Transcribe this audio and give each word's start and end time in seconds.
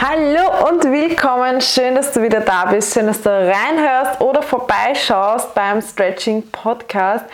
Hallo 0.00 0.68
und 0.68 0.84
willkommen. 0.84 1.60
Schön, 1.60 1.96
dass 1.96 2.12
du 2.12 2.22
wieder 2.22 2.38
da 2.38 2.66
bist. 2.66 2.94
Schön, 2.94 3.08
dass 3.08 3.20
du 3.20 3.30
reinhörst 3.30 4.20
oder 4.20 4.42
vorbeischaust 4.42 5.52
beim 5.56 5.82
Stretching 5.82 6.48
Podcast 6.52 7.24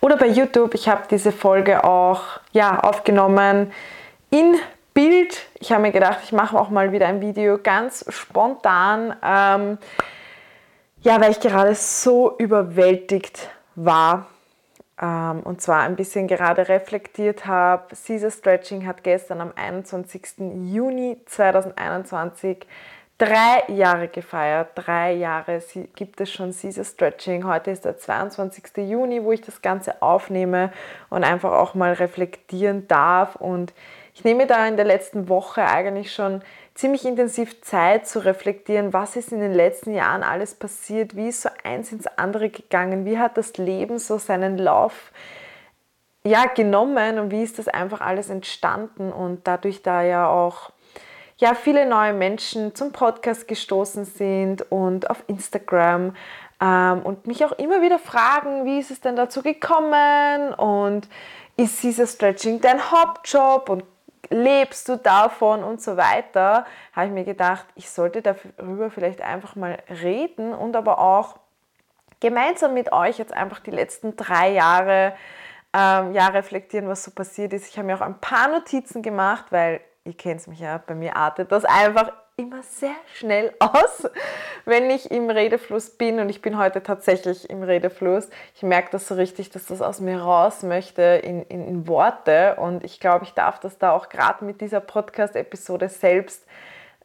oder 0.00 0.16
bei 0.16 0.26
YouTube. 0.26 0.74
Ich 0.74 0.88
habe 0.88 1.02
diese 1.08 1.30
Folge 1.30 1.84
auch 1.84 2.22
ja, 2.50 2.80
aufgenommen 2.80 3.70
in 4.30 4.56
Bild. 4.94 5.46
Ich 5.60 5.70
habe 5.70 5.82
mir 5.82 5.92
gedacht, 5.92 6.18
ich 6.24 6.32
mache 6.32 6.58
auch 6.58 6.70
mal 6.70 6.90
wieder 6.90 7.06
ein 7.06 7.20
Video 7.20 7.56
ganz 7.56 8.04
spontan. 8.08 9.14
Ähm, 9.24 9.78
ja, 11.02 11.20
weil 11.20 11.30
ich 11.30 11.38
gerade 11.38 11.76
so 11.76 12.36
überwältigt 12.36 13.48
war 13.76 14.26
und 15.00 15.60
zwar 15.60 15.82
ein 15.82 15.94
bisschen 15.94 16.26
gerade 16.26 16.68
reflektiert 16.68 17.46
habe. 17.46 17.94
Caesar 17.94 18.30
Stretching 18.30 18.86
hat 18.86 19.04
gestern 19.04 19.40
am 19.40 19.52
21. 19.54 20.22
Juni 20.72 21.18
2021 21.26 22.66
drei 23.18 23.64
Jahre 23.68 24.08
gefeiert. 24.08 24.70
Drei 24.74 25.12
Jahre 25.12 25.60
gibt 25.94 26.20
es 26.20 26.32
schon 26.32 26.52
Caesar 26.52 26.84
Stretching. 26.84 27.44
Heute 27.44 27.72
ist 27.72 27.84
der 27.84 27.98
22. 27.98 28.88
Juni, 28.88 29.22
wo 29.22 29.32
ich 29.32 29.40
das 29.40 29.60
Ganze 29.60 30.00
aufnehme 30.00 30.72
und 31.10 31.24
einfach 31.24 31.52
auch 31.52 31.74
mal 31.74 31.92
reflektieren 31.92 32.88
darf. 32.88 33.36
Und 33.36 33.74
ich 34.14 34.24
nehme 34.24 34.46
da 34.46 34.66
in 34.66 34.76
der 34.76 34.84
letzten 34.84 35.28
Woche 35.28 35.64
eigentlich 35.64 36.12
schon 36.12 36.42
ziemlich 36.78 37.04
intensiv 37.04 37.60
Zeit 37.62 38.06
zu 38.06 38.24
reflektieren, 38.24 38.92
was 38.92 39.16
ist 39.16 39.32
in 39.32 39.40
den 39.40 39.52
letzten 39.52 39.92
Jahren 39.94 40.22
alles 40.22 40.54
passiert, 40.54 41.16
wie 41.16 41.28
ist 41.28 41.42
so 41.42 41.48
eins 41.64 41.90
ins 41.90 42.06
andere 42.06 42.50
gegangen, 42.50 43.04
wie 43.04 43.18
hat 43.18 43.36
das 43.36 43.56
Leben 43.56 43.98
so 43.98 44.16
seinen 44.18 44.58
Lauf 44.58 45.10
ja, 46.22 46.46
genommen 46.46 47.18
und 47.18 47.32
wie 47.32 47.42
ist 47.42 47.58
das 47.58 47.66
einfach 47.66 48.00
alles 48.00 48.30
entstanden 48.30 49.10
und 49.12 49.48
dadurch 49.48 49.82
da 49.82 50.02
ja 50.02 50.28
auch 50.28 50.70
ja, 51.38 51.54
viele 51.54 51.84
neue 51.84 52.12
Menschen 52.12 52.76
zum 52.76 52.92
Podcast 52.92 53.48
gestoßen 53.48 54.04
sind 54.04 54.70
und 54.70 55.10
auf 55.10 55.24
Instagram 55.26 56.14
ähm, 56.60 57.02
und 57.02 57.26
mich 57.26 57.44
auch 57.44 57.52
immer 57.52 57.82
wieder 57.82 57.98
fragen, 57.98 58.64
wie 58.64 58.78
ist 58.78 58.92
es 58.92 59.00
denn 59.00 59.16
dazu 59.16 59.42
gekommen 59.42 60.54
und 60.54 61.08
ist 61.56 61.82
dieser 61.82 62.06
Stretching 62.06 62.60
dein 62.60 62.92
Hauptjob 62.92 63.68
und 63.68 63.82
lebst 64.30 64.88
du 64.88 64.96
davon 64.96 65.64
und 65.64 65.80
so 65.80 65.96
weiter, 65.96 66.66
habe 66.92 67.06
ich 67.06 67.12
mir 67.12 67.24
gedacht, 67.24 67.66
ich 67.74 67.90
sollte 67.90 68.22
darüber 68.22 68.90
vielleicht 68.90 69.20
einfach 69.20 69.56
mal 69.56 69.78
reden 69.88 70.52
und 70.52 70.76
aber 70.76 70.98
auch 70.98 71.38
gemeinsam 72.20 72.74
mit 72.74 72.92
euch 72.92 73.18
jetzt 73.18 73.32
einfach 73.32 73.60
die 73.60 73.70
letzten 73.70 74.16
drei 74.16 74.50
Jahre 74.50 75.14
ähm, 75.72 76.12
ja, 76.14 76.28
reflektieren, 76.28 76.88
was 76.88 77.04
so 77.04 77.10
passiert 77.10 77.52
ist. 77.52 77.68
Ich 77.68 77.78
habe 77.78 77.86
mir 77.86 77.96
auch 77.96 78.00
ein 78.00 78.20
paar 78.20 78.48
Notizen 78.48 79.02
gemacht, 79.02 79.46
weil 79.50 79.80
ihr 80.04 80.14
kennt 80.14 80.46
mich 80.48 80.60
ja, 80.60 80.78
bei 80.78 80.94
mir 80.94 81.16
artet 81.16 81.52
das 81.52 81.64
einfach 81.64 82.12
immer 82.38 82.62
sehr 82.62 82.94
schnell 83.14 83.52
aus, 83.58 84.08
wenn 84.64 84.88
ich 84.90 85.10
im 85.10 85.28
Redefluss 85.28 85.90
bin 85.90 86.20
und 86.20 86.28
ich 86.28 86.40
bin 86.40 86.56
heute 86.56 86.82
tatsächlich 86.82 87.50
im 87.50 87.62
Redefluss. 87.62 88.30
Ich 88.54 88.62
merke 88.62 88.90
das 88.92 89.08
so 89.08 89.16
richtig, 89.16 89.50
dass 89.50 89.66
das 89.66 89.82
aus 89.82 90.00
mir 90.00 90.20
raus 90.20 90.62
möchte 90.62 91.02
in, 91.02 91.42
in, 91.42 91.66
in 91.66 91.88
Worte 91.88 92.56
und 92.56 92.84
ich 92.84 93.00
glaube, 93.00 93.24
ich 93.24 93.34
darf 93.34 93.58
das 93.58 93.78
da 93.78 93.92
auch 93.92 94.08
gerade 94.08 94.44
mit 94.44 94.60
dieser 94.60 94.80
Podcast-Episode 94.80 95.88
selbst 95.88 96.46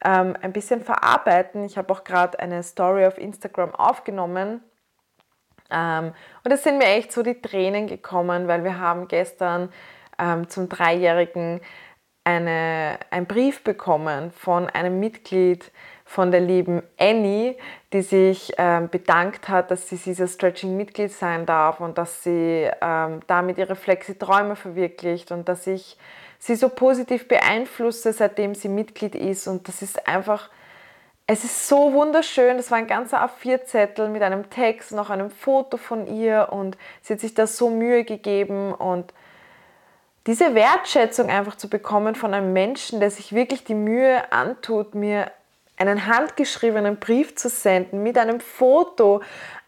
ähm, 0.05 0.37
ein 0.41 0.53
bisschen 0.53 0.81
verarbeiten. 0.81 1.65
Ich 1.65 1.77
habe 1.77 1.91
auch 1.91 2.03
gerade 2.03 2.39
eine 2.39 2.61
Story 2.61 3.05
auf 3.05 3.17
Instagram 3.17 3.73
aufgenommen 3.73 4.61
ähm, 5.71 6.13
und 6.43 6.51
es 6.51 6.63
sind 6.63 6.77
mir 6.77 6.87
echt 6.87 7.11
so 7.11 7.23
die 7.23 7.41
Tränen 7.41 7.87
gekommen, 7.87 8.47
weil 8.47 8.63
wir 8.63 8.79
haben 8.79 9.07
gestern 9.07 9.73
ähm, 10.19 10.47
zum 10.47 10.69
Dreijährigen 10.69 11.59
eine, 12.23 12.99
einen 13.09 13.25
Brief 13.25 13.63
bekommen 13.63 14.31
von 14.31 14.69
einem 14.69 14.99
Mitglied 14.99 15.71
von 16.05 16.31
der 16.31 16.41
lieben 16.41 16.83
Annie, 16.99 17.55
die 17.91 18.01
sich 18.01 18.53
ähm, 18.57 18.89
bedankt 18.89 19.49
hat, 19.49 19.71
dass 19.71 19.89
sie 19.89 19.97
dieser 19.97 20.27
Stretching-Mitglied 20.27 21.11
sein 21.11 21.45
darf 21.45 21.79
und 21.79 21.97
dass 21.97 22.23
sie 22.23 22.69
ähm, 22.81 23.21
damit 23.27 23.57
ihre 23.57 23.75
Flexi-Träume 23.75 24.55
verwirklicht 24.55 25.31
und 25.31 25.49
dass 25.49 25.65
ich 25.65 25.97
sie 26.39 26.55
so 26.55 26.69
positiv 26.69 27.27
beeinflusse, 27.27 28.13
seitdem 28.13 28.53
sie 28.53 28.69
Mitglied 28.69 29.15
ist. 29.15 29.47
Und 29.47 29.67
das 29.67 29.81
ist 29.81 30.07
einfach, 30.07 30.49
es 31.25 31.43
ist 31.43 31.67
so 31.67 31.93
wunderschön. 31.93 32.57
Das 32.57 32.69
war 32.69 32.77
ein 32.77 32.87
ganzer 32.87 33.25
A4-Zettel 33.25 34.09
mit 34.09 34.21
einem 34.21 34.49
Text, 34.49 34.91
noch 34.91 35.09
einem 35.09 35.31
Foto 35.31 35.77
von 35.77 36.05
ihr 36.05 36.49
und 36.51 36.77
sie 37.01 37.13
hat 37.13 37.21
sich 37.21 37.33
da 37.33 37.47
so 37.47 37.69
Mühe 37.69 38.03
gegeben 38.03 38.73
und 38.73 39.13
diese 40.27 40.55
Wertschätzung 40.55 41.29
einfach 41.29 41.55
zu 41.55 41.69
bekommen 41.69 42.15
von 42.15 42.33
einem 42.33 42.53
Menschen, 42.53 42.99
der 42.99 43.11
sich 43.11 43.33
wirklich 43.33 43.63
die 43.63 43.75
Mühe 43.75 44.31
antut, 44.31 44.95
mir 44.95 45.31
einen 45.77 46.05
handgeschriebenen 46.05 46.97
Brief 46.97 47.35
zu 47.35 47.49
senden 47.49 48.03
mit 48.03 48.17
einem 48.17 48.39
Foto, 48.39 49.21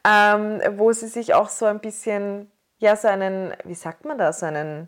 ähm, 0.08 0.62
wo 0.78 0.94
sie 0.94 1.08
sich 1.08 1.34
auch 1.34 1.50
so 1.50 1.66
ein 1.66 1.80
bisschen, 1.80 2.50
ja, 2.78 2.96
so 2.96 3.08
einen, 3.08 3.54
wie 3.64 3.74
sagt 3.74 4.06
man 4.06 4.18
das, 4.18 4.44
einen, 4.44 4.88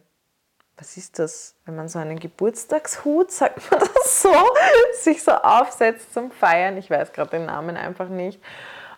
was 0.78 0.95
ist 0.95 1.19
das, 1.19 1.55
wenn 1.66 1.75
man 1.75 1.89
so 1.89 1.99
einen 1.99 2.19
Geburtstagshut, 2.19 3.31
sagt 3.31 3.72
man 3.72 3.79
das 3.79 4.22
so, 4.22 4.34
sich 4.94 5.23
so 5.23 5.31
aufsetzt 5.31 6.13
zum 6.13 6.31
Feiern. 6.31 6.78
Ich 6.78 6.89
weiß 6.89 7.11
gerade 7.11 7.31
den 7.31 7.47
Namen 7.47 7.75
einfach 7.75 8.09
nicht 8.09 8.39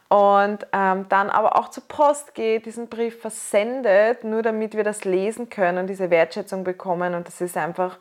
und 0.09 0.65
ähm, 0.73 1.05
dann 1.07 1.29
aber 1.29 1.55
auch 1.57 1.69
zur 1.69 1.83
Post 1.87 2.33
geht, 2.33 2.65
diesen 2.65 2.87
Brief 2.87 3.21
versendet, 3.21 4.23
nur 4.23 4.41
damit 4.41 4.75
wir 4.75 4.83
das 4.83 5.05
lesen 5.05 5.49
können, 5.49 5.85
diese 5.85 6.09
Wertschätzung 6.09 6.63
bekommen. 6.63 7.13
Und 7.13 7.27
das 7.27 7.41
ist 7.41 7.55
einfach, 7.55 7.99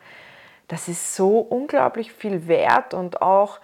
das 0.69 0.89
ist 0.89 1.15
so 1.15 1.39
unglaublich 1.39 2.13
viel 2.13 2.49
wert 2.49 2.95
und 2.95 3.21
auch, 3.21 3.61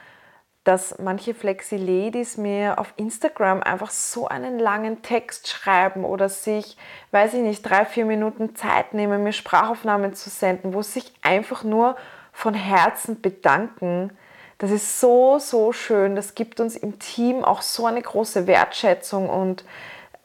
dass 0.63 0.99
manche 0.99 1.35
Flexi-Ladies 1.35 2.37
mir 2.37 2.79
auf 2.79 2.93
Instagram 2.97 3.63
einfach 3.63 3.91
so 3.91 4.29
einen 4.29 4.59
langen 4.59 5.01
Text 5.01 5.49
schreiben 5.49 6.05
oder 6.05 6.29
sich, 6.29 6.77
weiß 7.13 7.35
ich 7.35 7.43
nicht, 7.43 7.63
drei, 7.63 7.87
vier 7.87 8.05
Minuten 8.05 8.55
Zeit 8.57 8.93
nehmen, 8.93 9.23
mir 9.23 9.33
Sprachaufnahmen 9.33 10.15
zu 10.15 10.29
senden, 10.29 10.75
wo 10.75 10.83
sie 10.83 11.01
sich 11.01 11.15
einfach 11.23 11.65
nur 11.65 11.97
von 12.33 12.53
Herzen 12.53 13.23
bedanken 13.23 14.11
das 14.59 14.71
ist 14.71 15.01
so, 15.01 15.39
so 15.39 15.73
schön. 15.73 16.17
Das 16.17 16.35
gibt 16.35 16.61
uns 16.61 16.77
im 16.77 16.99
Team 16.99 17.45
auch 17.45 17.63
so 17.63 17.87
eine 17.87 18.03
große 18.03 18.47
Wertschätzung 18.47 19.29
und 19.29 19.65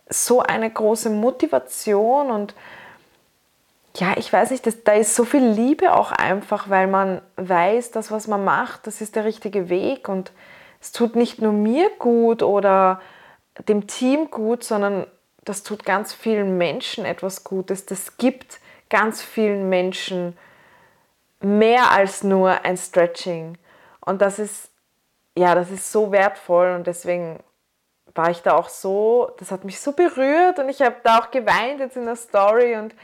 so 0.10 0.42
eine 0.42 0.70
große 0.70 1.10
Motivation 1.10 2.32
und 2.32 2.56
ja, 3.96 4.16
ich 4.18 4.32
weiß 4.32 4.52
nicht, 4.52 4.66
das, 4.66 4.84
da 4.84 4.94
ist 4.94 5.16
so 5.16 5.26
viel 5.26 5.46
Liebe 5.46 5.94
auch 5.94 6.12
einfach, 6.12 6.70
weil 6.70 6.88
man 6.88 7.22
weiß, 7.38 7.92
dass 7.92 8.12
was 8.12 8.28
man 8.28 8.44
macht, 8.44 8.88
das 8.88 9.02
ist 9.02 9.16
der 9.16 9.26
richtige 9.26 9.70
Weg 9.70 10.08
und 10.10 10.32
es 10.80 10.92
tut 10.92 11.16
nicht 11.16 11.42
nur 11.42 11.52
mir 11.52 11.90
gut 12.00 12.42
oder 12.44 13.02
dem 13.68 13.88
Team 13.88 14.32
gut, 14.32 14.64
sondern 14.64 15.06
das 15.44 15.64
tut 15.64 15.84
ganz 15.84 16.14
vielen 16.14 16.58
Menschen 16.58 17.06
etwas 17.06 17.44
Gutes. 17.44 17.86
Das 17.86 18.18
gibt 18.18 18.60
ganz 18.90 19.22
vielen 19.22 19.70
Menschen 19.70 20.38
mehr 21.42 21.92
als 21.92 22.24
nur 22.24 22.64
ein 22.64 22.78
Stretching. 22.78 23.58
Und 24.10 24.24
das 24.24 24.40
ist, 24.40 24.72
ja, 25.38 25.54
das 25.54 25.70
ist 25.70 25.92
so 25.92 26.12
wertvoll 26.12 26.74
und 26.76 26.88
deswegen 26.88 27.40
war 28.16 28.32
ich 28.32 28.42
da 28.42 28.56
auch 28.56 28.68
so, 28.68 29.32
das 29.38 29.52
hat 29.52 29.64
mich 29.66 29.80
so 29.80 29.92
berührt 29.92 30.58
und 30.58 30.68
ich 30.68 30.82
habe 30.82 30.96
da 31.04 31.20
auch 31.20 31.30
geweint 31.30 31.80
jetzt 31.80 31.96
in 31.96 32.06
der 32.06 32.16
Story 32.16 32.76
und 32.76 32.96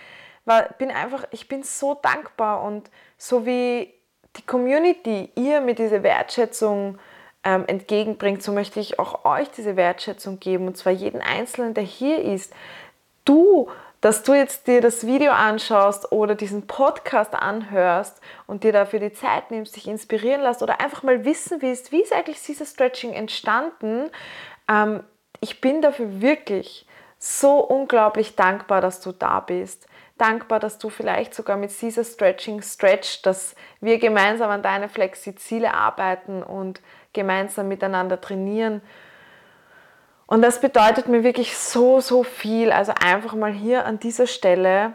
war, 0.45 0.63
bin 0.79 0.89
einfach, 0.89 1.25
ich 1.29 1.47
bin 1.47 1.61
so 1.61 1.93
dankbar 1.93 2.63
und 2.63 2.89
so 3.19 3.45
wie 3.45 3.93
die 4.35 4.45
Community 4.47 5.29
ihr 5.35 5.61
mir 5.61 5.75
diese 5.75 6.01
Wertschätzung 6.01 6.97
ähm, 7.43 7.65
entgegenbringt, 7.67 8.41
so 8.41 8.51
möchte 8.51 8.79
ich 8.79 8.97
auch 8.97 9.25
euch 9.25 9.51
diese 9.51 9.75
Wertschätzung 9.75 10.39
geben 10.39 10.65
und 10.65 10.75
zwar 10.75 10.91
jeden 10.91 11.21
Einzelnen, 11.21 11.75
der 11.75 11.83
hier 11.83 12.19
ist. 12.23 12.51
Du 13.25 13.69
dass 14.01 14.23
du 14.23 14.33
jetzt 14.33 14.67
dir 14.67 14.81
das 14.81 15.05
Video 15.05 15.31
anschaust 15.31 16.11
oder 16.11 16.35
diesen 16.35 16.67
Podcast 16.67 17.33
anhörst 17.33 18.21
und 18.47 18.63
dir 18.63 18.71
dafür 18.71 18.99
die 18.99 19.13
Zeit 19.13 19.51
nimmst, 19.51 19.75
dich 19.75 19.87
inspirieren 19.87 20.41
lässt 20.41 20.61
oder 20.61 20.79
einfach 20.79 21.03
mal 21.03 21.25
wissen 21.25 21.61
willst, 21.61 21.91
wie 21.91 22.01
ist 22.01 22.13
eigentlich 22.13 22.41
dieses 22.41 22.71
Stretching 22.71 23.13
entstanden. 23.13 24.09
Ähm, 24.69 25.03
ich 25.41 25.61
bin 25.61 25.81
dafür 25.81 26.21
wirklich 26.21 26.85
so 27.17 27.59
unglaublich 27.59 28.35
dankbar, 28.35 28.81
dass 28.81 29.01
du 29.01 29.11
da 29.11 29.39
bist. 29.39 29.87
Dankbar, 30.17 30.59
dass 30.59 30.77
du 30.77 30.89
vielleicht 30.89 31.33
sogar 31.33 31.57
mit 31.57 31.77
Caesar 31.77 32.03
Stretching 32.03 32.61
Stretch, 32.61 33.21
dass 33.23 33.55
wir 33.81 33.97
gemeinsam 33.97 34.49
an 34.49 34.61
deine 34.61 34.87
Flexi-Ziele 34.87 35.73
arbeiten 35.73 36.41
und 36.41 36.81
gemeinsam 37.11 37.67
miteinander 37.67 38.21
trainieren 38.21 38.81
Und 40.27 40.41
das 40.41 40.59
bedeutet 40.59 41.07
mir 41.07 41.23
wirklich 41.23 41.57
so, 41.57 41.99
so 41.99 42.23
viel. 42.23 42.71
Also 42.71 42.93
einfach 42.99 43.35
mal 43.35 43.51
hier 43.51 43.85
an 43.85 43.99
dieser 43.99 44.27
Stelle 44.27 44.93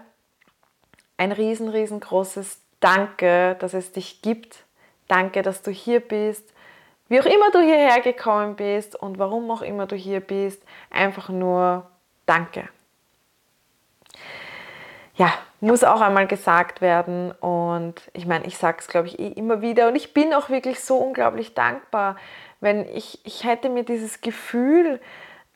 ein 1.16 1.32
riesen, 1.32 1.68
riesengroßes 1.68 2.60
Danke, 2.80 3.56
dass 3.60 3.74
es 3.74 3.92
dich 3.92 4.22
gibt. 4.22 4.64
Danke, 5.06 5.42
dass 5.42 5.62
du 5.62 5.70
hier 5.70 6.00
bist. 6.00 6.52
Wie 7.08 7.20
auch 7.20 7.26
immer 7.26 7.50
du 7.50 7.60
hierher 7.60 8.00
gekommen 8.00 8.56
bist 8.56 8.96
und 8.96 9.18
warum 9.18 9.50
auch 9.50 9.62
immer 9.62 9.86
du 9.86 9.96
hier 9.96 10.20
bist, 10.20 10.62
einfach 10.90 11.28
nur 11.28 11.90
Danke. 12.24 12.68
Ja, 15.16 15.32
muss 15.60 15.84
auch 15.84 16.00
einmal 16.00 16.26
gesagt 16.26 16.80
werden 16.80 17.32
und 17.32 18.00
ich 18.14 18.26
meine, 18.26 18.46
ich 18.46 18.56
sage 18.56 18.78
es 18.78 18.86
glaube 18.86 19.08
ich 19.08 19.18
eh 19.18 19.28
immer 19.28 19.60
wieder 19.60 19.88
und 19.88 19.96
ich 19.96 20.14
bin 20.14 20.32
auch 20.32 20.48
wirklich 20.48 20.80
so 20.80 20.96
unglaublich 20.96 21.52
dankbar, 21.52 22.16
wenn 22.60 22.86
ich, 22.88 23.24
ich 23.24 23.44
hätte 23.44 23.68
mir 23.68 23.84
dieses 23.84 24.20
Gefühl, 24.20 25.00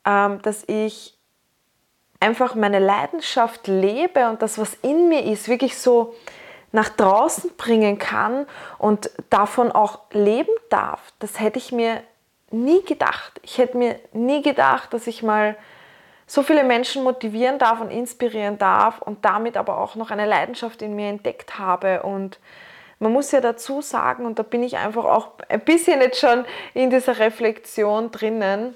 ähm, 0.05 0.41
dass 0.43 0.65
ich 0.67 1.17
einfach 2.21 2.55
meine 2.55 2.79
Leidenschaft 2.79 3.67
lebe 3.67 4.29
und 4.29 4.41
das, 4.41 4.59
was 4.59 4.75
in 4.83 5.09
mir 5.09 5.25
ist, 5.25 5.49
wirklich 5.49 5.79
so 5.79 6.15
nach 6.73 6.89
draußen 6.89 7.51
bringen 7.56 7.99
kann 7.99 8.47
und 8.79 9.11
davon 9.31 9.71
auch 9.71 10.01
leben 10.11 10.53
darf. 10.71 11.12
Das 11.19 11.39
hätte 11.39 11.59
ich 11.59 11.71
mir 11.71 12.03
nie 12.51 12.83
gedacht. 12.83 13.39
Ich 13.43 13.59
hätte 13.59 13.77
mir 13.77 14.00
nie 14.12 14.43
gedacht, 14.43 14.93
dass 14.93 15.07
ich 15.07 15.23
mal 15.23 15.57
so 16.27 16.43
viele 16.43 16.65
Menschen 16.65 17.05
motivieren 17.05 17.59
darf 17.59 17.81
und 17.81 17.91
inspirieren 17.91 18.59
darf 18.59 19.03
und 19.03 19.25
damit 19.25 19.57
aber 19.57 19.79
auch 19.79 19.95
noch 19.95 20.11
eine 20.11 20.27
Leidenschaft 20.27 20.83
in 20.83 20.97
mir 20.97 21.09
entdeckt 21.09 21.59
habe. 21.59 22.03
Und 22.03 22.41
man 22.99 23.12
muss 23.12 23.32
ja 23.32 23.41
dazu 23.41 23.82
sagen, 23.82 24.26
und 24.26 24.38
da 24.38 24.43
bin 24.43 24.62
ich 24.62 24.76
einfach 24.76 25.05
auch 25.05 25.32
ein 25.49 25.61
bisschen 25.61 26.00
jetzt 26.00 26.20
schon 26.20 26.44
in 26.75 26.91
dieser 26.91 27.19
Reflexion 27.19 28.11
drinnen, 28.11 28.75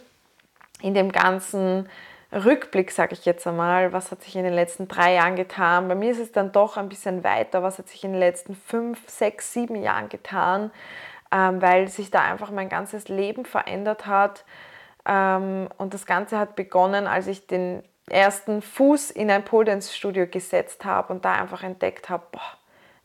in 0.82 0.94
dem 0.94 1.12
ganzen 1.12 1.88
Rückblick, 2.32 2.90
sage 2.90 3.14
ich 3.14 3.24
jetzt 3.24 3.46
einmal, 3.46 3.92
was 3.92 4.10
hat 4.10 4.22
sich 4.22 4.36
in 4.36 4.44
den 4.44 4.52
letzten 4.52 4.86
drei 4.86 5.14
Jahren 5.14 5.36
getan. 5.36 5.88
Bei 5.88 5.94
mir 5.94 6.10
ist 6.10 6.18
es 6.18 6.30
dann 6.30 6.52
doch 6.52 6.76
ein 6.76 6.88
bisschen 6.88 7.24
weiter, 7.24 7.62
was 7.62 7.78
hat 7.78 7.88
sich 7.88 8.04
in 8.04 8.12
den 8.12 8.20
letzten 8.20 8.54
fünf, 8.54 9.08
sechs, 9.08 9.52
sieben 9.52 9.76
Jahren 9.76 10.10
getan, 10.10 10.70
ähm, 11.32 11.62
weil 11.62 11.88
sich 11.88 12.10
da 12.10 12.20
einfach 12.22 12.50
mein 12.50 12.68
ganzes 12.68 13.08
Leben 13.08 13.46
verändert 13.46 14.06
hat. 14.06 14.44
Ähm, 15.06 15.68
und 15.78 15.94
das 15.94 16.04
Ganze 16.04 16.38
hat 16.38 16.54
begonnen, 16.54 17.06
als 17.06 17.28
ich 17.28 17.46
den 17.46 17.82
ersten 18.10 18.60
Fuß 18.60 19.10
in 19.10 19.30
ein 19.30 19.44
Pole 19.44 19.64
Dance 19.64 19.94
Studio 19.94 20.26
gesetzt 20.26 20.84
habe 20.84 21.12
und 21.12 21.24
da 21.24 21.32
einfach 21.32 21.62
entdeckt 21.62 22.10
habe, 22.10 22.24
boah, 22.32 22.57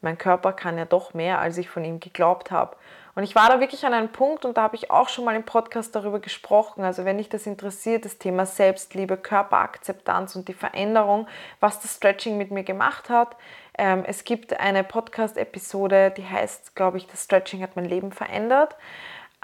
mein 0.03 0.17
Körper 0.17 0.53
kann 0.53 0.77
ja 0.77 0.85
doch 0.85 1.13
mehr, 1.13 1.39
als 1.39 1.57
ich 1.57 1.69
von 1.69 1.83
ihm 1.83 1.99
geglaubt 1.99 2.51
habe. 2.51 2.75
Und 3.15 3.23
ich 3.23 3.35
war 3.35 3.47
da 3.47 3.59
wirklich 3.59 3.85
an 3.85 3.93
einem 3.93 4.09
Punkt 4.09 4.43
und 4.43 4.57
da 4.57 4.63
habe 4.63 4.75
ich 4.75 4.89
auch 4.89 5.07
schon 5.07 5.23
mal 5.23 5.35
im 5.35 5.43
Podcast 5.43 5.95
darüber 5.95 6.19
gesprochen. 6.19 6.83
Also 6.83 7.05
wenn 7.05 7.19
dich 7.19 7.29
das 7.29 7.45
interessiert, 7.45 8.05
das 8.05 8.17
Thema 8.17 8.47
Selbstliebe, 8.47 9.17
Körperakzeptanz 9.17 10.35
und 10.35 10.47
die 10.47 10.55
Veränderung, 10.55 11.27
was 11.59 11.79
das 11.79 11.95
Stretching 11.95 12.37
mit 12.37 12.49
mir 12.49 12.63
gemacht 12.63 13.09
hat. 13.09 13.35
Ähm, 13.77 14.03
es 14.05 14.23
gibt 14.23 14.59
eine 14.59 14.83
Podcast-Episode, 14.83 16.11
die 16.17 16.27
heißt, 16.27 16.75
glaube 16.75 16.97
ich, 16.97 17.05
das 17.05 17.23
Stretching 17.23 17.61
hat 17.61 17.75
mein 17.75 17.85
Leben 17.85 18.11
verändert. 18.11 18.75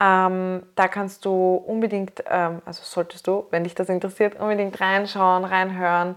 Ähm, 0.02 0.64
da 0.76 0.88
kannst 0.88 1.26
du 1.26 1.56
unbedingt, 1.56 2.24
ähm, 2.28 2.64
also 2.66 2.82
solltest 2.84 3.28
du, 3.28 3.46
wenn 3.52 3.66
dich 3.66 3.76
das 3.76 3.90
interessiert, 3.90 4.40
unbedingt 4.40 4.80
reinschauen, 4.82 5.46
reinhören. 5.46 6.16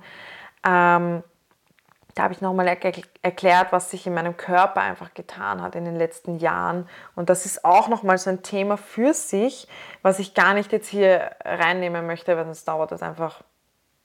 Da 2.14 2.25
habe 2.25 2.35
ich 2.35 2.43
nochmal 2.43 2.69
erklärt, 2.69 3.73
was 3.73 3.91
sich 3.91 4.06
in 4.06 4.14
meinem 4.14 4.37
Körper 4.37 4.82
einfach 4.82 5.14
getan 5.14 5.62
hat 5.62 5.75
in 5.75 5.87
den 5.87 5.97
letzten 5.97 6.38
Jahren. 6.38 6.88
Und 7.14 7.31
das 7.31 7.47
ist 7.47 7.64
auch 7.64 7.88
nochmal 7.88 8.19
so 8.19 8.29
ein 8.29 8.43
Thema 8.43 8.76
für 8.76 9.14
sich, 9.14 9.67
was 10.03 10.19
ich 10.19 10.35
gar 10.35 10.53
nicht 10.53 10.73
jetzt 10.73 10.88
hier 10.88 11.31
reinnehmen 11.43 12.06
möchte, 12.06 12.37
weil 12.37 12.44
sonst 12.44 12.69
dauert 12.69 12.93
das 12.93 13.03
einfach, 13.03 13.41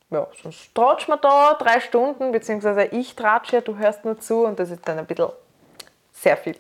ja, 0.10 0.26
sonst 0.42 0.74
tratsch 0.74 1.10
man 1.10 1.20
da 1.22 1.56
drei 1.56 1.82
Stunden, 1.82 2.32
beziehungsweise 2.32 2.86
ich 2.86 3.16
tratsche 3.16 3.58
ja, 3.58 3.62
du 3.62 3.78
hörst 3.78 4.06
nur 4.06 4.18
zu 4.20 4.46
und 4.46 4.58
das 4.58 4.70
ist 4.70 4.88
dann 4.88 5.00
ein 5.00 5.06
bisschen 5.06 5.30
sehr 6.14 6.38
viel. 6.38 6.56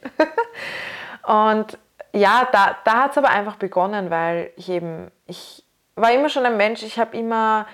und 1.24 1.78
ja, 2.12 2.48
da, 2.52 2.78
da 2.84 3.04
hat 3.04 3.12
es 3.12 3.18
aber 3.18 3.30
einfach 3.30 3.56
begonnen, 3.56 4.10
weil 4.10 4.52
ich 4.58 4.70
eben, 4.70 5.12
ich 5.26 5.64
war 5.96 6.12
immer 6.12 6.28
schon 6.28 6.46
ein 6.46 6.58
Mensch, 6.58 6.84
ich 6.84 7.00
habe 7.00 7.16
immer 7.18 7.68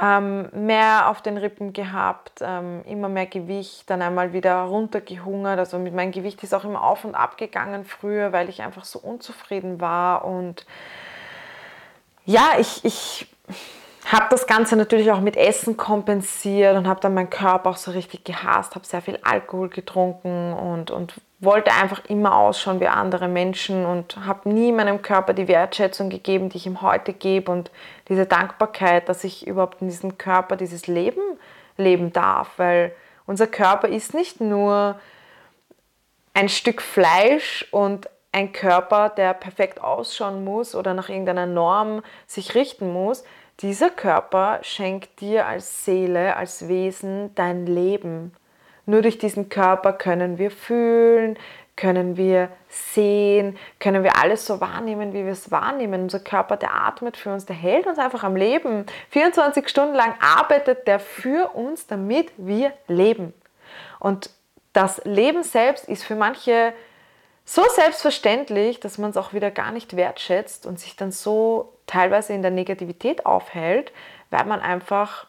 ähm, 0.00 0.48
mehr 0.52 1.08
auf 1.08 1.22
den 1.22 1.36
Rippen 1.36 1.72
gehabt, 1.72 2.40
ähm, 2.40 2.82
immer 2.84 3.08
mehr 3.08 3.26
Gewicht, 3.26 3.88
dann 3.88 4.02
einmal 4.02 4.32
wieder 4.32 4.62
runtergehungert. 4.62 5.58
Also 5.58 5.78
mit 5.78 5.94
meinem 5.94 6.10
Gewicht 6.10 6.42
ist 6.42 6.52
auch 6.52 6.64
immer 6.64 6.82
auf 6.82 7.04
und 7.04 7.14
ab 7.14 7.38
gegangen 7.38 7.84
früher, 7.84 8.32
weil 8.32 8.48
ich 8.48 8.62
einfach 8.62 8.84
so 8.84 8.98
unzufrieden 8.98 9.80
war. 9.80 10.24
Und 10.24 10.66
ja, 12.24 12.54
ich, 12.58 12.84
ich 12.84 13.28
habe 14.06 14.26
das 14.30 14.46
Ganze 14.46 14.76
natürlich 14.76 15.12
auch 15.12 15.20
mit 15.20 15.36
Essen 15.36 15.76
kompensiert 15.76 16.76
und 16.76 16.88
habe 16.88 17.00
dann 17.00 17.14
meinen 17.14 17.30
Körper 17.30 17.70
auch 17.70 17.76
so 17.76 17.92
richtig 17.92 18.24
gehasst, 18.24 18.74
habe 18.74 18.84
sehr 18.84 19.00
viel 19.00 19.18
Alkohol 19.22 19.68
getrunken 19.68 20.52
und, 20.52 20.90
und 20.90 21.14
wollte 21.40 21.72
einfach 21.72 22.04
immer 22.06 22.36
ausschauen 22.36 22.80
wie 22.80 22.88
andere 22.88 23.28
Menschen 23.28 23.86
und 23.86 24.16
habe 24.26 24.48
nie 24.48 24.72
meinem 24.72 25.02
Körper 25.02 25.34
die 25.34 25.48
Wertschätzung 25.48 26.10
gegeben, 26.10 26.48
die 26.48 26.56
ich 26.56 26.66
ihm 26.66 26.82
heute 26.82 27.12
gebe 27.12 27.52
und 27.52 27.70
diese 28.08 28.26
Dankbarkeit, 28.26 29.08
dass 29.08 29.24
ich 29.24 29.46
überhaupt 29.46 29.80
in 29.80 29.88
diesem 29.88 30.18
Körper 30.18 30.56
dieses 30.56 30.86
Leben 30.86 31.22
leben 31.76 32.12
darf, 32.12 32.52
weil 32.58 32.94
unser 33.26 33.46
Körper 33.46 33.88
ist 33.88 34.14
nicht 34.14 34.40
nur 34.40 35.00
ein 36.34 36.48
Stück 36.48 36.82
Fleisch 36.82 37.66
und 37.70 38.08
ein 38.32 38.52
Körper, 38.52 39.08
der 39.08 39.32
perfekt 39.32 39.80
ausschauen 39.80 40.44
muss 40.44 40.74
oder 40.74 40.92
nach 40.92 41.08
irgendeiner 41.08 41.46
Norm 41.46 42.02
sich 42.26 42.54
richten 42.54 42.92
muss, 42.92 43.24
dieser 43.60 43.90
Körper 43.90 44.58
schenkt 44.62 45.20
dir 45.20 45.46
als 45.46 45.84
Seele, 45.84 46.36
als 46.36 46.66
Wesen 46.66 47.32
dein 47.36 47.66
Leben. 47.66 48.32
Nur 48.84 49.02
durch 49.02 49.18
diesen 49.18 49.48
Körper 49.48 49.92
können 49.92 50.38
wir 50.38 50.50
fühlen, 50.50 51.38
können 51.76 52.16
wir 52.16 52.50
sehen, 52.68 53.58
können 53.80 54.04
wir 54.04 54.16
alles 54.16 54.46
so 54.46 54.60
wahrnehmen, 54.60 55.12
wie 55.12 55.24
wir 55.24 55.32
es 55.32 55.50
wahrnehmen. 55.50 56.02
Unser 56.02 56.20
Körper, 56.20 56.56
der 56.56 56.74
atmet 56.74 57.16
für 57.16 57.32
uns, 57.32 57.46
der 57.46 57.56
hält 57.56 57.86
uns 57.86 57.98
einfach 57.98 58.22
am 58.22 58.36
Leben. 58.36 58.86
24 59.10 59.68
Stunden 59.68 59.94
lang 59.94 60.14
arbeitet 60.20 60.86
der 60.86 61.00
für 61.00 61.54
uns, 61.54 61.86
damit 61.86 62.32
wir 62.36 62.72
leben. 62.86 63.34
Und 63.98 64.30
das 64.72 65.04
Leben 65.04 65.42
selbst 65.42 65.88
ist 65.88 66.04
für 66.04 66.14
manche 66.16 66.72
so 67.44 67.62
selbstverständlich, 67.74 68.80
dass 68.80 68.98
man 68.98 69.10
es 69.10 69.16
auch 69.16 69.32
wieder 69.32 69.50
gar 69.50 69.70
nicht 69.70 69.96
wertschätzt 69.96 70.66
und 70.66 70.80
sich 70.80 70.96
dann 70.96 71.12
so 71.12 71.72
teilweise 71.86 72.32
in 72.32 72.42
der 72.42 72.50
Negativität 72.50 73.26
aufhält, 73.26 73.92
weil 74.30 74.44
man 74.46 74.60
einfach 74.60 75.26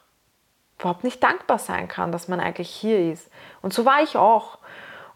überhaupt 0.80 1.04
nicht 1.04 1.22
dankbar 1.24 1.60
sein 1.60 1.88
kann, 1.88 2.12
dass 2.12 2.28
man 2.28 2.40
eigentlich 2.40 2.70
hier 2.70 3.12
ist. 3.12 3.30
Und 3.62 3.74
so 3.74 3.86
war 3.86 4.02
ich 4.02 4.16
auch. 4.16 4.60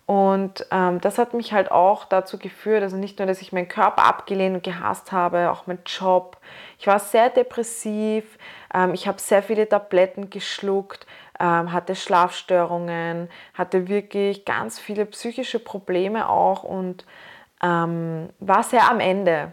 Und 0.09 0.65
ähm, 0.71 0.99
das 1.01 1.19
hat 1.19 1.35
mich 1.35 1.53
halt 1.53 1.69
auch 1.69 2.03
dazu 2.03 2.39
geführt, 2.39 2.81
also 2.81 2.97
nicht 2.97 3.19
nur, 3.19 3.27
dass 3.27 3.43
ich 3.43 3.51
meinen 3.51 3.67
Körper 3.67 4.05
abgelehnt 4.05 4.55
und 4.55 4.63
gehasst 4.63 5.11
habe, 5.11 5.51
auch 5.51 5.67
meinen 5.67 5.83
Job. 5.85 6.37
Ich 6.79 6.87
war 6.87 6.97
sehr 6.97 7.29
depressiv, 7.29 8.39
ähm, 8.73 8.95
ich 8.95 9.07
habe 9.07 9.19
sehr 9.19 9.43
viele 9.43 9.69
Tabletten 9.69 10.31
geschluckt, 10.31 11.05
ähm, 11.39 11.71
hatte 11.71 11.95
Schlafstörungen, 11.95 13.29
hatte 13.53 13.87
wirklich 13.87 14.45
ganz 14.45 14.79
viele 14.79 15.05
psychische 15.05 15.59
Probleme 15.59 16.27
auch 16.27 16.63
und 16.63 17.05
ähm, 17.61 18.29
war 18.39 18.63
sehr 18.63 18.89
am 18.89 18.99
Ende. 18.99 19.51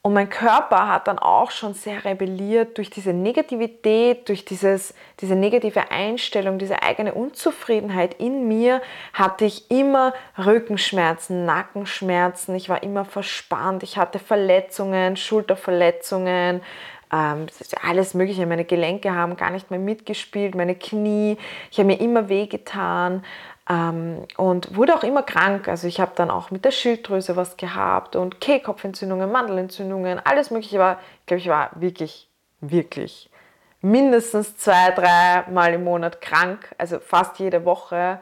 Und 0.00 0.14
mein 0.14 0.30
Körper 0.30 0.88
hat 0.88 1.08
dann 1.08 1.18
auch 1.18 1.50
schon 1.50 1.74
sehr 1.74 2.04
rebelliert 2.04 2.78
durch 2.78 2.88
diese 2.88 3.12
Negativität, 3.12 4.28
durch 4.28 4.44
dieses, 4.44 4.94
diese 5.20 5.34
negative 5.34 5.90
Einstellung, 5.90 6.58
diese 6.58 6.82
eigene 6.82 7.14
Unzufriedenheit 7.14 8.14
in 8.14 8.46
mir, 8.46 8.80
hatte 9.12 9.44
ich 9.44 9.70
immer 9.72 10.14
Rückenschmerzen, 10.38 11.44
Nackenschmerzen, 11.44 12.54
ich 12.54 12.68
war 12.68 12.82
immer 12.84 13.04
verspannt, 13.04 13.82
ich 13.82 13.98
hatte 13.98 14.20
Verletzungen, 14.20 15.16
Schulterverletzungen, 15.16 16.62
ähm, 17.12 17.46
alles 17.82 18.14
Mögliche. 18.14 18.46
Meine 18.46 18.64
Gelenke 18.64 19.14
haben 19.14 19.36
gar 19.36 19.50
nicht 19.50 19.70
mehr 19.70 19.80
mitgespielt, 19.80 20.54
meine 20.54 20.76
Knie, 20.76 21.38
ich 21.70 21.78
habe 21.78 21.88
mir 21.88 22.00
immer 22.00 22.28
wehgetan. 22.28 23.24
Ähm, 23.68 24.24
und 24.36 24.76
wurde 24.76 24.94
auch 24.94 25.02
immer 25.04 25.22
krank. 25.22 25.68
Also 25.68 25.86
ich 25.86 26.00
habe 26.00 26.12
dann 26.14 26.30
auch 26.30 26.50
mit 26.50 26.64
der 26.64 26.70
Schilddrüse 26.70 27.36
was 27.36 27.56
gehabt 27.56 28.16
und 28.16 28.40
Kehlkopfentzündungen, 28.40 29.30
Mandelentzündungen, 29.30 30.20
alles 30.24 30.50
mögliche. 30.50 30.78
War, 30.78 30.98
ich 31.20 31.26
glaube, 31.26 31.40
ich 31.40 31.48
war 31.48 31.70
wirklich, 31.74 32.28
wirklich 32.60 33.30
mindestens 33.80 34.56
zwei, 34.56 34.90
drei 34.90 35.44
Mal 35.50 35.74
im 35.74 35.84
Monat 35.84 36.20
krank, 36.20 36.74
also 36.78 36.98
fast 36.98 37.38
jede 37.38 37.64
Woche 37.64 38.20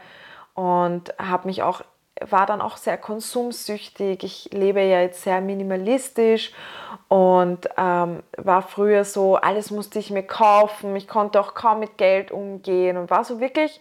und 0.54 1.14
habe 1.18 1.46
mich 1.46 1.62
auch 1.62 1.82
war 2.20 2.46
dann 2.46 2.62
auch 2.62 2.78
sehr 2.78 2.96
konsumsüchtig. 2.96 4.24
Ich 4.24 4.48
lebe 4.52 4.80
ja 4.80 5.02
jetzt 5.02 5.22
sehr 5.22 5.40
minimalistisch 5.40 6.52
und 7.08 7.68
ähm, 7.76 8.22
war 8.38 8.62
früher 8.62 9.04
so, 9.04 9.36
alles 9.36 9.70
musste 9.70 9.98
ich 9.98 10.10
mir 10.10 10.22
kaufen. 10.22 10.96
Ich 10.96 11.08
konnte 11.08 11.38
auch 11.38 11.54
kaum 11.54 11.80
mit 11.80 11.98
Geld 11.98 12.30
umgehen 12.32 12.96
und 12.96 13.10
war 13.10 13.24
so 13.24 13.38
wirklich 13.38 13.80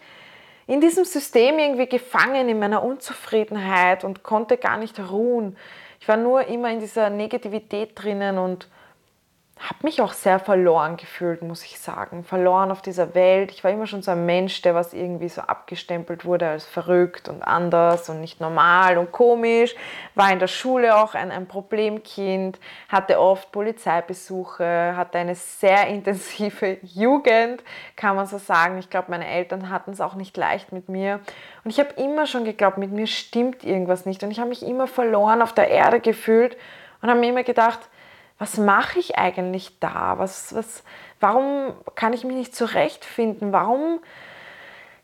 in 0.66 0.80
diesem 0.80 1.04
System 1.04 1.58
irgendwie 1.58 1.86
gefangen 1.86 2.48
in 2.48 2.58
meiner 2.58 2.82
Unzufriedenheit 2.82 4.04
und 4.04 4.22
konnte 4.22 4.56
gar 4.56 4.76
nicht 4.78 4.98
ruhen. 4.98 5.56
Ich 6.00 6.08
war 6.08 6.16
nur 6.16 6.46
immer 6.46 6.70
in 6.70 6.80
dieser 6.80 7.10
Negativität 7.10 7.92
drinnen 7.94 8.38
und 8.38 8.68
habe 9.58 9.78
mich 9.84 10.02
auch 10.02 10.12
sehr 10.12 10.38
verloren 10.38 10.98
gefühlt, 10.98 11.40
muss 11.40 11.64
ich 11.64 11.80
sagen. 11.80 12.24
Verloren 12.24 12.70
auf 12.70 12.82
dieser 12.82 13.14
Welt. 13.14 13.50
Ich 13.50 13.64
war 13.64 13.70
immer 13.70 13.86
schon 13.86 14.02
so 14.02 14.10
ein 14.10 14.26
Mensch, 14.26 14.60
der 14.60 14.74
was 14.74 14.92
irgendwie 14.92 15.30
so 15.30 15.40
abgestempelt 15.40 16.26
wurde 16.26 16.46
als 16.46 16.66
verrückt 16.66 17.30
und 17.30 17.42
anders 17.42 18.10
und 18.10 18.20
nicht 18.20 18.38
normal 18.38 18.98
und 18.98 19.12
komisch. 19.12 19.74
War 20.14 20.30
in 20.30 20.40
der 20.40 20.46
Schule 20.46 20.96
auch 20.96 21.14
ein, 21.14 21.30
ein 21.30 21.48
Problemkind, 21.48 22.58
hatte 22.90 23.18
oft 23.18 23.50
Polizeibesuche, 23.50 24.94
hatte 24.94 25.16
eine 25.16 25.34
sehr 25.34 25.86
intensive 25.88 26.76
Jugend, 26.82 27.64
kann 27.96 28.14
man 28.14 28.26
so 28.26 28.36
sagen. 28.36 28.76
Ich 28.76 28.90
glaube, 28.90 29.10
meine 29.10 29.26
Eltern 29.26 29.70
hatten 29.70 29.92
es 29.92 30.02
auch 30.02 30.16
nicht 30.16 30.36
leicht 30.36 30.70
mit 30.70 30.90
mir. 30.90 31.20
Und 31.64 31.70
ich 31.70 31.80
habe 31.80 31.94
immer 31.96 32.26
schon 32.26 32.44
geglaubt, 32.44 32.76
mit 32.76 32.92
mir 32.92 33.06
stimmt 33.06 33.64
irgendwas 33.64 34.04
nicht. 34.04 34.22
Und 34.22 34.30
ich 34.30 34.38
habe 34.38 34.50
mich 34.50 34.62
immer 34.62 34.86
verloren 34.86 35.40
auf 35.40 35.54
der 35.54 35.70
Erde 35.70 36.00
gefühlt 36.00 36.58
und 37.00 37.08
habe 37.08 37.20
mir 37.20 37.30
immer 37.30 37.42
gedacht, 37.42 37.80
was 38.38 38.58
mache 38.58 38.98
ich 38.98 39.18
eigentlich 39.18 39.78
da? 39.80 40.14
Was, 40.18 40.54
was, 40.54 40.82
warum 41.20 41.72
kann 41.94 42.12
ich 42.12 42.24
mich 42.24 42.36
nicht 42.36 42.54
zurechtfinden? 42.54 43.52
Warum 43.52 44.00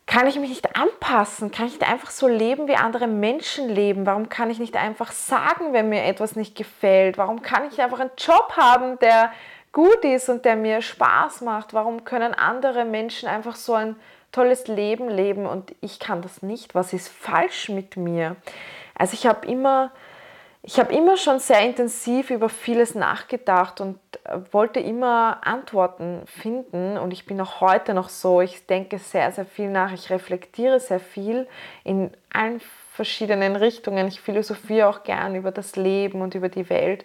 kann 0.07 0.27
ich 0.27 0.39
mich 0.39 0.51
nicht 0.51 0.77
anpassen? 0.77 1.51
Kann 1.51 1.67
ich 1.67 1.73
nicht 1.75 1.91
einfach 1.91 2.11
so 2.11 2.29
leben, 2.29 2.69
wie 2.69 2.77
andere 2.77 3.07
Menschen 3.07 3.69
leben? 3.69 4.05
Warum 4.05 4.29
kann 4.29 4.51
ich 4.51 4.59
nicht 4.59 4.77
einfach 4.77 5.13
sagen, 5.13 5.73
wenn 5.73 5.89
mir 5.89 6.05
etwas 6.05 6.37
nicht 6.37 6.57
gefällt? 6.57 7.17
Warum 7.17 7.41
kann 7.43 7.67
ich 7.69 7.81
einfach 7.81 8.01
einen 8.01 8.11
Job 8.19 8.53
haben, 8.57 8.99
der 8.99 9.33
gut 9.73 10.05
ist 10.05 10.29
und 10.29 10.45
der 10.45 10.57
mir 10.57 10.83
Spaß 10.83 11.41
macht? 11.41 11.73
Warum 11.73 12.05
können 12.05 12.35
andere 12.35 12.85
Menschen 12.85 13.29
einfach 13.29 13.57
so 13.57 13.73
ein 13.75 13.97
tolles 14.33 14.67
Leben 14.67 15.09
leben 15.09 15.47
und 15.47 15.75
ich 15.81 15.99
kann 15.99 16.21
das 16.21 16.43
nicht? 16.43 16.75
Was 16.75 16.93
ist 16.93 17.09
falsch 17.09 17.71
mit 17.71 17.97
mir? 17.97 18.37
Also 18.95 19.15
ich 19.15 19.27
habe 19.27 19.47
immer 19.47 19.91
ich 20.65 20.79
habe 20.79 20.95
immer 20.95 21.17
schon 21.17 21.41
sehr 21.41 21.61
intensiv 21.61 22.31
über 22.31 22.49
vieles 22.49 22.95
nachgedacht 22.95 23.81
und 23.81 23.99
äh, 24.25 24.39
wollte 24.53 24.79
immer 24.79 25.41
Antworten 25.45 26.23
finden. 26.27 26.97
Und 26.99 27.13
ich 27.13 27.27
bin 27.27 27.41
auch 27.41 27.61
heute 27.61 27.95
noch 27.95 28.09
so. 28.09 28.41
Ich 28.41 28.67
denke 28.67 28.99
sehr, 28.99 29.33
sehr 29.33 29.45
viel 29.45 29.71
nach. 29.71 29.93
Ich 29.93 30.11
reflektiere 30.11 30.79
sehr 30.79 31.01
viel 31.01 31.49
in 31.83 32.13
allen 32.33 32.61
verschiedenen 32.93 33.57
Richtungen. 33.57 34.07
Ich 34.07 34.21
philosophiere 34.21 34.89
auch 34.89 35.03
gern 35.03 35.35
über 35.35 35.51
das 35.51 35.75
Leben 35.75 36.23
und 36.23 36.37
über 36.37 36.49
die 36.49 36.71
Welt. 36.71 37.05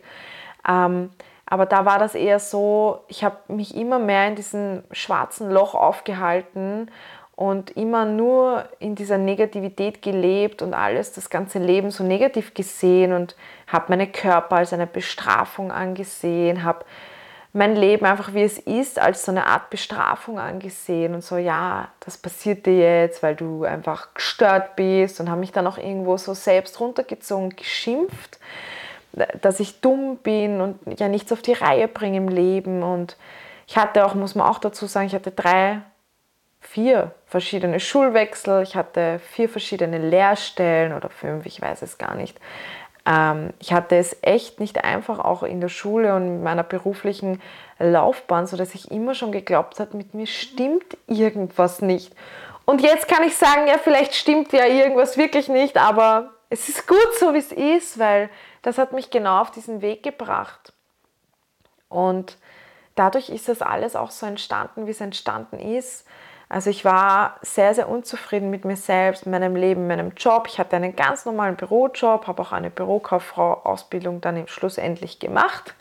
Ähm, 0.67 1.09
aber 1.49 1.65
da 1.65 1.85
war 1.85 1.97
das 1.97 2.13
eher 2.13 2.39
so, 2.39 3.05
ich 3.07 3.23
habe 3.23 3.37
mich 3.47 3.75
immer 3.75 3.99
mehr 3.99 4.27
in 4.27 4.35
diesem 4.35 4.83
schwarzen 4.91 5.49
Loch 5.49 5.73
aufgehalten 5.73 6.91
und 7.37 7.69
immer 7.77 8.03
nur 8.03 8.65
in 8.79 8.95
dieser 8.95 9.19
Negativität 9.19 10.01
gelebt 10.01 10.63
und 10.63 10.73
alles, 10.73 11.13
das 11.13 11.29
ganze 11.29 11.59
Leben 11.59 11.91
so 11.91 12.03
negativ 12.03 12.55
gesehen 12.55 13.13
und 13.13 13.35
habe 13.67 13.85
meinen 13.89 14.11
Körper 14.11 14.55
als 14.55 14.73
eine 14.73 14.87
Bestrafung 14.87 15.71
angesehen, 15.71 16.63
habe 16.63 16.83
mein 17.53 17.75
Leben 17.75 18.07
einfach 18.07 18.33
wie 18.33 18.41
es 18.41 18.57
ist 18.57 18.97
als 18.99 19.23
so 19.23 19.31
eine 19.31 19.45
Art 19.45 19.69
Bestrafung 19.69 20.39
angesehen 20.39 21.13
und 21.13 21.23
so, 21.23 21.37
ja, 21.37 21.89
das 21.99 22.17
passiert 22.17 22.65
dir 22.65 23.01
jetzt, 23.01 23.21
weil 23.21 23.35
du 23.35 23.65
einfach 23.65 24.15
gestört 24.15 24.75
bist 24.75 25.19
und 25.19 25.29
habe 25.29 25.39
mich 25.39 25.51
dann 25.51 25.67
auch 25.67 25.77
irgendwo 25.77 26.17
so 26.17 26.33
selbst 26.33 26.79
runtergezogen, 26.79 27.51
geschimpft, 27.55 28.39
dass 29.43 29.59
ich 29.59 29.79
dumm 29.79 30.17
bin 30.17 30.59
und 30.59 30.99
ja 30.99 31.07
nichts 31.07 31.31
auf 31.31 31.43
die 31.43 31.53
Reihe 31.53 31.87
bringe 31.87 32.17
im 32.17 32.29
Leben 32.29 32.81
und 32.81 33.15
ich 33.67 33.77
hatte 33.77 34.07
auch, 34.07 34.15
muss 34.15 34.33
man 34.33 34.47
auch 34.47 34.57
dazu 34.57 34.87
sagen, 34.87 35.05
ich 35.05 35.13
hatte 35.13 35.31
drei 35.31 35.81
vier 36.69 37.11
verschiedene 37.25 37.79
Schulwechsel, 37.79 38.61
ich 38.63 38.75
hatte 38.75 39.19
vier 39.31 39.49
verschiedene 39.49 39.97
Lehrstellen 39.97 40.93
oder 40.93 41.09
fünf, 41.09 41.45
ich 41.45 41.61
weiß 41.61 41.81
es 41.81 41.97
gar 41.97 42.15
nicht. 42.15 42.37
Ähm, 43.05 43.53
ich 43.59 43.73
hatte 43.73 43.95
es 43.95 44.17
echt 44.21 44.59
nicht 44.59 44.83
einfach, 44.83 45.19
auch 45.19 45.43
in 45.43 45.61
der 45.61 45.69
Schule 45.69 46.15
und 46.15 46.23
in 46.23 46.43
meiner 46.43 46.63
beruflichen 46.63 47.41
Laufbahn, 47.79 48.47
sodass 48.47 48.75
ich 48.75 48.91
immer 48.91 49.13
schon 49.13 49.31
geglaubt 49.31 49.79
habe, 49.79 49.95
mit 49.97 50.13
mir 50.13 50.27
stimmt 50.27 50.97
irgendwas 51.07 51.81
nicht. 51.81 52.13
Und 52.65 52.81
jetzt 52.81 53.07
kann 53.07 53.23
ich 53.23 53.35
sagen, 53.35 53.67
ja, 53.67 53.77
vielleicht 53.77 54.13
stimmt 54.13 54.51
ja 54.51 54.65
irgendwas 54.65 55.17
wirklich 55.17 55.47
nicht, 55.47 55.77
aber 55.77 56.31
es 56.49 56.67
ist 56.67 56.85
gut 56.87 57.15
so, 57.17 57.33
wie 57.33 57.39
es 57.39 57.51
ist, 57.53 57.97
weil 57.97 58.29
das 58.61 58.77
hat 58.77 58.91
mich 58.91 59.09
genau 59.09 59.41
auf 59.41 59.51
diesen 59.51 59.81
Weg 59.81 60.03
gebracht. 60.03 60.73
Und 61.87 62.37
dadurch 62.95 63.29
ist 63.29 63.47
das 63.47 63.61
alles 63.61 63.95
auch 63.95 64.11
so 64.11 64.25
entstanden, 64.25 64.85
wie 64.85 64.91
es 64.91 64.99
entstanden 64.99 65.59
ist. 65.59 66.05
Also 66.49 66.69
ich 66.69 66.85
war 66.85 67.37
sehr, 67.41 67.73
sehr 67.73 67.89
unzufrieden 67.89 68.49
mit 68.49 68.63
mir 68.63 68.77
selbst, 68.77 69.25
meinem 69.25 69.55
Leben, 69.55 69.87
meinem 69.87 70.13
Job. 70.15 70.47
Ich 70.47 70.59
hatte 70.59 70.77
einen 70.77 70.95
ganz 70.95 71.25
normalen 71.25 71.57
Bürojob, 71.57 72.25
habe 72.25 72.41
auch 72.41 72.53
eine 72.53 72.69
Bürokauffrau-Ausbildung 72.69 74.21
dann 74.21 74.47
schlussendlich 74.47 75.19
gemacht 75.19 75.75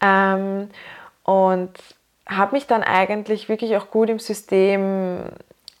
ähm, 0.00 0.70
und 1.22 1.72
habe 2.28 2.56
mich 2.56 2.66
dann 2.66 2.82
eigentlich 2.82 3.48
wirklich 3.48 3.76
auch 3.76 3.90
gut 3.90 4.10
im 4.10 4.18
System 4.18 5.22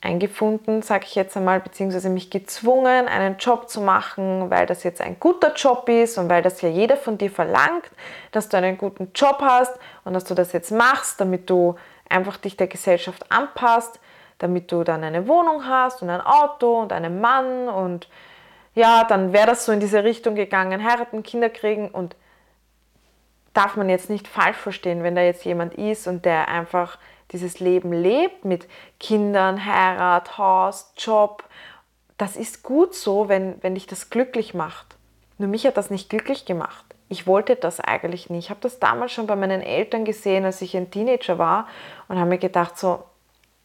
eingefunden, 0.00 0.82
sage 0.82 1.04
ich 1.06 1.14
jetzt 1.14 1.36
einmal, 1.36 1.60
beziehungsweise 1.60 2.08
mich 2.08 2.30
gezwungen, 2.30 3.06
einen 3.06 3.36
Job 3.38 3.68
zu 3.68 3.80
machen, 3.80 4.50
weil 4.50 4.66
das 4.66 4.82
jetzt 4.82 5.00
ein 5.00 5.18
guter 5.18 5.54
Job 5.54 5.88
ist 5.88 6.18
und 6.18 6.28
weil 6.28 6.42
das 6.42 6.60
ja 6.60 6.68
jeder 6.68 6.96
von 6.96 7.18
dir 7.18 7.30
verlangt, 7.30 7.88
dass 8.32 8.48
du 8.48 8.56
einen 8.56 8.78
guten 8.78 9.10
Job 9.14 9.38
hast 9.40 9.72
und 10.04 10.12
dass 10.14 10.24
du 10.24 10.34
das 10.34 10.52
jetzt 10.52 10.72
machst, 10.72 11.20
damit 11.20 11.48
du 11.48 11.76
einfach 12.08 12.36
dich 12.36 12.56
der 12.56 12.66
Gesellschaft 12.66 13.30
anpasst 13.30 14.00
damit 14.42 14.72
du 14.72 14.82
dann 14.82 15.04
eine 15.04 15.28
Wohnung 15.28 15.66
hast 15.68 16.02
und 16.02 16.10
ein 16.10 16.20
Auto 16.20 16.80
und 16.80 16.92
einen 16.92 17.20
Mann 17.20 17.68
und 17.68 18.08
ja, 18.74 19.04
dann 19.04 19.32
wäre 19.32 19.46
das 19.46 19.64
so 19.64 19.70
in 19.70 19.78
diese 19.78 20.02
Richtung 20.02 20.34
gegangen, 20.34 20.82
heiraten, 20.82 21.22
Kinder 21.22 21.48
kriegen 21.48 21.88
und 21.88 22.16
darf 23.54 23.76
man 23.76 23.88
jetzt 23.88 24.10
nicht 24.10 24.26
falsch 24.26 24.56
verstehen, 24.56 25.04
wenn 25.04 25.14
da 25.14 25.22
jetzt 25.22 25.44
jemand 25.44 25.74
ist 25.74 26.08
und 26.08 26.24
der 26.24 26.48
einfach 26.48 26.98
dieses 27.30 27.60
Leben 27.60 27.92
lebt 27.92 28.44
mit 28.44 28.66
Kindern, 28.98 29.64
Heirat, 29.64 30.38
Haus, 30.38 30.92
Job. 30.96 31.44
Das 32.18 32.36
ist 32.36 32.64
gut 32.64 32.94
so, 32.94 33.28
wenn, 33.28 33.62
wenn 33.62 33.74
dich 33.74 33.86
das 33.86 34.10
glücklich 34.10 34.54
macht. 34.54 34.96
Nur 35.38 35.48
mich 35.48 35.66
hat 35.66 35.76
das 35.76 35.90
nicht 35.90 36.10
glücklich 36.10 36.46
gemacht. 36.46 36.84
Ich 37.08 37.26
wollte 37.26 37.54
das 37.54 37.78
eigentlich 37.78 38.28
nicht. 38.28 38.46
Ich 38.46 38.50
habe 38.50 38.60
das 38.60 38.80
damals 38.80 39.12
schon 39.12 39.26
bei 39.26 39.36
meinen 39.36 39.60
Eltern 39.60 40.04
gesehen, 40.04 40.44
als 40.44 40.62
ich 40.62 40.76
ein 40.76 40.90
Teenager 40.90 41.38
war 41.38 41.68
und 42.08 42.18
habe 42.18 42.28
mir 42.28 42.38
gedacht 42.38 42.76
so, 42.76 43.04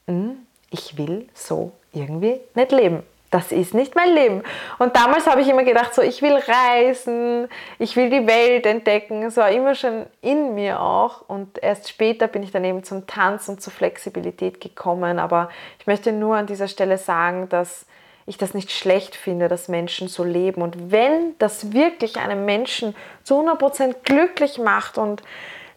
hm, 0.07 0.46
ich 0.69 0.97
will 0.97 1.27
so 1.33 1.71
irgendwie 1.93 2.39
nicht 2.55 2.71
leben. 2.71 3.03
Das 3.29 3.51
ist 3.51 3.74
nicht 3.74 3.93
mein 3.93 4.13
Leben. 4.13 4.41
Und 4.79 4.95
damals 4.95 5.27
habe 5.27 5.41
ich 5.41 5.50
immer 5.50 5.65
gedacht, 5.65 5.93
so, 5.93 6.01
ich 6.01 6.21
will 6.21 6.38
reisen, 6.38 7.50
ich 7.77 7.97
will 7.97 8.09
die 8.09 8.25
Welt 8.25 8.65
entdecken. 8.65 9.24
Es 9.24 9.36
war 9.36 9.51
immer 9.51 9.75
schon 9.75 10.05
in 10.21 10.55
mir 10.55 10.79
auch. 10.79 11.27
Und 11.27 11.62
erst 11.62 11.89
später 11.89 12.27
bin 12.27 12.41
ich 12.41 12.51
dann 12.51 12.63
eben 12.63 12.86
zum 12.86 13.05
Tanz 13.05 13.50
und 13.50 13.62
zur 13.62 13.74
Flexibilität 13.74 14.62
gekommen. 14.62 15.19
Aber 15.19 15.50
ich 15.77 15.88
möchte 15.88 16.13
nur 16.13 16.38
an 16.38 16.47
dieser 16.47 16.69
Stelle 16.69 16.97
sagen, 16.97 17.50
dass 17.50 17.86
ich 18.25 18.38
das 18.38 18.53
nicht 18.53 18.71
schlecht 18.71 19.15
finde, 19.15 19.50
dass 19.50 19.67
Menschen 19.67 20.07
so 20.07 20.24
leben. 20.24 20.62
Und 20.62 20.91
wenn 20.91 21.36
das 21.38 21.74
wirklich 21.74 22.17
einen 22.17 22.45
Menschen 22.45 22.95
zu 23.24 23.41
100% 23.41 23.95
glücklich 24.03 24.57
macht 24.57 24.97
und 24.97 25.21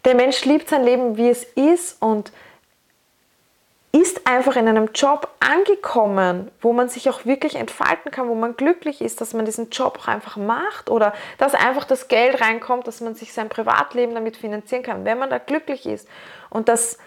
der 0.05 0.15
Mensch 0.15 0.45
liebt 0.45 0.69
sein 0.69 0.83
Leben, 0.83 1.17
wie 1.17 1.29
es 1.29 1.43
ist 1.43 2.01
und 2.01 2.31
ist 3.91 4.25
einfach 4.25 4.55
in 4.55 4.67
einem 4.67 4.89
Job 4.93 5.27
angekommen, 5.39 6.49
wo 6.61 6.71
man 6.71 6.87
sich 6.87 7.09
auch 7.09 7.25
wirklich 7.25 7.55
entfalten 7.55 8.09
kann, 8.09 8.29
wo 8.29 8.35
man 8.35 8.55
glücklich 8.55 9.01
ist, 9.01 9.19
dass 9.19 9.33
man 9.33 9.43
diesen 9.43 9.69
Job 9.69 9.99
auch 10.01 10.07
einfach 10.07 10.37
macht 10.37 10.89
oder 10.89 11.13
dass 11.37 11.53
einfach 11.53 11.83
das 11.83 12.07
Geld 12.07 12.39
reinkommt, 12.39 12.87
dass 12.87 13.01
man 13.01 13.15
sich 13.15 13.33
sein 13.33 13.49
Privatleben 13.49 14.15
damit 14.15 14.37
finanzieren 14.37 14.83
kann, 14.83 15.03
wenn 15.03 15.19
man 15.19 15.29
da 15.29 15.39
glücklich 15.39 15.85
ist 15.85 16.07
und 16.49 16.69
das 16.69 16.99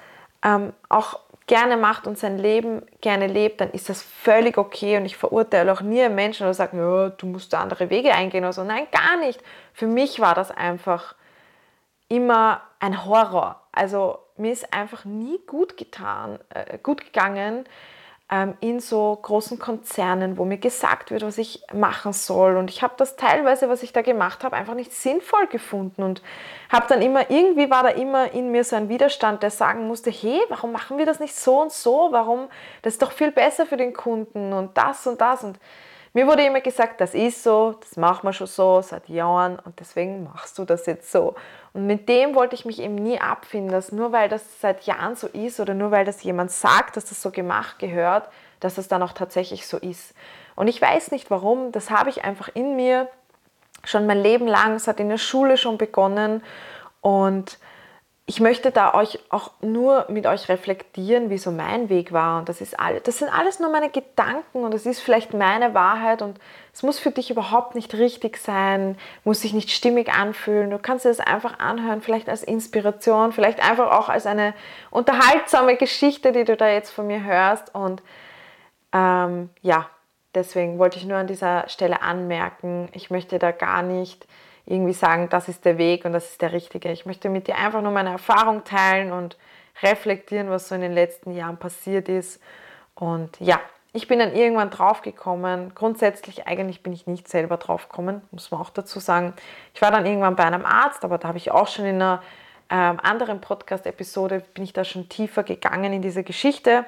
ähm, 0.44 0.74
auch 0.90 1.20
gerne 1.46 1.76
macht 1.76 2.06
und 2.06 2.18
sein 2.18 2.38
Leben 2.38 2.82
gerne 3.00 3.26
lebt, 3.26 3.60
dann 3.60 3.70
ist 3.70 3.88
das 3.88 4.02
völlig 4.02 4.56
okay 4.58 4.96
und 4.96 5.04
ich 5.04 5.16
verurteile 5.16 5.72
auch 5.72 5.80
nie 5.80 6.02
einen 6.02 6.14
Menschen 6.14 6.44
oder 6.44 6.54
sage, 6.54 6.76
ja, 6.76 7.10
du 7.10 7.26
musst 7.26 7.52
da 7.52 7.60
andere 7.60 7.90
Wege 7.90 8.12
eingehen 8.12 8.44
oder 8.44 8.52
so. 8.52 8.64
Nein, 8.64 8.86
gar 8.92 9.16
nicht. 9.18 9.40
Für 9.72 9.86
mich 9.86 10.20
war 10.20 10.34
das 10.34 10.50
einfach 10.50 11.14
immer 12.08 12.62
ein 12.80 13.04
Horror. 13.04 13.60
Also 13.72 14.18
mir 14.36 14.52
ist 14.52 14.72
einfach 14.72 15.04
nie 15.04 15.38
gut 15.46 15.76
getan, 15.76 16.38
äh, 16.50 16.78
gut 16.78 17.04
gegangen 17.04 17.64
ähm, 18.30 18.54
in 18.60 18.80
so 18.80 19.18
großen 19.20 19.58
Konzernen, 19.58 20.38
wo 20.38 20.44
mir 20.44 20.56
gesagt 20.56 21.10
wird, 21.10 21.22
was 21.22 21.38
ich 21.38 21.62
machen 21.72 22.12
soll. 22.12 22.56
Und 22.56 22.70
ich 22.70 22.82
habe 22.82 22.94
das 22.96 23.16
teilweise, 23.16 23.68
was 23.68 23.82
ich 23.82 23.92
da 23.92 24.02
gemacht 24.02 24.44
habe, 24.44 24.56
einfach 24.56 24.74
nicht 24.74 24.92
sinnvoll 24.92 25.46
gefunden 25.46 26.02
und 26.02 26.22
habe 26.70 26.86
dann 26.88 27.02
immer, 27.02 27.30
irgendwie 27.30 27.70
war 27.70 27.82
da 27.82 27.90
immer 27.90 28.32
in 28.32 28.50
mir 28.50 28.64
so 28.64 28.76
ein 28.76 28.88
Widerstand, 28.88 29.42
der 29.42 29.50
sagen 29.50 29.86
musste, 29.86 30.10
hey, 30.10 30.40
warum 30.48 30.72
machen 30.72 30.96
wir 30.96 31.06
das 31.06 31.20
nicht 31.20 31.34
so 31.36 31.60
und 31.60 31.72
so? 31.72 32.08
Warum? 32.10 32.48
Das 32.82 32.94
ist 32.94 33.02
doch 33.02 33.12
viel 33.12 33.30
besser 33.30 33.66
für 33.66 33.76
den 33.76 33.92
Kunden 33.92 34.52
und 34.52 34.76
das 34.76 35.06
und 35.06 35.20
das 35.20 35.44
und 35.44 35.58
mir 36.14 36.28
wurde 36.28 36.46
immer 36.46 36.60
gesagt, 36.60 37.00
das 37.00 37.12
ist 37.12 37.42
so, 37.42 37.74
das 37.80 37.96
machen 37.96 38.26
wir 38.26 38.32
schon 38.32 38.46
so 38.46 38.80
seit 38.80 39.08
Jahren 39.08 39.58
und 39.58 39.80
deswegen 39.80 40.22
machst 40.24 40.56
du 40.58 40.64
das 40.64 40.86
jetzt 40.86 41.10
so. 41.10 41.34
Und 41.72 41.86
mit 41.86 42.08
dem 42.08 42.36
wollte 42.36 42.54
ich 42.54 42.64
mich 42.64 42.80
eben 42.80 42.94
nie 42.94 43.20
abfinden, 43.20 43.72
dass 43.72 43.90
nur 43.90 44.12
weil 44.12 44.28
das 44.28 44.60
seit 44.60 44.84
Jahren 44.84 45.16
so 45.16 45.26
ist 45.26 45.58
oder 45.58 45.74
nur 45.74 45.90
weil 45.90 46.04
das 46.04 46.22
jemand 46.22 46.52
sagt, 46.52 46.96
dass 46.96 47.06
das 47.06 47.20
so 47.20 47.32
gemacht 47.32 47.80
gehört, 47.80 48.28
dass 48.60 48.76
das 48.76 48.86
dann 48.86 49.02
auch 49.02 49.12
tatsächlich 49.12 49.66
so 49.66 49.76
ist. 49.76 50.14
Und 50.54 50.68
ich 50.68 50.80
weiß 50.80 51.10
nicht 51.10 51.32
warum, 51.32 51.72
das 51.72 51.90
habe 51.90 52.10
ich 52.10 52.24
einfach 52.24 52.48
in 52.54 52.76
mir 52.76 53.08
schon 53.82 54.06
mein 54.06 54.22
Leben 54.22 54.46
lang, 54.46 54.74
es 54.74 54.86
hat 54.86 55.00
in 55.00 55.08
der 55.08 55.18
Schule 55.18 55.56
schon 55.56 55.78
begonnen 55.78 56.44
und 57.00 57.58
ich 58.26 58.40
möchte 58.40 58.70
da 58.70 58.94
euch 58.94 59.18
auch 59.28 59.50
nur 59.60 60.06
mit 60.08 60.26
euch 60.26 60.48
reflektieren, 60.48 61.28
wie 61.28 61.36
so 61.36 61.50
mein 61.50 61.90
Weg 61.90 62.10
war. 62.10 62.38
Und 62.38 62.48
das 62.48 62.62
ist 62.62 62.78
alles, 62.80 63.02
das 63.02 63.18
sind 63.18 63.28
alles 63.28 63.60
nur 63.60 63.70
meine 63.70 63.90
Gedanken 63.90 64.64
und 64.64 64.72
das 64.72 64.86
ist 64.86 65.00
vielleicht 65.00 65.34
meine 65.34 65.74
Wahrheit 65.74 66.22
und 66.22 66.40
es 66.72 66.82
muss 66.82 66.98
für 66.98 67.10
dich 67.10 67.30
überhaupt 67.30 67.74
nicht 67.74 67.92
richtig 67.94 68.38
sein, 68.38 68.96
muss 69.24 69.42
sich 69.42 69.52
nicht 69.52 69.70
stimmig 69.70 70.10
anfühlen. 70.10 70.70
Du 70.70 70.78
kannst 70.78 71.04
dir 71.04 71.10
das 71.10 71.20
einfach 71.20 71.58
anhören, 71.58 72.00
vielleicht 72.00 72.30
als 72.30 72.42
Inspiration, 72.42 73.32
vielleicht 73.32 73.62
einfach 73.62 73.90
auch 73.90 74.08
als 74.08 74.24
eine 74.24 74.54
unterhaltsame 74.90 75.76
Geschichte, 75.76 76.32
die 76.32 76.44
du 76.44 76.56
da 76.56 76.68
jetzt 76.68 76.90
von 76.90 77.06
mir 77.06 77.22
hörst. 77.22 77.74
Und 77.74 78.02
ähm, 78.94 79.50
ja, 79.60 79.90
deswegen 80.34 80.78
wollte 80.78 80.96
ich 80.96 81.04
nur 81.04 81.18
an 81.18 81.26
dieser 81.26 81.68
Stelle 81.68 82.00
anmerken, 82.00 82.88
ich 82.92 83.10
möchte 83.10 83.38
da 83.38 83.50
gar 83.50 83.82
nicht 83.82 84.26
irgendwie 84.66 84.92
sagen, 84.92 85.28
das 85.28 85.48
ist 85.48 85.64
der 85.64 85.78
Weg 85.78 86.04
und 86.04 86.12
das 86.12 86.30
ist 86.30 86.42
der 86.42 86.52
richtige. 86.52 86.90
Ich 86.90 87.06
möchte 87.06 87.28
mit 87.28 87.46
dir 87.46 87.56
einfach 87.56 87.82
nur 87.82 87.92
meine 87.92 88.10
Erfahrung 88.10 88.64
teilen 88.64 89.12
und 89.12 89.36
reflektieren, 89.82 90.50
was 90.50 90.68
so 90.68 90.74
in 90.74 90.80
den 90.80 90.92
letzten 90.92 91.32
Jahren 91.32 91.58
passiert 91.58 92.08
ist. 92.08 92.40
Und 92.94 93.38
ja, 93.40 93.60
ich 93.92 94.08
bin 94.08 94.18
dann 94.18 94.34
irgendwann 94.34 94.70
draufgekommen. 94.70 95.74
Grundsätzlich 95.74 96.46
eigentlich 96.46 96.82
bin 96.82 96.92
ich 96.92 97.06
nicht 97.06 97.28
selber 97.28 97.56
draufgekommen, 97.56 98.22
muss 98.30 98.50
man 98.50 98.60
auch 98.60 98.70
dazu 98.70 98.98
sagen. 99.00 99.34
Ich 99.74 99.82
war 99.82 99.90
dann 99.90 100.06
irgendwann 100.06 100.36
bei 100.36 100.44
einem 100.44 100.64
Arzt, 100.64 101.04
aber 101.04 101.18
da 101.18 101.28
habe 101.28 101.38
ich 101.38 101.50
auch 101.50 101.68
schon 101.68 101.84
in 101.84 101.96
einer 101.96 102.22
ähm, 102.70 102.98
anderen 103.02 103.40
Podcast-Episode, 103.40 104.42
bin 104.54 104.64
ich 104.64 104.72
da 104.72 104.84
schon 104.84 105.08
tiefer 105.08 105.42
gegangen 105.42 105.92
in 105.92 106.02
diese 106.02 106.24
Geschichte. 106.24 106.86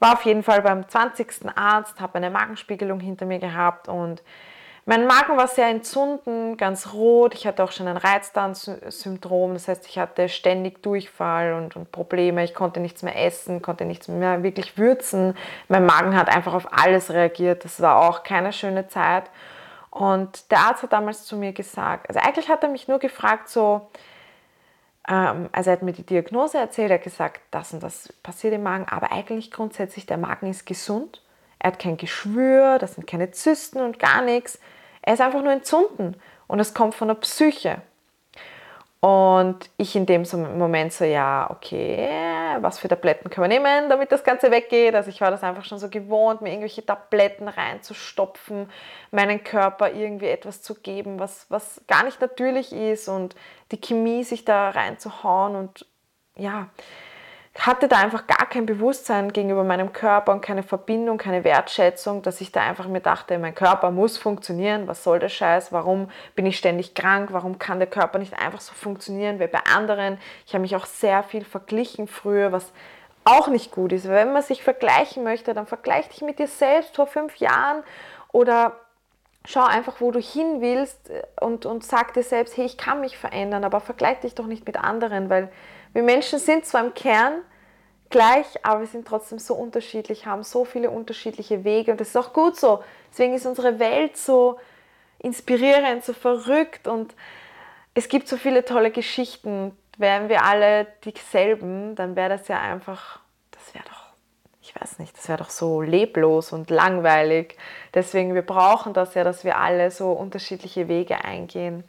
War 0.00 0.14
auf 0.14 0.24
jeden 0.24 0.42
Fall 0.42 0.62
beim 0.62 0.88
20. 0.88 1.46
Arzt, 1.54 2.00
habe 2.00 2.16
eine 2.16 2.28
Magenspiegelung 2.28 2.98
hinter 2.98 3.24
mir 3.24 3.38
gehabt 3.38 3.88
und 3.88 4.22
mein 4.84 5.06
Magen 5.06 5.36
war 5.36 5.46
sehr 5.46 5.68
entzünden, 5.68 6.56
ganz 6.56 6.92
rot. 6.92 7.34
Ich 7.34 7.46
hatte 7.46 7.62
auch 7.62 7.70
schon 7.70 7.86
ein 7.86 7.96
Reizdarmsyndrom, 7.96 9.54
das 9.54 9.68
heißt, 9.68 9.86
ich 9.86 9.98
hatte 9.98 10.28
ständig 10.28 10.82
Durchfall 10.82 11.52
und, 11.54 11.76
und, 11.76 11.92
Probleme. 11.92 12.42
Ich 12.42 12.52
konnte 12.52 12.80
nichts 12.80 13.02
mehr 13.02 13.16
essen, 13.24 13.62
konnte 13.62 13.84
nichts 13.84 14.08
mehr 14.08 14.42
wirklich 14.42 14.76
würzen. 14.78 15.36
Mein 15.68 15.86
Magen 15.86 16.16
hat 16.16 16.28
einfach 16.28 16.54
auf 16.54 16.66
alles 16.72 17.10
reagiert. 17.12 17.64
Das 17.64 17.80
war 17.80 18.08
auch 18.08 18.24
keine 18.24 18.52
schöne 18.52 18.88
Zeit. 18.88 19.30
Und 19.90 20.50
der 20.50 20.58
Arzt 20.60 20.82
hat 20.82 20.92
damals 20.92 21.26
zu 21.26 21.36
mir 21.36 21.52
gesagt, 21.52 22.08
also 22.08 22.18
eigentlich 22.18 22.48
hat 22.48 22.64
er 22.64 22.70
mich 22.70 22.88
nur 22.88 22.98
gefragt, 22.98 23.48
so, 23.50 23.88
ähm, 25.06 25.48
also 25.52 25.70
er 25.70 25.76
hat 25.76 25.82
mir 25.82 25.92
die 25.92 26.06
Diagnose 26.06 26.58
erzählt, 26.58 26.90
er 26.90 26.96
hat 26.96 27.04
gesagt, 27.04 27.40
das 27.50 27.72
und 27.72 27.82
das 27.82 28.12
passiert 28.22 28.54
im 28.54 28.62
Magen, 28.62 28.86
aber 28.88 29.12
eigentlich 29.12 29.50
grundsätzlich 29.50 30.06
der 30.06 30.16
Magen 30.16 30.48
ist 30.48 30.66
gesund. 30.66 31.22
Er 31.62 31.68
hat 31.68 31.78
kein 31.78 31.96
Geschwür, 31.96 32.80
das 32.80 32.94
sind 32.94 33.06
keine 33.06 33.30
Zysten 33.30 33.80
und 33.80 34.00
gar 34.00 34.20
nichts. 34.20 34.58
Er 35.00 35.14
ist 35.14 35.20
einfach 35.20 35.42
nur 35.42 35.52
entzünden 35.52 36.16
und 36.48 36.58
es 36.58 36.74
kommt 36.74 36.96
von 36.96 37.06
der 37.06 37.14
Psyche. 37.14 37.80
Und 38.98 39.70
ich 39.76 39.94
in 39.94 40.04
dem 40.06 40.24
Moment 40.58 40.92
so, 40.92 41.04
ja, 41.04 41.48
okay, 41.50 42.08
was 42.58 42.80
für 42.80 42.88
Tabletten 42.88 43.30
können 43.30 43.48
wir 43.48 43.60
nehmen, 43.60 43.88
damit 43.88 44.10
das 44.10 44.24
Ganze 44.24 44.50
weggeht? 44.50 44.96
Also 44.96 45.10
ich 45.10 45.20
war 45.20 45.30
das 45.30 45.44
einfach 45.44 45.64
schon 45.64 45.78
so 45.78 45.88
gewohnt, 45.88 46.40
mir 46.40 46.48
irgendwelche 46.50 46.84
Tabletten 46.84 47.46
reinzustopfen, 47.46 48.68
meinen 49.12 49.44
Körper 49.44 49.92
irgendwie 49.92 50.26
etwas 50.26 50.62
zu 50.62 50.74
geben, 50.74 51.20
was, 51.20 51.46
was 51.48 51.80
gar 51.86 52.02
nicht 52.02 52.20
natürlich 52.20 52.72
ist 52.72 53.08
und 53.08 53.36
die 53.70 53.80
Chemie 53.80 54.24
sich 54.24 54.44
da 54.44 54.70
reinzuhauen 54.70 55.54
und 55.54 55.86
ja, 56.34 56.70
hatte 57.54 57.86
da 57.86 57.98
einfach 57.98 58.26
gar 58.26 58.48
kein 58.48 58.64
Bewusstsein 58.64 59.32
gegenüber 59.32 59.62
meinem 59.62 59.92
Körper 59.92 60.32
und 60.32 60.40
keine 60.40 60.62
Verbindung, 60.62 61.18
keine 61.18 61.44
Wertschätzung, 61.44 62.22
dass 62.22 62.40
ich 62.40 62.50
da 62.50 62.62
einfach 62.62 62.88
mir 62.88 63.00
dachte, 63.00 63.38
mein 63.38 63.54
Körper 63.54 63.90
muss 63.90 64.16
funktionieren, 64.16 64.88
was 64.88 65.04
soll 65.04 65.18
der 65.18 65.28
Scheiß, 65.28 65.70
warum 65.70 66.10
bin 66.34 66.46
ich 66.46 66.56
ständig 66.56 66.94
krank, 66.94 67.28
warum 67.32 67.58
kann 67.58 67.78
der 67.78 67.88
Körper 67.88 68.18
nicht 68.18 68.38
einfach 68.38 68.60
so 68.60 68.72
funktionieren 68.72 69.38
wie 69.38 69.48
bei 69.48 69.60
anderen. 69.74 70.18
Ich 70.46 70.54
habe 70.54 70.62
mich 70.62 70.74
auch 70.76 70.86
sehr 70.86 71.22
viel 71.22 71.44
verglichen 71.44 72.08
früher, 72.08 72.52
was 72.52 72.72
auch 73.24 73.48
nicht 73.48 73.70
gut 73.70 73.92
ist. 73.92 74.08
Wenn 74.08 74.32
man 74.32 74.42
sich 74.42 74.62
vergleichen 74.62 75.22
möchte, 75.22 75.52
dann 75.52 75.66
vergleich 75.66 76.08
dich 76.08 76.22
mit 76.22 76.38
dir 76.38 76.48
selbst 76.48 76.96
vor 76.96 77.06
fünf 77.06 77.36
Jahren 77.36 77.82
oder 78.32 78.72
schau 79.44 79.64
einfach, 79.64 80.00
wo 80.00 80.10
du 80.10 80.20
hin 80.20 80.60
willst 80.60 81.10
und, 81.40 81.66
und 81.66 81.84
sag 81.84 82.14
dir 82.14 82.22
selbst, 82.22 82.56
hey, 82.56 82.64
ich 82.64 82.78
kann 82.78 83.00
mich 83.00 83.18
verändern, 83.18 83.62
aber 83.62 83.80
vergleich 83.80 84.20
dich 84.20 84.34
doch 84.34 84.46
nicht 84.46 84.66
mit 84.66 84.76
anderen, 84.76 85.28
weil 85.28 85.50
wir 85.92 86.02
Menschen 86.02 86.38
sind 86.38 86.64
zwar 86.64 86.84
im 86.84 86.94
Kern 86.94 87.42
gleich, 88.12 88.46
aber 88.62 88.80
wir 88.80 88.86
sind 88.86 89.08
trotzdem 89.08 89.40
so 89.40 89.54
unterschiedlich, 89.54 90.26
haben 90.26 90.44
so 90.44 90.64
viele 90.64 90.90
unterschiedliche 90.90 91.64
Wege 91.64 91.90
und 91.90 92.00
das 92.00 92.08
ist 92.08 92.16
auch 92.16 92.32
gut 92.32 92.56
so. 92.56 92.84
Deswegen 93.10 93.34
ist 93.34 93.46
unsere 93.46 93.80
Welt 93.80 94.16
so 94.16 94.60
inspirierend, 95.18 96.04
so 96.04 96.12
verrückt 96.12 96.86
und 96.86 97.14
es 97.94 98.08
gibt 98.08 98.28
so 98.28 98.36
viele 98.36 98.64
tolle 98.64 98.90
Geschichten. 98.90 99.76
Wären 99.98 100.28
wir 100.28 100.44
alle 100.44 100.86
dieselben, 101.04 101.96
dann 101.96 102.14
wäre 102.14 102.30
das 102.30 102.48
ja 102.48 102.60
einfach, 102.60 103.20
das 103.50 103.74
wäre 103.74 103.84
doch, 103.84 104.04
ich 104.62 104.74
weiß 104.80 105.00
nicht, 105.00 105.16
das 105.16 105.28
wäre 105.28 105.38
doch 105.38 105.50
so 105.50 105.82
leblos 105.82 106.52
und 106.52 106.70
langweilig. 106.70 107.56
Deswegen, 107.92 108.34
wir 108.34 108.42
brauchen 108.42 108.94
das 108.94 109.14
ja, 109.14 109.24
dass 109.24 109.44
wir 109.44 109.58
alle 109.58 109.90
so 109.90 110.12
unterschiedliche 110.12 110.88
Wege 110.88 111.24
eingehen 111.24 111.84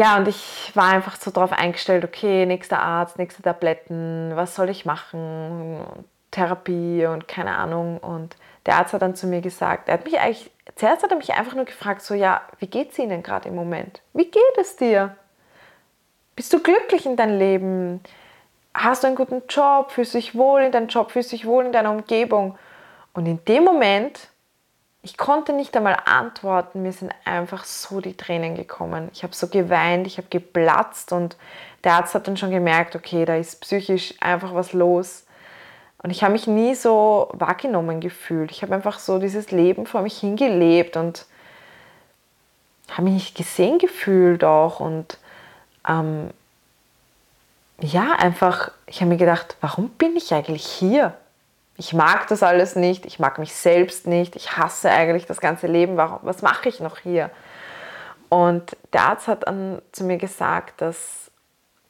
ja, 0.00 0.16
und 0.16 0.28
ich 0.28 0.72
war 0.74 0.88
einfach 0.88 1.16
so 1.16 1.30
darauf 1.30 1.52
eingestellt, 1.52 2.04
okay, 2.04 2.46
nächster 2.46 2.80
Arzt, 2.80 3.18
nächste 3.18 3.42
Tabletten, 3.42 4.32
was 4.34 4.54
soll 4.54 4.70
ich 4.70 4.86
machen? 4.86 5.78
Therapie 6.30 7.04
und 7.04 7.28
keine 7.28 7.54
Ahnung. 7.54 7.98
Und 7.98 8.34
der 8.64 8.76
Arzt 8.76 8.94
hat 8.94 9.02
dann 9.02 9.14
zu 9.14 9.26
mir 9.26 9.42
gesagt, 9.42 9.88
er 9.88 9.94
hat 9.94 10.04
mich 10.06 10.18
eigentlich, 10.18 10.50
zuerst 10.74 11.02
hat 11.02 11.10
er 11.10 11.18
mich 11.18 11.34
einfach 11.34 11.54
nur 11.54 11.66
gefragt, 11.66 12.00
so, 12.00 12.14
ja, 12.14 12.40
wie 12.60 12.68
geht 12.68 12.92
es 12.92 12.98
Ihnen 12.98 13.22
gerade 13.22 13.50
im 13.50 13.54
Moment? 13.54 14.00
Wie 14.14 14.24
geht 14.24 14.56
es 14.58 14.76
dir? 14.76 15.16
Bist 16.34 16.50
du 16.54 16.62
glücklich 16.62 17.04
in 17.04 17.16
deinem 17.16 17.38
Leben? 17.38 18.00
Hast 18.72 19.02
du 19.02 19.08
einen 19.08 19.16
guten 19.16 19.42
Job? 19.50 19.90
Fühlst 19.90 20.14
du 20.14 20.18
dich 20.18 20.34
wohl 20.34 20.62
in 20.62 20.72
deinem 20.72 20.88
Job? 20.88 21.10
Fühlst 21.10 21.30
du 21.30 21.36
dich 21.36 21.44
wohl 21.44 21.66
in 21.66 21.72
deiner 21.72 21.90
Umgebung? 21.90 22.56
Und 23.12 23.26
in 23.26 23.44
dem 23.44 23.64
Moment 23.64 24.29
ich 25.02 25.16
konnte 25.16 25.52
nicht 25.52 25.76
einmal 25.76 25.96
antworten, 26.04 26.82
mir 26.82 26.92
sind 26.92 27.12
einfach 27.24 27.64
so 27.64 28.00
die 28.00 28.16
Tränen 28.16 28.54
gekommen. 28.54 29.08
Ich 29.14 29.22
habe 29.22 29.34
so 29.34 29.48
geweint, 29.48 30.06
ich 30.06 30.18
habe 30.18 30.28
geplatzt 30.28 31.12
und 31.12 31.36
der 31.84 31.94
Arzt 31.94 32.14
hat 32.14 32.28
dann 32.28 32.36
schon 32.36 32.50
gemerkt, 32.50 32.94
okay, 32.94 33.24
da 33.24 33.36
ist 33.36 33.62
psychisch 33.62 34.14
einfach 34.20 34.54
was 34.54 34.74
los. 34.74 35.24
Und 36.02 36.10
ich 36.10 36.22
habe 36.22 36.32
mich 36.32 36.46
nie 36.46 36.74
so 36.74 37.28
wahrgenommen 37.32 38.00
gefühlt. 38.00 38.50
Ich 38.50 38.62
habe 38.62 38.74
einfach 38.74 38.98
so 38.98 39.18
dieses 39.18 39.50
Leben 39.50 39.86
vor 39.86 40.02
mich 40.02 40.18
hingelebt 40.18 40.96
und 40.96 41.26
habe 42.90 43.02
mich 43.02 43.14
nicht 43.14 43.36
gesehen 43.36 43.78
gefühlt 43.78 44.44
auch. 44.44 44.80
Und 44.80 45.18
ähm, 45.88 46.30
ja, 47.80 48.12
einfach, 48.12 48.70
ich 48.86 49.00
habe 49.00 49.10
mir 49.10 49.16
gedacht, 49.16 49.56
warum 49.62 49.88
bin 49.90 50.16
ich 50.16 50.32
eigentlich 50.34 50.66
hier? 50.66 51.14
Ich 51.80 51.94
mag 51.94 52.28
das 52.28 52.42
alles 52.42 52.76
nicht, 52.76 53.06
ich 53.06 53.18
mag 53.18 53.38
mich 53.38 53.54
selbst 53.54 54.06
nicht, 54.06 54.36
ich 54.36 54.58
hasse 54.58 54.90
eigentlich 54.90 55.24
das 55.24 55.40
ganze 55.40 55.66
Leben, 55.66 55.96
warum, 55.96 56.18
was 56.20 56.42
mache 56.42 56.68
ich 56.68 56.78
noch 56.78 56.98
hier? 56.98 57.30
Und 58.28 58.76
der 58.92 59.04
Arzt 59.04 59.28
hat 59.28 59.46
dann 59.46 59.80
zu 59.90 60.04
mir 60.04 60.18
gesagt, 60.18 60.82
dass 60.82 61.30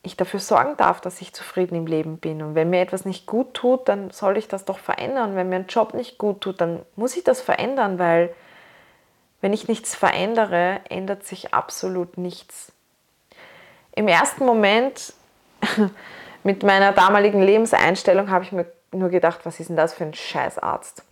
ich 0.04 0.16
dafür 0.16 0.38
sorgen 0.38 0.76
darf, 0.76 1.00
dass 1.00 1.20
ich 1.20 1.32
zufrieden 1.32 1.74
im 1.74 1.86
Leben 1.88 2.18
bin. 2.18 2.40
Und 2.40 2.54
wenn 2.54 2.70
mir 2.70 2.80
etwas 2.80 3.04
nicht 3.04 3.26
gut 3.26 3.52
tut, 3.52 3.88
dann 3.88 4.12
soll 4.12 4.36
ich 4.36 4.46
das 4.46 4.64
doch 4.64 4.78
verändern. 4.78 5.34
Wenn 5.34 5.48
mir 5.48 5.56
ein 5.56 5.66
Job 5.66 5.92
nicht 5.92 6.18
gut 6.18 6.40
tut, 6.40 6.60
dann 6.60 6.82
muss 6.94 7.16
ich 7.16 7.24
das 7.24 7.40
verändern, 7.40 7.98
weil 7.98 8.32
wenn 9.40 9.52
ich 9.52 9.66
nichts 9.66 9.96
verändere, 9.96 10.82
ändert 10.88 11.24
sich 11.24 11.52
absolut 11.52 12.16
nichts. 12.16 12.70
Im 13.96 14.06
ersten 14.06 14.46
Moment 14.46 15.14
mit 16.44 16.62
meiner 16.62 16.92
damaligen 16.92 17.42
Lebenseinstellung 17.42 18.30
habe 18.30 18.44
ich 18.44 18.52
mir 18.52 18.66
nur 18.92 19.08
gedacht, 19.08 19.40
was 19.44 19.60
ist 19.60 19.68
denn 19.68 19.76
das 19.76 19.94
für 19.94 20.04
ein 20.04 20.14
Scheißarzt? 20.14 21.04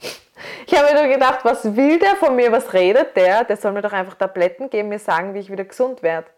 Ich 0.66 0.76
habe 0.76 0.92
mir 0.92 1.02
nur 1.02 1.12
gedacht, 1.12 1.44
was 1.44 1.76
will 1.76 1.98
der 1.98 2.16
von 2.16 2.36
mir? 2.36 2.52
Was 2.52 2.72
redet 2.72 3.16
der? 3.16 3.44
Der 3.44 3.56
soll 3.56 3.72
mir 3.72 3.82
doch 3.82 3.92
einfach 3.92 4.14
Tabletten 4.14 4.70
geben, 4.70 4.88
mir 4.88 4.98
sagen, 4.98 5.34
wie 5.34 5.38
ich 5.38 5.50
wieder 5.50 5.64
gesund 5.64 6.02
werde. 6.02 6.28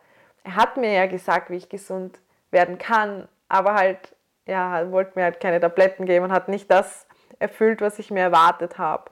Er 0.44 0.57
hat 0.57 0.76
mir 0.76 0.92
ja 0.92 1.07
gesagt, 1.07 1.50
wie 1.50 1.57
ich 1.57 1.68
gesund 1.68 2.18
werden 2.50 2.79
kann, 2.79 3.29
aber 3.48 3.74
halt, 3.74 4.16
ja, 4.46 4.90
wollte 4.90 5.12
mir 5.14 5.24
halt 5.24 5.40
keine 5.40 5.61
Tabletten 5.61 6.07
geben 6.07 6.26
und 6.26 6.33
hat 6.33 6.48
nicht 6.48 6.70
das 6.70 7.07
erfüllt, 7.38 7.81
was 7.81 7.98
ich 7.98 8.11
mir 8.11 8.20
erwartet 8.20 8.79
habe. 8.79 9.11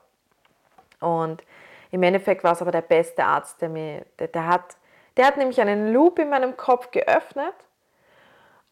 Und 0.99 1.43
im 1.91 2.03
Endeffekt 2.03 2.43
war 2.43 2.53
es 2.53 2.61
aber 2.61 2.71
der 2.71 2.81
beste 2.81 3.23
Arzt, 3.23 3.61
der 3.61 3.69
mir, 3.69 4.05
der, 4.19 4.27
der 4.27 4.47
hat, 4.47 4.77
der 5.17 5.25
hat 5.25 5.37
nämlich 5.37 5.59
einen 5.61 5.93
Loop 5.93 6.19
in 6.19 6.29
meinem 6.29 6.57
Kopf 6.57 6.91
geöffnet 6.91 7.53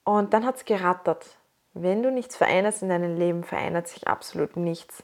und 0.04 0.34
dann 0.34 0.46
hat 0.46 0.56
es 0.56 0.66
gerattert. 0.66 1.26
Wenn 1.82 2.04
du 2.04 2.12
nichts 2.12 2.36
veränderst 2.36 2.82
in 2.82 2.90
deinem 2.90 3.18
Leben, 3.18 3.44
verändert 3.44 3.88
sich 3.88 4.08
absolut 4.08 4.58
nichts. 4.58 5.04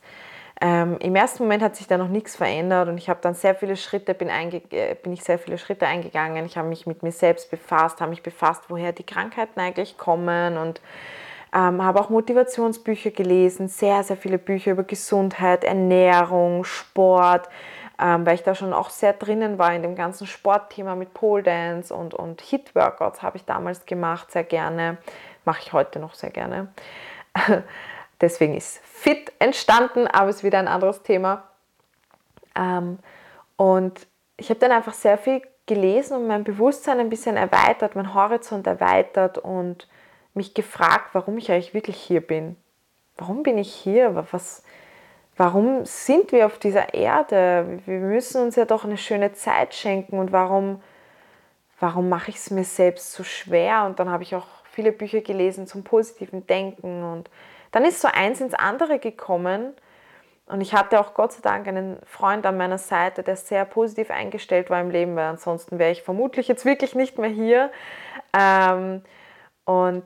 Ähm, 0.62 0.98
Im 1.00 1.16
ersten 1.16 1.44
Moment 1.44 1.64
hat 1.64 1.76
sich 1.76 1.88
da 1.88 1.98
noch 1.98 2.08
nichts 2.08 2.36
verändert 2.36 2.88
und 2.88 2.98
ich 2.98 3.10
habe 3.10 3.20
dann 3.22 3.34
sehr 3.34 3.56
viele 3.56 3.76
Schritte, 3.76 4.14
bin, 4.14 4.30
äh, 4.30 4.96
bin 5.02 5.12
ich 5.12 5.24
sehr 5.24 5.40
viele 5.40 5.58
Schritte 5.58 5.88
eingegangen. 5.88 6.46
Ich 6.46 6.58
habe 6.58 6.70
mich 6.70 6.88
mit 6.88 7.04
mir 7.04 7.12
selbst 7.12 7.52
befasst, 7.52 8.00
habe 8.00 8.12
mich 8.12 8.24
befasst, 8.24 8.64
woher 8.70 8.94
die 8.94 9.04
Krankheiten 9.04 9.60
eigentlich 9.60 9.98
kommen 9.98 10.58
und 10.58 10.80
ähm, 11.54 11.84
habe 11.84 12.00
auch 12.00 12.10
Motivationsbücher 12.10 13.12
gelesen, 13.12 13.68
sehr, 13.68 14.04
sehr 14.04 14.18
viele 14.18 14.38
Bücher 14.38 14.72
über 14.72 14.84
Gesundheit, 14.84 15.64
Ernährung, 15.64 16.64
Sport, 16.64 17.50
ähm, 18.02 18.26
weil 18.26 18.36
ich 18.36 18.44
da 18.44 18.56
schon 18.56 18.74
auch 18.74 18.90
sehr 18.90 19.14
drinnen 19.14 19.60
war 19.60 19.74
in 19.74 19.82
dem 19.82 19.96
ganzen 19.96 20.28
Sportthema 20.28 20.96
mit 20.96 21.14
Pole 21.14 21.44
Dance 21.44 21.94
und, 21.94 22.14
und 22.14 22.42
Hit-Workouts 22.42 23.22
habe 23.22 23.38
ich 23.38 23.46
damals 23.46 23.86
gemacht, 23.86 24.32
sehr 24.32 24.44
gerne. 24.44 24.98
Mache 25.46 25.62
ich 25.62 25.74
heute 25.74 26.00
noch 26.00 26.14
sehr 26.14 26.30
gerne. 26.32 26.74
Deswegen 28.22 28.56
ist 28.56 28.80
Fit 28.86 29.32
entstanden, 29.40 30.08
aber 30.08 30.30
es 30.30 30.38
ist 30.38 30.44
wieder 30.44 30.60
ein 30.60 30.68
anderes 30.68 31.04
Thema. 31.04 31.44
Ähm, 32.56 33.00
und 33.58 34.08
ich 34.38 34.50
habe 34.50 34.60
dann 34.60 34.72
einfach 34.72 34.94
sehr 34.94 35.18
viel 35.18 35.42
gelesen 35.66 36.18
und 36.18 36.28
mein 36.28 36.44
Bewusstsein 36.44 37.00
ein 37.00 37.10
bisschen 37.10 37.38
erweitert, 37.38 37.96
mein 37.96 38.14
Horizont 38.14 38.68
erweitert 38.68 39.38
und 39.38 39.88
mich 40.34 40.54
gefragt, 40.54 41.10
warum 41.14 41.38
ich 41.38 41.52
eigentlich 41.52 41.74
wirklich 41.74 41.98
hier 41.98 42.22
bin. 42.22 42.58
Warum 43.18 43.44
bin 43.44 43.58
ich 43.58 43.74
hier? 43.74 44.26
Was, 44.32 44.64
warum 45.38 45.86
sind 45.86 46.32
wir 46.32 46.46
auf 46.46 46.58
dieser 46.58 46.94
Erde? 46.94 47.80
Wir 47.86 48.00
müssen 48.00 48.42
uns 48.42 48.56
ja 48.56 48.66
doch 48.66 48.84
eine 48.84 48.98
schöne 48.98 49.34
Zeit 49.34 49.76
schenken 49.76 50.18
und 50.18 50.32
warum, 50.32 50.82
warum 51.80 52.10
mache 52.10 52.32
ich 52.32 52.38
es 52.38 52.50
mir 52.50 52.64
selbst 52.64 53.14
so 53.14 53.24
schwer? 53.24 53.86
Und 53.86 54.00
dann 54.00 54.10
habe 54.10 54.24
ich 54.24 54.36
auch 54.36 54.48
viele 54.74 54.92
Bücher 54.92 55.22
gelesen 55.22 55.68
zum 55.68 55.84
positiven 55.84 56.46
Denken 56.48 57.04
und 57.04 57.30
dann 57.72 57.86
ist 57.86 58.02
so 58.02 58.08
eins 58.12 58.42
ins 58.42 58.54
andere 58.54 59.00
gekommen 59.00 59.74
und 60.46 60.62
ich 60.62 60.74
hatte 60.74 61.00
auch 61.00 61.14
Gott 61.14 61.32
sei 61.32 61.42
Dank 61.42 61.68
einen 61.68 61.98
Freund 62.06 62.46
an 62.46 62.58
meiner 62.58 62.78
Seite, 62.78 63.24
der 63.24 63.38
sehr 63.38 63.64
positiv 63.66 64.12
eingestellt 64.12 64.70
war 64.70 64.82
im 64.82 64.90
Leben, 64.90 65.16
weil 65.16 65.26
ansonsten 65.26 65.80
wäre 65.80 65.92
ich 65.92 66.04
vermutlich 66.04 66.48
jetzt 66.48 66.66
wirklich 66.66 66.96
nicht 66.96 67.18
mehr 67.18 67.30
hier. 67.30 67.72
Ähm, 68.38 69.04
und 69.64 70.04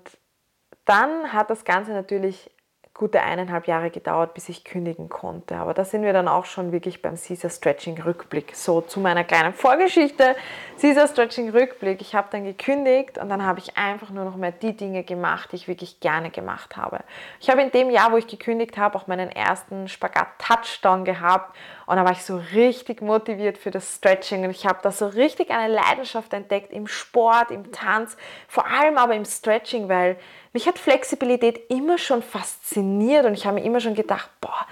dann 0.85 1.33
hat 1.33 1.49
das 1.49 1.65
Ganze 1.65 1.91
natürlich 1.91 2.51
gute 2.97 3.21
eineinhalb 3.21 3.67
Jahre 3.67 3.91
gedauert, 3.91 4.33
bis 4.33 4.49
ich 4.49 4.63
kündigen 4.63 5.07
konnte. 5.07 5.55
Aber 5.57 5.73
da 5.73 5.85
sind 5.85 6.01
wir 6.01 6.13
dann 6.13 6.27
auch 6.27 6.45
schon 6.45 6.71
wirklich 6.71 7.01
beim 7.01 7.15
Caesar 7.15 7.51
Stretching 7.51 8.01
Rückblick. 8.01 8.55
So 8.55 8.81
zu 8.81 8.99
meiner 8.99 9.23
kleinen 9.23 9.53
Vorgeschichte. 9.53 10.35
Caesar 10.81 11.07
Stretching 11.07 11.49
Rückblick. 11.49 12.01
Ich 12.01 12.15
habe 12.15 12.27
dann 12.31 12.43
gekündigt 12.43 13.17
und 13.19 13.29
dann 13.29 13.45
habe 13.45 13.59
ich 13.59 13.77
einfach 13.77 14.09
nur 14.09 14.25
noch 14.25 14.35
mehr 14.35 14.51
die 14.51 14.75
Dinge 14.75 15.03
gemacht, 15.03 15.51
die 15.51 15.57
ich 15.57 15.67
wirklich 15.67 15.99
gerne 15.99 16.31
gemacht 16.31 16.75
habe. 16.75 16.99
Ich 17.39 17.49
habe 17.49 17.61
in 17.61 17.71
dem 17.71 17.91
Jahr, 17.91 18.11
wo 18.11 18.17
ich 18.17 18.27
gekündigt 18.27 18.77
habe, 18.77 18.97
auch 18.97 19.05
meinen 19.07 19.29
ersten 19.29 19.87
Spagat-Touchdown 19.87 21.05
gehabt 21.05 21.55
und 21.85 21.95
da 21.95 22.03
war 22.03 22.11
ich 22.11 22.23
so 22.23 22.41
richtig 22.53 23.01
motiviert 23.01 23.57
für 23.57 23.71
das 23.71 23.95
Stretching 23.95 24.43
und 24.43 24.49
ich 24.49 24.65
habe 24.65 24.79
da 24.81 24.91
so 24.91 25.07
richtig 25.07 25.51
eine 25.51 25.73
Leidenschaft 25.73 26.33
entdeckt 26.33 26.73
im 26.73 26.87
Sport, 26.87 27.51
im 27.51 27.71
Tanz, 27.71 28.17
vor 28.47 28.67
allem 28.67 28.97
aber 28.97 29.13
im 29.13 29.23
Stretching, 29.23 29.87
weil 29.87 30.17
mich 30.53 30.67
hat 30.67 30.79
Flexibilität 30.79 31.69
immer 31.69 31.97
schon 31.97 32.21
fasziniert 32.21 33.25
und 33.25 33.33
ich 33.33 33.45
habe 33.45 33.55
mir 33.55 33.65
immer 33.65 33.79
schon 33.79 33.95
gedacht, 33.95 34.29
boah, 34.41 34.65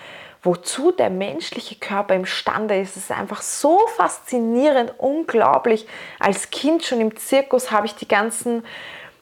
wozu 0.45 0.91
der 0.91 1.09
menschliche 1.09 1.75
Körper 1.75 2.13
imstande 2.13 2.79
ist. 2.79 2.91
Es 2.91 3.03
ist 3.03 3.11
einfach 3.11 3.41
so 3.41 3.79
faszinierend, 3.97 4.93
unglaublich. 4.97 5.87
Als 6.19 6.51
Kind 6.51 6.83
schon 6.83 7.01
im 7.01 7.15
Zirkus 7.17 7.71
habe 7.71 7.87
ich 7.87 7.95
die 7.95 8.07
ganzen 8.07 8.63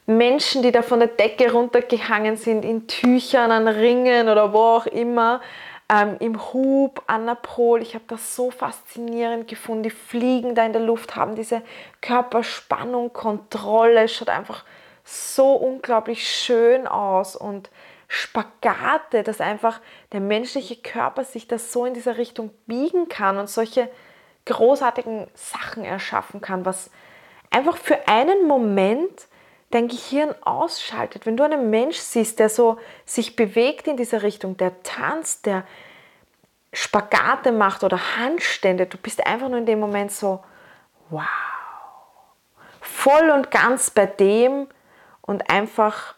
Menschen, 0.06 0.62
die 0.62 0.70
da 0.70 0.82
von 0.82 0.98
der 0.98 1.08
Decke 1.08 1.50
runtergehangen 1.50 2.36
sind, 2.36 2.64
in 2.64 2.86
Tüchern, 2.86 3.50
an 3.50 3.66
Ringen 3.66 4.28
oder 4.28 4.52
wo 4.52 4.58
auch 4.58 4.86
immer, 4.86 5.40
ähm, 5.88 6.16
im 6.20 6.52
Hub, 6.52 7.02
an 7.06 7.26
der 7.26 7.36
Pol. 7.36 7.80
Ich 7.80 7.94
habe 7.94 8.04
das 8.08 8.36
so 8.36 8.50
faszinierend 8.50 9.48
gefunden. 9.48 9.84
Die 9.84 9.90
fliegen 9.90 10.54
da 10.54 10.64
in 10.66 10.72
der 10.74 10.82
Luft, 10.82 11.16
haben 11.16 11.34
diese 11.34 11.62
Körperspannung, 12.02 13.14
Kontrolle, 13.14 14.08
schaut 14.08 14.28
einfach 14.28 14.64
so 15.04 15.52
unglaublich 15.52 16.28
schön 16.28 16.86
aus 16.86 17.36
und 17.36 17.70
Spagate, 18.08 19.22
dass 19.22 19.40
einfach 19.40 19.80
der 20.12 20.20
menschliche 20.20 20.76
Körper 20.76 21.24
sich 21.24 21.46
das 21.46 21.72
so 21.72 21.84
in 21.84 21.94
dieser 21.94 22.16
Richtung 22.16 22.50
biegen 22.66 23.08
kann 23.08 23.38
und 23.38 23.48
solche 23.48 23.88
großartigen 24.46 25.26
Sachen 25.34 25.84
erschaffen 25.84 26.40
kann, 26.40 26.64
was 26.64 26.90
einfach 27.50 27.76
für 27.76 28.08
einen 28.08 28.46
Moment 28.46 29.26
dein 29.70 29.88
Gehirn 29.88 30.34
ausschaltet. 30.42 31.26
Wenn 31.26 31.36
du 31.36 31.44
einen 31.44 31.70
Mensch 31.70 31.98
siehst, 31.98 32.38
der 32.38 32.48
so 32.48 32.78
sich 33.04 33.36
bewegt 33.36 33.88
in 33.88 33.96
dieser 33.96 34.22
Richtung, 34.22 34.56
der 34.56 34.82
tanzt, 34.82 35.46
der 35.46 35.64
Spagate 36.72 37.52
macht 37.52 37.84
oder 37.84 37.98
Handstände, 38.16 38.86
du 38.86 38.98
bist 38.98 39.26
einfach 39.26 39.48
nur 39.48 39.58
in 39.58 39.66
dem 39.66 39.80
Moment 39.80 40.12
so, 40.12 40.44
wow, 41.10 41.22
voll 42.80 43.30
und 43.30 43.50
ganz 43.50 43.90
bei 43.90 44.06
dem, 44.06 44.68
und 45.26 45.50
einfach 45.50 46.14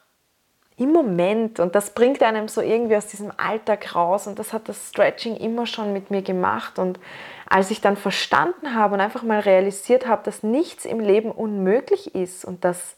im 0.77 0.93
Moment 0.93 1.59
und 1.59 1.75
das 1.75 1.95
bringt 1.95 2.23
einem 2.23 2.49
so 2.49 2.61
irgendwie 2.61 2.97
aus 2.97 3.07
diesem 3.07 3.33
Alltag 3.39 3.95
raus 3.95 4.27
und 4.27 4.39
das 4.39 4.53
hat 4.53 4.69
das 4.69 4.91
Stretching 4.91 5.37
immer 5.37 5.67
schon 5.67 5.93
mit 5.95 6.11
mir 6.11 6.21
gemacht 6.21 6.79
und 6.79 7.01
als 7.49 7.71
ich 7.71 7.81
dann 7.81 7.97
verstanden 7.97 8.75
habe 8.75 8.95
und 8.95 9.01
einfach 9.01 9.23
mal 9.23 9.41
realisiert 9.41 10.07
habe, 10.07 10.23
dass 10.25 10.43
nichts 10.43 10.85
im 10.85 11.01
Leben 11.01 11.31
unmöglich 11.31 12.15
ist 12.15 12.45
und 12.45 12.65
dass 12.65 12.97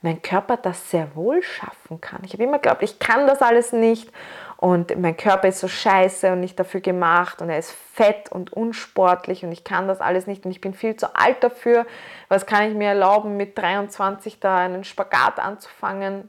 mein 0.00 0.22
Körper 0.22 0.56
das 0.56 0.90
sehr 0.90 1.14
wohl 1.14 1.42
schaffen 1.42 2.00
kann. 2.00 2.22
Ich 2.24 2.32
habe 2.32 2.44
immer 2.44 2.58
geglaubt, 2.58 2.82
ich 2.82 2.98
kann 2.98 3.26
das 3.26 3.42
alles 3.42 3.72
nicht 3.72 4.10
und 4.60 4.94
mein 5.00 5.16
Körper 5.16 5.48
ist 5.48 5.60
so 5.60 5.68
scheiße 5.68 6.32
und 6.32 6.40
nicht 6.40 6.60
dafür 6.60 6.82
gemacht 6.82 7.40
und 7.40 7.48
er 7.48 7.58
ist 7.58 7.72
fett 7.72 8.30
und 8.30 8.52
unsportlich 8.52 9.42
und 9.42 9.52
ich 9.52 9.64
kann 9.64 9.88
das 9.88 10.02
alles 10.02 10.26
nicht 10.26 10.44
und 10.44 10.50
ich 10.50 10.60
bin 10.60 10.74
viel 10.74 10.96
zu 10.96 11.16
alt 11.16 11.42
dafür. 11.42 11.86
Was 12.28 12.44
kann 12.44 12.68
ich 12.68 12.74
mir 12.74 12.88
erlauben, 12.88 13.38
mit 13.38 13.56
23 13.56 14.38
da 14.38 14.58
einen 14.58 14.84
Spagat 14.84 15.38
anzufangen, 15.38 16.28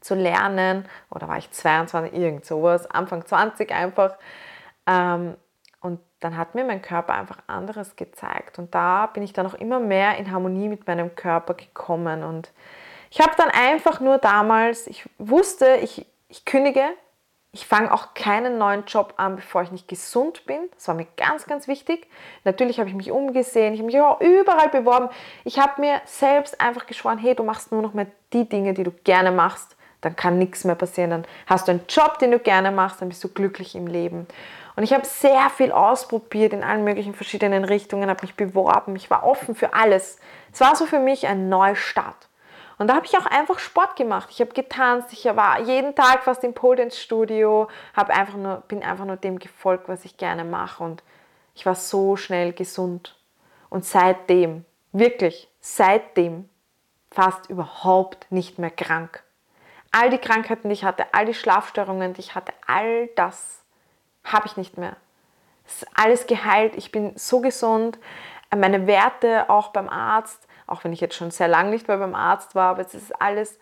zu 0.00 0.14
lernen? 0.14 0.88
Oder 1.10 1.26
war 1.26 1.36
ich 1.36 1.50
22, 1.50 2.14
irgend 2.14 2.44
sowas, 2.44 2.88
Anfang 2.88 3.26
20 3.26 3.72
einfach. 3.72 4.14
Ähm, 4.86 5.34
und 5.80 5.98
dann 6.20 6.36
hat 6.36 6.54
mir 6.54 6.64
mein 6.64 6.80
Körper 6.80 7.14
einfach 7.14 7.38
anderes 7.48 7.96
gezeigt. 7.96 8.60
Und 8.60 8.72
da 8.72 9.06
bin 9.06 9.24
ich 9.24 9.32
dann 9.32 9.48
auch 9.48 9.54
immer 9.54 9.80
mehr 9.80 10.16
in 10.18 10.30
Harmonie 10.30 10.68
mit 10.68 10.86
meinem 10.86 11.16
Körper 11.16 11.54
gekommen. 11.54 12.22
Und 12.22 12.52
ich 13.10 13.18
habe 13.18 13.32
dann 13.36 13.50
einfach 13.50 13.98
nur 13.98 14.18
damals, 14.18 14.86
ich 14.86 15.08
wusste, 15.18 15.74
ich, 15.82 16.06
ich 16.28 16.44
kündige, 16.44 16.84
ich 17.52 17.66
fange 17.66 17.92
auch 17.92 18.12
keinen 18.14 18.58
neuen 18.58 18.84
Job 18.84 19.14
an, 19.16 19.36
bevor 19.36 19.62
ich 19.62 19.72
nicht 19.72 19.88
gesund 19.88 20.44
bin. 20.44 20.68
Das 20.74 20.86
war 20.88 20.94
mir 20.94 21.06
ganz, 21.16 21.46
ganz 21.46 21.66
wichtig. 21.66 22.06
Natürlich 22.44 22.78
habe 22.78 22.90
ich 22.90 22.94
mich 22.94 23.10
umgesehen, 23.10 23.72
ich 23.72 23.80
habe 23.80 23.86
mich 23.86 24.00
auch 24.00 24.20
überall 24.20 24.68
beworben. 24.68 25.08
Ich 25.44 25.58
habe 25.58 25.80
mir 25.80 26.00
selbst 26.04 26.60
einfach 26.60 26.86
geschworen, 26.86 27.18
hey, 27.18 27.34
du 27.34 27.42
machst 27.42 27.72
nur 27.72 27.80
noch 27.80 27.94
mehr 27.94 28.06
die 28.34 28.48
Dinge, 28.48 28.74
die 28.74 28.84
du 28.84 28.90
gerne 28.90 29.32
machst. 29.32 29.76
Dann 30.02 30.14
kann 30.14 30.38
nichts 30.38 30.64
mehr 30.64 30.74
passieren. 30.74 31.10
Dann 31.10 31.26
hast 31.46 31.66
du 31.66 31.72
einen 31.72 31.84
Job, 31.88 32.18
den 32.18 32.32
du 32.32 32.38
gerne 32.38 32.70
machst, 32.70 33.00
dann 33.00 33.08
bist 33.08 33.24
du 33.24 33.28
glücklich 33.28 33.74
im 33.74 33.86
Leben. 33.86 34.26
Und 34.76 34.84
ich 34.84 34.92
habe 34.92 35.04
sehr 35.04 35.50
viel 35.50 35.72
ausprobiert 35.72 36.52
in 36.52 36.62
allen 36.62 36.84
möglichen 36.84 37.14
verschiedenen 37.14 37.64
Richtungen, 37.64 38.08
habe 38.08 38.22
mich 38.22 38.36
beworben, 38.36 38.94
ich 38.94 39.10
war 39.10 39.26
offen 39.26 39.56
für 39.56 39.74
alles. 39.74 40.20
Es 40.52 40.60
war 40.60 40.76
so 40.76 40.86
für 40.86 41.00
mich 41.00 41.26
ein 41.26 41.48
Neustart. 41.48 42.27
Und 42.78 42.86
da 42.86 42.94
habe 42.94 43.06
ich 43.06 43.18
auch 43.18 43.26
einfach 43.26 43.58
Sport 43.58 43.96
gemacht. 43.96 44.28
Ich 44.30 44.40
habe 44.40 44.52
getanzt, 44.52 45.12
ich 45.12 45.24
war 45.24 45.60
jeden 45.60 45.96
Tag 45.96 46.22
fast 46.22 46.44
im 46.44 46.54
Pole 46.54 46.90
Studio, 46.92 47.68
habe 47.94 48.14
einfach 48.14 48.36
nur, 48.36 48.62
bin 48.68 48.84
einfach 48.84 49.04
nur 49.04 49.16
dem 49.16 49.40
gefolgt, 49.40 49.88
was 49.88 50.04
ich 50.04 50.16
gerne 50.16 50.44
mache. 50.44 50.84
Und 50.84 51.02
ich 51.54 51.66
war 51.66 51.74
so 51.74 52.16
schnell 52.16 52.52
gesund. 52.52 53.16
Und 53.68 53.84
seitdem, 53.84 54.64
wirklich, 54.92 55.48
seitdem 55.60 56.48
fast 57.10 57.50
überhaupt 57.50 58.30
nicht 58.30 58.58
mehr 58.58 58.70
krank. 58.70 59.24
All 59.90 60.10
die 60.10 60.18
Krankheiten, 60.18 60.68
die 60.68 60.74
ich 60.74 60.84
hatte, 60.84 61.06
all 61.12 61.26
die 61.26 61.34
Schlafstörungen, 61.34 62.14
die 62.14 62.20
ich 62.20 62.34
hatte, 62.34 62.52
all 62.66 63.08
das 63.16 63.64
habe 64.22 64.46
ich 64.46 64.56
nicht 64.56 64.78
mehr. 64.78 64.96
Es 65.66 65.82
ist 65.82 65.88
alles 65.94 66.26
geheilt, 66.26 66.76
ich 66.76 66.92
bin 66.92 67.12
so 67.16 67.40
gesund. 67.40 67.98
Meine 68.54 68.86
Werte 68.86 69.50
auch 69.50 69.68
beim 69.68 69.88
Arzt 69.88 70.47
auch 70.68 70.84
wenn 70.84 70.92
ich 70.92 71.00
jetzt 71.00 71.16
schon 71.16 71.30
sehr 71.30 71.48
lange 71.48 71.70
nicht 71.70 71.88
mehr 71.88 71.98
beim 71.98 72.14
Arzt 72.14 72.54
war, 72.54 72.70
aber 72.70 72.82
es 72.82 72.94
ist 72.94 73.20
alles 73.20 73.58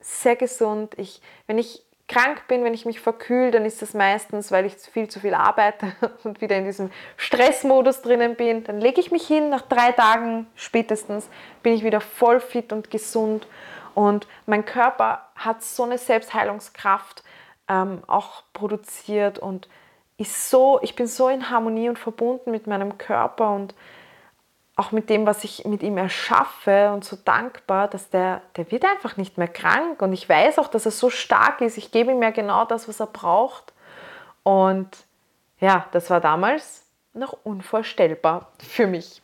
sehr 0.00 0.36
gesund. 0.36 0.94
Ich, 0.98 1.22
wenn 1.46 1.58
ich 1.58 1.84
krank 2.08 2.48
bin, 2.48 2.64
wenn 2.64 2.74
ich 2.74 2.86
mich 2.86 3.00
verkühle, 3.00 3.52
dann 3.52 3.64
ist 3.64 3.82
das 3.82 3.94
meistens, 3.94 4.50
weil 4.50 4.66
ich 4.66 4.74
viel 4.74 5.08
zu 5.08 5.20
viel 5.20 5.34
arbeite 5.34 5.92
und 6.24 6.40
wieder 6.40 6.56
in 6.56 6.64
diesem 6.64 6.90
Stressmodus 7.16 8.02
drinnen 8.02 8.34
bin. 8.34 8.64
Dann 8.64 8.80
lege 8.80 9.00
ich 9.00 9.12
mich 9.12 9.26
hin, 9.26 9.48
nach 9.48 9.62
drei 9.62 9.92
Tagen 9.92 10.46
spätestens 10.56 11.28
bin 11.62 11.72
ich 11.72 11.84
wieder 11.84 12.00
voll 12.00 12.40
fit 12.40 12.72
und 12.72 12.90
gesund. 12.90 13.46
Und 13.94 14.26
mein 14.46 14.64
Körper 14.64 15.28
hat 15.36 15.62
so 15.62 15.84
eine 15.84 15.98
Selbstheilungskraft 15.98 17.22
ähm, 17.68 18.02
auch 18.08 18.42
produziert 18.52 19.38
und 19.38 19.68
ist 20.16 20.50
so, 20.50 20.80
ich 20.82 20.96
bin 20.96 21.06
so 21.06 21.28
in 21.28 21.48
Harmonie 21.48 21.88
und 21.88 21.98
verbunden 21.98 22.50
mit 22.50 22.66
meinem 22.66 22.98
Körper 22.98 23.54
und 23.54 23.74
auch 24.80 24.92
mit 24.92 25.10
dem, 25.10 25.26
was 25.26 25.44
ich 25.44 25.66
mit 25.66 25.82
ihm 25.82 25.98
erschaffe 25.98 26.90
und 26.92 27.04
so 27.04 27.16
dankbar, 27.22 27.86
dass 27.86 28.08
der, 28.08 28.40
der 28.56 28.70
wird 28.72 28.84
einfach 28.86 29.18
nicht 29.18 29.36
mehr 29.36 29.46
krank 29.46 30.00
und 30.00 30.14
ich 30.14 30.26
weiß 30.26 30.58
auch, 30.58 30.68
dass 30.68 30.86
er 30.86 30.90
so 30.90 31.10
stark 31.10 31.60
ist. 31.60 31.76
Ich 31.76 31.92
gebe 31.92 32.10
ihm 32.10 32.22
ja 32.22 32.30
genau 32.30 32.64
das, 32.64 32.88
was 32.88 32.98
er 32.98 33.06
braucht. 33.06 33.74
Und 34.42 34.88
ja, 35.60 35.86
das 35.92 36.08
war 36.08 36.20
damals 36.20 36.86
noch 37.12 37.36
unvorstellbar 37.44 38.48
für 38.58 38.86
mich. 38.86 39.20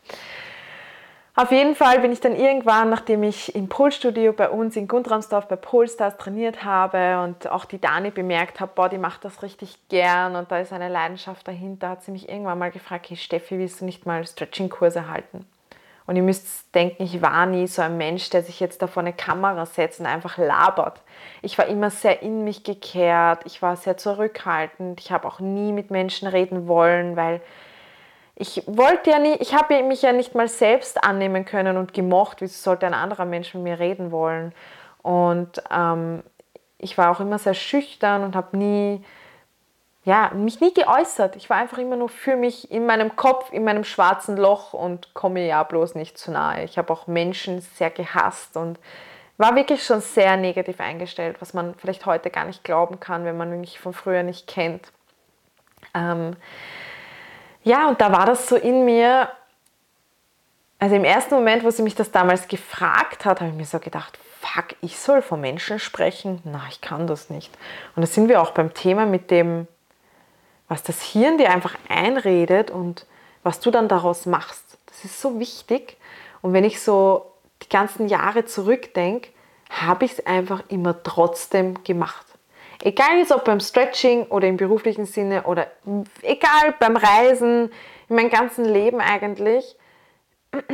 Auf 1.38 1.53
jeden 1.53 1.75
Fall 1.75 2.01
bin 2.01 2.12
ich 2.12 2.20
dann 2.20 2.35
irgendwann, 2.35 2.88
nachdem 2.88 3.22
ich 3.22 3.55
im 3.55 3.68
Polstudio 3.68 4.33
bei 4.33 4.49
uns 4.49 4.75
in 4.75 4.88
Gundramsdorf 4.88 5.49
bei 5.49 5.57
Polstars 5.57 6.16
trainiert 6.16 6.64
habe 6.64 7.20
und 7.22 7.51
auch 7.51 7.66
die 7.66 7.79
Dani 7.79 8.11
bemerkt 8.11 8.59
habe, 8.59 8.72
boah, 8.75 8.88
die 8.88 8.96
macht 8.96 9.22
das 9.22 9.42
richtig 9.42 9.77
gern 9.90 10.35
und 10.35 10.51
da 10.51 10.61
ist 10.61 10.72
eine 10.72 10.88
Leidenschaft 10.88 11.46
dahinter, 11.46 11.90
hat 11.90 12.03
sie 12.03 12.11
mich 12.11 12.31
irgendwann 12.31 12.59
mal 12.59 12.70
gefragt, 12.70 13.11
hey 13.11 13.18
Steffi, 13.18 13.59
willst 13.59 13.83
du 13.83 13.85
nicht 13.85 14.07
mal 14.07 14.27
Stretching-Kurse 14.27 15.11
halten? 15.11 15.44
Und 16.07 16.16
ihr 16.16 16.22
müsst 16.22 16.75
denken, 16.75 17.03
ich 17.03 17.20
war 17.20 17.44
nie 17.44 17.66
so 17.66 17.83
ein 17.83 17.99
Mensch, 17.99 18.31
der 18.31 18.42
sich 18.42 18.59
jetzt 18.59 18.81
da 18.81 18.87
vor 18.87 19.03
eine 19.03 19.12
Kamera 19.12 19.66
setzt 19.66 20.01
und 20.01 20.07
einfach 20.07 20.38
labert. 20.38 21.03
Ich 21.42 21.59
war 21.59 21.66
immer 21.66 21.90
sehr 21.90 22.22
in 22.22 22.44
mich 22.44 22.64
gekehrt, 22.64 23.42
ich 23.44 23.61
war 23.61 23.77
sehr 23.77 23.99
zurückhaltend, 23.99 25.01
ich 25.01 25.12
habe 25.12 25.29
auch 25.29 25.40
nie 25.40 25.72
mit 25.72 25.90
Menschen 25.90 26.29
reden 26.29 26.66
wollen, 26.66 27.14
weil 27.14 27.42
ich 28.38 28.62
wollte 28.66 29.11
ja 29.11 29.18
nie, 29.18 29.35
ich 29.40 29.55
habe 29.55 29.83
mich 29.83 30.03
ja 30.03 30.12
nicht 30.12 30.35
mal 30.35 30.46
selbst 30.46 31.03
annehmen 31.03 31.46
können 31.46 31.79
und 31.79 31.94
gemocht, 31.94 32.42
wie 32.42 32.46
sollte 32.46 32.87
ein 32.87 32.94
anderer 32.94 33.25
Mensch 33.25 33.55
mit 33.55 33.62
mir 33.62 33.79
reden 33.79 34.12
wollen. 34.12 34.53
Und 35.03 35.62
ähm, 35.70 36.22
ich 36.77 36.99
war 36.99 37.11
auch 37.11 37.20
immer 37.20 37.38
sehr 37.38 37.55
schüchtern 37.55 38.22
und 38.25 38.37
habe 38.37 38.59
nie, 38.59 39.03
ja, 40.05 40.31
mich 40.35 40.61
nie 40.61 40.75
geäußert. 40.75 41.35
Ich 41.37 41.49
war 41.49 41.57
einfach 41.57 41.79
immer 41.79 41.96
nur 41.96 42.11
für 42.11 42.37
mich 42.37 42.70
in 42.70 42.85
meinem 42.85 43.16
Kopf, 43.16 43.51
in 43.53 43.64
meinem 43.64 43.85
schwarzen 43.85 44.37
Loch 44.37 44.75
und 44.75 45.14
komme 45.14 45.46
ja 45.46 45.62
bloß 45.62 45.94
nicht 45.94 46.18
zu 46.18 46.31
nahe. 46.31 46.64
Ich 46.64 46.77
habe 46.77 46.92
auch 46.92 47.07
Menschen 47.07 47.62
sehr 47.62 47.90
gehasst 47.90 48.59
und 48.59 48.79
war 49.38 49.57
wirklich 49.57 49.83
schon 49.83 50.03
sehr 50.03 50.37
negativ 50.37 50.79
eingestellt, 50.81 51.37
was 51.40 51.55
man 51.55 51.75
vielleicht 51.75 52.05
heute 52.05 52.29
gar 52.29 52.44
nicht 52.44 52.64
glauben 52.64 53.01
kann, 53.01 53.25
wenn 53.25 53.38
man 53.38 53.61
mich 53.61 53.79
von 53.81 53.94
früher 53.94 54.22
nicht 54.22 54.46
kennt. 54.46 54.92
Ähm, 55.94 56.37
ja, 57.66 57.88
und 57.88 58.00
da 58.00 58.12
war 58.12 58.26
das 58.26 58.48
so 58.48 58.55
in 58.55 58.85
mir, 58.85 59.29
also 60.79 60.94
im 60.94 61.02
ersten 61.02 61.35
Moment, 61.35 61.64
wo 61.64 61.70
sie 61.70 61.83
mich 61.83 61.96
das 61.96 62.12
damals 62.12 62.46
gefragt 62.46 63.24
hat, 63.24 63.40
habe 63.40 63.50
ich 63.50 63.57
mir 63.57 63.66
so 63.66 63.81
gedacht, 63.81 64.16
fuck, 64.40 64.76
ich 64.83 64.96
soll 64.96 65.20
von 65.20 65.40
Menschen 65.40 65.81
sprechen? 65.81 66.40
Na, 66.44 66.62
ich 66.70 66.81
kann 66.81 67.09
das 67.09 67.29
nicht. 67.29 67.52
Und 67.96 68.02
da 68.02 68.07
sind 68.07 68.29
wir 68.29 68.40
auch 68.40 68.52
beim 68.52 68.72
Thema 68.72 69.05
mit 69.05 69.33
dem, 69.33 69.66
was 70.68 70.85
das 70.85 71.02
Hirn 71.02 71.38
dir 71.38 71.50
einfach 71.50 71.74
einredet 71.88 72.70
und 72.70 73.05
was 73.42 73.59
du 73.59 73.72
dann 73.72 73.88
daraus 73.88 74.26
machst. 74.26 74.79
Das 74.87 75.05
ist 75.05 75.20
so 75.20 75.40
wichtig. 75.40 75.96
Und 76.42 76.52
wenn 76.52 76.62
ich 76.62 76.81
so 76.81 77.33
die 77.64 77.68
ganzen 77.68 78.07
Jahre 78.07 78.44
zurückdenke, 78.44 79.31
habe 79.70 80.05
ich 80.05 80.12
es 80.12 80.26
einfach 80.26 80.62
immer 80.68 81.02
trotzdem 81.02 81.83
gemacht. 81.83 82.26
Egal 82.83 83.19
jetzt 83.19 83.33
ob 83.33 83.45
beim 83.45 83.61
Stretching 83.61 84.27
oder 84.27 84.49
im 84.49 84.57
beruflichen 84.57 85.07
Sinne 85.07 85.45
oder 85.45 85.69
egal 86.23 86.75
beim 86.79 86.97
Reisen, 86.97 87.73
in 88.09 88.17
meinem 88.17 88.31
ganzen 88.31 88.65
Leben 88.65 89.01
eigentlich, 89.01 89.77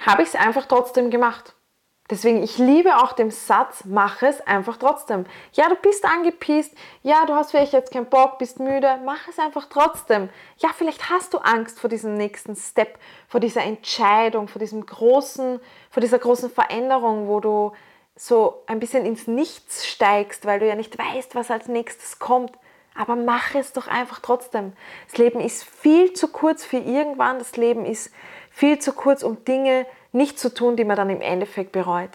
habe 0.00 0.22
ich 0.22 0.28
es 0.28 0.34
einfach 0.34 0.66
trotzdem 0.66 1.10
gemacht. 1.10 1.54
Deswegen, 2.10 2.42
ich 2.42 2.58
liebe 2.58 2.98
auch 2.98 3.12
den 3.12 3.30
Satz, 3.30 3.84
mach 3.86 4.20
es 4.20 4.40
einfach 4.42 4.76
trotzdem. 4.76 5.24
Ja, 5.52 5.70
du 5.70 5.76
bist 5.76 6.04
angepisst, 6.04 6.74
ja, 7.02 7.24
du 7.24 7.34
hast 7.34 7.52
vielleicht 7.52 7.72
jetzt 7.72 7.90
keinen 7.90 8.10
Bock, 8.10 8.36
bist 8.36 8.60
müde, 8.60 8.98
mach 9.02 9.28
es 9.28 9.38
einfach 9.38 9.66
trotzdem. 9.70 10.28
Ja, 10.58 10.70
vielleicht 10.76 11.08
hast 11.08 11.32
du 11.32 11.38
Angst 11.38 11.80
vor 11.80 11.88
diesem 11.88 12.14
nächsten 12.14 12.54
Step, 12.54 12.98
vor 13.28 13.40
dieser 13.40 13.62
Entscheidung, 13.62 14.46
vor 14.48 14.58
diesem 14.58 14.84
großen, 14.84 15.58
vor 15.90 16.00
dieser 16.02 16.18
großen 16.18 16.50
Veränderung, 16.50 17.28
wo 17.28 17.40
du 17.40 17.72
so 18.16 18.62
ein 18.66 18.80
bisschen 18.80 19.06
ins 19.06 19.26
Nichts 19.26 19.86
steigst, 19.86 20.46
weil 20.46 20.60
du 20.60 20.68
ja 20.68 20.74
nicht 20.74 20.98
weißt, 20.98 21.34
was 21.34 21.50
als 21.50 21.68
nächstes 21.68 22.18
kommt. 22.18 22.52
Aber 22.94 23.16
mach 23.16 23.54
es 23.54 23.72
doch 23.72 23.88
einfach 23.88 24.20
trotzdem. 24.20 24.74
Das 25.08 25.18
Leben 25.18 25.40
ist 25.40 25.64
viel 25.64 26.12
zu 26.12 26.28
kurz 26.28 26.64
für 26.64 26.76
irgendwann. 26.76 27.38
Das 27.38 27.56
Leben 27.56 27.86
ist 27.86 28.12
viel 28.50 28.78
zu 28.78 28.92
kurz, 28.92 29.22
um 29.22 29.44
Dinge 29.44 29.86
nicht 30.12 30.38
zu 30.38 30.52
tun, 30.52 30.76
die 30.76 30.84
man 30.84 30.96
dann 30.96 31.08
im 31.08 31.22
Endeffekt 31.22 31.72
bereut. 31.72 32.10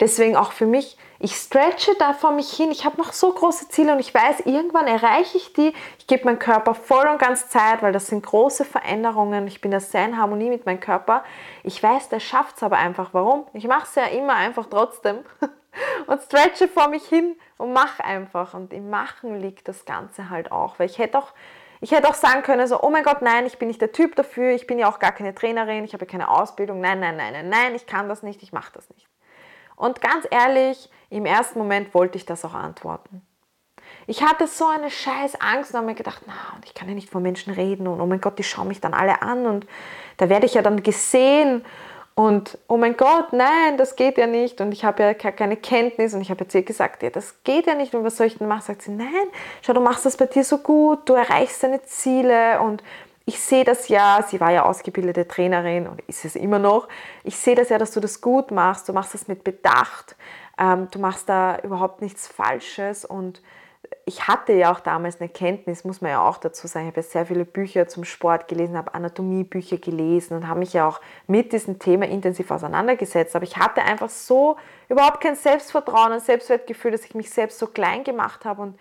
Deswegen 0.00 0.34
auch 0.34 0.52
für 0.52 0.64
mich, 0.64 0.96
ich 1.18 1.34
stretche 1.34 1.94
da 1.98 2.14
vor 2.14 2.32
mich 2.32 2.50
hin. 2.50 2.70
Ich 2.70 2.86
habe 2.86 2.96
noch 2.96 3.12
so 3.12 3.30
große 3.30 3.68
Ziele 3.68 3.92
und 3.92 4.00
ich 4.00 4.14
weiß, 4.14 4.40
irgendwann 4.46 4.86
erreiche 4.86 5.36
ich 5.36 5.52
die. 5.52 5.74
Ich 5.98 6.06
gebe 6.06 6.24
meinem 6.24 6.38
Körper 6.38 6.74
voll 6.74 7.06
und 7.06 7.18
ganz 7.18 7.50
Zeit, 7.50 7.82
weil 7.82 7.92
das 7.92 8.06
sind 8.06 8.24
große 8.24 8.64
Veränderungen. 8.64 9.46
Ich 9.46 9.60
bin 9.60 9.70
da 9.70 9.78
sehr 9.78 10.06
in 10.06 10.16
Harmonie 10.16 10.48
mit 10.48 10.64
meinem 10.64 10.80
Körper. 10.80 11.22
Ich 11.62 11.82
weiß, 11.82 12.08
der 12.08 12.20
schafft 12.20 12.56
es 12.56 12.62
aber 12.62 12.78
einfach. 12.78 13.10
Warum? 13.12 13.46
Ich 13.52 13.66
mache 13.68 13.84
es 13.84 13.94
ja 13.94 14.06
immer 14.06 14.34
einfach 14.34 14.66
trotzdem 14.70 15.18
und 16.06 16.22
stretche 16.22 16.66
vor 16.66 16.88
mich 16.88 17.04
hin 17.04 17.36
und 17.58 17.74
mache 17.74 18.02
einfach. 18.02 18.54
Und 18.54 18.72
im 18.72 18.88
Machen 18.88 19.38
liegt 19.38 19.68
das 19.68 19.84
Ganze 19.84 20.30
halt 20.30 20.50
auch. 20.50 20.78
Weil 20.78 20.86
ich 20.86 20.98
hätte 20.98 21.18
auch 21.18 21.34
ich 21.82 21.92
hätte 21.92 22.08
auch 22.08 22.14
sagen 22.14 22.42
können, 22.42 22.66
so, 22.66 22.82
oh 22.82 22.90
mein 22.90 23.04
Gott, 23.04 23.22
nein, 23.22 23.46
ich 23.46 23.58
bin 23.58 23.68
nicht 23.68 23.80
der 23.80 23.90
Typ 23.90 24.14
dafür, 24.14 24.50
ich 24.50 24.66
bin 24.66 24.78
ja 24.78 24.86
auch 24.86 24.98
gar 24.98 25.12
keine 25.12 25.34
Trainerin, 25.34 25.82
ich 25.82 25.94
habe 25.94 26.04
keine 26.04 26.28
Ausbildung, 26.28 26.80
nein, 26.82 27.00
nein, 27.00 27.16
nein, 27.16 27.32
nein, 27.32 27.48
nein, 27.48 27.74
ich 27.74 27.86
kann 27.86 28.06
das 28.06 28.22
nicht, 28.22 28.42
ich 28.42 28.52
mache 28.52 28.72
das 28.74 28.90
nicht. 28.90 29.08
Und 29.80 30.02
ganz 30.02 30.26
ehrlich, 30.30 30.90
im 31.08 31.24
ersten 31.24 31.58
Moment 31.58 31.94
wollte 31.94 32.18
ich 32.18 32.26
das 32.26 32.44
auch 32.44 32.52
antworten. 32.52 33.22
Ich 34.06 34.22
hatte 34.22 34.46
so 34.46 34.66
eine 34.66 34.90
scheiß 34.90 35.40
Angst 35.40 35.70
und 35.70 35.78
habe 35.78 35.86
mir 35.86 35.94
gedacht, 35.94 36.22
na, 36.26 36.34
ich 36.64 36.74
kann 36.74 36.88
ja 36.88 36.94
nicht 36.94 37.08
vor 37.08 37.22
Menschen 37.22 37.52
reden 37.54 37.86
und 37.86 38.00
oh 38.00 38.06
mein 38.06 38.20
Gott, 38.20 38.38
die 38.38 38.42
schauen 38.42 38.68
mich 38.68 38.80
dann 38.80 38.92
alle 38.92 39.22
an 39.22 39.46
und 39.46 39.66
da 40.18 40.28
werde 40.28 40.44
ich 40.44 40.54
ja 40.54 40.62
dann 40.62 40.82
gesehen 40.82 41.64
und 42.14 42.58
oh 42.68 42.76
mein 42.76 42.96
Gott, 42.96 43.32
nein, 43.32 43.78
das 43.78 43.96
geht 43.96 44.18
ja 44.18 44.26
nicht 44.26 44.60
und 44.60 44.72
ich 44.72 44.84
habe 44.84 45.02
ja 45.02 45.14
keine 45.14 45.56
Kenntnis 45.56 46.12
und 46.12 46.20
ich 46.20 46.30
habe 46.30 46.44
jetzt 46.44 46.54
ihr 46.54 46.62
gesagt, 46.62 47.02
ja, 47.02 47.08
das 47.08 47.42
geht 47.44 47.66
ja 47.66 47.74
nicht 47.74 47.94
und 47.94 48.04
was 48.04 48.18
soll 48.18 48.26
ich 48.26 48.36
denn 48.36 48.48
machen? 48.48 48.62
Sagt 48.62 48.82
sie, 48.82 48.90
nein, 48.90 49.08
schau, 49.62 49.72
du 49.72 49.80
machst 49.80 50.04
das 50.04 50.18
bei 50.18 50.26
dir 50.26 50.44
so 50.44 50.58
gut, 50.58 51.08
du 51.08 51.14
erreichst 51.14 51.62
deine 51.62 51.82
Ziele 51.82 52.60
und 52.60 52.82
ich 53.26 53.40
sehe 53.40 53.64
das 53.64 53.88
ja, 53.88 54.24
sie 54.26 54.40
war 54.40 54.50
ja 54.50 54.64
ausgebildete 54.64 55.28
Trainerin 55.28 55.86
und 55.86 56.00
ist 56.08 56.24
es 56.24 56.36
immer 56.36 56.58
noch, 56.58 56.88
ich 57.22 57.36
sehe 57.36 57.54
das 57.54 57.68
ja, 57.68 57.78
dass 57.78 57.92
du 57.92 58.00
das 58.00 58.20
gut 58.20 58.50
machst, 58.50 58.88
du 58.88 58.92
machst 58.92 59.14
das 59.14 59.28
mit 59.28 59.44
Bedacht, 59.44 60.16
ähm, 60.58 60.88
du 60.90 60.98
machst 60.98 61.28
da 61.28 61.58
überhaupt 61.60 62.02
nichts 62.02 62.26
Falsches 62.26 63.04
und 63.04 63.40
ich 64.04 64.26
hatte 64.26 64.52
ja 64.52 64.72
auch 64.72 64.80
damals 64.80 65.20
eine 65.20 65.28
Kenntnis, 65.28 65.84
muss 65.84 66.00
man 66.00 66.10
ja 66.12 66.26
auch 66.26 66.38
dazu 66.38 66.66
sagen. 66.66 66.86
Ich 66.86 66.92
habe 66.92 67.00
ja 67.00 67.06
sehr 67.06 67.26
viele 67.26 67.44
Bücher 67.44 67.88
zum 67.88 68.04
Sport 68.04 68.48
gelesen, 68.48 68.76
habe 68.76 68.94
Anatomiebücher 68.94 69.78
gelesen 69.78 70.36
und 70.36 70.48
habe 70.48 70.60
mich 70.60 70.72
ja 70.72 70.86
auch 70.86 71.00
mit 71.26 71.52
diesem 71.52 71.78
Thema 71.78 72.06
intensiv 72.06 72.50
auseinandergesetzt. 72.50 73.36
Aber 73.36 73.44
ich 73.44 73.56
hatte 73.56 73.82
einfach 73.82 74.10
so 74.10 74.56
überhaupt 74.88 75.20
kein 75.20 75.36
Selbstvertrauen 75.36 76.12
und 76.12 76.22
Selbstwertgefühl, 76.22 76.90
dass 76.90 77.04
ich 77.04 77.14
mich 77.14 77.30
selbst 77.30 77.58
so 77.58 77.66
klein 77.66 78.04
gemacht 78.04 78.44
habe. 78.44 78.62
Und 78.62 78.78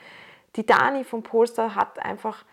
die 0.55 0.65
Dani 0.65 1.03
von 1.03 1.23
Polster 1.23 1.75
hat 1.75 1.99
einfach 1.99 2.43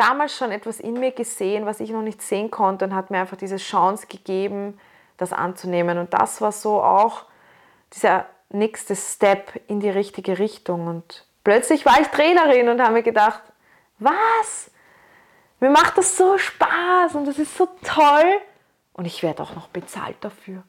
damals 0.00 0.34
schon 0.34 0.50
etwas 0.50 0.80
in 0.80 0.94
mir 0.94 1.12
gesehen, 1.12 1.66
was 1.66 1.80
ich 1.80 1.90
noch 1.90 2.02
nicht 2.02 2.22
sehen 2.22 2.50
konnte 2.50 2.86
und 2.86 2.94
hat 2.94 3.10
mir 3.10 3.18
einfach 3.18 3.36
diese 3.36 3.58
Chance 3.58 4.06
gegeben, 4.06 4.80
das 5.18 5.32
anzunehmen. 5.32 5.98
Und 5.98 6.14
das 6.14 6.40
war 6.40 6.52
so 6.52 6.82
auch 6.82 7.26
dieser 7.92 8.24
nächste 8.48 8.96
Step 8.96 9.60
in 9.68 9.80
die 9.80 9.90
richtige 9.90 10.38
Richtung. 10.38 10.86
Und 10.86 11.26
plötzlich 11.44 11.84
war 11.84 12.00
ich 12.00 12.08
Trainerin 12.08 12.70
und 12.70 12.80
habe 12.80 12.94
mir 12.94 13.02
gedacht, 13.02 13.42
was? 13.98 14.70
Mir 15.60 15.70
macht 15.70 15.98
das 15.98 16.16
so 16.16 16.38
Spaß 16.38 17.14
und 17.16 17.26
das 17.26 17.38
ist 17.38 17.54
so 17.56 17.68
toll. 17.84 18.40
Und 18.94 19.04
ich 19.04 19.22
werde 19.22 19.42
auch 19.42 19.54
noch 19.54 19.68
bezahlt 19.68 20.16
dafür. 20.22 20.62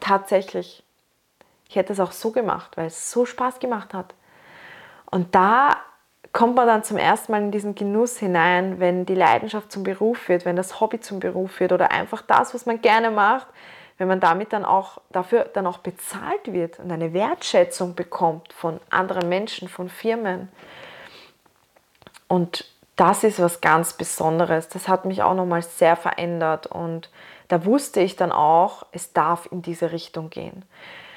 Tatsächlich. 0.00 0.84
Ich 1.68 1.76
hätte 1.76 1.94
es 1.94 2.00
auch 2.00 2.12
so 2.12 2.32
gemacht, 2.32 2.76
weil 2.76 2.88
es 2.88 3.10
so 3.10 3.24
Spaß 3.24 3.58
gemacht 3.58 3.94
hat. 3.94 4.14
Und 5.10 5.34
da 5.34 5.78
kommt 6.32 6.56
man 6.56 6.66
dann 6.66 6.82
zum 6.82 6.96
ersten 6.96 7.32
Mal 7.32 7.42
in 7.42 7.50
diesen 7.50 7.74
Genuss 7.74 8.18
hinein, 8.18 8.80
wenn 8.80 9.04
die 9.04 9.14
Leidenschaft 9.14 9.70
zum 9.70 9.82
Beruf 9.82 10.28
wird, 10.28 10.44
wenn 10.44 10.56
das 10.56 10.80
Hobby 10.80 11.00
zum 11.00 11.20
Beruf 11.20 11.60
wird 11.60 11.72
oder 11.72 11.90
einfach 11.90 12.22
das, 12.22 12.54
was 12.54 12.64
man 12.64 12.80
gerne 12.80 13.10
macht, 13.10 13.46
wenn 13.98 14.08
man 14.08 14.20
damit 14.20 14.52
dann 14.52 14.64
auch 14.64 15.00
dafür 15.10 15.44
dann 15.52 15.66
auch 15.66 15.78
bezahlt 15.78 16.52
wird 16.52 16.78
und 16.78 16.90
eine 16.90 17.12
Wertschätzung 17.12 17.94
bekommt 17.94 18.52
von 18.52 18.80
anderen 18.88 19.28
Menschen, 19.28 19.68
von 19.68 19.90
Firmen. 19.90 20.48
Und 22.28 22.64
das 22.96 23.24
ist 23.24 23.40
was 23.40 23.60
ganz 23.60 23.92
Besonderes. 23.92 24.68
Das 24.68 24.88
hat 24.88 25.04
mich 25.04 25.22
auch 25.22 25.34
nochmal 25.34 25.62
sehr 25.62 25.96
verändert 25.96 26.66
und 26.66 27.10
da 27.48 27.66
wusste 27.66 28.00
ich 28.00 28.16
dann 28.16 28.32
auch, 28.32 28.86
es 28.92 29.12
darf 29.12 29.46
in 29.50 29.60
diese 29.60 29.92
Richtung 29.92 30.30
gehen. 30.30 30.64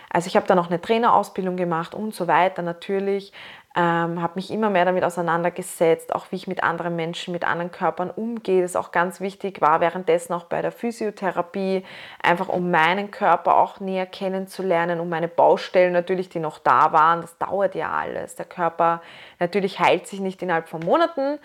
Also 0.09 0.27
ich 0.27 0.35
habe 0.35 0.47
dann 0.47 0.59
auch 0.59 0.67
eine 0.67 0.81
Trainerausbildung 0.81 1.55
gemacht 1.55 1.93
und 1.93 2.13
so 2.13 2.27
weiter 2.27 2.61
natürlich, 2.61 3.33
ähm, 3.77 4.21
habe 4.21 4.33
mich 4.35 4.51
immer 4.51 4.69
mehr 4.69 4.85
damit 4.85 5.03
auseinandergesetzt, 5.03 6.15
auch 6.15 6.27
wie 6.31 6.37
ich 6.37 6.47
mit 6.47 6.63
anderen 6.63 6.95
Menschen, 6.95 7.33
mit 7.33 7.43
anderen 7.43 7.71
Körpern 7.71 8.09
umgehe. 8.09 8.61
Das 8.61 8.77
auch 8.77 8.91
ganz 8.91 9.19
wichtig, 9.19 9.59
war 9.59 9.81
währenddessen 9.81 10.31
auch 10.33 10.45
bei 10.45 10.61
der 10.61 10.71
Physiotherapie, 10.71 11.83
einfach 12.23 12.47
um 12.47 12.71
meinen 12.71 13.11
Körper 13.11 13.57
auch 13.57 13.81
näher 13.81 14.05
kennenzulernen, 14.05 15.01
um 15.01 15.09
meine 15.09 15.27
Baustellen 15.27 15.91
natürlich, 15.91 16.29
die 16.29 16.39
noch 16.39 16.59
da 16.59 16.93
waren. 16.93 17.19
Das 17.19 17.37
dauert 17.37 17.75
ja 17.75 17.91
alles. 17.91 18.35
Der 18.35 18.45
Körper 18.45 19.01
natürlich 19.39 19.79
heilt 19.79 20.07
sich 20.07 20.21
nicht 20.21 20.41
innerhalb 20.41 20.69
von 20.69 20.79
Monaten. 20.79 21.39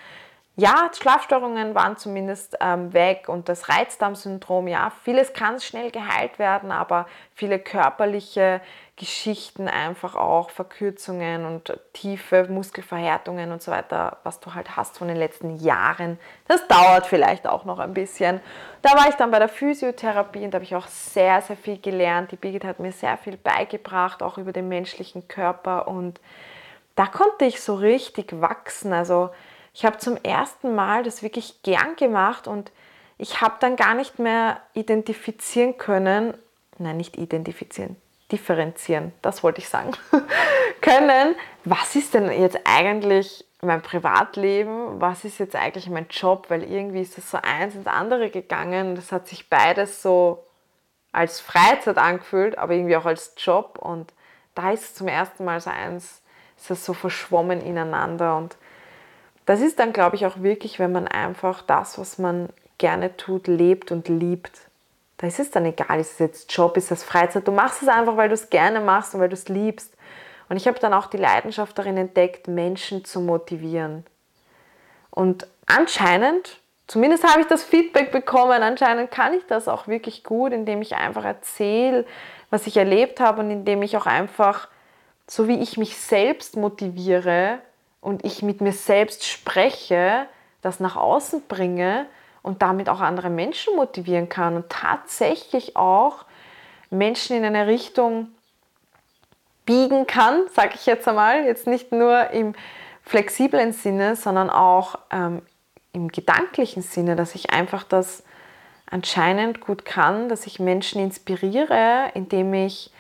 ja, 0.56 0.90
Schlafstörungen 0.92 1.74
waren 1.74 1.96
zumindest 1.96 2.56
ähm, 2.60 2.92
weg 2.92 3.28
und 3.28 3.48
das 3.48 3.68
Reizdarmsyndrom, 3.68 4.68
ja, 4.68 4.92
vieles 5.04 5.32
kann 5.32 5.58
schnell 5.60 5.90
geheilt 5.90 6.38
werden, 6.38 6.70
aber 6.70 7.06
viele 7.34 7.58
körperliche 7.58 8.60
Geschichten 9.00 9.66
einfach 9.66 10.14
auch, 10.14 10.50
Verkürzungen 10.50 11.46
und 11.46 11.72
tiefe 11.94 12.46
Muskelverhärtungen 12.50 13.50
und 13.50 13.62
so 13.62 13.72
weiter, 13.72 14.18
was 14.24 14.40
du 14.40 14.52
halt 14.52 14.76
hast 14.76 14.98
von 14.98 15.08
den 15.08 15.16
letzten 15.16 15.56
Jahren, 15.56 16.18
das 16.48 16.68
dauert 16.68 17.06
vielleicht 17.06 17.46
auch 17.46 17.64
noch 17.64 17.78
ein 17.78 17.94
bisschen. 17.94 18.42
Da 18.82 18.90
war 18.90 19.08
ich 19.08 19.14
dann 19.14 19.30
bei 19.30 19.38
der 19.38 19.48
Physiotherapie 19.48 20.44
und 20.44 20.50
da 20.50 20.56
habe 20.56 20.64
ich 20.64 20.76
auch 20.76 20.86
sehr, 20.86 21.40
sehr 21.40 21.56
viel 21.56 21.78
gelernt. 21.78 22.30
Die 22.30 22.36
Birgit 22.36 22.62
hat 22.64 22.78
mir 22.78 22.92
sehr 22.92 23.16
viel 23.16 23.38
beigebracht, 23.38 24.22
auch 24.22 24.36
über 24.36 24.52
den 24.52 24.68
menschlichen 24.68 25.26
Körper 25.28 25.88
und 25.88 26.20
da 26.94 27.06
konnte 27.06 27.46
ich 27.46 27.62
so 27.62 27.76
richtig 27.76 28.38
wachsen. 28.38 28.92
Also 28.92 29.30
ich 29.72 29.86
habe 29.86 29.96
zum 29.96 30.18
ersten 30.18 30.74
Mal 30.74 31.04
das 31.04 31.22
wirklich 31.22 31.62
gern 31.62 31.96
gemacht 31.96 32.46
und 32.46 32.70
ich 33.16 33.40
habe 33.40 33.54
dann 33.60 33.76
gar 33.76 33.94
nicht 33.94 34.18
mehr 34.18 34.60
identifizieren 34.74 35.78
können, 35.78 36.34
nein, 36.76 36.98
nicht 36.98 37.16
identifizieren, 37.16 37.96
differenzieren, 38.32 39.12
das 39.22 39.42
wollte 39.42 39.60
ich 39.60 39.68
sagen, 39.68 39.92
können, 40.80 41.34
was 41.64 41.96
ist 41.96 42.14
denn 42.14 42.30
jetzt 42.30 42.58
eigentlich 42.64 43.44
mein 43.62 43.82
Privatleben, 43.82 45.00
was 45.00 45.24
ist 45.24 45.38
jetzt 45.38 45.56
eigentlich 45.56 45.88
mein 45.90 46.06
Job, 46.08 46.46
weil 46.48 46.62
irgendwie 46.62 47.02
ist 47.02 47.18
das 47.18 47.30
so 47.30 47.38
eins 47.42 47.74
ins 47.74 47.86
andere 47.86 48.30
gegangen. 48.30 48.94
Das 48.94 49.12
hat 49.12 49.28
sich 49.28 49.50
beides 49.50 50.02
so 50.02 50.44
als 51.12 51.40
Freizeit 51.40 51.98
angefühlt, 51.98 52.56
aber 52.56 52.74
irgendwie 52.74 52.96
auch 52.96 53.04
als 53.04 53.34
Job. 53.36 53.78
Und 53.78 54.12
da 54.54 54.70
ist 54.70 54.84
es 54.84 54.94
zum 54.94 55.08
ersten 55.08 55.44
Mal 55.44 55.60
so 55.60 55.70
eins, 55.70 56.22
ist 56.56 56.70
das 56.70 56.84
so 56.84 56.94
verschwommen 56.94 57.60
ineinander. 57.60 58.36
Und 58.36 58.56
das 59.44 59.60
ist 59.60 59.78
dann, 59.78 59.92
glaube 59.92 60.16
ich, 60.16 60.26
auch 60.26 60.42
wirklich, 60.42 60.78
wenn 60.78 60.92
man 60.92 61.08
einfach 61.08 61.62
das, 61.62 61.98
was 61.98 62.18
man 62.18 62.48
gerne 62.78 63.16
tut, 63.16 63.46
lebt 63.46 63.92
und 63.92 64.08
liebt. 64.08 64.69
Da 65.20 65.26
ist 65.26 65.38
es 65.38 65.50
dann 65.50 65.66
egal, 65.66 66.00
ist 66.00 66.12
es 66.12 66.18
jetzt 66.18 66.52
Job, 66.56 66.78
ist 66.78 66.90
das 66.90 67.04
Freizeit. 67.04 67.46
Du 67.46 67.52
machst 67.52 67.82
es 67.82 67.88
einfach, 67.88 68.16
weil 68.16 68.28
du 68.28 68.34
es 68.34 68.48
gerne 68.48 68.80
machst 68.80 69.14
und 69.14 69.20
weil 69.20 69.28
du 69.28 69.34
es 69.34 69.48
liebst. 69.48 69.94
Und 70.48 70.56
ich 70.56 70.66
habe 70.66 70.78
dann 70.78 70.94
auch 70.94 71.06
die 71.06 71.18
Leidenschaft 71.18 71.78
darin 71.78 71.98
entdeckt, 71.98 72.48
Menschen 72.48 73.04
zu 73.04 73.20
motivieren. 73.20 74.06
Und 75.10 75.46
anscheinend, 75.66 76.60
zumindest 76.86 77.28
habe 77.28 77.42
ich 77.42 77.46
das 77.46 77.62
Feedback 77.62 78.12
bekommen, 78.12 78.62
anscheinend 78.62 79.10
kann 79.10 79.34
ich 79.34 79.44
das 79.46 79.68
auch 79.68 79.86
wirklich 79.88 80.24
gut, 80.24 80.52
indem 80.52 80.80
ich 80.80 80.96
einfach 80.96 81.24
erzähle, 81.24 82.06
was 82.48 82.66
ich 82.66 82.78
erlebt 82.78 83.20
habe 83.20 83.42
und 83.42 83.50
indem 83.50 83.82
ich 83.82 83.98
auch 83.98 84.06
einfach, 84.06 84.68
so 85.26 85.48
wie 85.48 85.60
ich 85.60 85.76
mich 85.76 85.98
selbst 85.98 86.56
motiviere, 86.56 87.58
und 88.00 88.24
ich 88.24 88.42
mit 88.42 88.60
mir 88.60 88.72
selbst 88.72 89.26
spreche, 89.26 90.26
das 90.62 90.80
nach 90.80 90.96
außen 90.96 91.42
bringe 91.48 92.06
und 92.42 92.62
damit 92.62 92.88
auch 92.88 93.00
andere 93.00 93.30
Menschen 93.30 93.76
motivieren 93.76 94.28
kann 94.28 94.56
und 94.56 94.68
tatsächlich 94.68 95.76
auch 95.76 96.24
Menschen 96.90 97.36
in 97.36 97.44
eine 97.44 97.66
Richtung 97.66 98.28
biegen 99.66 100.06
kann, 100.06 100.42
sage 100.52 100.72
ich 100.74 100.86
jetzt 100.86 101.06
einmal, 101.06 101.44
jetzt 101.44 101.66
nicht 101.66 101.92
nur 101.92 102.30
im 102.30 102.54
flexiblen 103.02 103.72
Sinne, 103.72 104.16
sondern 104.16 104.50
auch 104.50 104.96
ähm, 105.10 105.42
im 105.92 106.08
gedanklichen 106.08 106.82
Sinne, 106.82 107.16
dass 107.16 107.34
ich 107.34 107.50
einfach 107.50 107.84
das 107.84 108.24
anscheinend 108.90 109.60
gut 109.60 109.84
kann, 109.84 110.28
dass 110.28 110.46
ich 110.46 110.58
Menschen 110.58 111.00
inspiriere, 111.00 112.10
indem 112.14 112.54
ich 112.54 112.90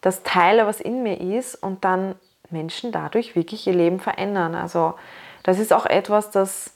das 0.00 0.22
teile, 0.22 0.66
was 0.66 0.80
in 0.80 1.02
mir 1.02 1.20
ist 1.20 1.54
und 1.54 1.84
dann 1.84 2.14
Menschen 2.50 2.92
dadurch 2.92 3.34
wirklich 3.34 3.66
ihr 3.66 3.74
Leben 3.74 4.00
verändern. 4.00 4.54
Also 4.54 4.94
das 5.42 5.58
ist 5.58 5.72
auch 5.72 5.86
etwas, 5.86 6.30
das 6.30 6.74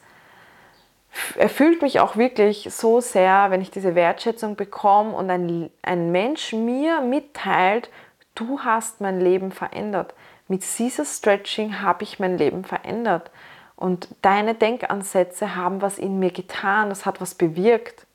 erfüllt 1.37 1.83
mich 1.83 2.01
auch 2.01 2.17
wirklich 2.17 2.69
so 2.71 3.01
sehr, 3.01 3.51
wenn 3.51 3.61
ich 3.61 3.71
diese 3.71 3.95
Wertschätzung 3.95 4.57
bekomme 4.57 5.15
und 5.15 5.31
ein, 5.31 5.71
ein 5.83 6.11
Mensch 6.11 6.53
mir 6.53 7.01
mitteilt, 7.01 7.91
du 8.35 8.61
hast 8.61 9.01
mein 9.01 9.21
Leben 9.21 9.53
verändert. 9.53 10.15
Mit 10.49 10.63
Caesar 10.63 11.05
Stretching 11.05 11.81
habe 11.81 12.03
ich 12.05 12.19
mein 12.19 12.39
Leben 12.39 12.65
verändert. 12.65 13.31
Und 13.77 14.09
deine 14.23 14.55
Denkansätze 14.55 15.57
haben 15.57 15.83
was 15.83 15.99
in 15.99 16.19
mir 16.19 16.31
getan, 16.31 16.89
das 16.89 17.05
hat 17.05 17.21
was 17.21 17.35
bewirkt. 17.35 18.07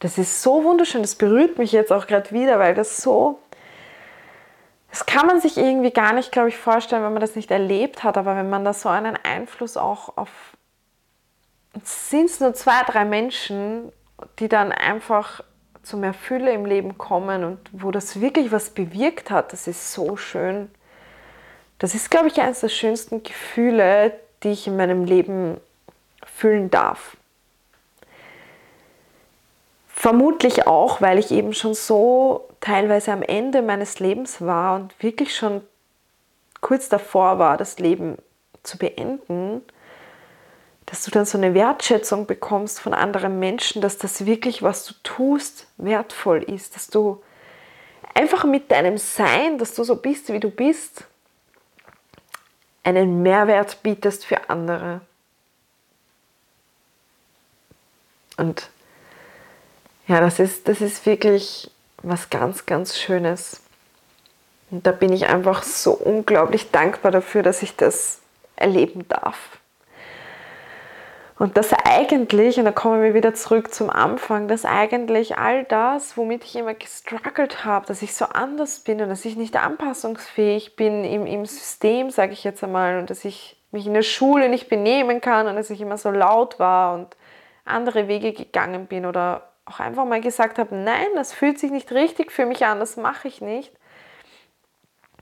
Das 0.00 0.18
ist 0.18 0.42
so 0.42 0.64
wunderschön, 0.64 1.02
das 1.02 1.14
berührt 1.14 1.58
mich 1.58 1.72
jetzt 1.72 1.92
auch 1.92 2.06
gerade 2.06 2.30
wieder, 2.30 2.58
weil 2.58 2.74
das 2.74 2.98
so 2.98 3.38
das 4.90 5.06
kann 5.06 5.26
man 5.26 5.40
sich 5.40 5.56
irgendwie 5.56 5.92
gar 5.92 6.12
nicht, 6.12 6.32
glaube 6.32 6.48
ich, 6.48 6.56
vorstellen, 6.56 7.04
wenn 7.04 7.12
man 7.12 7.20
das 7.20 7.36
nicht 7.36 7.50
erlebt 7.50 8.02
hat. 8.02 8.18
Aber 8.18 8.36
wenn 8.36 8.50
man 8.50 8.64
da 8.64 8.72
so 8.72 8.88
einen 8.88 9.16
Einfluss 9.22 9.76
auch 9.76 10.16
auf, 10.16 10.28
sind 11.84 12.26
es 12.26 12.40
nur 12.40 12.54
zwei, 12.54 12.82
drei 12.82 13.04
Menschen, 13.04 13.92
die 14.38 14.48
dann 14.48 14.72
einfach 14.72 15.42
zu 15.82 15.96
mehr 15.96 16.12
Fülle 16.12 16.52
im 16.52 16.66
Leben 16.66 16.98
kommen 16.98 17.44
und 17.44 17.58
wo 17.72 17.90
das 17.90 18.20
wirklich 18.20 18.52
was 18.52 18.70
bewirkt 18.70 19.30
hat, 19.30 19.52
das 19.52 19.66
ist 19.66 19.92
so 19.92 20.16
schön. 20.16 20.70
Das 21.78 21.94
ist, 21.94 22.10
glaube 22.10 22.28
ich, 22.28 22.40
eines 22.40 22.60
der 22.60 22.68
schönsten 22.68 23.22
Gefühle, 23.22 24.12
die 24.42 24.50
ich 24.50 24.66
in 24.66 24.76
meinem 24.76 25.04
Leben 25.04 25.58
fühlen 26.26 26.70
darf. 26.70 27.16
Vermutlich 29.88 30.66
auch, 30.66 31.00
weil 31.00 31.18
ich 31.18 31.30
eben 31.30 31.54
schon 31.54 31.74
so 31.74 32.48
teilweise 32.60 33.12
am 33.12 33.22
Ende 33.22 33.62
meines 33.62 33.98
Lebens 33.98 34.40
war 34.40 34.76
und 34.76 35.02
wirklich 35.02 35.34
schon 35.34 35.62
kurz 36.60 36.88
davor 36.88 37.38
war, 37.38 37.56
das 37.56 37.78
Leben 37.78 38.16
zu 38.62 38.76
beenden, 38.78 39.62
dass 40.90 41.04
du 41.04 41.12
dann 41.12 41.24
so 41.24 41.38
eine 41.38 41.54
Wertschätzung 41.54 42.26
bekommst 42.26 42.80
von 42.80 42.94
anderen 42.94 43.38
Menschen, 43.38 43.80
dass 43.80 43.96
das 43.96 44.26
wirklich, 44.26 44.60
was 44.62 44.84
du 44.84 44.94
tust, 45.04 45.68
wertvoll 45.76 46.42
ist, 46.42 46.74
dass 46.74 46.88
du 46.88 47.22
einfach 48.12 48.42
mit 48.44 48.72
deinem 48.72 48.98
Sein, 48.98 49.58
dass 49.58 49.74
du 49.74 49.84
so 49.84 49.94
bist, 49.94 50.32
wie 50.32 50.40
du 50.40 50.50
bist, 50.50 51.04
einen 52.82 53.22
Mehrwert 53.22 53.84
bietest 53.84 54.26
für 54.26 54.50
andere. 54.50 55.00
Und 58.36 58.68
ja, 60.08 60.20
das 60.20 60.40
ist, 60.40 60.66
das 60.66 60.80
ist 60.80 61.06
wirklich 61.06 61.70
was 62.02 62.30
ganz, 62.30 62.66
ganz 62.66 62.98
Schönes. 62.98 63.60
Und 64.72 64.88
da 64.88 64.90
bin 64.90 65.12
ich 65.12 65.28
einfach 65.28 65.62
so 65.62 65.92
unglaublich 65.92 66.72
dankbar 66.72 67.12
dafür, 67.12 67.44
dass 67.44 67.62
ich 67.62 67.76
das 67.76 68.18
erleben 68.56 69.06
darf. 69.06 69.59
Und 71.40 71.56
dass 71.56 71.72
eigentlich, 71.72 72.58
und 72.58 72.66
da 72.66 72.70
kommen 72.70 73.02
wir 73.02 73.14
wieder 73.14 73.32
zurück 73.32 73.72
zum 73.72 73.88
Anfang, 73.88 74.46
dass 74.46 74.66
eigentlich 74.66 75.38
all 75.38 75.64
das, 75.64 76.18
womit 76.18 76.44
ich 76.44 76.54
immer 76.54 76.74
gestruggelt 76.74 77.64
habe, 77.64 77.86
dass 77.86 78.02
ich 78.02 78.14
so 78.14 78.26
anders 78.26 78.80
bin 78.80 79.00
und 79.00 79.08
dass 79.08 79.24
ich 79.24 79.36
nicht 79.36 79.56
anpassungsfähig 79.56 80.76
bin 80.76 81.02
im, 81.02 81.24
im 81.24 81.46
System, 81.46 82.10
sage 82.10 82.34
ich 82.34 82.44
jetzt 82.44 82.62
einmal, 82.62 82.98
und 82.98 83.08
dass 83.08 83.24
ich 83.24 83.56
mich 83.70 83.86
in 83.86 83.94
der 83.94 84.02
Schule 84.02 84.50
nicht 84.50 84.68
benehmen 84.68 85.22
kann 85.22 85.46
und 85.46 85.56
dass 85.56 85.70
ich 85.70 85.80
immer 85.80 85.96
so 85.96 86.10
laut 86.10 86.58
war 86.58 86.92
und 86.92 87.16
andere 87.64 88.06
Wege 88.06 88.34
gegangen 88.34 88.86
bin 88.86 89.06
oder 89.06 89.48
auch 89.64 89.80
einfach 89.80 90.04
mal 90.04 90.20
gesagt 90.20 90.58
habe, 90.58 90.76
nein, 90.76 91.08
das 91.14 91.32
fühlt 91.32 91.58
sich 91.58 91.70
nicht 91.70 91.90
richtig 91.90 92.32
für 92.32 92.44
mich 92.44 92.66
an, 92.66 92.80
das 92.80 92.98
mache 92.98 93.28
ich 93.28 93.40
nicht. 93.40 93.72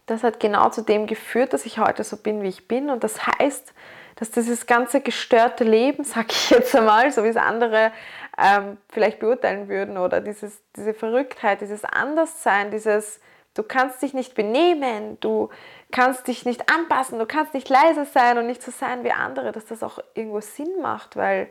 Das 0.07 0.25
hat 0.25 0.41
genau 0.41 0.69
zu 0.71 0.83
dem 0.83 1.07
geführt, 1.07 1.53
dass 1.53 1.65
ich 1.65 1.79
heute 1.79 2.03
so 2.03 2.17
bin, 2.17 2.43
wie 2.43 2.49
ich 2.49 2.67
bin. 2.67 2.91
Und 2.91 3.05
das 3.05 3.25
heißt, 3.25 3.73
dass 4.19 4.31
dieses 4.33 4.67
ganze 4.67 5.01
gestörte 5.01 5.65
Leben, 5.65 6.05
sage 6.05 6.29
ich 6.31 6.51
jetzt 6.51 6.75
einmal, 6.75 7.13
so 7.13 7.23
wie 7.25 7.29
es 7.29 7.37
andere 7.37 7.93
ähm, 8.37 8.77
vielleicht 8.89 9.21
beurteilen 9.21 9.69
würden, 9.69 9.97
oder 9.97 10.21
dieses, 10.21 10.61
diese 10.77 10.93
Verrücktheit, 10.93 11.61
dieses 11.61 11.85
Anderssein, 11.85 12.71
dieses, 12.71 13.21
du 13.55 13.63
kannst 13.63 14.03
dich 14.03 14.15
nicht 14.15 14.35
benehmen, 14.35 15.19
du 15.21 15.51
kannst 15.93 16.27
dich 16.27 16.45
nicht 16.45 16.73
anpassen, 16.73 17.19
du 17.19 17.27
kannst 17.27 17.55
nicht 17.55 17.69
leise 17.69 18.05
sein 18.07 18.39
und 18.39 18.47
nicht 18.47 18.63
so 18.63 18.73
sein 18.73 19.05
wie 19.05 19.13
andere, 19.13 19.53
dass 19.53 19.67
das 19.67 19.83
auch 19.83 20.01
irgendwo 20.15 20.41
Sinn 20.41 20.81
macht, 20.83 21.17
weil 21.17 21.49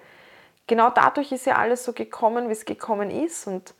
genau 0.67 0.89
dadurch 0.89 1.32
ist 1.32 1.45
ja 1.45 1.56
alles 1.56 1.86
so 1.86 1.93
gekommen, 1.93 2.49
wie 2.49 2.53
es 2.53 2.65
gekommen 2.65 3.10
ist. 3.10 3.47
Und 3.47 3.73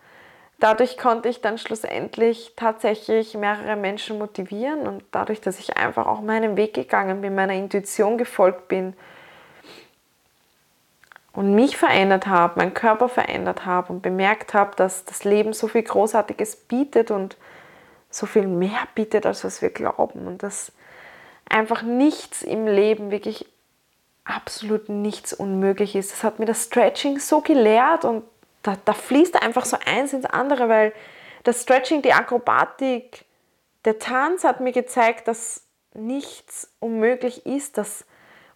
dadurch 0.60 0.98
konnte 0.98 1.30
ich 1.30 1.41
dann 1.41 1.58
schlussendlich 1.58 2.54
tatsächlich 2.56 3.36
mehrere 3.36 3.76
Menschen 3.76 4.17
motivieren. 4.17 4.88
Und 4.88 5.04
dadurch, 5.12 5.41
dass 5.41 5.60
ich 5.60 5.78
einfach 5.78 6.08
auch 6.08 6.22
meinen 6.22 6.58
Weg 6.58 6.74
gegangen 6.74 7.22
bin, 7.22 7.36
meiner 7.36 7.54
Intuition 7.54 8.17
gefolgt 8.17 8.67
bin 8.67 8.93
und 11.34 11.54
mich 11.54 11.78
verändert 11.78 12.28
habe, 12.28 12.60
meinen 12.60 12.74
Körper 12.74 13.10
verändert 13.10 13.65
habe 13.65 13.93
und 13.93 14.02
bemerkt 14.02 14.54
habe, 14.54 14.76
dass 14.76 15.06
das 15.06 15.24
Leben 15.24 15.54
so 15.54 15.67
viel 15.67 15.84
Großartiges 15.84 16.56
bietet 16.56 17.12
und 17.12 17.38
so 18.10 18.26
viel 18.26 18.48
mehr 18.48 18.88
bietet, 18.96 19.26
als 19.26 19.43
was 19.43 19.62
wir 19.62 19.70
glauben. 19.70 20.28
Und 20.28 20.41
dass 20.41 20.72
einfach 21.48 21.84
nichts 21.84 22.41
im 22.41 22.65
Leben 22.65 23.12
wirklich 23.12 23.46
absolut 24.24 24.89
nichts 24.89 25.32
unmöglich 25.32 25.96
ist. 25.96 26.12
Das 26.12 26.24
hat 26.24 26.39
mir 26.39 26.46
das 26.46 26.65
Stretching 26.65 27.20
so 27.20 27.41
gelehrt 27.41 28.04
und 28.04 28.24
da, 28.64 28.78
da 28.86 28.93
fließt 28.93 29.41
einfach 29.41 29.66
so 29.66 29.78
eins 29.86 30.14
ins 30.14 30.26
andere, 30.26 30.70
weil 30.70 30.93
das 31.43 31.62
Stretching, 31.62 32.01
die 32.01 32.14
Akrobatik, 32.14 33.26
der 33.86 33.99
Tanz 33.99 34.43
hat 34.43 34.60
mir 34.60 34.74
gezeigt, 34.74 35.28
dass 35.28 35.64
nichts 35.93 36.70
unmöglich 36.80 37.45
ist 37.45 37.78
dass, 37.78 38.05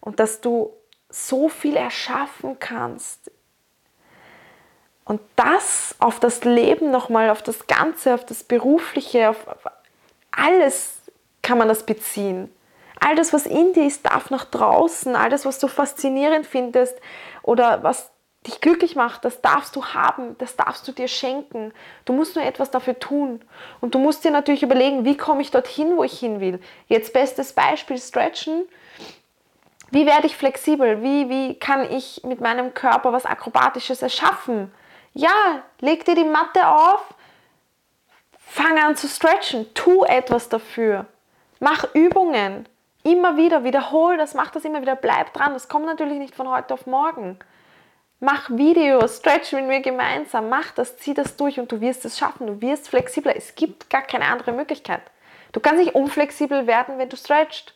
und 0.00 0.20
dass 0.20 0.40
du 0.40 0.72
so 1.08 1.48
viel 1.48 1.76
erschaffen 1.76 2.58
kannst. 2.58 3.30
Und 5.04 5.20
das 5.36 5.94
auf 5.98 6.20
das 6.20 6.44
Leben 6.44 6.90
nochmal, 6.90 7.30
auf 7.30 7.42
das 7.42 7.66
Ganze, 7.66 8.14
auf 8.14 8.24
das 8.24 8.44
Berufliche, 8.44 9.30
auf 9.30 9.46
alles 10.30 11.00
kann 11.42 11.58
man 11.58 11.68
das 11.68 11.84
beziehen. 11.84 12.54
All 13.00 13.16
das, 13.16 13.32
was 13.32 13.46
in 13.46 13.72
dir 13.72 13.86
ist, 13.86 14.06
darf 14.06 14.30
nach 14.30 14.44
draußen. 14.44 15.16
All 15.16 15.28
das, 15.28 15.44
was 15.44 15.58
du 15.58 15.66
faszinierend 15.66 16.46
findest 16.46 16.96
oder 17.42 17.82
was 17.82 18.11
dich 18.46 18.60
glücklich 18.60 18.96
macht, 18.96 19.24
das 19.24 19.40
darfst 19.40 19.76
du 19.76 19.84
haben, 19.84 20.36
das 20.38 20.56
darfst 20.56 20.86
du 20.88 20.92
dir 20.92 21.08
schenken. 21.08 21.72
Du 22.04 22.12
musst 22.12 22.34
nur 22.34 22.44
etwas 22.44 22.70
dafür 22.70 22.98
tun. 22.98 23.40
Und 23.80 23.94
du 23.94 23.98
musst 23.98 24.24
dir 24.24 24.32
natürlich 24.32 24.62
überlegen, 24.62 25.04
wie 25.04 25.16
komme 25.16 25.42
ich 25.42 25.50
dorthin, 25.50 25.96
wo 25.96 26.02
ich 26.02 26.18
hin 26.18 26.40
will. 26.40 26.60
Jetzt 26.88 27.12
bestes 27.12 27.52
Beispiel, 27.52 27.98
Stretchen. 27.98 28.64
Wie 29.90 30.06
werde 30.06 30.26
ich 30.26 30.36
flexibel? 30.36 31.02
Wie, 31.02 31.28
wie 31.28 31.54
kann 31.54 31.88
ich 31.90 32.22
mit 32.24 32.40
meinem 32.40 32.74
Körper 32.74 33.12
was 33.12 33.26
Akrobatisches 33.26 34.02
erschaffen? 34.02 34.72
Ja, 35.14 35.62
leg 35.80 36.04
dir 36.04 36.14
die 36.14 36.24
Matte 36.24 36.66
auf, 36.66 37.14
fang 38.38 38.78
an 38.78 38.96
zu 38.96 39.06
stretchen, 39.06 39.72
tu 39.74 40.04
etwas 40.04 40.48
dafür. 40.48 41.06
Mach 41.60 41.84
Übungen. 41.94 42.66
Immer 43.04 43.36
wieder, 43.36 43.64
wiederhol 43.64 44.16
das, 44.16 44.34
mach 44.34 44.50
das 44.50 44.64
immer 44.64 44.80
wieder, 44.80 44.96
bleib 44.96 45.32
dran. 45.34 45.52
Das 45.52 45.68
kommt 45.68 45.86
natürlich 45.86 46.18
nicht 46.18 46.34
von 46.34 46.48
heute 46.48 46.72
auf 46.72 46.86
morgen. 46.86 47.38
Mach 48.24 48.50
Videos, 48.50 49.16
stretch 49.16 49.50
mit 49.52 49.66
mir 49.66 49.80
gemeinsam, 49.80 50.48
mach 50.48 50.70
das, 50.70 50.96
zieh 50.96 51.12
das 51.12 51.36
durch 51.36 51.58
und 51.58 51.72
du 51.72 51.80
wirst 51.80 52.04
es 52.04 52.16
schaffen. 52.16 52.46
Du 52.46 52.60
wirst 52.60 52.88
flexibler. 52.88 53.34
Es 53.34 53.56
gibt 53.56 53.90
gar 53.90 54.02
keine 54.02 54.26
andere 54.26 54.52
Möglichkeit. 54.52 55.00
Du 55.50 55.58
kannst 55.58 55.82
nicht 55.82 55.96
unflexibel 55.96 56.68
werden, 56.68 56.98
wenn 56.98 57.08
du 57.08 57.16
stretchst. 57.16 57.74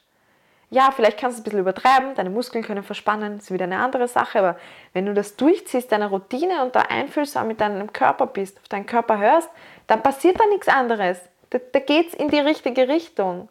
Ja, 0.70 0.92
vielleicht 0.92 1.18
kannst 1.18 1.38
du 1.38 1.40
es 1.40 1.40
ein 1.40 1.44
bisschen 1.46 1.58
übertreiben, 1.58 2.14
deine 2.14 2.30
Muskeln 2.30 2.62
können 2.62 2.84
verspannen, 2.84 3.38
ist 3.38 3.50
wieder 3.50 3.64
eine 3.64 3.78
andere 3.78 4.06
Sache, 4.06 4.38
aber 4.38 4.56
wenn 4.92 5.06
du 5.06 5.14
das 5.14 5.34
durchziehst, 5.34 5.90
deine 5.90 6.10
Routine 6.10 6.62
und 6.62 6.76
da 6.76 6.82
einfühlsam 6.82 7.48
mit 7.48 7.60
deinem 7.60 7.92
Körper 7.92 8.28
bist, 8.28 8.58
auf 8.58 8.68
deinen 8.68 8.86
Körper 8.86 9.18
hörst, 9.18 9.50
dann 9.88 10.04
passiert 10.04 10.38
da 10.38 10.46
nichts 10.46 10.68
anderes. 10.68 11.18
Da, 11.50 11.58
da 11.58 11.80
geht 11.80 12.08
es 12.08 12.14
in 12.14 12.28
die 12.28 12.38
richtige 12.38 12.86
Richtung. 12.86 13.48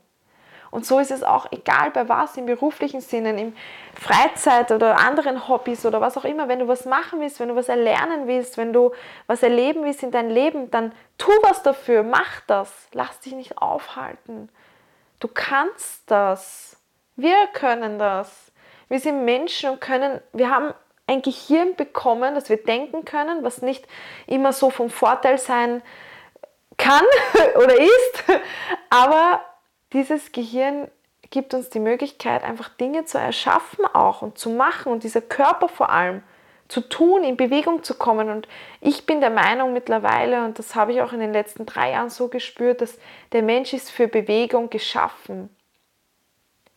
Und 0.76 0.86
so 0.86 0.99
ist 0.99 1.09
es 1.09 1.23
auch 1.23 1.49
egal 1.53 1.89
bei 1.91 2.09
was, 2.09 2.36
im 2.36 2.47
beruflichen 2.47 2.99
Sinne, 2.99 3.30
im 3.39 3.55
Freizeit 3.97 4.73
oder 4.73 4.99
anderen 4.99 5.47
Hobbys 5.47 5.86
oder 5.86 6.01
was 6.01 6.17
auch 6.17 6.26
immer. 6.26 6.49
Wenn 6.49 6.59
du 6.59 6.67
was 6.67 6.84
machen 6.84 7.21
willst, 7.21 7.39
wenn 7.39 7.47
du 7.47 7.55
was 7.55 7.69
erlernen 7.69 8.28
willst, 8.28 8.57
wenn 8.57 8.73
du 8.73 8.91
was 9.26 9.41
erleben 9.41 9.86
willst 9.86 10.03
in 10.03 10.11
deinem 10.11 10.32
Leben, 10.32 10.69
dann 10.71 10.91
tu 11.17 11.32
was 11.43 11.63
dafür, 11.63 12.03
mach 12.03 12.41
das. 12.47 12.89
Lass 12.91 13.21
dich 13.21 13.32
nicht 13.32 13.57
aufhalten. 13.57 14.49
Du 15.21 15.30
kannst 15.34 16.11
das. 16.11 16.76
Wir 17.15 17.47
können 17.53 17.97
das. 17.97 18.51
Wir 18.89 18.99
sind 18.99 19.23
Menschen 19.23 19.69
und 19.69 19.80
können, 19.80 20.19
wir 20.34 20.49
haben 20.49 20.73
ein 21.07 21.21
Gehirn 21.21 21.78
bekommen, 21.78 22.36
dass 22.36 22.49
wir 22.49 22.61
denken 22.61 23.05
können, 23.05 23.45
was 23.45 23.61
nicht 23.61 23.88
immer 24.28 24.51
so 24.51 24.69
vom 24.69 24.89
Vorteil 24.89 25.38
sein 25.38 25.82
kann 26.78 27.05
oder 27.55 27.80
ist, 27.80 28.23
aber 28.89 29.39
dieses 29.95 30.33
Gehirn 30.33 30.89
gibt 31.29 31.53
uns 31.53 31.69
die 31.69 31.79
Möglichkeit, 31.79 32.43
einfach 32.43 32.69
Dinge 32.69 33.05
zu 33.05 33.17
erschaffen 33.17 33.85
auch 33.85 34.21
und 34.21 34.37
zu 34.37 34.49
machen 34.49 34.91
und 34.91 35.03
dieser 35.03 35.21
Körper 35.21 35.69
vor 35.69 35.89
allem 35.89 36.21
zu 36.67 36.81
tun, 36.81 37.23
in 37.23 37.37
Bewegung 37.37 37.83
zu 37.83 37.95
kommen. 37.95 38.29
Und 38.29 38.47
ich 38.81 39.05
bin 39.05 39.21
der 39.21 39.29
Meinung 39.29 39.71
mittlerweile, 39.73 40.43
und 40.43 40.59
das 40.59 40.75
habe 40.75 40.91
ich 40.91 41.01
auch 41.01 41.13
in 41.13 41.19
den 41.19 41.31
letzten 41.31 41.65
drei 41.65 41.91
Jahren 41.91 42.09
so 42.09 42.27
gespürt, 42.27 42.81
dass 42.81 42.97
der 43.31 43.41
Mensch 43.41 43.73
ist 43.73 43.89
für 43.89 44.07
Bewegung 44.07 44.69
geschaffen. 44.69 45.49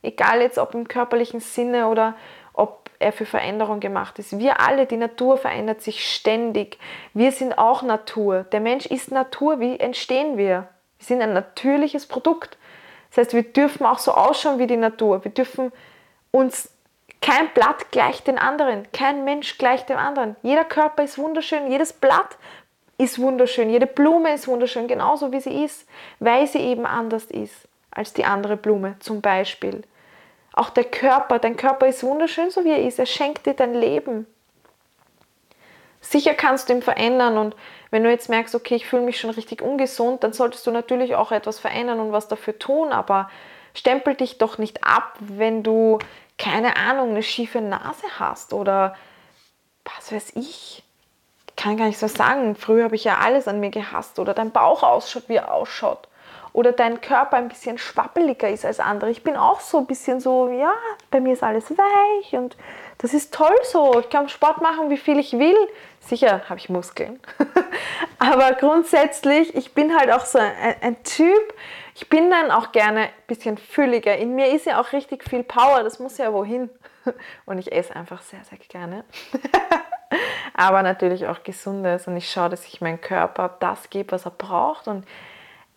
Egal 0.03 0.41
jetzt 0.41 0.59
ob 0.59 0.75
im 0.75 0.87
körperlichen 0.87 1.41
Sinne 1.41 1.89
oder 1.89 2.15
ob 2.53 2.89
er 3.01 3.13
für 3.13 3.27
Veränderung 3.27 3.81
gemacht 3.81 4.19
ist. 4.19 4.39
Wir 4.39 4.61
alle, 4.61 4.87
die 4.87 4.97
Natur 4.97 5.39
verändert 5.39 5.83
sich 5.83 6.13
ständig. 6.13 6.79
Wir 7.15 7.33
sind 7.33 7.59
auch 7.59 7.83
Natur. 7.83 8.45
Der 8.45 8.61
Mensch 8.61 8.87
ist 8.87 9.11
Natur. 9.11 9.61
Wie 9.61 9.79
entstehen 9.79 10.37
wir? 10.37 10.69
Wir 10.99 11.07
sind 11.07 11.23
ein 11.23 11.33
natürliches 11.33 12.07
Produkt. 12.07 12.59
Das 13.11 13.19
heißt, 13.19 13.35
wir 13.35 13.43
dürfen 13.43 13.87
auch 13.87 13.99
so 13.99 14.13
ausschauen 14.13 14.59
wie 14.59 14.67
die 14.67 14.77
Natur. 14.77 15.25
Wir 15.25 15.31
dürfen 15.31 15.73
uns 16.31 16.71
kein 17.21 17.49
Blatt 17.55 17.91
gleich 17.91 18.23
den 18.23 18.39
anderen, 18.39 18.87
kein 18.93 19.25
Mensch 19.25 19.59
gleich 19.59 19.85
dem 19.87 19.99
anderen. 19.99 20.37
Jeder 20.43 20.65
Körper 20.65 21.03
ist 21.03 21.19
wunderschön, 21.19 21.71
jedes 21.71 21.93
Blatt 21.93 22.37
ist 22.97 23.19
wunderschön, 23.19 23.71
jede 23.71 23.87
Blume 23.87 24.35
ist 24.35 24.49
wunderschön, 24.49 24.89
genauso 24.89 25.33
wie 25.33 25.41
sie 25.41 25.65
ist, 25.65 25.89
weil 26.19 26.47
sie 26.47 26.59
eben 26.59 26.87
anders 26.87 27.25
ist 27.25 27.69
als 27.91 28.13
die 28.13 28.25
andere 28.25 28.57
Blume 28.57 28.97
zum 29.01 29.21
Beispiel. 29.21 29.83
Auch 30.53 30.71
der 30.71 30.85
Körper, 30.85 31.39
dein 31.39 31.57
Körper 31.57 31.87
ist 31.87 32.03
wunderschön, 32.03 32.51
so 32.51 32.65
wie 32.65 32.71
er 32.71 32.85
ist. 32.85 32.99
Er 32.99 33.07
schenkt 33.07 33.47
dir 33.47 33.55
dein 33.55 33.75
Leben. 33.75 34.27
Sicher 36.01 36.35
kannst 36.35 36.69
du 36.69 36.75
ihn 36.75 36.83
verändern 36.83 37.39
und 37.39 37.57
wenn 37.91 38.05
du 38.05 38.11
jetzt 38.11 38.29
merkst, 38.29 38.55
okay, 38.55 38.77
ich 38.77 38.87
fühle 38.87 39.03
mich 39.03 39.19
schon 39.19 39.31
richtig 39.31 39.63
ungesund, 39.63 40.23
dann 40.23 40.33
solltest 40.33 40.67
du 40.67 40.71
natürlich 40.71 41.15
auch 41.15 41.33
etwas 41.33 41.59
verändern 41.59 42.01
und 42.01 42.13
was 42.13 42.29
dafür 42.29 42.59
tun, 42.59 42.93
aber 42.93 43.31
stempel 43.75 44.15
dich 44.15 44.39
doch 44.39 44.59
nicht 44.59 44.85
ab, 44.85 45.15
wenn 45.19 45.63
du 45.63 45.99
keine 46.39 46.77
Ahnung, 46.77 47.11
eine 47.11 47.23
schiefe 47.23 47.61
Nase 47.61 48.07
hast 48.19 48.53
oder 48.53 48.95
was 49.85 50.13
weiß 50.13 50.37
ich. 50.37 50.85
Ich 51.49 51.57
kann 51.57 51.77
gar 51.77 51.87
nicht 51.87 51.99
so 51.99 52.07
sagen. 52.07 52.55
Früher 52.55 52.85
habe 52.85 52.95
ich 52.95 53.03
ja 53.03 53.19
alles 53.19 53.49
an 53.49 53.59
mir 53.59 53.71
gehasst 53.71 54.21
oder 54.21 54.35
dein 54.35 54.53
Bauch 54.53 54.85
ausschaut, 54.85 55.29
wie 55.29 55.35
er 55.35 55.53
ausschaut 55.53 56.07
oder 56.59 56.73
dein 56.73 57.01
Körper 57.01 57.37
ein 57.37 57.47
bisschen 57.47 57.79
schwappeliger 57.79 58.49
ist 58.49 58.65
als 58.65 58.81
andere. 58.81 59.11
Ich 59.11 59.23
bin 59.23 59.37
auch 59.37 59.61
so 59.61 59.79
ein 59.79 59.87
bisschen 59.87 60.19
so, 60.19 60.49
ja, 60.49 60.73
bei 61.09 61.21
mir 61.21 61.35
ist 61.35 61.45
alles 61.45 61.71
weich 61.71 62.33
und 62.33 62.57
das 62.99 63.15
ist 63.15 63.33
toll 63.33 63.55
so. 63.63 64.01
Ich 64.01 64.11
kann 64.11 64.29
Sport 64.29 64.61
machen, 64.61 64.91
wie 64.91 64.97
viel 64.97 65.21
ich 65.21 65.35
will. 65.35 65.57
Sicher 66.01 66.43
habe 66.49 66.59
ich 66.59 66.69
Muskeln. 66.69 67.21
Aber 68.19 68.55
grundsätzlich, 68.55 69.55
ich 69.55 69.73
bin 69.73 69.97
halt 69.97 70.11
auch 70.11 70.25
so 70.25 70.41
ein, 70.41 70.75
ein, 70.81 71.03
Typ, 71.05 71.55
ich 71.95 72.09
bin 72.09 72.29
dann 72.29 72.51
auch 72.51 72.73
gerne 72.73 73.03
ein 73.03 73.11
bisschen 73.29 73.57
fülliger. 73.57 74.17
In 74.17 74.35
mir 74.35 74.49
ist 74.53 74.67
ja 74.67 74.81
auch 74.81 74.93
richtig 74.93 75.23
viel 75.23 75.45
Power, 75.45 75.85
das 75.85 76.01
muss 76.01 76.19
ja 76.19 76.33
wohin. 76.33 76.71
Und 77.47 77.59
ich 77.59 77.71
esse 77.71 77.95
einfach 77.95 78.21
sehr, 78.23 78.43
sehr 78.43 78.59
gerne. 78.59 79.05
Aber 80.55 80.83
natürlich 80.83 81.29
auch 81.29 81.45
gesundes 81.45 82.09
und 82.09 82.17
ich 82.17 82.33
schaue, 82.33 82.49
dass 82.49 82.67
ich 82.67 82.81
meinem 82.81 83.01
Körper 83.01 83.55
das 83.61 83.91
gebe, 83.91 84.11
was 84.11 84.25
er 84.25 84.33
braucht. 84.33 84.89
Und 84.89 85.05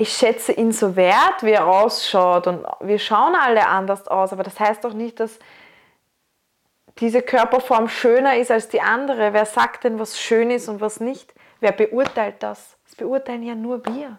ich 0.01 0.13
schätze 0.13 0.51
ihn 0.51 0.71
so 0.71 0.95
wert, 0.95 1.43
wie 1.43 1.51
er 1.51 1.67
ausschaut. 1.67 2.47
Und 2.47 2.65
wir 2.79 2.97
schauen 2.97 3.35
alle 3.35 3.67
anders 3.67 4.07
aus, 4.07 4.33
aber 4.33 4.41
das 4.41 4.59
heißt 4.59 4.83
doch 4.83 4.93
nicht, 4.93 5.19
dass 5.19 5.37
diese 6.97 7.21
Körperform 7.21 7.87
schöner 7.87 8.35
ist 8.37 8.49
als 8.49 8.67
die 8.67 8.81
andere. 8.81 9.31
Wer 9.33 9.45
sagt 9.45 9.83
denn, 9.83 9.99
was 9.99 10.19
schön 10.19 10.49
ist 10.49 10.67
und 10.67 10.81
was 10.81 11.01
nicht? 11.01 11.31
Wer 11.59 11.71
beurteilt 11.71 12.41
das? 12.41 12.77
Das 12.85 12.95
beurteilen 12.95 13.43
ja 13.43 13.53
nur 13.53 13.85
wir. 13.85 14.17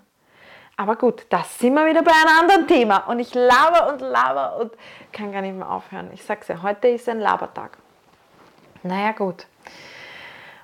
Aber 0.76 0.94
gut, 0.94 1.26
das 1.30 1.58
sind 1.58 1.74
wir 1.74 1.84
wieder 1.84 2.02
bei 2.02 2.12
einem 2.12 2.38
anderen 2.40 2.68
Thema. 2.68 2.98
Und 3.08 3.18
ich 3.18 3.34
laber 3.34 3.92
und 3.92 4.00
laber 4.02 4.58
und 4.60 4.72
kann 5.12 5.32
gar 5.32 5.42
nicht 5.42 5.56
mehr 5.56 5.68
aufhören. 5.68 6.10
Ich 6.14 6.22
sag's 6.22 6.46
ja, 6.46 6.62
heute 6.62 6.88
ist 6.88 7.08
ein 7.08 7.18
Labertag. 7.18 7.76
Naja, 8.84 9.10
gut. 9.10 9.46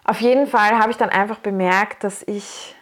Auf 0.04 0.20
jeden 0.20 0.46
Fall 0.46 0.78
habe 0.78 0.92
ich 0.92 0.96
dann 0.96 1.10
einfach 1.10 1.38
bemerkt, 1.38 2.04
dass 2.04 2.22
ich 2.22 2.76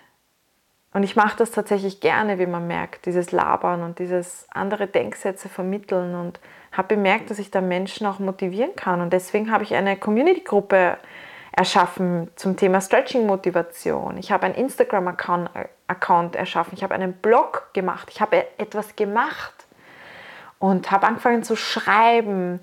und 0.96 1.02
ich 1.02 1.14
mache 1.14 1.36
das 1.36 1.50
tatsächlich 1.50 2.00
gerne, 2.00 2.38
wie 2.38 2.46
man 2.46 2.66
merkt, 2.66 3.04
dieses 3.04 3.30
Labern 3.30 3.82
und 3.82 3.98
dieses 3.98 4.46
andere 4.50 4.86
Denksätze 4.86 5.50
vermitteln 5.50 6.14
und 6.14 6.40
habe 6.72 6.96
bemerkt, 6.96 7.28
dass 7.28 7.38
ich 7.38 7.50
da 7.50 7.60
Menschen 7.60 8.06
auch 8.06 8.18
motivieren 8.18 8.74
kann. 8.76 9.02
Und 9.02 9.12
deswegen 9.12 9.52
habe 9.52 9.62
ich 9.62 9.74
eine 9.74 9.98
Community-Gruppe 9.98 10.96
erschaffen 11.52 12.30
zum 12.36 12.56
Thema 12.56 12.80
Stretching-Motivation. 12.80 14.16
Ich 14.16 14.32
habe 14.32 14.46
einen 14.46 14.54
Instagram-Account 14.54 16.34
erschaffen. 16.34 16.72
Ich 16.72 16.82
habe 16.82 16.94
einen 16.94 17.12
Blog 17.12 17.68
gemacht. 17.74 18.08
Ich 18.10 18.22
habe 18.22 18.46
etwas 18.56 18.96
gemacht 18.96 19.66
und 20.58 20.90
habe 20.90 21.06
angefangen 21.06 21.42
zu 21.42 21.56
schreiben. 21.56 22.60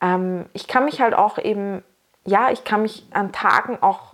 Ähm, 0.00 0.46
ich 0.52 0.68
kann 0.68 0.84
mich 0.84 1.00
halt 1.00 1.14
auch 1.14 1.36
eben, 1.36 1.82
ja, 2.24 2.52
ich 2.52 2.62
kann 2.62 2.82
mich 2.82 3.08
an 3.10 3.32
Tagen 3.32 3.78
auch 3.80 4.11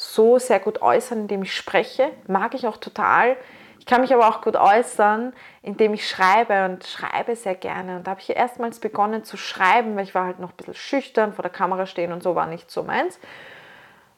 so 0.00 0.38
sehr 0.38 0.60
gut 0.60 0.80
äußern, 0.80 1.20
indem 1.20 1.42
ich 1.42 1.54
spreche. 1.54 2.10
Mag 2.26 2.54
ich 2.54 2.66
auch 2.66 2.78
total. 2.78 3.36
Ich 3.78 3.86
kann 3.86 4.00
mich 4.00 4.14
aber 4.14 4.28
auch 4.28 4.40
gut 4.40 4.56
äußern, 4.56 5.34
indem 5.62 5.92
ich 5.92 6.08
schreibe 6.08 6.64
und 6.64 6.84
schreibe 6.84 7.36
sehr 7.36 7.54
gerne. 7.54 7.96
Und 7.96 8.06
da 8.06 8.12
habe 8.12 8.20
ich 8.20 8.34
erstmals 8.34 8.78
begonnen 8.78 9.24
zu 9.24 9.36
schreiben, 9.36 9.96
weil 9.96 10.04
ich 10.04 10.14
war 10.14 10.24
halt 10.24 10.38
noch 10.38 10.50
ein 10.50 10.56
bisschen 10.56 10.74
schüchtern, 10.74 11.34
vor 11.34 11.42
der 11.42 11.52
Kamera 11.52 11.84
stehen 11.84 12.12
und 12.12 12.22
so 12.22 12.34
war 12.34 12.46
nicht 12.46 12.70
so 12.70 12.82
meins. 12.82 13.18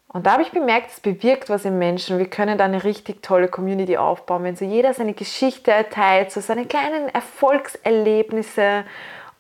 Und 0.07 0.27
da 0.27 0.33
habe 0.33 0.43
ich 0.43 0.53
bemerkt, 0.53 0.91
es 0.91 1.01
bewirkt 1.01 1.49
was 1.49 1.65
im 1.65 1.79
Menschen. 1.79 2.19
Wir 2.19 2.29
können 2.29 2.59
da 2.59 2.65
eine 2.65 2.85
richtig 2.85 3.23
tolle 3.23 3.49
Community 3.49 3.97
aufbauen, 3.97 4.45
wenn 4.45 4.57
so 4.57 4.65
jeder 4.65 4.95
seine 4.95 5.15
Geschichte 5.15 5.73
erteilt, 5.73 6.31
so 6.31 6.41
seine 6.41 6.67
kleinen 6.67 7.09
Erfolgserlebnisse 7.09 8.85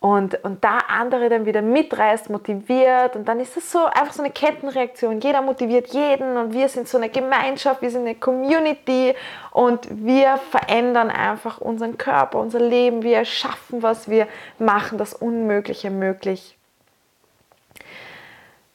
und, 0.03 0.43
und 0.43 0.65
da 0.65 0.79
andere 0.89 1.29
dann 1.29 1.47
wieder 1.47 1.63
mitreißt, 1.63 2.29
motiviert 2.29 3.15
und 3.15 3.29
dann 3.29 3.39
ist 3.39 3.57
es 3.57 3.71
so 3.71 3.85
einfach 3.85 4.13
so 4.13 4.21
eine 4.21 4.33
Kettenreaktion. 4.33 5.21
Jeder 5.21 5.43
motiviert 5.43 5.95
jeden 5.95 6.37
und 6.37 6.53
wir 6.53 6.69
sind 6.69 6.89
so 6.89 6.99
eine 6.99 7.09
Gemeinschaft, 7.09 7.83
wir 7.83 7.91
sind 7.91 8.01
eine 8.01 8.17
Community 8.17 9.15
und 9.53 9.87
wir 10.05 10.39
verändern 10.51 11.09
einfach 11.09 11.61
unseren 11.61 11.99
Körper, 11.99 12.41
unser 12.41 12.59
Leben, 12.59 13.05
wir 13.05 13.25
schaffen 13.25 13.85
was, 13.85 14.11
wir 14.11 14.27
machen 14.59 14.99
das 14.99 15.15
Unmögliche 15.15 15.91
möglich. 15.91 16.59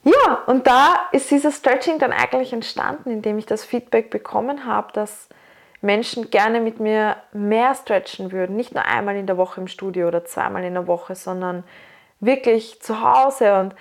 ja, 0.06 0.44
und 0.46 0.66
da 0.66 0.96
ist 1.12 1.30
dieses 1.30 1.58
Stretching 1.58 2.00
dann 2.00 2.14
eigentlich 2.14 2.54
entstanden, 2.54 3.12
indem 3.12 3.38
ich 3.38 3.46
das 3.46 3.66
Feedback 3.66 4.12
bekommen 4.12 4.64
habe, 4.66 4.94
dass 4.94 5.28
Menschen 5.88 6.30
gerne 6.30 6.60
mit 6.60 6.80
mir 6.80 7.16
mehr 7.32 7.74
stretchen 7.74 8.32
würden. 8.32 8.56
Nicht 8.56 8.76
nur 8.76 8.86
einmal 8.86 9.16
in 9.16 9.26
der 9.26 9.38
Woche 9.38 9.62
im 9.62 9.68
Studio 9.68 10.10
oder 10.10 10.26
zweimal 10.26 10.64
in 10.64 10.74
der 10.74 10.86
Woche, 10.86 11.16
sondern 11.16 11.64
wirklich 12.20 12.80
zu 12.82 13.02
Hause. 13.02 13.56
Und 13.56 13.76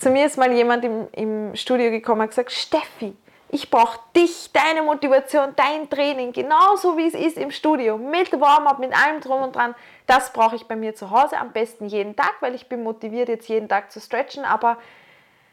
zu 0.00 0.10
mir 0.10 0.26
ist 0.26 0.38
mal 0.38 0.50
jemand 0.50 0.84
im, 0.84 1.06
im 1.12 1.54
Studio 1.54 1.90
gekommen 1.90 2.22
und 2.22 2.28
gesagt, 2.28 2.50
Steffi, 2.50 3.14
ich 3.50 3.70
brauche 3.70 4.00
dich, 4.16 4.50
deine 4.52 4.82
Motivation, 4.82 5.54
dein 5.54 5.88
Training, 5.88 6.32
genauso 6.32 6.96
wie 6.96 7.06
es 7.06 7.14
ist 7.14 7.36
im 7.36 7.50
Studio, 7.50 7.98
mit 7.98 8.32
Warm-up, 8.32 8.78
mit 8.80 8.92
allem 8.92 9.20
drum 9.20 9.42
und 9.42 9.54
dran. 9.54 9.74
Das 10.06 10.32
brauche 10.32 10.56
ich 10.56 10.64
bei 10.64 10.74
mir 10.74 10.94
zu 10.94 11.10
Hause, 11.10 11.36
am 11.38 11.52
besten 11.52 11.86
jeden 11.86 12.16
Tag, 12.16 12.34
weil 12.40 12.54
ich 12.54 12.68
bin 12.68 12.82
motiviert, 12.82 13.28
jetzt 13.28 13.48
jeden 13.48 13.68
Tag 13.68 13.92
zu 13.92 14.00
stretchen. 14.00 14.44
Aber 14.44 14.78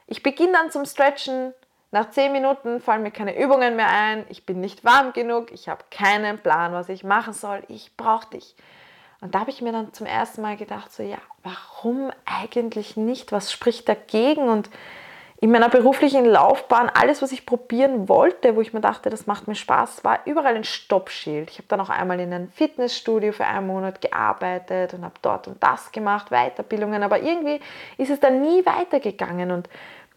ich 0.07 0.23
beginne 0.23 0.53
dann 0.53 0.71
zum 0.71 0.85
Stretchen. 0.85 1.53
Nach 1.91 2.09
10 2.09 2.31
Minuten 2.31 2.79
fallen 2.79 3.03
mir 3.03 3.11
keine 3.11 3.37
Übungen 3.37 3.75
mehr 3.75 3.89
ein. 3.89 4.25
Ich 4.29 4.45
bin 4.45 4.61
nicht 4.61 4.85
warm 4.85 5.11
genug. 5.11 5.51
Ich 5.51 5.67
habe 5.67 5.83
keinen 5.91 6.39
Plan, 6.39 6.71
was 6.71 6.87
ich 6.87 7.03
machen 7.03 7.33
soll. 7.33 7.63
Ich 7.67 7.91
brauche 7.97 8.29
dich. 8.29 8.55
Und 9.19 9.35
da 9.35 9.41
habe 9.41 9.51
ich 9.51 9.61
mir 9.61 9.73
dann 9.73 9.93
zum 9.93 10.07
ersten 10.07 10.41
Mal 10.41 10.55
gedacht, 10.55 10.91
so 10.93 11.03
ja, 11.03 11.17
warum 11.43 12.11
eigentlich 12.25 12.95
nicht? 12.95 13.33
Was 13.33 13.51
spricht 13.51 13.89
dagegen? 13.89 14.47
Und 14.47 14.69
in 15.41 15.51
meiner 15.51 15.69
beruflichen 15.69 16.25
Laufbahn, 16.25 16.89
alles, 16.89 17.21
was 17.21 17.31
ich 17.31 17.45
probieren 17.45 18.07
wollte, 18.07 18.55
wo 18.55 18.61
ich 18.61 18.73
mir 18.73 18.79
dachte, 18.79 19.09
das 19.09 19.27
macht 19.27 19.47
mir 19.47 19.55
Spaß, 19.55 20.03
war 20.03 20.19
überall 20.25 20.55
ein 20.55 20.63
Stoppschild. 20.63 21.49
Ich 21.49 21.57
habe 21.57 21.67
dann 21.67 21.81
auch 21.81 21.89
einmal 21.89 22.19
in 22.19 22.31
einem 22.31 22.49
Fitnessstudio 22.49 23.33
für 23.33 23.45
einen 23.45 23.67
Monat 23.67 24.01
gearbeitet 24.01 24.93
und 24.93 25.03
habe 25.03 25.15
dort 25.21 25.47
und 25.47 25.61
das 25.61 25.91
gemacht, 25.91 26.29
Weiterbildungen, 26.29 27.03
aber 27.03 27.21
irgendwie 27.21 27.59
ist 27.97 28.11
es 28.11 28.19
dann 28.19 28.41
nie 28.41 28.65
weitergegangen. 28.65 29.51
Und 29.51 29.67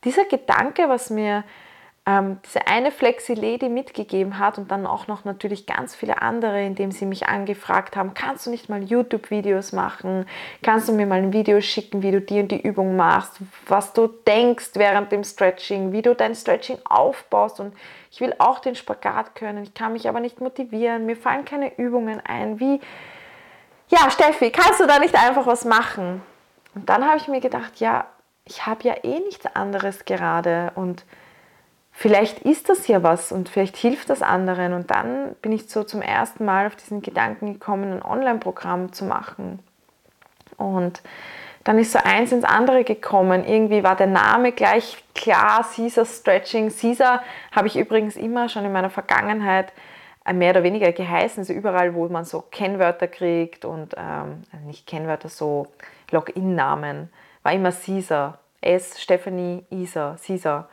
dieser 0.05 0.27
Gedanke, 0.27 0.89
was 0.89 1.09
mir 1.09 1.43
ähm, 2.07 2.39
diese 2.45 2.67
eine 2.67 2.91
Flexi-Lady 2.91 3.71
mitgegeben 3.71 4.39
hat 4.39 4.59
und 4.59 4.71
dann 4.71 4.87
auch 4.87 5.07
noch 5.07 5.25
natürlich 5.25 5.67
ganz 5.67 5.95
viele 5.95 6.21
andere, 6.21 6.63
indem 6.63 6.93
sie 6.93 7.07
mich 7.07 7.29
angefragt 7.29 7.97
haben, 7.97 8.13
kannst 8.13 8.45
du 8.45 8.51
nicht 8.51 8.69
mal 8.69 8.83
YouTube-Videos 8.83 9.73
machen? 9.73 10.27
Kannst 10.63 10.89
du 10.89 10.93
mir 10.93 11.07
mal 11.07 11.23
ein 11.23 11.33
Video 11.33 11.63
schicken, 11.63 12.03
wie 12.03 12.11
du 12.11 12.21
die 12.21 12.41
und 12.41 12.53
die 12.53 12.61
Übung 12.61 12.95
machst, 12.97 13.39
was 13.67 13.95
du 13.95 14.07
denkst 14.07 14.73
während 14.75 15.13
dem 15.13 15.25
Stretching, 15.25 15.93
wie 15.93 16.03
du 16.03 16.15
dein 16.15 16.35
Stretching 16.35 16.79
aufbaust 16.85 17.59
und 17.61 17.75
ich 18.11 18.21
will 18.21 18.35
auch 18.39 18.59
den 18.59 18.75
Spagat 18.75 19.35
können, 19.35 19.63
ich 19.63 19.73
kann 19.73 19.95
mich 19.95 20.07
aber 20.07 20.21
nicht 20.21 20.43
motivieren, 20.43 21.07
mir 21.07 21.17
fallen 21.17 21.47
keine 21.47 21.75
Übungen 21.79 22.21
ein, 22.21 22.61
wie, 22.61 22.81
ja 23.89 24.11
Steffi, 24.11 24.51
kannst 24.51 24.79
du 24.79 24.87
da 24.87 24.99
nicht 24.99 25.15
einfach 25.15 25.47
was 25.47 25.65
machen? 25.65 26.21
Und 26.75 26.87
dann 26.89 27.07
habe 27.07 27.17
ich 27.17 27.29
mir 27.29 27.41
gedacht, 27.41 27.81
ja, 27.81 28.07
ich 28.45 28.67
habe 28.67 28.83
ja 28.83 28.95
eh 29.05 29.21
nichts 29.21 29.47
anderes 29.47 30.05
gerade 30.05 30.71
und 30.75 31.05
vielleicht 31.95 32.41
ist 32.41 32.69
das 32.69 32.87
ja 32.89 33.03
was 33.03 33.33
und 33.33 33.49
vielleicht 33.49 33.77
hilft 33.77 34.11
das 34.11 34.21
anderen. 34.21 34.75
Und 34.75 34.91
dann 34.91 35.35
bin 35.41 35.53
ich 35.53 35.71
so 35.71 35.85
zum 35.85 36.03
ersten 36.03 36.45
Mal 36.45 36.67
auf 36.67 36.77
diesen 36.77 37.01
Gedanken 37.01 37.55
gekommen, 37.55 37.95
ein 37.95 38.03
Online-Programm 38.03 38.93
zu 38.93 39.05
machen. 39.05 39.61
Und 40.59 41.01
dann 41.63 41.79
ist 41.79 41.93
so 41.93 41.99
eins 42.03 42.33
ins 42.33 42.45
andere 42.45 42.85
gekommen. 42.85 43.45
Irgendwie 43.45 43.83
war 43.83 43.97
der 43.97 44.09
Name 44.09 44.53
gleich 44.53 45.03
klar, 45.15 45.65
Caesar 45.75 46.05
Stretching. 46.05 46.71
Caesar 46.71 47.23
habe 47.53 47.69
ich 47.69 47.77
übrigens 47.77 48.17
immer 48.17 48.51
schon 48.51 48.67
in 48.67 48.73
meiner 48.73 48.91
Vergangenheit 48.91 49.73
äh, 50.27 50.35
mehr 50.35 50.51
oder 50.51 50.63
weniger 50.63 50.93
geheißen. 50.93 51.41
Also 51.41 51.55
überall, 51.55 51.95
wo 51.95 52.07
man 52.09 52.25
so 52.25 52.43
Kennwörter 52.43 53.09
kriegt 53.09 53.65
und 53.65 53.95
ähm, 53.97 54.43
also 54.53 54.67
nicht 54.67 54.87
Kennwörter, 54.87 55.31
so 55.31 55.69
Login-Namen, 56.11 57.09
war 57.43 57.53
immer 57.53 57.73
Caesar. 57.73 58.39
S, 58.61 59.01
Stephanie, 59.01 59.65
Isa, 59.71 60.17
Caesar. 60.27 60.69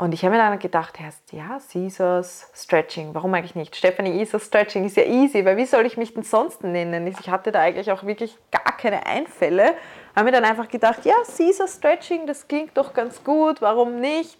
Und 0.00 0.14
ich 0.14 0.24
habe 0.24 0.36
mir 0.36 0.40
dann 0.40 0.60
gedacht, 0.60 1.00
heißt 1.00 1.32
ja, 1.32 1.58
Caesars 1.72 2.48
Stretching. 2.54 3.14
Warum 3.14 3.34
eigentlich 3.34 3.56
nicht? 3.56 3.74
Stephanie 3.74 4.12
Caesars 4.12 4.46
Stretching 4.46 4.84
ist 4.84 4.96
ja 4.96 5.02
easy, 5.02 5.44
weil 5.44 5.56
wie 5.56 5.66
soll 5.66 5.86
ich 5.86 5.96
mich 5.96 6.14
denn 6.14 6.22
sonst 6.22 6.62
nennen? 6.62 7.04
Ich 7.08 7.28
hatte 7.28 7.50
da 7.50 7.62
eigentlich 7.62 7.90
auch 7.90 8.04
wirklich 8.04 8.38
gar 8.52 8.76
keine 8.76 9.04
Einfälle. 9.06 9.74
Habe 10.14 10.26
mir 10.26 10.32
dann 10.32 10.44
einfach 10.44 10.68
gedacht, 10.68 11.04
ja, 11.04 11.16
Caesars 11.24 11.74
Stretching, 11.74 12.28
das 12.28 12.46
klingt 12.46 12.76
doch 12.76 12.94
ganz 12.94 13.24
gut, 13.24 13.60
warum 13.60 13.98
nicht? 14.00 14.38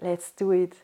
Let's 0.00 0.34
do 0.34 0.52
it. 0.52 0.76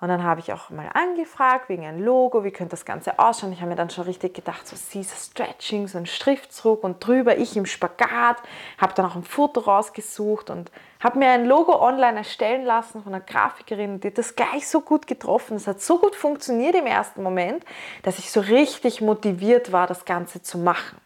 Und 0.00 0.08
dann 0.08 0.24
habe 0.24 0.40
ich 0.40 0.54
auch 0.54 0.70
mal 0.70 0.88
angefragt 0.94 1.68
wegen 1.68 1.84
ein 1.84 2.02
Logo, 2.02 2.42
wie 2.42 2.52
könnte 2.52 2.70
das 2.70 2.86
Ganze 2.86 3.18
ausschauen. 3.18 3.52
Ich 3.52 3.60
habe 3.60 3.68
mir 3.68 3.76
dann 3.76 3.90
schon 3.90 4.04
richtig 4.04 4.32
gedacht, 4.32 4.66
so 4.66 4.74
Caesar 4.74 5.18
Stretching, 5.18 5.86
so 5.86 5.98
ein 5.98 6.06
Schriftzug 6.06 6.82
und 6.82 7.06
drüber 7.06 7.36
ich 7.36 7.54
im 7.58 7.66
Spagat. 7.66 8.38
Habe 8.78 8.94
dann 8.94 9.04
auch 9.04 9.16
ein 9.16 9.24
Foto 9.24 9.60
rausgesucht 9.60 10.48
und 10.48 10.70
habe 11.00 11.18
mir 11.18 11.30
ein 11.30 11.46
Logo 11.46 11.80
online 11.82 12.18
erstellen 12.18 12.64
lassen 12.64 13.02
von 13.02 13.14
einer 13.14 13.24
Grafikerin, 13.24 14.00
die 14.00 14.08
hat 14.08 14.18
das 14.18 14.36
gleich 14.36 14.68
so 14.68 14.80
gut 14.82 15.06
getroffen. 15.06 15.56
Es 15.56 15.66
hat 15.66 15.80
so 15.80 15.98
gut 15.98 16.14
funktioniert 16.14 16.74
im 16.74 16.86
ersten 16.86 17.22
Moment, 17.22 17.64
dass 18.02 18.18
ich 18.18 18.30
so 18.30 18.40
richtig 18.40 19.00
motiviert 19.00 19.72
war, 19.72 19.86
das 19.86 20.04
Ganze 20.04 20.42
zu 20.42 20.58
machen, 20.58 21.00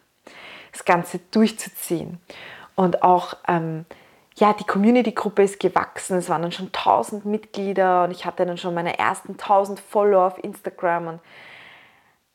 das 0.71 0.85
Ganze 0.85 1.19
durchzuziehen. 1.31 2.19
Und 2.75 3.03
auch 3.03 3.35
ähm, 3.47 3.85
ja, 4.37 4.51
die 4.51 4.65
Community-Gruppe 4.65 5.43
ist 5.43 5.59
gewachsen. 5.59 6.17
Es 6.17 6.27
waren 6.29 6.41
dann 6.41 6.51
schon 6.51 6.67
1000 6.67 7.25
Mitglieder 7.25 8.03
und 8.03 8.11
ich 8.11 8.25
hatte 8.25 8.45
dann 8.45 8.57
schon 8.57 8.73
meine 8.73 8.99
ersten 8.99 9.33
1000 9.33 9.79
Follower 9.79 10.27
auf 10.27 10.43
Instagram. 10.43 11.07
Und 11.07 11.19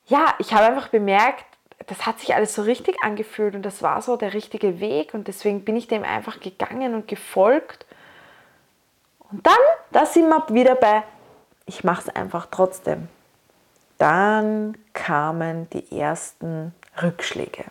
ja, 0.07 0.35
ich 0.39 0.55
habe 0.55 0.67
einfach 0.67 0.89
bemerkt, 0.89 1.45
das 1.87 2.07
hat 2.07 2.21
sich 2.21 2.35
alles 2.35 2.55
so 2.55 2.63
richtig 2.63 3.03
angefühlt 3.03 3.55
und 3.55 3.63
das 3.63 3.83
war 3.83 4.03
so 4.03 4.17
der 4.17 4.35
richtige 4.35 4.81
Weg 4.81 5.15
und 5.15 5.29
deswegen 5.29 5.65
bin 5.65 5.77
ich 5.77 5.89
dem 5.89 6.05
einfach 6.05 6.41
gegangen 6.41 6.95
und 6.95 7.09
gefolgt. 7.09 7.87
Und 9.31 9.47
dann, 9.47 9.55
da 9.91 10.07
sind 10.07 10.29
wir 10.29 10.45
wieder 10.51 10.75
bei, 10.75 11.03
ich 11.67 11.85
mache 11.85 12.03
es 12.09 12.15
einfach 12.15 12.49
trotzdem. 12.51 13.09
Dann 13.99 14.77
kamen 14.93 15.69
die 15.71 15.99
ersten 15.99 16.75
Rückschläge. 17.03 17.65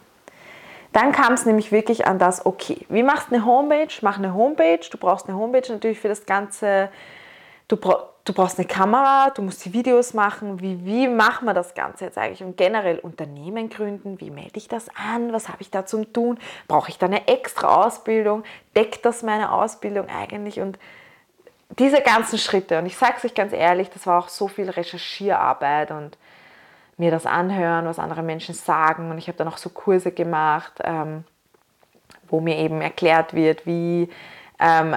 Dann 0.91 1.11
kam 1.11 1.33
es 1.33 1.45
nämlich 1.45 1.71
wirklich 1.71 2.07
an 2.07 2.17
das, 2.17 2.45
okay, 2.45 2.85
wie 2.89 3.03
machst 3.03 3.29
du 3.29 3.35
eine 3.35 3.45
Homepage? 3.45 3.93
Mach 4.01 4.17
eine 4.17 4.33
Homepage. 4.33 4.79
Du 4.89 4.97
brauchst 4.97 5.27
eine 5.27 5.37
Homepage 5.37 5.71
natürlich 5.71 5.99
für 5.99 6.07
das 6.07 6.25
Ganze. 6.25 6.89
Du, 7.67 7.77
du 8.29 8.33
brauchst 8.33 8.59
eine 8.59 8.67
Kamera, 8.67 9.31
du 9.31 9.41
musst 9.41 9.65
die 9.65 9.73
Videos 9.73 10.13
machen. 10.13 10.61
Wie, 10.61 10.85
wie 10.85 11.07
machen 11.07 11.45
wir 11.45 11.55
das 11.55 11.73
Ganze 11.73 12.05
jetzt 12.05 12.17
eigentlich? 12.17 12.43
Und 12.43 12.57
generell 12.57 12.99
Unternehmen 12.99 13.69
gründen, 13.69 14.21
wie 14.21 14.29
melde 14.29 14.57
ich 14.57 14.67
das 14.67 14.87
an? 14.95 15.33
Was 15.33 15.49
habe 15.49 15.61
ich 15.61 15.71
da 15.71 15.87
zum 15.87 16.13
Tun? 16.13 16.37
Brauche 16.67 16.89
ich 16.89 16.99
da 16.99 17.07
eine 17.07 17.27
extra 17.27 17.85
Ausbildung? 17.85 18.43
Deckt 18.75 19.03
das 19.03 19.23
meine 19.23 19.51
Ausbildung 19.51 20.07
eigentlich? 20.09 20.59
Und 20.59 20.77
diese 21.79 22.01
ganzen 22.01 22.37
Schritte, 22.37 22.77
und 22.77 22.85
ich 22.85 22.97
sage 22.97 23.15
es 23.17 23.25
euch 23.25 23.33
ganz 23.33 23.51
ehrlich, 23.51 23.89
das 23.89 24.05
war 24.05 24.19
auch 24.19 24.29
so 24.29 24.47
viel 24.47 24.69
Recherchierarbeit 24.69 25.89
und 25.89 26.15
mir 26.97 27.09
das 27.09 27.25
anhören, 27.25 27.85
was 27.85 27.97
andere 27.97 28.21
Menschen 28.21 28.53
sagen. 28.53 29.09
Und 29.09 29.17
ich 29.17 29.27
habe 29.27 29.39
dann 29.39 29.47
auch 29.47 29.57
so 29.57 29.71
Kurse 29.71 30.11
gemacht, 30.11 30.73
ähm, 30.83 31.23
wo 32.27 32.41
mir 32.41 32.57
eben 32.57 32.79
erklärt 32.79 33.33
wird, 33.33 33.65
wie 33.65 34.07
ähm, 34.59 34.95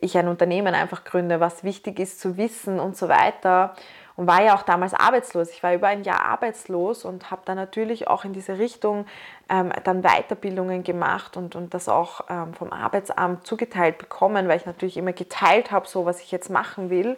ich 0.00 0.16
ein 0.16 0.28
Unternehmen 0.28 0.74
einfach 0.74 1.04
gründe, 1.04 1.40
was 1.40 1.64
wichtig 1.64 1.98
ist 1.98 2.20
zu 2.20 2.36
wissen 2.36 2.80
und 2.80 2.96
so 2.96 3.08
weiter. 3.08 3.74
Und 4.14 4.26
war 4.26 4.42
ja 4.42 4.54
auch 4.54 4.62
damals 4.62 4.92
arbeitslos. 4.92 5.50
Ich 5.50 5.62
war 5.62 5.72
über 5.72 5.88
ein 5.88 6.04
Jahr 6.04 6.24
arbeitslos 6.24 7.04
und 7.04 7.30
habe 7.30 7.42
dann 7.46 7.56
natürlich 7.56 8.08
auch 8.08 8.24
in 8.24 8.34
diese 8.34 8.58
Richtung 8.58 9.06
ähm, 9.48 9.72
dann 9.84 10.02
Weiterbildungen 10.02 10.84
gemacht 10.84 11.36
und, 11.36 11.56
und 11.56 11.72
das 11.72 11.88
auch 11.88 12.22
ähm, 12.28 12.52
vom 12.52 12.72
Arbeitsamt 12.72 13.46
zugeteilt 13.46 13.96
bekommen, 13.96 14.48
weil 14.48 14.58
ich 14.58 14.66
natürlich 14.66 14.98
immer 14.98 15.12
geteilt 15.12 15.70
habe, 15.70 15.88
so 15.88 16.04
was 16.04 16.20
ich 16.20 16.30
jetzt 16.30 16.50
machen 16.50 16.90
will. 16.90 17.16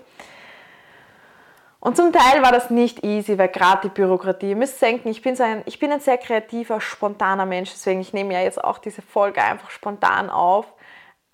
Und 1.81 1.97
zum 1.97 2.13
Teil 2.13 2.43
war 2.43 2.51
das 2.51 2.71
nicht 2.71 3.05
easy, 3.05 3.37
weil 3.37 3.49
gerade 3.49 3.89
die 3.89 3.95
Bürokratie, 3.95 4.51
ihr 4.51 4.57
müsst 4.57 4.81
denken, 4.81 5.09
ich 5.09 5.21
bin, 5.21 5.37
so 5.37 5.43
ein, 5.43 5.63
ich 5.67 5.79
bin 5.79 5.93
ein 5.93 6.01
sehr 6.01 6.17
kreativer, 6.17 6.81
spontaner 6.81 7.45
Mensch, 7.45 7.73
deswegen 7.73 8.01
ich 8.01 8.15
nehme 8.15 8.33
ja 8.33 8.41
jetzt 8.41 8.63
auch 8.63 8.79
diese 8.79 9.03
Folge 9.03 9.43
einfach 9.43 9.69
spontan 9.69 10.31
auf. 10.31 10.65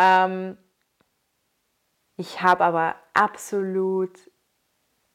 Ähm, 0.00 0.56
ich 2.16 2.40
habe 2.40 2.64
aber 2.64 2.94
absolut 3.12 4.18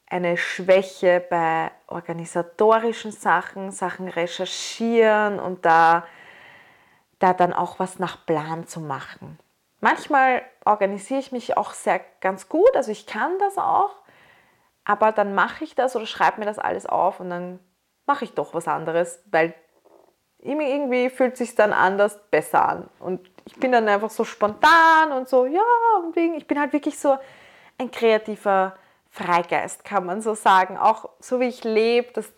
eine 0.08 0.38
Schwäche 0.38 1.26
bei 1.28 1.72
organisatorischen 1.88 3.12
Sachen, 3.12 3.72
Sachen 3.72 4.08
recherchieren 4.08 5.40
und 5.40 5.66
da, 5.66 6.06
da 7.18 7.34
dann 7.34 7.54
auch 7.54 7.80
was 7.80 7.98
nach 7.98 8.26
Plan 8.26 8.68
zu 8.68 8.80
machen. 8.80 9.40
Manchmal 9.82 10.44
organisiere 10.64 11.20
ich 11.20 11.32
mich 11.32 11.58
auch 11.58 11.74
sehr 11.74 12.00
ganz 12.22 12.48
gut, 12.48 12.76
also 12.76 12.92
ich 12.92 13.08
kann 13.08 13.38
das 13.40 13.58
auch, 13.58 13.96
aber 14.84 15.12
dann 15.12 15.34
mache 15.34 15.64
ich 15.64 15.74
das 15.74 15.96
oder 15.96 16.06
schreibe 16.06 16.40
mir 16.40 16.46
das 16.46 16.60
alles 16.60 16.86
auf 16.86 17.20
und 17.20 17.32
dann 17.32 17.60
mache 18.06 18.26
ich 18.26 18.34
doch 18.34 18.54
was 18.54 18.68
anderes, 18.68 19.24
weil 19.32 19.56
irgendwie 20.46 21.10
fühlt 21.10 21.38
sich 21.38 21.56
dann 21.56 21.74
anders 21.74 22.20
besser 22.30 22.68
an. 22.68 22.89
Und 23.00 23.20
ich 23.46 23.56
bin 23.56 23.72
dann 23.72 23.88
einfach 23.88 24.10
so 24.10 24.24
spontan 24.24 25.12
und 25.12 25.28
so, 25.28 25.46
ja, 25.46 25.62
und 26.04 26.16
wegen, 26.16 26.36
ich 26.36 26.48
bin 26.48 26.60
halt 26.60 26.74
wirklich 26.74 26.98
so 26.98 27.18
ein 27.78 27.91
kreativer 27.91 28.76
Freigeist, 29.12 29.86
kann 29.86 30.06
man 30.06 30.22
so 30.22 30.36
sagen. 30.36 30.78
Auch 30.78 31.10
so 31.20 31.39
wie 31.39 31.46
ich 31.46 31.64
lebe, 31.64 32.12
das 32.14 32.32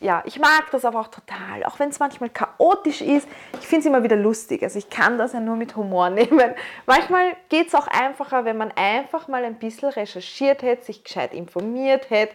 ja, 0.00 0.22
ich 0.26 0.38
mag 0.38 0.70
das 0.70 0.84
aber 0.84 1.00
auch 1.00 1.08
total, 1.08 1.64
auch 1.64 1.78
wenn 1.80 1.88
es 1.88 1.98
manchmal 1.98 2.30
chaotisch 2.30 3.00
ist. 3.00 3.28
Ich 3.60 3.66
finde 3.66 3.80
es 3.80 3.86
immer 3.86 4.02
wieder 4.04 4.14
lustig. 4.14 4.62
Also 4.62 4.78
ich 4.78 4.90
kann 4.90 5.18
das 5.18 5.32
ja 5.32 5.40
nur 5.40 5.56
mit 5.56 5.74
Humor 5.74 6.08
nehmen. 6.10 6.54
Manchmal 6.86 7.36
geht 7.48 7.68
es 7.68 7.74
auch 7.74 7.88
einfacher, 7.88 8.44
wenn 8.44 8.56
man 8.56 8.70
einfach 8.76 9.26
mal 9.26 9.44
ein 9.44 9.56
bisschen 9.56 9.88
recherchiert 9.88 10.62
hätte, 10.62 10.84
sich 10.84 11.02
gescheit 11.02 11.34
informiert 11.34 12.10
hätte, 12.10 12.34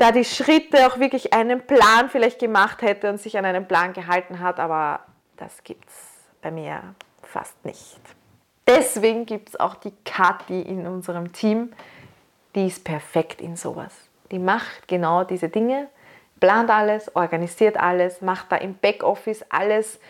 da 0.00 0.12
die 0.12 0.24
Schritte 0.24 0.86
auch 0.86 0.98
wirklich 0.98 1.32
einen 1.32 1.66
Plan 1.66 2.08
vielleicht 2.08 2.38
gemacht 2.38 2.82
hätte 2.82 3.08
und 3.08 3.20
sich 3.20 3.36
an 3.36 3.44
einen 3.44 3.66
Plan 3.66 3.92
gehalten 3.92 4.40
hat. 4.40 4.58
Aber 4.58 5.00
das 5.36 5.62
gibt 5.62 5.88
es 5.88 5.94
bei 6.42 6.50
mir 6.50 6.94
fast 7.22 7.64
nicht. 7.64 8.00
Deswegen 8.66 9.26
gibt 9.26 9.50
es 9.50 9.60
auch 9.60 9.74
die 9.74 9.92
Kathi 10.04 10.62
in 10.62 10.86
unserem 10.86 11.32
Team. 11.32 11.72
Die 12.54 12.66
ist 12.66 12.84
perfekt 12.84 13.40
in 13.40 13.56
sowas. 13.56 13.94
Die 14.30 14.38
macht 14.38 14.88
genau 14.88 15.24
diese 15.24 15.48
Dinge 15.48 15.88
plant 16.40 16.70
alles, 16.70 17.14
organisiert 17.14 17.76
alles, 17.76 18.22
macht 18.22 18.50
da 18.50 18.56
im 18.56 18.74
Backoffice 18.74 19.44
alles, 19.50 20.00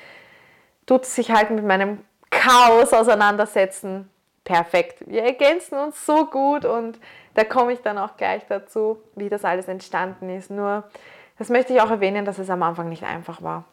tut 0.86 1.04
sich 1.04 1.30
halt 1.30 1.50
mit 1.50 1.64
meinem 1.64 1.98
Chaos 2.30 2.92
auseinandersetzen. 2.92 4.08
Perfekt. 4.44 5.04
Wir 5.06 5.22
ergänzen 5.24 5.78
uns 5.78 6.04
so 6.06 6.26
gut 6.26 6.64
und 6.64 6.98
da 7.34 7.44
komme 7.44 7.72
ich 7.72 7.80
dann 7.80 7.98
auch 7.98 8.16
gleich 8.16 8.42
dazu, 8.48 9.02
wie 9.14 9.28
das 9.28 9.44
alles 9.44 9.68
entstanden 9.68 10.30
ist. 10.30 10.50
Nur, 10.50 10.84
das 11.38 11.48
möchte 11.48 11.72
ich 11.72 11.80
auch 11.80 11.90
erwähnen, 11.90 12.24
dass 12.24 12.38
es 12.38 12.50
am 12.50 12.62
Anfang 12.62 12.88
nicht 12.88 13.04
einfach 13.04 13.42
war. 13.42 13.64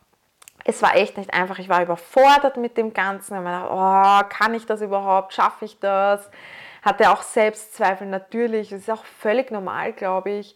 Es 0.66 0.82
war 0.82 0.96
echt 0.96 1.18
nicht 1.18 1.34
einfach. 1.34 1.60
Ich 1.60 1.70
war 1.70 1.82
überfordert 1.82 2.58
mit 2.58 2.78
dem 2.78 2.94
Ganzen. 2.94 3.34
Ich 3.34 3.40
habe 3.40 3.46
gedacht, 3.46 3.70
oh, 3.72 4.30
kann 4.30 4.54
ich 4.54 4.66
das 4.66 4.82
überhaupt? 4.82 5.34
Schaffe 5.34 5.66
ich 5.66 5.80
das? 5.80 6.30
Hatte 6.82 7.10
auch 7.12 7.22
Selbstzweifel 7.22 8.08
natürlich. 8.08 8.70
Das 8.70 8.80
ist 8.82 8.92
auch 8.92 9.06
völlig 9.06 9.50
normal, 9.50 9.94
glaube 9.94 10.32
ich. 10.32 10.56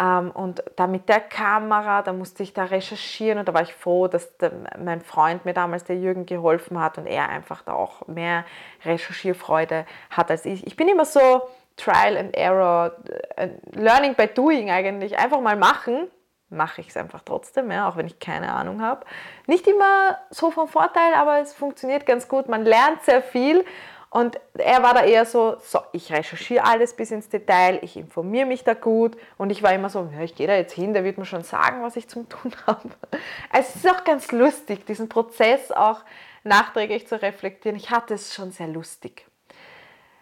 Ähm, 0.00 0.30
und 0.30 0.62
da 0.76 0.86
mit 0.86 1.08
der 1.08 1.20
Kamera, 1.20 2.02
da 2.02 2.12
musste 2.12 2.42
ich 2.42 2.52
da 2.52 2.64
recherchieren 2.64 3.38
und 3.38 3.48
da 3.48 3.54
war 3.54 3.62
ich 3.62 3.74
froh, 3.74 4.06
dass 4.06 4.36
der, 4.38 4.52
mein 4.78 5.00
Freund 5.00 5.44
mir 5.44 5.54
damals, 5.54 5.84
der 5.84 5.96
Jürgen, 5.96 6.26
geholfen 6.26 6.80
hat 6.80 6.98
und 6.98 7.06
er 7.06 7.28
einfach 7.28 7.62
da 7.62 7.72
auch 7.72 8.06
mehr 8.06 8.44
Recherchierfreude 8.84 9.86
hat 10.10 10.30
als 10.30 10.44
ich. 10.44 10.66
Ich 10.66 10.76
bin 10.76 10.88
immer 10.88 11.04
so 11.04 11.42
Trial 11.76 12.16
and 12.16 12.36
Error, 12.36 12.92
äh, 13.36 13.48
Learning 13.72 14.14
by 14.14 14.28
Doing 14.28 14.70
eigentlich. 14.70 15.18
Einfach 15.18 15.40
mal 15.40 15.56
machen, 15.56 16.08
mache 16.48 16.80
ich 16.80 16.88
es 16.88 16.96
einfach 16.96 17.22
trotzdem, 17.24 17.70
ja, 17.70 17.88
auch 17.88 17.96
wenn 17.96 18.06
ich 18.06 18.18
keine 18.18 18.52
Ahnung 18.52 18.82
habe. 18.82 19.04
Nicht 19.46 19.66
immer 19.66 20.18
so 20.30 20.50
vom 20.50 20.68
Vorteil, 20.68 21.14
aber 21.14 21.40
es 21.40 21.54
funktioniert 21.54 22.06
ganz 22.06 22.28
gut. 22.28 22.48
Man 22.48 22.64
lernt 22.64 23.02
sehr 23.02 23.22
viel 23.22 23.64
und 24.10 24.40
er 24.54 24.82
war 24.82 24.94
da 24.94 25.04
eher 25.04 25.26
so, 25.26 25.56
so, 25.62 25.80
ich 25.92 26.10
recherchiere 26.10 26.64
alles 26.64 26.94
bis 26.94 27.10
ins 27.10 27.28
Detail, 27.28 27.78
ich 27.82 27.96
informiere 27.96 28.46
mich 28.46 28.64
da 28.64 28.72
gut 28.72 29.16
und 29.36 29.50
ich 29.50 29.62
war 29.62 29.74
immer 29.74 29.90
so, 29.90 30.08
ja, 30.14 30.22
ich 30.22 30.34
gehe 30.34 30.46
da 30.46 30.54
jetzt 30.54 30.72
hin, 30.72 30.94
der 30.94 31.04
wird 31.04 31.18
mir 31.18 31.26
schon 31.26 31.42
sagen, 31.42 31.82
was 31.82 31.96
ich 31.96 32.08
zum 32.08 32.28
Tun 32.28 32.52
habe. 32.66 32.88
Also 33.50 33.68
es 33.74 33.76
ist 33.76 33.90
auch 33.90 34.04
ganz 34.04 34.32
lustig, 34.32 34.86
diesen 34.86 35.10
Prozess 35.10 35.70
auch 35.70 36.00
nachträglich 36.42 37.06
zu 37.06 37.20
reflektieren. 37.20 37.76
Ich 37.76 37.90
hatte 37.90 38.14
es 38.14 38.34
schon 38.34 38.50
sehr 38.50 38.68
lustig. 38.68 39.26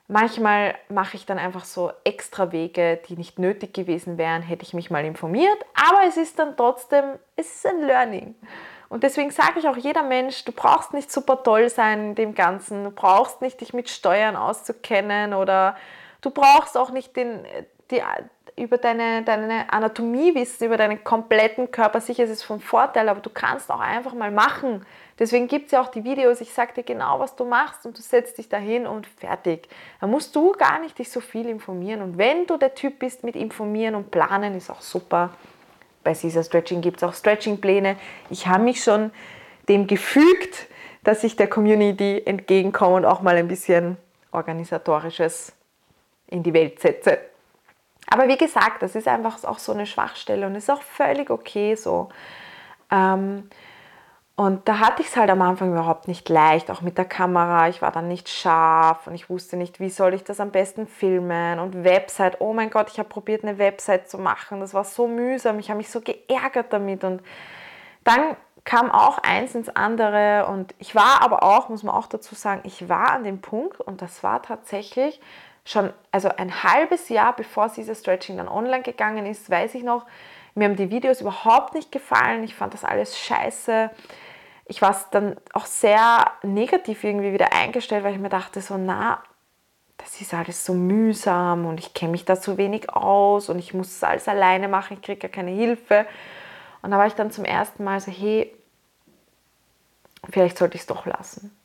Manchmal 0.08 0.76
mache 0.88 1.16
ich 1.16 1.26
dann 1.26 1.38
einfach 1.38 1.64
so 1.64 1.92
extra 2.04 2.52
Wege, 2.52 3.00
die 3.08 3.16
nicht 3.16 3.38
nötig 3.38 3.74
gewesen 3.74 4.18
wären, 4.18 4.42
hätte 4.42 4.62
ich 4.62 4.72
mich 4.72 4.90
mal 4.90 5.04
informiert, 5.04 5.58
aber 5.74 6.06
es 6.06 6.16
ist 6.16 6.38
dann 6.38 6.56
trotzdem, 6.56 7.04
es 7.34 7.56
ist 7.56 7.66
ein 7.66 7.82
Learning. 7.82 8.36
Und 8.88 9.02
deswegen 9.02 9.30
sage 9.30 9.58
ich 9.58 9.68
auch 9.68 9.76
jeder 9.76 10.02
Mensch, 10.02 10.44
du 10.44 10.52
brauchst 10.52 10.94
nicht 10.94 11.10
super 11.10 11.42
toll 11.42 11.68
sein 11.68 12.10
in 12.10 12.14
dem 12.14 12.34
Ganzen, 12.34 12.84
du 12.84 12.90
brauchst 12.90 13.42
nicht 13.42 13.60
dich 13.60 13.74
mit 13.74 13.90
Steuern 13.90 14.36
auszukennen 14.36 15.34
oder 15.34 15.76
du 16.20 16.30
brauchst 16.30 16.76
auch 16.76 16.90
nicht 16.90 17.16
den, 17.16 17.44
die, 17.90 18.02
über 18.56 18.78
deine, 18.78 19.22
deine 19.22 19.70
Anatomie 19.72 20.34
wissen, 20.34 20.64
über 20.64 20.76
deinen 20.76 21.04
kompletten 21.04 21.70
Körper. 21.70 22.00
Sicher 22.00 22.24
ist 22.24 22.30
es 22.30 22.42
von 22.42 22.60
Vorteil, 22.60 23.08
aber 23.08 23.20
du 23.20 23.28
kannst 23.28 23.70
auch 23.70 23.80
einfach 23.80 24.14
mal 24.14 24.30
machen. 24.30 24.86
Deswegen 25.18 25.46
gibt 25.46 25.66
es 25.66 25.72
ja 25.72 25.82
auch 25.82 25.88
die 25.88 26.04
Videos, 26.04 26.40
ich 26.40 26.52
sage 26.52 26.72
dir 26.74 26.82
genau, 26.82 27.18
was 27.20 27.36
du 27.36 27.44
machst 27.44 27.84
und 27.84 27.98
du 27.98 28.02
setzt 28.02 28.38
dich 28.38 28.48
dahin 28.48 28.86
und 28.86 29.06
fertig. 29.06 29.68
Da 30.00 30.06
musst 30.06 30.34
du 30.34 30.52
gar 30.52 30.78
nicht 30.78 30.98
dich 30.98 31.10
so 31.10 31.20
viel 31.20 31.48
informieren. 31.48 32.02
Und 32.02 32.18
wenn 32.18 32.46
du 32.46 32.56
der 32.56 32.74
Typ 32.74 32.98
bist 32.98 33.24
mit 33.24 33.36
informieren 33.36 33.94
und 33.94 34.10
planen, 34.10 34.54
ist 34.56 34.70
auch 34.70 34.80
super 34.80 35.30
bei 36.06 36.14
Caesar 36.14 36.44
Stretching 36.44 36.80
gibt 36.80 36.98
es 36.98 37.02
auch 37.02 37.12
Stretching-Pläne. 37.12 37.96
Ich 38.30 38.46
habe 38.46 38.62
mich 38.62 38.82
schon 38.82 39.10
dem 39.68 39.88
gefügt, 39.88 40.68
dass 41.02 41.24
ich 41.24 41.34
der 41.34 41.48
Community 41.48 42.22
entgegenkomme 42.24 42.94
und 42.94 43.04
auch 43.04 43.22
mal 43.22 43.36
ein 43.36 43.48
bisschen 43.48 43.96
organisatorisches 44.30 45.52
in 46.28 46.44
die 46.44 46.54
Welt 46.54 46.78
setze. 46.80 47.18
Aber 48.06 48.28
wie 48.28 48.38
gesagt, 48.38 48.82
das 48.82 48.94
ist 48.94 49.08
einfach 49.08 49.42
auch 49.42 49.58
so 49.58 49.72
eine 49.72 49.84
Schwachstelle 49.84 50.46
und 50.46 50.54
ist 50.54 50.70
auch 50.70 50.82
völlig 50.82 51.28
okay 51.28 51.74
so. 51.74 52.08
Ähm, 52.92 53.50
und 54.38 54.68
da 54.68 54.80
hatte 54.80 55.00
ich 55.00 55.08
es 55.08 55.16
halt 55.16 55.30
am 55.30 55.40
Anfang 55.40 55.72
überhaupt 55.72 56.08
nicht 56.08 56.28
leicht, 56.28 56.70
auch 56.70 56.82
mit 56.82 56.98
der 56.98 57.06
Kamera. 57.06 57.68
Ich 57.70 57.80
war 57.80 57.90
dann 57.90 58.06
nicht 58.06 58.28
scharf 58.28 59.06
und 59.06 59.14
ich 59.14 59.30
wusste 59.30 59.56
nicht, 59.56 59.80
wie 59.80 59.88
soll 59.88 60.12
ich 60.12 60.24
das 60.24 60.40
am 60.40 60.50
besten 60.50 60.86
filmen. 60.86 61.58
Und 61.58 61.84
Website, 61.84 62.36
oh 62.42 62.52
mein 62.52 62.68
Gott, 62.68 62.90
ich 62.90 62.98
habe 62.98 63.08
probiert, 63.08 63.44
eine 63.44 63.56
Website 63.56 64.10
zu 64.10 64.18
machen. 64.18 64.60
Das 64.60 64.74
war 64.74 64.84
so 64.84 65.08
mühsam, 65.08 65.58
ich 65.58 65.70
habe 65.70 65.78
mich 65.78 65.90
so 65.90 66.02
geärgert 66.02 66.70
damit. 66.70 67.02
Und 67.02 67.22
dann 68.04 68.36
kam 68.64 68.90
auch 68.90 69.16
eins 69.18 69.54
ins 69.54 69.70
andere. 69.70 70.46
Und 70.48 70.74
ich 70.78 70.94
war 70.94 71.22
aber 71.22 71.42
auch, 71.42 71.70
muss 71.70 71.82
man 71.82 71.94
auch 71.94 72.06
dazu 72.06 72.34
sagen, 72.34 72.60
ich 72.64 72.90
war 72.90 73.12
an 73.12 73.24
dem 73.24 73.40
Punkt, 73.40 73.80
und 73.80 74.02
das 74.02 74.22
war 74.22 74.42
tatsächlich 74.42 75.18
schon, 75.64 75.94
also 76.12 76.28
ein 76.28 76.62
halbes 76.62 77.08
Jahr 77.08 77.34
bevor 77.34 77.70
dieses 77.70 78.00
Stretching 78.00 78.36
dann 78.36 78.48
online 78.48 78.82
gegangen 78.82 79.24
ist, 79.24 79.48
weiß 79.48 79.74
ich 79.76 79.82
noch, 79.82 80.04
mir 80.54 80.68
haben 80.68 80.76
die 80.76 80.90
Videos 80.90 81.22
überhaupt 81.22 81.74
nicht 81.74 81.90
gefallen. 81.90 82.44
Ich 82.44 82.54
fand 82.54 82.74
das 82.74 82.84
alles 82.84 83.18
scheiße 83.18 83.90
ich 84.68 84.82
war 84.82 84.96
dann 85.12 85.36
auch 85.52 85.66
sehr 85.66 86.30
negativ 86.42 87.04
irgendwie 87.04 87.32
wieder 87.32 87.52
eingestellt, 87.52 88.04
weil 88.04 88.14
ich 88.14 88.20
mir 88.20 88.28
dachte 88.28 88.60
so, 88.60 88.76
na, 88.76 89.22
das 89.98 90.20
ist 90.20 90.34
alles 90.34 90.64
so 90.64 90.74
mühsam 90.74 91.66
und 91.66 91.80
ich 91.80 91.94
kenne 91.94 92.12
mich 92.12 92.24
da 92.24 92.38
zu 92.38 92.58
wenig 92.58 92.90
aus 92.90 93.48
und 93.48 93.58
ich 93.58 93.74
muss 93.74 93.88
es 93.88 94.04
alles 94.04 94.28
alleine 94.28 94.68
machen, 94.68 94.94
ich 94.94 95.02
kriege 95.02 95.26
ja 95.26 95.32
keine 95.32 95.52
Hilfe. 95.52 96.06
Und 96.82 96.90
da 96.90 96.98
war 96.98 97.06
ich 97.06 97.14
dann 97.14 97.30
zum 97.30 97.44
ersten 97.44 97.84
Mal 97.84 98.00
so, 98.00 98.12
hey, 98.12 98.54
vielleicht 100.28 100.58
sollte 100.58 100.74
ich 100.74 100.82
es 100.82 100.86
doch 100.86 101.06
lassen. 101.06 101.56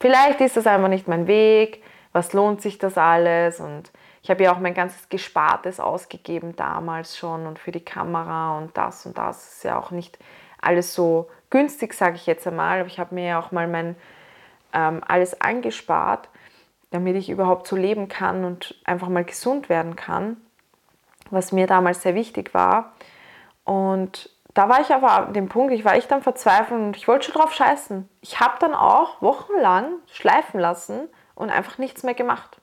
Vielleicht 0.00 0.40
ist 0.40 0.56
das 0.56 0.66
einfach 0.66 0.88
nicht 0.88 1.08
mein 1.08 1.26
Weg, 1.26 1.82
was 2.12 2.32
lohnt 2.32 2.60
sich 2.60 2.78
das 2.78 2.98
alles 2.98 3.60
und 3.60 3.90
ich 4.22 4.30
habe 4.30 4.42
ja 4.42 4.52
auch 4.52 4.58
mein 4.58 4.74
ganzes 4.74 5.08
Gespartes 5.08 5.80
ausgegeben 5.80 6.56
damals 6.56 7.16
schon 7.16 7.46
und 7.46 7.58
für 7.58 7.72
die 7.72 7.84
Kamera 7.84 8.58
und 8.58 8.76
das 8.76 9.06
und 9.06 9.16
das 9.16 9.54
ist 9.54 9.64
ja 9.64 9.78
auch 9.78 9.90
nicht 9.90 10.18
alles 10.60 10.94
so 10.94 11.28
günstig, 11.50 11.94
sage 11.94 12.16
ich 12.16 12.26
jetzt 12.26 12.46
einmal. 12.46 12.80
Aber 12.80 12.88
ich 12.88 12.98
habe 12.98 13.14
mir 13.14 13.26
ja 13.26 13.38
auch 13.38 13.52
mal 13.52 13.68
mein 13.68 13.96
ähm, 14.72 15.02
alles 15.06 15.40
angespart, 15.40 16.28
damit 16.90 17.16
ich 17.16 17.30
überhaupt 17.30 17.66
so 17.66 17.76
leben 17.76 18.08
kann 18.08 18.44
und 18.44 18.80
einfach 18.84 19.08
mal 19.08 19.24
gesund 19.24 19.68
werden 19.68 19.96
kann, 19.96 20.36
was 21.30 21.52
mir 21.52 21.66
damals 21.66 22.02
sehr 22.02 22.14
wichtig 22.14 22.54
war. 22.54 22.92
Und 23.64 24.30
da 24.54 24.68
war 24.68 24.80
ich 24.80 24.90
aber 24.90 25.12
an 25.12 25.32
dem 25.32 25.48
Punkt, 25.48 25.72
ich 25.72 25.84
war 25.84 25.94
echt 25.94 26.12
am 26.12 26.22
Verzweifeln 26.22 26.86
und 26.86 26.96
ich 26.96 27.06
wollte 27.06 27.26
schon 27.26 27.40
drauf 27.40 27.52
scheißen. 27.52 28.08
Ich 28.20 28.40
habe 28.40 28.54
dann 28.58 28.74
auch 28.74 29.22
wochenlang 29.22 29.92
schleifen 30.06 30.58
lassen 30.58 31.08
und 31.34 31.50
einfach 31.50 31.78
nichts 31.78 32.02
mehr 32.02 32.14
gemacht. 32.14 32.60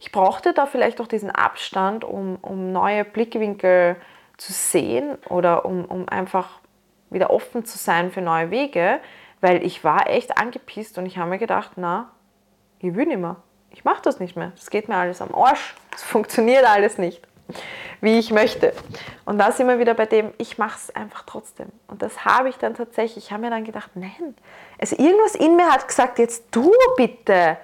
Ich 0.00 0.12
brauchte 0.12 0.52
da 0.54 0.66
vielleicht 0.66 1.00
auch 1.00 1.08
diesen 1.08 1.30
Abstand, 1.30 2.04
um, 2.04 2.36
um 2.40 2.72
neue 2.72 3.04
Blickwinkel 3.04 3.96
zu 4.36 4.52
sehen 4.52 5.18
oder 5.28 5.64
um, 5.64 5.84
um 5.84 6.08
einfach 6.08 6.60
wieder 7.10 7.30
offen 7.30 7.64
zu 7.64 7.78
sein 7.78 8.10
für 8.10 8.20
neue 8.20 8.50
Wege, 8.50 9.00
weil 9.40 9.64
ich 9.64 9.84
war 9.84 10.08
echt 10.08 10.36
angepisst 10.38 10.98
und 10.98 11.06
ich 11.06 11.18
habe 11.18 11.30
mir 11.30 11.38
gedacht, 11.38 11.72
na, 11.76 12.10
ich 12.80 12.94
will 12.94 13.06
nicht 13.06 13.20
mehr. 13.20 13.36
Ich 13.70 13.84
mache 13.84 14.02
das 14.02 14.18
nicht 14.20 14.36
mehr. 14.36 14.52
Das 14.56 14.70
geht 14.70 14.88
mir 14.88 14.96
alles 14.96 15.20
am 15.20 15.34
Arsch. 15.34 15.74
Es 15.94 16.02
funktioniert 16.02 16.64
alles 16.64 16.98
nicht, 16.98 17.22
wie 18.00 18.18
ich 18.18 18.30
möchte. 18.30 18.72
Und 19.24 19.38
da 19.38 19.52
sind 19.52 19.68
wir 19.68 19.78
wieder 19.78 19.94
bei 19.94 20.06
dem, 20.06 20.32
ich 20.38 20.58
mache 20.58 20.76
es 20.76 20.94
einfach 20.94 21.24
trotzdem. 21.26 21.68
Und 21.86 22.02
das 22.02 22.24
habe 22.24 22.48
ich 22.48 22.56
dann 22.56 22.74
tatsächlich, 22.74 23.26
ich 23.26 23.32
habe 23.32 23.42
mir 23.42 23.50
dann 23.50 23.64
gedacht, 23.64 23.90
nein, 23.94 24.34
also 24.80 24.96
irgendwas 24.96 25.34
in 25.34 25.56
mir 25.56 25.70
hat 25.70 25.86
gesagt, 25.86 26.18
jetzt 26.18 26.44
du 26.50 26.72
bitte 26.96 27.58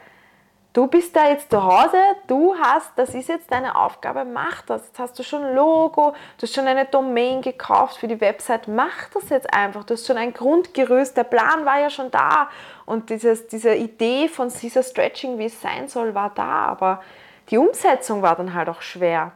du 0.74 0.88
bist 0.88 1.16
da 1.16 1.30
jetzt 1.30 1.50
zu 1.50 1.64
Hause, 1.64 1.96
du 2.26 2.54
hast, 2.56 2.90
das 2.96 3.14
ist 3.14 3.28
jetzt 3.28 3.50
deine 3.50 3.76
Aufgabe, 3.76 4.26
mach 4.26 4.60
das. 4.62 4.86
Jetzt 4.86 4.98
hast 4.98 5.18
du 5.18 5.22
schon 5.22 5.42
ein 5.42 5.54
Logo, 5.54 6.10
du 6.36 6.42
hast 6.42 6.54
schon 6.54 6.66
eine 6.66 6.84
Domain 6.84 7.40
gekauft 7.40 7.96
für 7.96 8.08
die 8.08 8.20
Website, 8.20 8.68
mach 8.68 9.08
das 9.14 9.30
jetzt 9.30 9.54
einfach. 9.54 9.84
Du 9.84 9.94
hast 9.94 10.06
schon 10.06 10.18
ein 10.18 10.34
Grundgerüst, 10.34 11.16
der 11.16 11.24
Plan 11.24 11.64
war 11.64 11.80
ja 11.80 11.88
schon 11.88 12.10
da 12.10 12.50
und 12.84 13.08
dieses, 13.08 13.46
diese 13.46 13.74
Idee 13.74 14.28
von 14.28 14.50
dieser 14.50 14.82
Stretching, 14.82 15.38
wie 15.38 15.46
es 15.46 15.58
sein 15.62 15.88
soll, 15.88 16.14
war 16.14 16.32
da, 16.34 16.66
aber 16.66 17.00
die 17.48 17.56
Umsetzung 17.56 18.20
war 18.20 18.36
dann 18.36 18.52
halt 18.52 18.68
auch 18.68 18.82
schwer. 18.82 19.32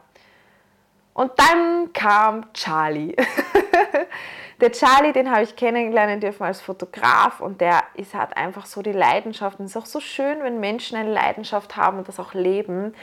Und 1.13 1.31
dann 1.37 1.91
kam 1.93 2.53
Charlie. 2.53 3.15
Der 4.61 4.73
Charlie, 4.73 5.13
den 5.13 5.31
habe 5.31 5.43
ich 5.43 5.55
kennenlernen 5.55 6.19
dürfen 6.19 6.43
als 6.43 6.59
Fotograf 6.59 7.39
und 7.39 7.61
der 7.61 7.81
ist, 7.93 8.13
hat 8.13 8.35
einfach 8.35 8.65
so 8.65 8.81
die 8.81 8.91
Leidenschaft. 8.91 9.59
Und 9.59 9.65
es 9.65 9.71
ist 9.71 9.77
auch 9.77 9.85
so 9.85 10.01
schön, 10.01 10.43
wenn 10.43 10.59
Menschen 10.59 10.97
eine 10.97 11.13
Leidenschaft 11.13 11.77
haben 11.77 11.99
und 11.99 12.07
das 12.09 12.19
auch 12.19 12.33
leben. 12.33 12.93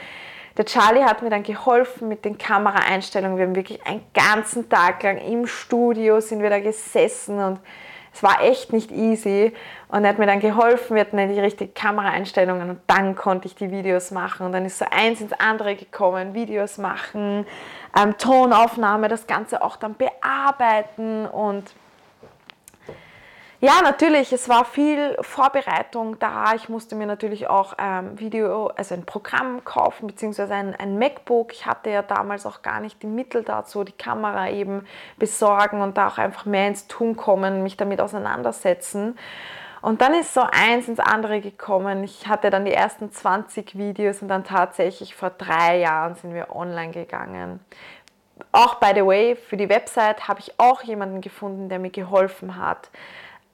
Der 0.55 0.65
Charlie 0.65 1.03
hat 1.03 1.23
mir 1.23 1.31
dann 1.31 1.43
geholfen 1.43 2.07
mit 2.07 2.25
den 2.25 2.37
Kameraeinstellungen. 2.37 3.37
Wir 3.37 3.45
haben 3.45 3.55
wirklich 3.55 3.85
einen 3.87 4.03
ganzen 4.13 4.69
Tag 4.69 5.01
lang 5.01 5.17
im 5.17 5.47
Studio 5.47 6.19
sind 6.19 6.43
wir 6.43 6.49
da 6.51 6.59
gesessen 6.59 7.39
und 7.39 7.59
es 8.17 8.23
war 8.23 8.41
echt 8.41 8.73
nicht 8.73 8.91
easy. 8.91 9.53
Und 9.89 10.03
er 10.03 10.09
hat 10.09 10.17
mir 10.17 10.25
dann 10.25 10.39
geholfen, 10.39 10.95
wir 10.95 11.01
hatten 11.01 11.17
dann 11.17 11.29
die 11.29 11.39
richtigen 11.39 11.73
Kameraeinstellungen 11.73 12.69
und 12.71 12.79
dann 12.87 13.15
konnte 13.15 13.47
ich 13.47 13.55
die 13.55 13.69
Videos 13.69 14.09
machen. 14.09 14.47
Und 14.47 14.53
dann 14.53 14.65
ist 14.65 14.79
so 14.79 14.85
eins 14.89 15.21
ins 15.21 15.33
andere 15.33 15.75
gekommen, 15.75 16.33
Videos 16.33 16.79
machen, 16.79 17.45
ähm, 17.95 18.17
Tonaufnahme, 18.17 19.07
das 19.07 19.27
Ganze 19.27 19.61
auch 19.61 19.75
dann 19.75 19.95
bearbeiten 19.95 21.27
und 21.27 21.71
ja, 23.59 23.81
natürlich, 23.81 24.31
es 24.33 24.47
war 24.49 24.65
viel 24.65 25.17
Vorbereitung 25.21 26.19
da. 26.19 26.53
Ich 26.55 26.69
musste 26.69 26.95
mir 26.95 27.07
natürlich 27.07 27.47
auch 27.47 27.73
ähm, 27.79 28.19
Video, 28.19 28.67
also 28.67 28.93
ein 28.93 29.03
Programm 29.03 29.63
kaufen, 29.65 30.05
beziehungsweise 30.05 30.53
ein, 30.53 30.75
ein 30.75 30.99
MacBook. 30.99 31.51
Ich 31.53 31.65
hatte 31.65 31.89
ja 31.89 32.03
damals 32.03 32.45
auch 32.45 32.61
gar 32.61 32.79
nicht 32.79 33.01
die 33.01 33.07
Mittel 33.07 33.43
dazu, 33.43 33.83
die 33.83 33.93
Kamera 33.93 34.49
eben 34.49 34.85
besorgen 35.17 35.81
und 35.81 35.97
da 35.97 36.07
auch 36.07 36.19
einfach 36.19 36.45
mehr 36.45 36.67
ins 36.67 36.85
Tun 36.85 37.15
kommen, 37.15 37.63
mich 37.63 37.77
damit 37.77 37.99
auseinandersetzen. 37.99 39.17
Und 39.81 40.01
dann 40.01 40.13
ist 40.13 40.35
so 40.35 40.41
eins 40.41 40.87
ins 40.87 40.99
andere 40.99 41.41
gekommen. 41.41 42.03
Ich 42.03 42.27
hatte 42.27 42.51
dann 42.51 42.65
die 42.65 42.73
ersten 42.73 43.11
20 43.11 43.75
Videos 43.75 44.21
und 44.21 44.27
dann 44.27 44.43
tatsächlich 44.43 45.15
vor 45.15 45.31
drei 45.31 45.79
Jahren 45.79 46.13
sind 46.15 46.35
wir 46.35 46.55
online 46.55 46.91
gegangen. 46.91 47.59
Auch 48.51 48.75
by 48.75 48.91
the 48.93 49.05
way, 49.05 49.35
für 49.35 49.57
die 49.57 49.69
Website 49.69 50.27
habe 50.27 50.41
ich 50.41 50.59
auch 50.59 50.83
jemanden 50.83 51.21
gefunden, 51.21 51.69
der 51.69 51.79
mir 51.79 51.89
geholfen 51.89 52.55
hat. 52.57 52.89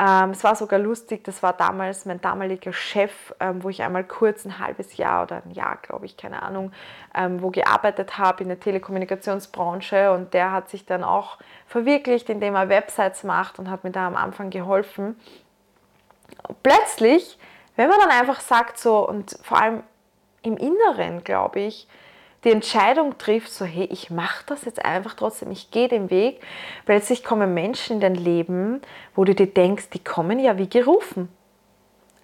Ähm, 0.03 0.31
es 0.31 0.43
war 0.43 0.55
sogar 0.55 0.79
lustig, 0.79 1.23
das 1.23 1.41
war 1.43 1.53
damals 1.53 2.05
mein 2.05 2.19
damaliger 2.19 2.73
Chef, 2.73 3.33
ähm, 3.39 3.63
wo 3.63 3.69
ich 3.69 3.83
einmal 3.83 4.03
kurz 4.03 4.43
ein 4.43 4.59
halbes 4.59 4.97
Jahr 4.97 5.23
oder 5.23 5.41
ein 5.45 5.51
Jahr, 5.51 5.77
glaube 5.81 6.05
ich, 6.05 6.17
keine 6.17 6.43
Ahnung, 6.43 6.73
ähm, 7.15 7.41
wo 7.41 7.51
gearbeitet 7.51 8.17
habe 8.17 8.43
in 8.43 8.49
der 8.49 8.59
Telekommunikationsbranche 8.59 10.11
und 10.11 10.33
der 10.33 10.51
hat 10.51 10.69
sich 10.69 10.85
dann 10.85 11.05
auch 11.05 11.37
verwirklicht, 11.67 12.29
indem 12.29 12.55
er 12.55 12.67
Websites 12.67 13.23
macht 13.23 13.59
und 13.59 13.69
hat 13.69 13.85
mir 13.85 13.91
da 13.91 14.07
am 14.07 14.17
Anfang 14.17 14.49
geholfen. 14.49 15.15
Plötzlich, 16.63 17.39
wenn 17.77 17.87
man 17.87 17.99
dann 17.99 18.09
einfach 18.09 18.41
sagt 18.41 18.79
so 18.79 19.07
und 19.07 19.37
vor 19.41 19.61
allem 19.61 19.83
im 20.41 20.57
Inneren, 20.57 21.23
glaube 21.23 21.61
ich, 21.61 21.87
die 22.43 22.51
Entscheidung 22.51 23.17
trifft, 23.17 23.51
so 23.53 23.65
hey, 23.65 23.87
ich 23.91 24.09
mache 24.09 24.43
das 24.47 24.65
jetzt 24.65 24.83
einfach 24.83 25.13
trotzdem, 25.13 25.51
ich 25.51 25.71
gehe 25.71 25.87
den 25.87 26.09
Weg, 26.09 26.41
plötzlich 26.85 27.23
kommen 27.23 27.53
Menschen 27.53 27.95
in 27.95 28.01
dein 28.01 28.15
Leben, 28.15 28.81
wo 29.15 29.23
du 29.23 29.33
dir 29.33 29.47
denkst, 29.47 29.89
die 29.91 30.03
kommen 30.03 30.39
ja 30.39 30.57
wie 30.57 30.69
gerufen. 30.69 31.29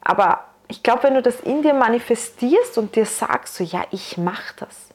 Aber 0.02 0.46
ich 0.68 0.84
glaube, 0.84 1.04
wenn 1.04 1.16
du 1.16 1.22
das 1.22 1.40
in 1.40 1.62
dir 1.62 1.74
manifestierst 1.74 2.78
und 2.78 2.96
dir 2.96 3.06
sagst, 3.06 3.56
so 3.56 3.64
ja, 3.64 3.84
ich 3.92 4.18
mache 4.18 4.56
das, 4.58 4.90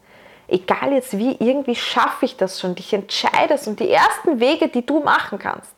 egal 0.46 0.92
jetzt 0.92 1.16
wie, 1.18 1.36
irgendwie 1.38 1.74
schaffe 1.74 2.26
ich 2.26 2.36
das 2.36 2.60
schon, 2.60 2.74
dich 2.74 2.92
entscheidest 2.92 3.66
und 3.66 3.80
die 3.80 3.90
ersten 3.90 4.40
Wege, 4.40 4.68
die 4.68 4.84
du 4.84 5.00
machen 5.00 5.38
kannst, 5.38 5.72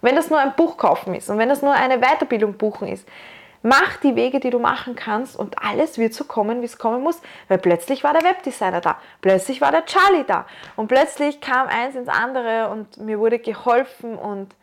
wenn 0.00 0.16
das 0.16 0.30
nur 0.30 0.38
ein 0.38 0.54
Buch 0.54 0.76
kaufen 0.76 1.14
ist 1.14 1.30
und 1.30 1.38
wenn 1.38 1.48
das 1.48 1.62
nur 1.62 1.72
eine 1.72 1.98
Weiterbildung 1.98 2.54
buchen 2.54 2.88
ist, 2.88 3.06
Mach 3.66 3.96
die 3.96 4.14
Wege, 4.14 4.40
die 4.40 4.50
du 4.50 4.58
machen 4.58 4.94
kannst 4.94 5.36
und 5.36 5.64
alles 5.64 5.96
wird 5.96 6.12
so 6.12 6.24
kommen, 6.24 6.60
wie 6.60 6.66
es 6.66 6.76
kommen 6.76 7.02
muss. 7.02 7.22
Weil 7.48 7.56
plötzlich 7.56 8.04
war 8.04 8.12
der 8.12 8.22
Webdesigner 8.22 8.82
da, 8.82 8.98
plötzlich 9.22 9.62
war 9.62 9.72
der 9.72 9.86
Charlie 9.86 10.24
da 10.26 10.44
und 10.76 10.88
plötzlich 10.88 11.40
kam 11.40 11.66
eins 11.68 11.96
ins 11.96 12.10
andere 12.10 12.68
und 12.68 12.98
mir 12.98 13.18
wurde 13.18 13.38
geholfen 13.38 14.16
und 14.16 14.54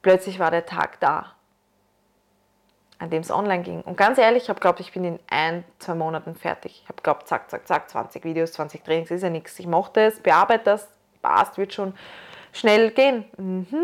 plötzlich 0.00 0.38
war 0.38 0.50
der 0.50 0.64
Tag 0.64 1.00
da, 1.00 1.32
an 2.98 3.10
dem 3.10 3.20
es 3.20 3.30
online 3.30 3.62
ging. 3.62 3.82
Und 3.82 3.98
ganz 3.98 4.16
ehrlich, 4.16 4.44
ich 4.44 4.48
habe 4.48 4.58
glaubt, 4.58 4.80
ich 4.80 4.92
bin 4.92 5.04
in 5.04 5.18
ein, 5.28 5.62
zwei 5.78 5.94
Monaten 5.94 6.34
fertig. 6.34 6.80
Ich 6.82 6.88
habe 6.88 7.02
glaubt, 7.02 7.28
zack, 7.28 7.50
zack, 7.50 7.68
zack, 7.68 7.90
20 7.90 8.24
Videos, 8.24 8.52
20 8.52 8.82
Trainings, 8.82 9.10
ist 9.10 9.22
ja 9.22 9.28
nichts. 9.28 9.58
Ich 9.58 9.66
mochte 9.66 10.00
es, 10.00 10.18
bearbeite 10.20 10.64
das, 10.64 10.88
passt, 11.20 11.58
wird 11.58 11.74
schon 11.74 11.92
schnell 12.52 12.90
gehen. 12.90 13.26
Mhm. 13.36 13.76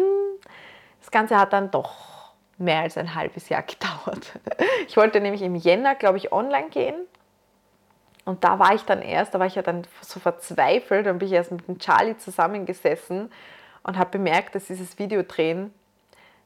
Das 0.99 1.11
Ganze 1.11 1.38
hat 1.38 1.53
dann 1.53 1.70
doch 1.70 2.19
mehr 2.61 2.80
als 2.80 2.96
ein 2.96 3.14
halbes 3.14 3.48
Jahr 3.48 3.62
gedauert. 3.64 4.38
Ich 4.86 4.96
wollte 4.96 5.20
nämlich 5.20 5.42
im 5.42 5.54
Jänner, 5.54 5.94
glaube 5.94 6.18
ich, 6.18 6.32
online 6.32 6.68
gehen. 6.70 7.06
Und 8.24 8.44
da 8.44 8.58
war 8.58 8.74
ich 8.74 8.84
dann 8.84 9.02
erst, 9.02 9.34
da 9.34 9.38
war 9.38 9.46
ich 9.46 9.54
ja 9.54 9.62
dann 9.62 9.86
so 10.02 10.20
verzweifelt, 10.20 11.06
dann 11.06 11.18
bin 11.18 11.28
ich 11.28 11.34
erst 11.34 11.50
mit 11.50 11.66
dem 11.66 11.78
Charlie 11.78 12.16
zusammengesessen 12.16 13.32
und 13.82 13.98
habe 13.98 14.11
bemerkt, 14.11 14.54
dass 14.54 14.66
dieses 14.66 14.98
Videodrehen, 14.98 15.72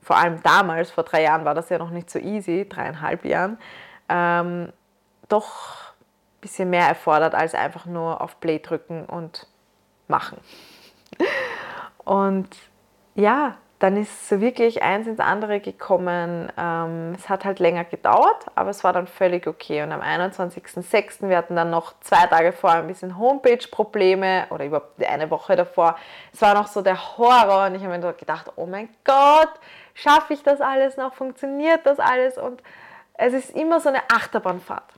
vor 0.00 0.16
allem 0.16 0.42
damals, 0.42 0.90
vor 0.92 1.04
drei 1.04 1.22
Jahren 1.22 1.44
war 1.44 1.54
das 1.54 1.68
ja 1.70 1.78
noch 1.78 1.90
nicht 1.90 2.10
so 2.10 2.18
easy, 2.18 2.66
dreieinhalb 2.68 3.24
Jahren, 3.24 3.58
ähm, 4.08 4.72
doch 5.28 5.92
ein 6.36 6.40
bisschen 6.42 6.70
mehr 6.70 6.86
erfordert, 6.86 7.34
als 7.34 7.54
einfach 7.54 7.86
nur 7.86 8.20
auf 8.20 8.38
Play 8.38 8.60
drücken 8.60 9.04
und 9.06 9.46
machen. 10.08 10.38
Und 12.04 12.54
ja, 13.14 13.56
dann 13.84 13.98
ist 13.98 14.30
so 14.30 14.40
wirklich 14.40 14.82
eins 14.82 15.06
ins 15.06 15.20
andere 15.20 15.60
gekommen. 15.60 16.50
Ähm, 16.56 17.12
es 17.14 17.28
hat 17.28 17.44
halt 17.44 17.58
länger 17.58 17.84
gedauert, 17.84 18.46
aber 18.54 18.70
es 18.70 18.82
war 18.82 18.94
dann 18.94 19.06
völlig 19.06 19.46
okay. 19.46 19.82
Und 19.82 19.92
am 19.92 20.00
21.06. 20.00 21.28
wir 21.28 21.36
hatten 21.36 21.54
dann 21.54 21.68
noch 21.68 21.92
zwei 22.00 22.26
Tage 22.28 22.52
vorher 22.52 22.80
ein 22.80 22.86
bisschen 22.86 23.18
Homepage-Probleme 23.18 24.46
oder 24.48 24.64
überhaupt 24.64 25.04
eine 25.04 25.30
Woche 25.30 25.54
davor. 25.54 25.98
Es 26.32 26.40
war 26.40 26.54
noch 26.54 26.66
so 26.66 26.80
der 26.80 27.18
Horror 27.18 27.66
und 27.66 27.74
ich 27.74 27.84
habe 27.84 27.98
mir 27.98 28.12
gedacht, 28.14 28.50
oh 28.56 28.64
mein 28.64 28.88
Gott, 29.04 29.52
schaffe 29.92 30.32
ich 30.32 30.42
das 30.42 30.62
alles 30.62 30.96
noch? 30.96 31.12
Funktioniert 31.12 31.84
das 31.84 32.00
alles? 32.00 32.38
Und 32.38 32.62
es 33.18 33.34
ist 33.34 33.50
immer 33.50 33.80
so 33.80 33.90
eine 33.90 34.00
Achterbahnfahrt. 34.10 34.94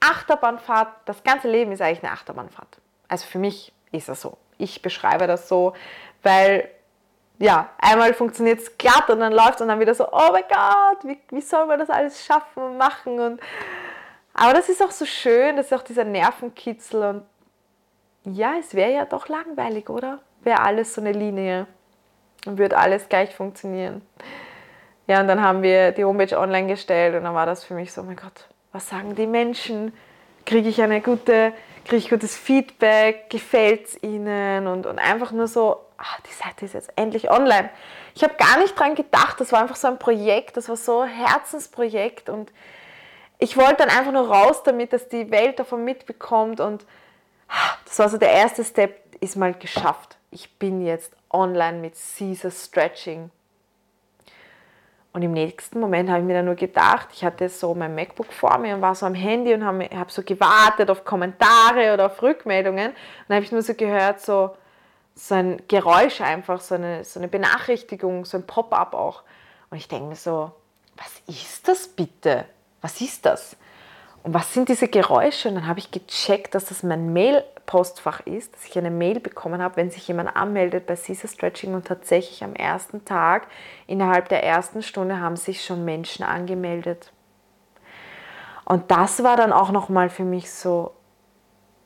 Achterbahnfahrt, 0.00 0.88
das 1.04 1.22
ganze 1.24 1.50
Leben 1.50 1.72
ist 1.72 1.82
eigentlich 1.82 2.02
eine 2.02 2.12
Achterbahnfahrt. 2.12 2.78
Also 3.06 3.26
für 3.26 3.38
mich 3.38 3.70
ist 3.92 4.08
es 4.08 4.22
so. 4.22 4.38
Ich 4.56 4.80
beschreibe 4.80 5.26
das 5.26 5.46
so, 5.46 5.74
weil 6.22 6.70
ja, 7.40 7.70
einmal 7.78 8.12
funktioniert 8.12 8.60
es 8.60 8.76
glatt 8.76 9.08
und 9.08 9.20
dann 9.20 9.32
läuft 9.32 9.54
es 9.56 9.60
und 9.62 9.68
dann 9.68 9.80
wieder 9.80 9.94
so, 9.94 10.06
oh 10.12 10.28
mein 10.30 10.44
Gott, 10.46 11.04
wie, 11.04 11.18
wie 11.30 11.40
soll 11.40 11.64
man 11.66 11.78
das 11.78 11.88
alles 11.88 12.22
schaffen 12.22 12.62
und 12.62 12.76
machen? 12.76 13.18
Und, 13.18 13.40
aber 14.34 14.52
das 14.52 14.68
ist 14.68 14.82
auch 14.82 14.90
so 14.90 15.06
schön, 15.06 15.56
das 15.56 15.66
ist 15.66 15.72
auch 15.72 15.82
dieser 15.82 16.04
Nervenkitzel 16.04 17.02
und 17.02 17.22
ja, 18.24 18.52
es 18.60 18.74
wäre 18.74 18.92
ja 18.92 19.04
doch 19.06 19.28
langweilig, 19.28 19.88
oder? 19.88 20.18
Wäre 20.42 20.60
alles 20.60 20.94
so 20.94 21.00
eine 21.00 21.12
Linie 21.12 21.66
und 22.44 22.58
würde 22.58 22.76
alles 22.76 23.08
gleich 23.08 23.34
funktionieren. 23.34 24.02
Ja, 25.06 25.22
und 25.22 25.26
dann 25.26 25.40
haben 25.42 25.62
wir 25.62 25.92
die 25.92 26.04
Homepage 26.04 26.38
online 26.38 26.66
gestellt 26.66 27.14
und 27.14 27.24
dann 27.24 27.34
war 27.34 27.46
das 27.46 27.64
für 27.64 27.72
mich 27.72 27.90
so, 27.90 28.02
oh 28.02 28.04
mein 28.04 28.16
Gott, 28.16 28.48
was 28.72 28.90
sagen 28.90 29.14
die 29.14 29.26
Menschen? 29.26 29.94
Kriege 30.44 30.68
ich 30.68 30.82
eine 30.82 31.00
gute, 31.00 31.54
kriege 31.84 31.96
ich 31.96 32.10
gutes 32.10 32.36
Feedback? 32.36 33.30
Gefällt 33.30 33.86
es 33.86 34.02
ihnen? 34.02 34.66
Und, 34.66 34.84
und 34.84 34.98
einfach 34.98 35.32
nur 35.32 35.46
so, 35.46 35.78
ach, 36.00 36.20
die 36.22 36.32
Seite 36.32 36.64
ist 36.64 36.74
jetzt 36.74 36.90
endlich 36.96 37.30
online. 37.30 37.70
Ich 38.14 38.24
habe 38.24 38.34
gar 38.34 38.58
nicht 38.58 38.78
dran 38.78 38.94
gedacht, 38.94 39.38
das 39.40 39.52
war 39.52 39.60
einfach 39.60 39.76
so 39.76 39.88
ein 39.88 39.98
Projekt, 39.98 40.56
das 40.56 40.68
war 40.68 40.76
so 40.76 41.00
ein 41.00 41.08
Herzensprojekt 41.08 42.28
und 42.28 42.52
ich 43.38 43.56
wollte 43.56 43.76
dann 43.76 43.90
einfach 43.90 44.12
nur 44.12 44.28
raus 44.28 44.62
damit, 44.62 44.92
dass 44.92 45.08
die 45.08 45.30
Welt 45.30 45.58
davon 45.58 45.84
mitbekommt 45.84 46.60
und 46.60 46.84
das 47.84 47.98
war 47.98 48.08
so 48.08 48.18
der 48.18 48.30
erste 48.32 48.64
Step, 48.64 48.98
ist 49.20 49.36
mal 49.36 49.54
geschafft. 49.54 50.16
Ich 50.30 50.58
bin 50.58 50.84
jetzt 50.84 51.12
online 51.30 51.78
mit 51.78 51.94
Caesar 51.94 52.50
Stretching. 52.50 53.30
Und 55.12 55.22
im 55.22 55.32
nächsten 55.32 55.80
Moment 55.80 56.08
habe 56.08 56.20
ich 56.20 56.24
mir 56.24 56.34
dann 56.34 56.44
nur 56.44 56.54
gedacht, 56.54 57.08
ich 57.12 57.24
hatte 57.24 57.48
so 57.48 57.74
mein 57.74 57.96
MacBook 57.96 58.32
vor 58.32 58.58
mir 58.58 58.76
und 58.76 58.80
war 58.80 58.94
so 58.94 59.06
am 59.06 59.14
Handy 59.14 59.52
und 59.52 59.64
habe 59.64 59.88
hab 59.92 60.10
so 60.12 60.22
gewartet 60.22 60.88
auf 60.88 61.04
Kommentare 61.04 61.92
oder 61.92 62.06
auf 62.06 62.22
Rückmeldungen. 62.22 62.90
Und 62.90 62.96
dann 63.26 63.36
habe 63.36 63.44
ich 63.44 63.50
nur 63.50 63.62
so 63.62 63.74
gehört, 63.74 64.20
so, 64.20 64.54
so 65.14 65.34
ein 65.34 65.62
Geräusch 65.68 66.20
einfach, 66.20 66.60
so 66.60 66.74
eine, 66.74 67.04
so 67.04 67.20
eine 67.20 67.28
Benachrichtigung, 67.28 68.24
so 68.24 68.36
ein 68.38 68.46
Pop-up 68.46 68.94
auch. 68.94 69.22
Und 69.70 69.76
ich 69.78 69.88
denke 69.88 70.08
mir 70.08 70.16
so, 70.16 70.52
was 70.96 71.22
ist 71.26 71.68
das 71.68 71.88
bitte? 71.88 72.46
Was 72.80 73.00
ist 73.00 73.26
das? 73.26 73.56
Und 74.22 74.34
was 74.34 74.52
sind 74.52 74.68
diese 74.68 74.88
Geräusche? 74.88 75.48
Und 75.48 75.54
dann 75.54 75.66
habe 75.66 75.78
ich 75.78 75.90
gecheckt, 75.90 76.54
dass 76.54 76.66
das 76.66 76.82
mein 76.82 77.12
Mail-Postfach 77.12 78.20
ist, 78.26 78.54
dass 78.54 78.66
ich 78.66 78.76
eine 78.76 78.90
Mail 78.90 79.20
bekommen 79.20 79.62
habe, 79.62 79.76
wenn 79.76 79.90
sich 79.90 80.06
jemand 80.08 80.36
anmeldet 80.36 80.86
bei 80.86 80.96
Caesar 80.96 81.30
Stretching 81.30 81.74
und 81.74 81.86
tatsächlich 81.86 82.44
am 82.44 82.54
ersten 82.54 83.04
Tag, 83.04 83.46
innerhalb 83.86 84.28
der 84.28 84.44
ersten 84.44 84.82
Stunde, 84.82 85.20
haben 85.20 85.36
sich 85.36 85.64
schon 85.64 85.84
Menschen 85.84 86.24
angemeldet. 86.24 87.12
Und 88.66 88.90
das 88.90 89.22
war 89.22 89.36
dann 89.36 89.52
auch 89.52 89.72
nochmal 89.72 90.10
für 90.10 90.24
mich 90.24 90.50
so, 90.50 90.92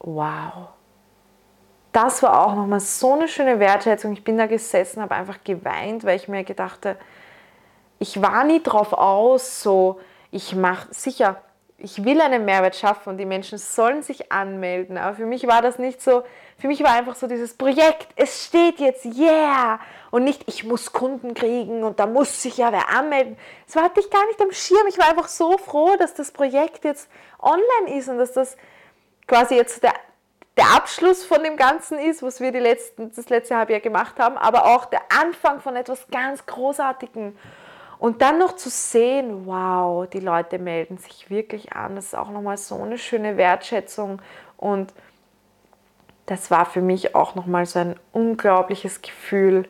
wow, 0.01 0.68
das 1.95 2.24
war 2.24 2.45
auch 2.45 2.57
nochmal 2.57 2.80
so 2.80 3.12
eine 3.12 3.28
schöne 3.28 3.61
Wertschätzung. 3.61 4.12
Ich 4.12 4.24
bin 4.24 4.36
da 4.36 4.47
gesessen, 4.47 5.01
habe 5.01 5.14
einfach 5.14 5.38
geweint, 5.45 6.03
weil 6.05 6.16
ich 6.16 6.26
mir 6.26 6.42
gedacht 6.42 6.84
habe, 6.84 6.99
ich 8.01 8.20
war 8.20 8.42
nie 8.42 8.61
drauf 8.61 8.92
aus, 8.92 9.62
so, 9.62 10.01
ich 10.32 10.57
mache, 10.57 10.92
sicher, 10.92 11.40
ich 11.78 12.05
will 12.05 12.20
einen 12.20 12.45
Mehrwert 12.45 12.74
schaffen 12.74 13.11
und 13.11 13.18
die 13.18 13.24
Menschen 13.24 13.59
sollen 13.59 14.03
sich 14.03 14.32
anmelden. 14.32 14.99
Aber 14.99 15.14
für 15.14 15.24
mich 15.24 15.47
war 15.47 15.62
das 15.62 15.78
nicht 15.78 16.03
so, 16.03 16.24
für 16.59 16.66
mich 16.66 16.82
war 16.82 16.95
einfach 16.95 17.14
so 17.14 17.28
dieses 17.28 17.57
Projekt, 17.57 18.09
es 18.16 18.45
steht 18.47 18.80
jetzt, 18.80 19.05
yeah! 19.05 19.78
Und 20.11 20.24
nicht, 20.24 20.42
ich 20.49 20.64
muss 20.64 20.92
Kunden 20.92 21.32
kriegen 21.34 21.84
und 21.84 22.01
da 22.01 22.07
muss 22.07 22.42
sich 22.42 22.57
ja 22.57 22.72
wer 22.72 22.88
anmelden. 22.88 23.36
Das 23.66 23.80
hatte 23.80 24.01
ich 24.01 24.11
gar 24.11 24.26
nicht 24.26 24.40
am 24.42 24.51
Schirm. 24.51 24.86
Ich 24.88 24.99
war 24.99 25.09
einfach 25.09 25.28
so 25.28 25.59
froh, 25.59 25.95
dass 25.97 26.14
das 26.14 26.32
Projekt 26.32 26.84
jetzt 26.84 27.09
online 27.40 27.97
ist 27.97 28.09
und 28.09 28.18
dass 28.18 28.32
das 28.32 28.57
quasi 29.28 29.55
jetzt 29.55 29.84
der 29.84 29.95
der 30.57 30.74
Abschluss 30.74 31.24
von 31.24 31.42
dem 31.42 31.57
Ganzen 31.57 31.98
ist, 31.98 32.22
was 32.22 32.40
wir 32.40 32.52
die 32.52 32.59
letzten, 32.59 33.12
das 33.14 33.28
letzte 33.28 33.57
halbe 33.57 33.72
Jahr 33.72 33.80
gemacht 33.80 34.18
haben, 34.18 34.36
aber 34.36 34.66
auch 34.66 34.84
der 34.84 35.00
Anfang 35.09 35.61
von 35.61 35.74
etwas 35.76 36.07
ganz 36.11 36.46
Großartigem. 36.46 37.36
Und 37.98 38.20
dann 38.20 38.38
noch 38.38 38.55
zu 38.57 38.68
sehen, 38.68 39.46
wow, 39.46 40.07
die 40.07 40.20
Leute 40.20 40.59
melden 40.59 40.98
sich 40.98 41.30
wirklich 41.30 41.72
an. 41.72 41.96
Das 41.96 42.07
ist 42.07 42.14
auch 42.14 42.30
nochmal 42.30 42.59
so 42.59 42.82
eine 42.82 42.98
schöne 42.98 43.36
Wertschätzung. 43.36 44.20
Und 44.59 44.92
das 46.26 46.50
war 46.50 46.66
für 46.66 46.82
mich 46.82 47.14
auch 47.14 47.34
nochmal 47.34 47.64
so 47.64 47.78
ein 47.78 47.96
unglaubliches 48.12 49.00
Gefühl. 49.00 49.66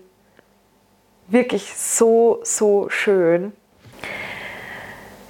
Wirklich 1.28 1.74
so, 1.74 2.40
so 2.42 2.88
schön. 2.90 3.52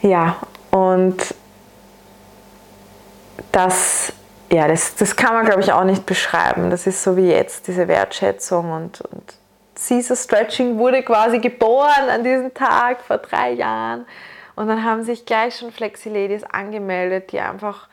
Ja, 0.00 0.36
und 0.70 1.34
das, 3.52 4.13
ja, 4.54 4.68
das, 4.68 4.94
das 4.94 5.16
kann 5.16 5.34
man, 5.34 5.44
glaube 5.44 5.60
ich, 5.60 5.72
auch 5.72 5.84
nicht 5.84 6.06
beschreiben. 6.06 6.70
Das 6.70 6.86
ist 6.86 7.02
so 7.02 7.16
wie 7.16 7.28
jetzt, 7.28 7.66
diese 7.66 7.88
Wertschätzung 7.88 8.70
und, 8.70 9.00
und 9.00 9.34
Caesar 9.74 10.16
Stretching 10.16 10.78
wurde 10.78 11.02
quasi 11.02 11.40
geboren 11.40 12.08
an 12.08 12.22
diesem 12.22 12.54
Tag 12.54 13.02
vor 13.02 13.18
drei 13.18 13.52
Jahren. 13.52 14.06
Und 14.54 14.68
dann 14.68 14.84
haben 14.84 15.02
sich 15.02 15.26
gleich 15.26 15.58
schon 15.58 15.72
Flexi-Ladies 15.72 16.44
angemeldet, 16.44 17.32
die 17.32 17.40
einfach 17.40 17.88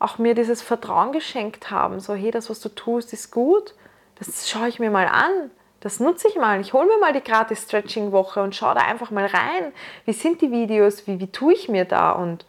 auch 0.00 0.18
mir 0.18 0.34
dieses 0.34 0.60
Vertrauen 0.62 1.12
geschenkt 1.12 1.70
haben. 1.70 2.00
So, 2.00 2.14
hey, 2.14 2.32
das, 2.32 2.50
was 2.50 2.60
du 2.60 2.68
tust, 2.70 3.12
ist 3.12 3.30
gut. 3.30 3.74
Das 4.18 4.50
schaue 4.50 4.68
ich 4.68 4.80
mir 4.80 4.90
mal 4.90 5.06
an. 5.06 5.50
Das 5.78 6.00
nutze 6.00 6.28
ich 6.28 6.36
mal. 6.36 6.60
Ich 6.60 6.72
hole 6.72 6.86
mir 6.86 6.98
mal 6.98 7.12
die 7.12 7.22
gratis 7.22 7.62
Stretching-Woche 7.62 8.42
und 8.42 8.56
schaue 8.56 8.74
da 8.74 8.80
einfach 8.80 9.10
mal 9.10 9.26
rein. 9.26 9.72
Wie 10.04 10.12
sind 10.12 10.40
die 10.40 10.50
Videos? 10.50 11.06
Wie, 11.06 11.20
wie 11.20 11.30
tue 11.30 11.54
ich 11.54 11.68
mir 11.68 11.84
da? 11.84 12.12
Und 12.12 12.44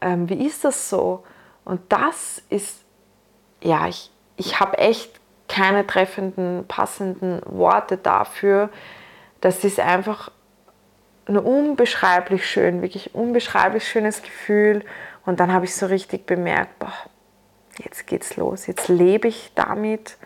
ähm, 0.00 0.28
wie 0.28 0.46
ist 0.46 0.64
das 0.64 0.88
so? 0.88 1.24
Und 1.64 1.80
das 1.90 2.42
ist, 2.48 2.83
ja, 3.64 3.88
ich, 3.88 4.10
ich 4.36 4.60
habe 4.60 4.78
echt 4.78 5.20
keine 5.48 5.86
treffenden, 5.86 6.66
passenden 6.68 7.40
Worte 7.46 7.96
dafür. 7.96 8.70
Das 9.40 9.64
ist 9.64 9.80
einfach 9.80 10.30
ein 11.26 11.38
unbeschreiblich 11.38 12.46
schön, 12.46 12.82
wirklich 12.82 13.14
unbeschreiblich 13.14 13.88
schönes 13.88 14.22
Gefühl. 14.22 14.84
Und 15.24 15.40
dann 15.40 15.52
habe 15.52 15.64
ich 15.64 15.74
so 15.74 15.86
richtig 15.86 16.26
bemerkt, 16.26 16.78
boah, 16.78 16.92
jetzt 17.78 18.06
geht's 18.06 18.36
los. 18.36 18.66
Jetzt 18.66 18.88
lebe 18.88 19.28
ich 19.28 19.52
damit 19.54 20.18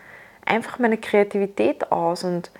einfach 0.45 0.79
meine 0.79 0.97
Kreativität 0.97 1.91
aus 1.91 2.23
und 2.23 2.51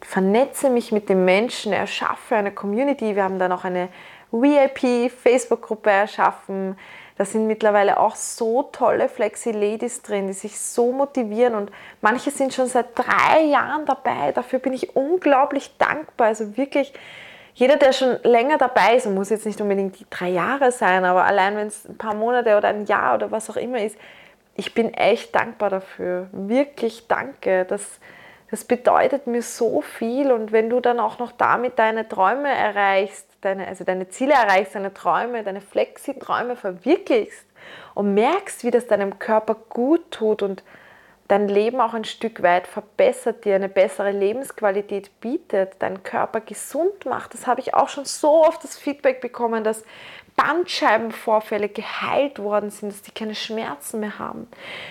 vernetze 0.00 0.70
mich 0.70 0.92
mit 0.92 1.08
den 1.08 1.24
Menschen, 1.24 1.72
erschaffe 1.72 2.36
eine 2.36 2.52
Community. 2.52 3.16
Wir 3.16 3.24
haben 3.24 3.38
dann 3.38 3.50
auch 3.50 3.64
eine 3.64 3.88
VIP-Facebook-Gruppe 4.30 5.90
erschaffen, 5.90 6.76
da 7.16 7.24
sind 7.24 7.46
mittlerweile 7.46 8.00
auch 8.00 8.16
so 8.16 8.64
tolle 8.64 9.08
Flexi-Ladies 9.08 10.02
drin, 10.02 10.26
die 10.26 10.32
sich 10.32 10.58
so 10.58 10.90
motivieren 10.90 11.54
und 11.54 11.70
manche 12.00 12.30
sind 12.32 12.52
schon 12.52 12.66
seit 12.66 12.98
drei 12.98 13.42
Jahren 13.42 13.86
dabei. 13.86 14.32
Dafür 14.32 14.58
bin 14.58 14.72
ich 14.72 14.96
unglaublich 14.96 15.76
dankbar. 15.78 16.28
Also 16.28 16.56
wirklich, 16.56 16.92
jeder, 17.54 17.76
der 17.76 17.92
schon 17.92 18.18
länger 18.24 18.58
dabei 18.58 18.96
ist, 18.96 19.06
muss 19.06 19.30
jetzt 19.30 19.46
nicht 19.46 19.60
unbedingt 19.60 20.00
die 20.00 20.06
drei 20.10 20.30
Jahre 20.30 20.72
sein, 20.72 21.04
aber 21.04 21.24
allein 21.24 21.56
wenn 21.56 21.68
es 21.68 21.88
ein 21.88 21.96
paar 21.96 22.14
Monate 22.14 22.56
oder 22.56 22.68
ein 22.68 22.86
Jahr 22.86 23.14
oder 23.14 23.30
was 23.30 23.48
auch 23.48 23.56
immer 23.56 23.80
ist, 23.80 23.96
ich 24.56 24.74
bin 24.74 24.92
echt 24.92 25.34
dankbar 25.36 25.70
dafür. 25.70 26.28
Wirklich 26.32 27.06
danke. 27.06 27.64
Das, 27.64 28.00
das 28.50 28.64
bedeutet 28.64 29.28
mir 29.28 29.42
so 29.42 29.82
viel 29.82 30.32
und 30.32 30.50
wenn 30.50 30.68
du 30.68 30.80
dann 30.80 30.98
auch 30.98 31.20
noch 31.20 31.30
damit 31.30 31.78
deine 31.78 32.08
Träume 32.08 32.48
erreichst, 32.48 33.28
deine, 33.44 33.66
also 33.68 33.84
deine 33.84 34.08
Ziele 34.08 34.34
erreichst, 34.34 34.74
deine 34.74 34.94
Träume, 34.94 35.42
deine 35.42 35.60
Flexi-Träume 35.60 36.56
verwirklichst 36.56 37.46
und 37.94 38.14
merkst, 38.14 38.64
wie 38.64 38.70
das 38.70 38.86
deinem 38.86 39.18
Körper 39.18 39.54
gut 39.54 40.10
tut 40.10 40.42
und 40.42 40.62
dein 41.28 41.48
Leben 41.48 41.80
auch 41.80 41.94
ein 41.94 42.04
Stück 42.04 42.42
weit 42.42 42.66
verbessert, 42.66 43.44
dir 43.44 43.54
eine 43.54 43.68
bessere 43.68 44.10
Lebensqualität 44.10 45.20
bietet, 45.20 45.80
deinen 45.80 46.02
Körper 46.02 46.40
gesund 46.40 47.06
macht. 47.06 47.32
Das 47.32 47.46
habe 47.46 47.60
ich 47.60 47.74
auch 47.74 47.88
schon 47.88 48.04
so 48.04 48.44
oft 48.44 48.62
das 48.62 48.76
Feedback 48.76 49.20
bekommen, 49.20 49.64
dass 49.64 49.84
Bandscheibenvorfälle 50.36 51.68
geheilt 51.68 52.38
worden 52.38 52.70
sind, 52.70 52.92
dass 52.92 53.02
die 53.02 53.12
keine 53.12 53.34
Schmerzen 53.36 54.00
mehr 54.00 54.18
haben, 54.18 54.48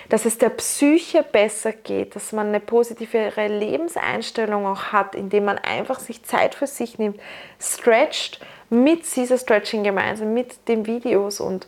dass 0.08 0.24
es 0.24 0.38
der 0.38 0.48
Psyche 0.48 1.22
besser 1.22 1.72
geht, 1.72 2.16
dass 2.16 2.32
man 2.32 2.48
eine 2.48 2.60
positivere 2.60 3.48
Lebenseinstellung 3.48 4.66
auch 4.66 4.84
hat, 4.92 5.14
indem 5.14 5.44
man 5.44 5.58
einfach 5.58 6.00
sich 6.00 6.22
Zeit 6.24 6.54
für 6.54 6.66
sich 6.66 6.98
nimmt, 6.98 7.20
stretcht 7.60 8.40
mit 8.70 9.02
Caesar 9.04 9.38
Stretching 9.38 9.84
gemeinsam, 9.84 10.32
mit 10.32 10.66
den 10.68 10.86
Videos 10.86 11.40
und 11.40 11.66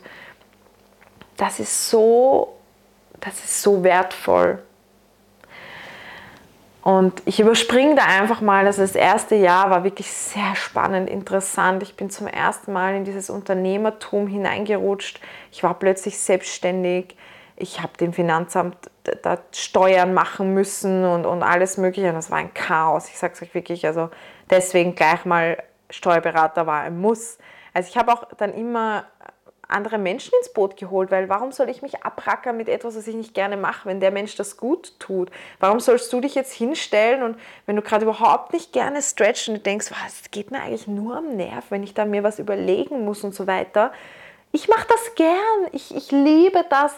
das 1.37 1.59
ist 1.59 1.89
so, 1.89 2.57
das 3.19 3.35
ist 3.43 3.61
so 3.61 3.83
wertvoll. 3.83 4.63
Und 6.87 7.21
ich 7.25 7.41
überspringe 7.41 7.95
da 7.95 8.05
einfach 8.05 8.39
mal, 8.39 8.65
also 8.65 8.81
das 8.81 8.95
erste 8.95 9.35
Jahr 9.35 9.69
war 9.69 9.83
wirklich 9.83 10.09
sehr 10.09 10.55
spannend, 10.55 11.09
interessant. 11.09 11.83
Ich 11.83 11.97
bin 11.97 12.09
zum 12.09 12.27
ersten 12.27 12.71
Mal 12.71 12.95
in 12.95 13.03
dieses 13.03 13.29
Unternehmertum 13.29 14.25
hineingerutscht. 14.27 15.19
Ich 15.51 15.63
war 15.63 15.73
plötzlich 15.73 16.17
selbstständig. 16.17 17.17
Ich 17.57 17.81
habe 17.81 17.97
dem 17.99 18.13
Finanzamt 18.13 18.77
da 19.21 19.37
Steuern 19.51 20.13
machen 20.13 20.53
müssen 20.53 21.03
und, 21.03 21.25
und 21.25 21.43
alles 21.43 21.75
Mögliche. 21.75 22.07
Und 22.07 22.15
das 22.15 22.31
war 22.31 22.37
ein 22.37 22.53
Chaos. 22.53 23.09
Ich 23.09 23.17
sage 23.17 23.33
es 23.33 23.41
euch 23.41 23.53
wirklich. 23.53 23.85
Also 23.85 24.09
deswegen 24.49 24.95
gleich 24.95 25.25
mal 25.25 25.61
Steuerberater 25.89 26.67
war 26.67 26.83
ein 26.83 27.01
Muss. 27.01 27.37
Also 27.73 27.89
ich 27.89 27.97
habe 27.97 28.13
auch 28.13 28.29
dann 28.37 28.53
immer 28.53 29.03
andere 29.67 29.97
Menschen 29.97 30.31
ins 30.39 30.53
Boot 30.53 30.77
geholt, 30.77 31.11
weil 31.11 31.29
warum 31.29 31.51
soll 31.51 31.69
ich 31.69 31.81
mich 31.81 32.03
abrackern 32.03 32.57
mit 32.57 32.69
etwas, 32.69 32.95
was 32.95 33.07
ich 33.07 33.15
nicht 33.15 33.33
gerne 33.33 33.57
mache, 33.57 33.87
wenn 33.87 33.99
der 33.99 34.11
Mensch 34.11 34.35
das 34.35 34.57
gut 34.57 34.99
tut? 34.99 35.29
Warum 35.59 35.79
sollst 35.79 36.11
du 36.13 36.21
dich 36.21 36.35
jetzt 36.35 36.53
hinstellen 36.53 37.23
und 37.23 37.37
wenn 37.65 37.75
du 37.75 37.81
gerade 37.81 38.05
überhaupt 38.05 38.53
nicht 38.53 38.71
gerne 38.71 39.01
stretchst 39.01 39.49
und 39.49 39.65
denkst, 39.65 39.91
was 39.91 40.31
geht 40.31 40.51
mir 40.51 40.61
eigentlich 40.61 40.87
nur 40.87 41.17
am 41.17 41.35
Nerv, 41.35 41.65
wenn 41.69 41.83
ich 41.83 41.93
da 41.93 42.05
mir 42.05 42.23
was 42.23 42.39
überlegen 42.39 43.05
muss 43.05 43.23
und 43.23 43.35
so 43.35 43.47
weiter. 43.47 43.91
Ich 44.51 44.67
mache 44.67 44.87
das 44.87 45.15
gern. 45.15 45.67
Ich, 45.71 45.95
ich 45.95 46.11
liebe 46.11 46.65
das, 46.69 46.93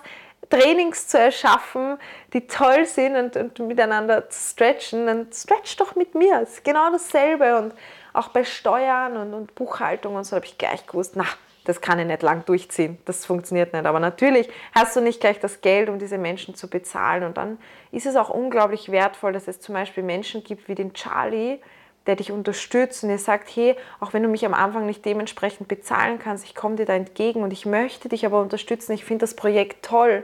Trainings 0.49 1.07
zu 1.07 1.19
erschaffen, 1.19 1.97
die 2.33 2.47
toll 2.47 2.85
sind 2.85 3.15
und, 3.15 3.59
und 3.59 3.67
miteinander 3.67 4.29
zu 4.29 4.51
stretchen. 4.51 5.05
Dann 5.05 5.27
stretch 5.31 5.77
doch 5.77 5.95
mit 5.95 6.15
mir. 6.15 6.41
Es 6.41 6.53
ist 6.53 6.63
genau 6.63 6.91
dasselbe. 6.91 7.57
Und 7.57 7.73
auch 8.13 8.29
bei 8.29 8.43
Steuern 8.43 9.17
und, 9.17 9.33
und 9.33 9.55
Buchhaltung 9.55 10.15
und 10.15 10.23
so 10.23 10.35
habe 10.35 10.45
ich 10.45 10.57
gleich 10.57 10.85
gewusst, 10.87 11.13
na, 11.15 11.25
das 11.69 11.81
kann 11.81 11.99
ich 11.99 12.07
nicht 12.07 12.23
lang 12.23 12.45
durchziehen, 12.45 12.97
das 13.05 13.27
funktioniert 13.27 13.73
nicht. 13.73 13.85
Aber 13.85 13.99
natürlich 13.99 14.49
hast 14.73 14.95
du 14.95 15.01
nicht 15.01 15.21
gleich 15.21 15.39
das 15.39 15.61
Geld, 15.61 15.87
um 15.87 15.99
diese 15.99 16.17
Menschen 16.17 16.55
zu 16.55 16.67
bezahlen. 16.67 17.23
Und 17.23 17.37
dann 17.37 17.59
ist 17.91 18.07
es 18.07 18.15
auch 18.15 18.31
unglaublich 18.31 18.91
wertvoll, 18.91 19.33
dass 19.33 19.47
es 19.47 19.59
zum 19.59 19.75
Beispiel 19.75 20.01
Menschen 20.01 20.43
gibt 20.43 20.67
wie 20.67 20.73
den 20.73 20.93
Charlie, 20.93 21.59
der 22.07 22.15
dich 22.15 22.31
unterstützt 22.31 23.03
und 23.03 23.09
der 23.09 23.19
sagt, 23.19 23.55
hey, 23.55 23.75
auch 23.99 24.13
wenn 24.13 24.23
du 24.23 24.29
mich 24.29 24.47
am 24.47 24.55
Anfang 24.55 24.87
nicht 24.87 25.05
dementsprechend 25.05 25.67
bezahlen 25.67 26.17
kannst, 26.17 26.43
ich 26.43 26.55
komme 26.55 26.75
dir 26.75 26.87
da 26.87 26.93
entgegen 26.93 27.43
und 27.43 27.53
ich 27.53 27.67
möchte 27.67 28.09
dich 28.09 28.25
aber 28.25 28.41
unterstützen, 28.41 28.93
ich 28.93 29.05
finde 29.05 29.21
das 29.21 29.35
Projekt 29.35 29.85
toll. 29.85 30.23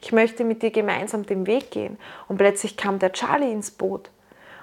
Ich 0.00 0.12
möchte 0.12 0.44
mit 0.44 0.62
dir 0.62 0.70
gemeinsam 0.70 1.26
den 1.26 1.46
Weg 1.46 1.70
gehen. 1.70 1.98
Und 2.26 2.38
plötzlich 2.38 2.78
kam 2.78 2.98
der 2.98 3.12
Charlie 3.12 3.52
ins 3.52 3.70
Boot. 3.70 4.08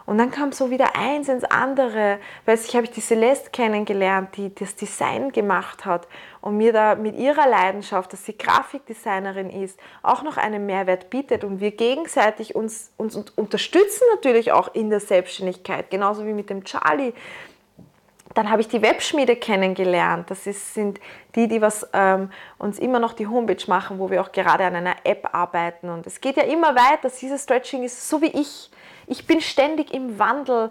Und 0.06 0.18
dann 0.18 0.32
kam 0.32 0.52
so 0.52 0.70
wieder 0.70 0.96
eins 0.96 1.30
ins 1.30 1.46
andere. 1.46 2.20
Plötzlich 2.46 2.76
habe 2.76 2.86
ich 2.86 2.92
die 2.92 3.02
Celeste 3.02 3.52
kennengelernt, 3.52 4.36
die 4.36 4.54
das 4.54 4.76
Design 4.76 5.32
gemacht 5.32 5.86
hat 5.86 6.08
und 6.42 6.58
mir 6.58 6.74
da 6.74 6.96
mit 6.96 7.16
ihrer 7.16 7.48
Leidenschaft, 7.48 8.12
dass 8.12 8.26
sie 8.26 8.38
Grafikdesignerin 8.38 9.50
ist, 9.50 9.80
auch 10.02 10.24
noch 10.24 10.38
einen 10.38 10.66
Mehrwert 10.66 11.10
bietet 11.10 11.44
und 11.44 11.62
wir 11.62 11.72
gegenseitig 11.72 12.54
uns, 12.54 12.92
uns 12.98 13.16
unterstützen 13.16 14.04
natürlich 14.14 14.52
auch 14.52 14.74
in 14.74 14.90
der 14.90 15.00
Selbstständigkeit, 15.00 15.90
genauso 15.90 16.26
wie 16.26 16.34
mit 16.34 16.50
dem 16.50 16.66
Charlie. 16.66 17.14
Dann 18.34 18.50
habe 18.50 18.62
ich 18.62 18.68
die 18.68 18.82
Webschmiede 18.82 19.36
kennengelernt. 19.36 20.32
Das 20.32 20.48
ist, 20.48 20.74
sind 20.74 21.00
die, 21.36 21.48
die 21.48 21.62
was, 21.62 21.88
ähm, 21.94 22.32
uns 22.58 22.80
immer 22.80 22.98
noch 23.00 23.14
die 23.14 23.28
Homepage 23.28 23.64
machen, 23.68 24.00
wo 24.00 24.10
wir 24.10 24.22
auch 24.22 24.32
gerade 24.32 24.66
an 24.66 24.76
einer 24.76 24.96
App 25.04 25.30
arbeiten. 25.34 25.90
Und 25.90 26.08
es 26.08 26.20
geht 26.20 26.38
ja 26.38 26.44
immer 26.44 26.76
weiter. 26.76 27.12
Dieses 27.22 27.44
Stretching 27.44 27.84
ist 27.84 28.10
so 28.10 28.22
wie 28.22 28.32
ich 28.32 28.72
ich 29.08 29.28
bin 29.28 29.42
ständig 29.42 29.94
im 29.94 30.20
Wandel. 30.20 30.70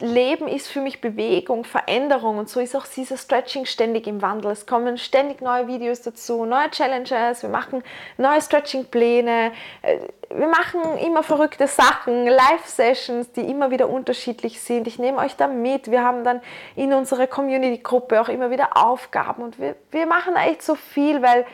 Leben 0.00 0.48
ist 0.48 0.66
für 0.66 0.80
mich 0.80 1.00
Bewegung, 1.00 1.64
Veränderung 1.64 2.38
und 2.38 2.48
so 2.48 2.58
ist 2.58 2.74
auch 2.74 2.86
dieser 2.86 3.16
Stretching 3.16 3.64
ständig 3.64 4.08
im 4.08 4.22
Wandel. 4.22 4.50
Es 4.50 4.66
kommen 4.66 4.98
ständig 4.98 5.40
neue 5.40 5.68
Videos 5.68 6.02
dazu, 6.02 6.44
neue 6.44 6.68
Challenges, 6.70 7.42
wir 7.42 7.48
machen 7.48 7.84
neue 8.16 8.42
Stretching-Pläne, 8.42 9.52
äh, 9.82 9.98
wir 10.30 10.48
machen 10.48 10.98
immer 10.98 11.22
verrückte 11.22 11.68
Sachen, 11.68 12.26
Live-Sessions, 12.26 13.30
die 13.32 13.42
immer 13.42 13.70
wieder 13.70 13.88
unterschiedlich 13.88 14.60
sind. 14.60 14.88
Ich 14.88 14.98
nehme 14.98 15.18
euch 15.18 15.36
da 15.36 15.46
mit. 15.46 15.88
Wir 15.88 16.02
haben 16.02 16.24
dann 16.24 16.40
in 16.74 16.92
unserer 16.92 17.28
Community-Gruppe 17.28 18.20
auch 18.20 18.28
immer 18.28 18.50
wieder 18.50 18.76
Aufgaben 18.76 19.44
und 19.44 19.60
wir, 19.60 19.76
wir 19.92 20.06
machen 20.06 20.34
echt 20.34 20.62
so 20.62 20.74
viel, 20.74 21.22
weil 21.22 21.46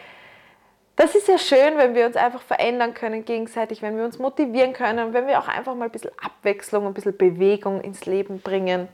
das 1.01 1.14
ist 1.14 1.28
ja 1.28 1.38
schön, 1.38 1.78
wenn 1.78 1.94
wir 1.94 2.05
uns 2.05 2.14
einfach 2.14 2.42
verändern 2.42 2.92
können 2.92 3.24
gegenseitig, 3.24 3.80
wenn 3.80 3.96
wir 3.96 4.05
uns 4.05 4.18
motivieren 4.18 4.74
können, 4.74 5.14
wenn 5.14 5.26
wir 5.26 5.38
auch 5.38 5.48
einfach 5.48 5.74
mal 5.74 5.86
ein 5.86 5.90
bisschen 5.90 6.11
Abwechslung, 6.22 6.86
ein 6.86 6.92
bisschen 6.92 7.16
Bewegung 7.16 7.80
ins 7.80 8.05
Leben 8.05 8.42
bringen. 8.42 8.86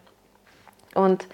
Und 0.94 1.26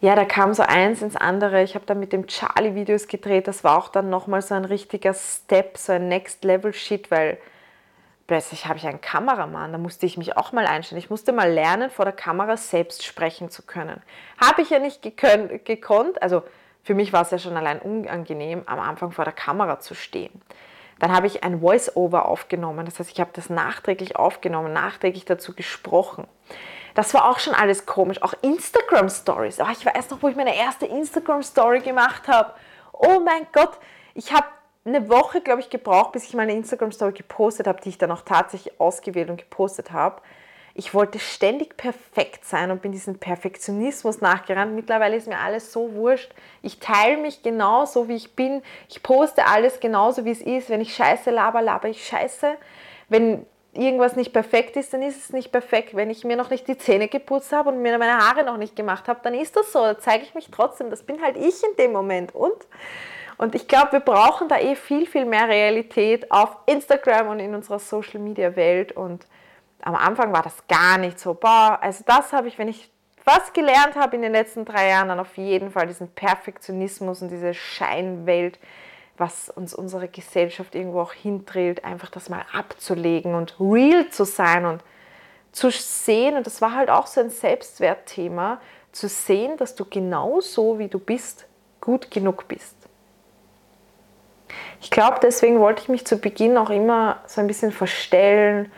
ja, 0.00 0.16
da 0.16 0.24
kam 0.24 0.52
so 0.52 0.64
eins 0.64 1.00
ins 1.00 1.14
andere. 1.14 1.62
Ich 1.62 1.76
habe 1.76 1.86
dann 1.86 2.00
mit 2.00 2.12
dem 2.12 2.26
Charlie 2.26 2.74
Videos 2.74 3.06
gedreht. 3.06 3.46
Das 3.46 3.62
war 3.62 3.78
auch 3.78 3.86
dann 3.86 4.10
nochmal 4.10 4.42
so 4.42 4.56
ein 4.56 4.64
richtiger 4.64 5.14
Step, 5.14 5.78
so 5.78 5.92
ein 5.92 6.08
Next 6.08 6.42
Level 6.42 6.72
Shit, 6.72 7.12
weil 7.12 7.38
plötzlich 8.26 8.66
habe 8.66 8.78
ich 8.78 8.88
einen 8.88 9.00
Kameramann, 9.00 9.70
da 9.70 9.78
musste 9.78 10.06
ich 10.06 10.18
mich 10.18 10.36
auch 10.36 10.50
mal 10.50 10.66
einstellen. 10.66 10.98
Ich 10.98 11.10
musste 11.10 11.32
mal 11.32 11.52
lernen, 11.52 11.88
vor 11.88 12.04
der 12.04 12.14
Kamera 12.14 12.56
selbst 12.56 13.04
sprechen 13.04 13.48
zu 13.48 13.62
können. 13.62 14.02
Habe 14.40 14.62
ich 14.62 14.70
ja 14.70 14.80
nicht 14.80 15.02
gekonnt, 15.02 16.20
also 16.20 16.42
für 16.90 16.96
mich 16.96 17.12
war 17.12 17.22
es 17.22 17.30
ja 17.30 17.38
schon 17.38 17.56
allein 17.56 17.78
unangenehm, 17.78 18.64
am 18.66 18.80
Anfang 18.80 19.12
vor 19.12 19.24
der 19.24 19.32
Kamera 19.32 19.78
zu 19.78 19.94
stehen. 19.94 20.42
Dann 20.98 21.12
habe 21.12 21.28
ich 21.28 21.44
ein 21.44 21.60
Voice-Over 21.60 22.26
aufgenommen, 22.26 22.84
das 22.84 22.98
heißt, 22.98 23.12
ich 23.12 23.20
habe 23.20 23.30
das 23.32 23.48
nachträglich 23.48 24.16
aufgenommen, 24.16 24.72
nachträglich 24.72 25.24
dazu 25.24 25.54
gesprochen. 25.54 26.26
Das 26.96 27.14
war 27.14 27.30
auch 27.30 27.38
schon 27.38 27.54
alles 27.54 27.86
komisch. 27.86 28.20
Auch 28.22 28.34
Instagram-Stories. 28.42 29.60
Oh, 29.60 29.68
ich 29.70 29.86
weiß 29.86 30.10
noch, 30.10 30.20
wo 30.20 30.26
ich 30.26 30.34
meine 30.34 30.56
erste 30.56 30.86
Instagram-Story 30.86 31.78
gemacht 31.78 32.26
habe. 32.26 32.54
Oh 32.92 33.20
mein 33.24 33.46
Gott, 33.52 33.78
ich 34.14 34.32
habe 34.32 34.48
eine 34.84 35.08
Woche, 35.08 35.42
glaube 35.42 35.60
ich, 35.60 35.70
gebraucht, 35.70 36.10
bis 36.10 36.24
ich 36.24 36.34
meine 36.34 36.54
Instagram-Story 36.54 37.12
gepostet 37.12 37.68
habe, 37.68 37.80
die 37.80 37.90
ich 37.90 37.98
dann 37.98 38.10
auch 38.10 38.22
tatsächlich 38.22 38.80
ausgewählt 38.80 39.30
und 39.30 39.36
gepostet 39.36 39.92
habe. 39.92 40.22
Ich 40.80 40.94
wollte 40.94 41.18
ständig 41.18 41.76
perfekt 41.76 42.46
sein 42.46 42.70
und 42.70 42.80
bin 42.80 42.90
diesem 42.90 43.18
Perfektionismus 43.18 44.22
nachgerannt. 44.22 44.74
Mittlerweile 44.74 45.14
ist 45.14 45.28
mir 45.28 45.38
alles 45.38 45.74
so 45.74 45.92
wurscht. 45.92 46.32
Ich 46.62 46.78
teile 46.78 47.18
mich 47.18 47.42
genauso, 47.42 48.08
wie 48.08 48.16
ich 48.16 48.34
bin. 48.34 48.62
Ich 48.88 49.02
poste 49.02 49.44
alles 49.44 49.78
genauso, 49.80 50.24
wie 50.24 50.30
es 50.30 50.40
ist. 50.40 50.70
Wenn 50.70 50.80
ich 50.80 50.94
Scheiße 50.94 51.30
laber, 51.30 51.60
laber 51.60 51.90
ich 51.90 52.06
Scheiße. 52.06 52.54
Wenn 53.10 53.44
irgendwas 53.74 54.16
nicht 54.16 54.32
perfekt 54.32 54.74
ist, 54.78 54.94
dann 54.94 55.02
ist 55.02 55.18
es 55.18 55.34
nicht 55.34 55.52
perfekt. 55.52 55.94
Wenn 55.94 56.08
ich 56.08 56.24
mir 56.24 56.38
noch 56.38 56.48
nicht 56.48 56.66
die 56.66 56.78
Zähne 56.78 57.08
geputzt 57.08 57.52
habe 57.52 57.68
und 57.68 57.82
mir 57.82 57.98
meine 57.98 58.16
Haare 58.16 58.42
noch 58.42 58.56
nicht 58.56 58.74
gemacht 58.74 59.06
habe, 59.06 59.20
dann 59.22 59.34
ist 59.34 59.56
das 59.56 59.72
so. 59.72 59.80
Da 59.80 59.98
zeige 59.98 60.24
ich 60.24 60.34
mich 60.34 60.48
trotzdem. 60.50 60.88
Das 60.88 61.02
bin 61.02 61.20
halt 61.20 61.36
ich 61.36 61.62
in 61.62 61.76
dem 61.76 61.92
Moment. 61.92 62.34
Und 62.34 62.56
und 63.36 63.54
ich 63.54 63.68
glaube, 63.68 63.92
wir 63.92 64.00
brauchen 64.00 64.48
da 64.48 64.58
eh 64.58 64.76
viel, 64.76 65.06
viel 65.06 65.26
mehr 65.26 65.46
Realität 65.48 66.30
auf 66.32 66.56
Instagram 66.64 67.28
und 67.28 67.40
in 67.40 67.54
unserer 67.54 67.78
Social-Media-Welt. 67.78 68.92
Und 68.92 69.26
am 69.82 69.94
Anfang 69.96 70.32
war 70.32 70.42
das 70.42 70.66
gar 70.68 70.98
nicht 70.98 71.18
so. 71.18 71.34
Boah, 71.34 71.78
also 71.80 72.04
das 72.06 72.32
habe 72.32 72.48
ich, 72.48 72.58
wenn 72.58 72.68
ich 72.68 72.90
was 73.24 73.52
gelernt 73.52 73.96
habe 73.96 74.16
in 74.16 74.22
den 74.22 74.32
letzten 74.32 74.64
drei 74.64 74.88
Jahren, 74.88 75.08
dann 75.08 75.20
auf 75.20 75.36
jeden 75.36 75.70
Fall 75.70 75.86
diesen 75.86 76.08
Perfektionismus 76.08 77.22
und 77.22 77.30
diese 77.30 77.54
Scheinwelt, 77.54 78.58
was 79.16 79.50
uns 79.50 79.74
unsere 79.74 80.08
Gesellschaft 80.08 80.74
irgendwo 80.74 81.00
auch 81.00 81.12
hindrillt, 81.12 81.84
einfach 81.84 82.10
das 82.10 82.28
mal 82.28 82.44
abzulegen 82.52 83.34
und 83.34 83.56
real 83.60 84.08
zu 84.08 84.24
sein 84.24 84.64
und 84.64 84.82
zu 85.52 85.70
sehen, 85.70 86.36
und 86.36 86.46
das 86.46 86.62
war 86.62 86.74
halt 86.74 86.90
auch 86.90 87.06
so 87.06 87.20
ein 87.20 87.30
Selbstwertthema, 87.30 88.60
zu 88.92 89.08
sehen, 89.08 89.56
dass 89.56 89.74
du 89.74 89.84
genauso 89.84 90.78
wie 90.78 90.88
du 90.88 90.98
bist, 90.98 91.46
gut 91.80 92.10
genug 92.10 92.48
bist. 92.48 92.74
Ich 94.80 94.90
glaube, 94.90 95.18
deswegen 95.22 95.60
wollte 95.60 95.82
ich 95.82 95.88
mich 95.88 96.06
zu 96.06 96.18
Beginn 96.18 96.56
auch 96.56 96.70
immer 96.70 97.20
so 97.26 97.40
ein 97.40 97.46
bisschen 97.46 97.72
verstellen 97.72 98.72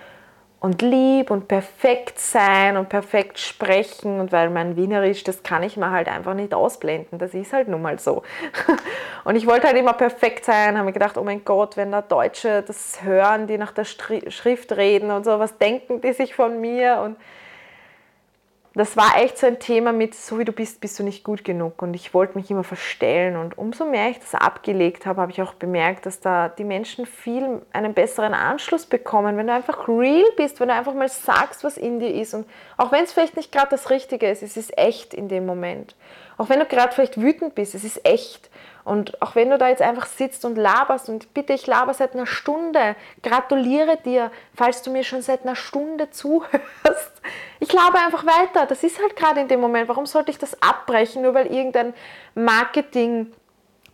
und 0.62 0.80
lieb 0.80 1.32
und 1.32 1.48
perfekt 1.48 2.20
sein 2.20 2.76
und 2.76 2.88
perfekt 2.88 3.40
sprechen. 3.40 4.20
Und 4.20 4.30
weil 4.30 4.48
mein 4.48 4.76
Wienerisch, 4.76 5.24
das 5.24 5.42
kann 5.42 5.64
ich 5.64 5.76
mir 5.76 5.90
halt 5.90 6.06
einfach 6.06 6.34
nicht 6.34 6.54
ausblenden, 6.54 7.18
das 7.18 7.34
ist 7.34 7.52
halt 7.52 7.66
nun 7.66 7.82
mal 7.82 7.98
so. 7.98 8.22
Und 9.24 9.34
ich 9.34 9.46
wollte 9.46 9.66
halt 9.66 9.76
immer 9.76 9.92
perfekt 9.92 10.44
sein, 10.44 10.76
habe 10.76 10.86
mir 10.86 10.92
gedacht, 10.92 11.18
oh 11.18 11.24
mein 11.24 11.44
Gott, 11.44 11.76
wenn 11.76 11.90
da 11.90 12.00
Deutsche 12.00 12.62
das 12.62 13.02
hören, 13.02 13.48
die 13.48 13.58
nach 13.58 13.72
der 13.72 13.84
Schrift 13.84 14.72
reden 14.76 15.10
und 15.10 15.24
so, 15.24 15.38
was 15.38 15.58
denken 15.58 16.00
die 16.00 16.12
sich 16.12 16.34
von 16.34 16.60
mir? 16.60 17.00
Und 17.04 17.16
das 18.74 18.96
war 18.96 19.18
echt 19.18 19.36
so 19.36 19.46
ein 19.46 19.58
Thema 19.58 19.92
mit, 19.92 20.14
so 20.14 20.38
wie 20.38 20.46
du 20.46 20.52
bist, 20.52 20.80
bist 20.80 20.98
du 20.98 21.02
nicht 21.02 21.24
gut 21.24 21.44
genug. 21.44 21.82
Und 21.82 21.92
ich 21.92 22.14
wollte 22.14 22.38
mich 22.38 22.50
immer 22.50 22.64
verstellen. 22.64 23.36
Und 23.36 23.58
umso 23.58 23.84
mehr 23.84 24.08
ich 24.08 24.18
das 24.18 24.34
abgelegt 24.34 25.04
habe, 25.04 25.20
habe 25.20 25.30
ich 25.30 25.42
auch 25.42 25.52
bemerkt, 25.54 26.06
dass 26.06 26.20
da 26.20 26.48
die 26.48 26.64
Menschen 26.64 27.04
viel 27.04 27.60
einen 27.72 27.92
besseren 27.92 28.32
Anschluss 28.32 28.86
bekommen, 28.86 29.36
wenn 29.36 29.46
du 29.46 29.52
einfach 29.52 29.88
real 29.88 30.24
bist, 30.36 30.58
wenn 30.60 30.68
du 30.68 30.74
einfach 30.74 30.94
mal 30.94 31.08
sagst, 31.08 31.64
was 31.64 31.76
in 31.76 32.00
dir 32.00 32.14
ist. 32.14 32.32
Und 32.32 32.46
auch 32.78 32.92
wenn 32.92 33.04
es 33.04 33.12
vielleicht 33.12 33.36
nicht 33.36 33.52
gerade 33.52 33.68
das 33.70 33.90
Richtige 33.90 34.30
ist, 34.30 34.42
es 34.42 34.56
ist 34.56 34.76
echt 34.78 35.12
in 35.12 35.28
dem 35.28 35.44
Moment. 35.44 35.94
Auch 36.38 36.48
wenn 36.48 36.58
du 36.58 36.64
gerade 36.64 36.94
vielleicht 36.94 37.20
wütend 37.20 37.54
bist, 37.54 37.74
es 37.74 37.84
ist 37.84 38.06
echt. 38.06 38.48
Und 38.84 39.20
auch 39.22 39.34
wenn 39.34 39.50
du 39.50 39.58
da 39.58 39.68
jetzt 39.68 39.82
einfach 39.82 40.06
sitzt 40.06 40.44
und 40.44 40.56
laberst 40.56 41.08
und 41.08 41.32
bitte, 41.34 41.52
ich 41.52 41.66
laber 41.66 41.94
seit 41.94 42.14
einer 42.14 42.26
Stunde, 42.26 42.96
gratuliere 43.22 43.96
dir, 43.96 44.30
falls 44.54 44.82
du 44.82 44.90
mir 44.90 45.04
schon 45.04 45.22
seit 45.22 45.42
einer 45.42 45.56
Stunde 45.56 46.10
zuhörst. 46.10 47.22
Ich 47.60 47.72
laber 47.72 47.98
einfach 48.04 48.26
weiter. 48.26 48.66
Das 48.66 48.82
ist 48.82 49.00
halt 49.00 49.14
gerade 49.14 49.40
in 49.40 49.48
dem 49.48 49.60
Moment. 49.60 49.88
Warum 49.88 50.06
sollte 50.06 50.30
ich 50.30 50.38
das 50.38 50.60
abbrechen, 50.62 51.22
nur 51.22 51.34
weil 51.34 51.46
irgendein 51.46 51.94
Marketing 52.34 53.32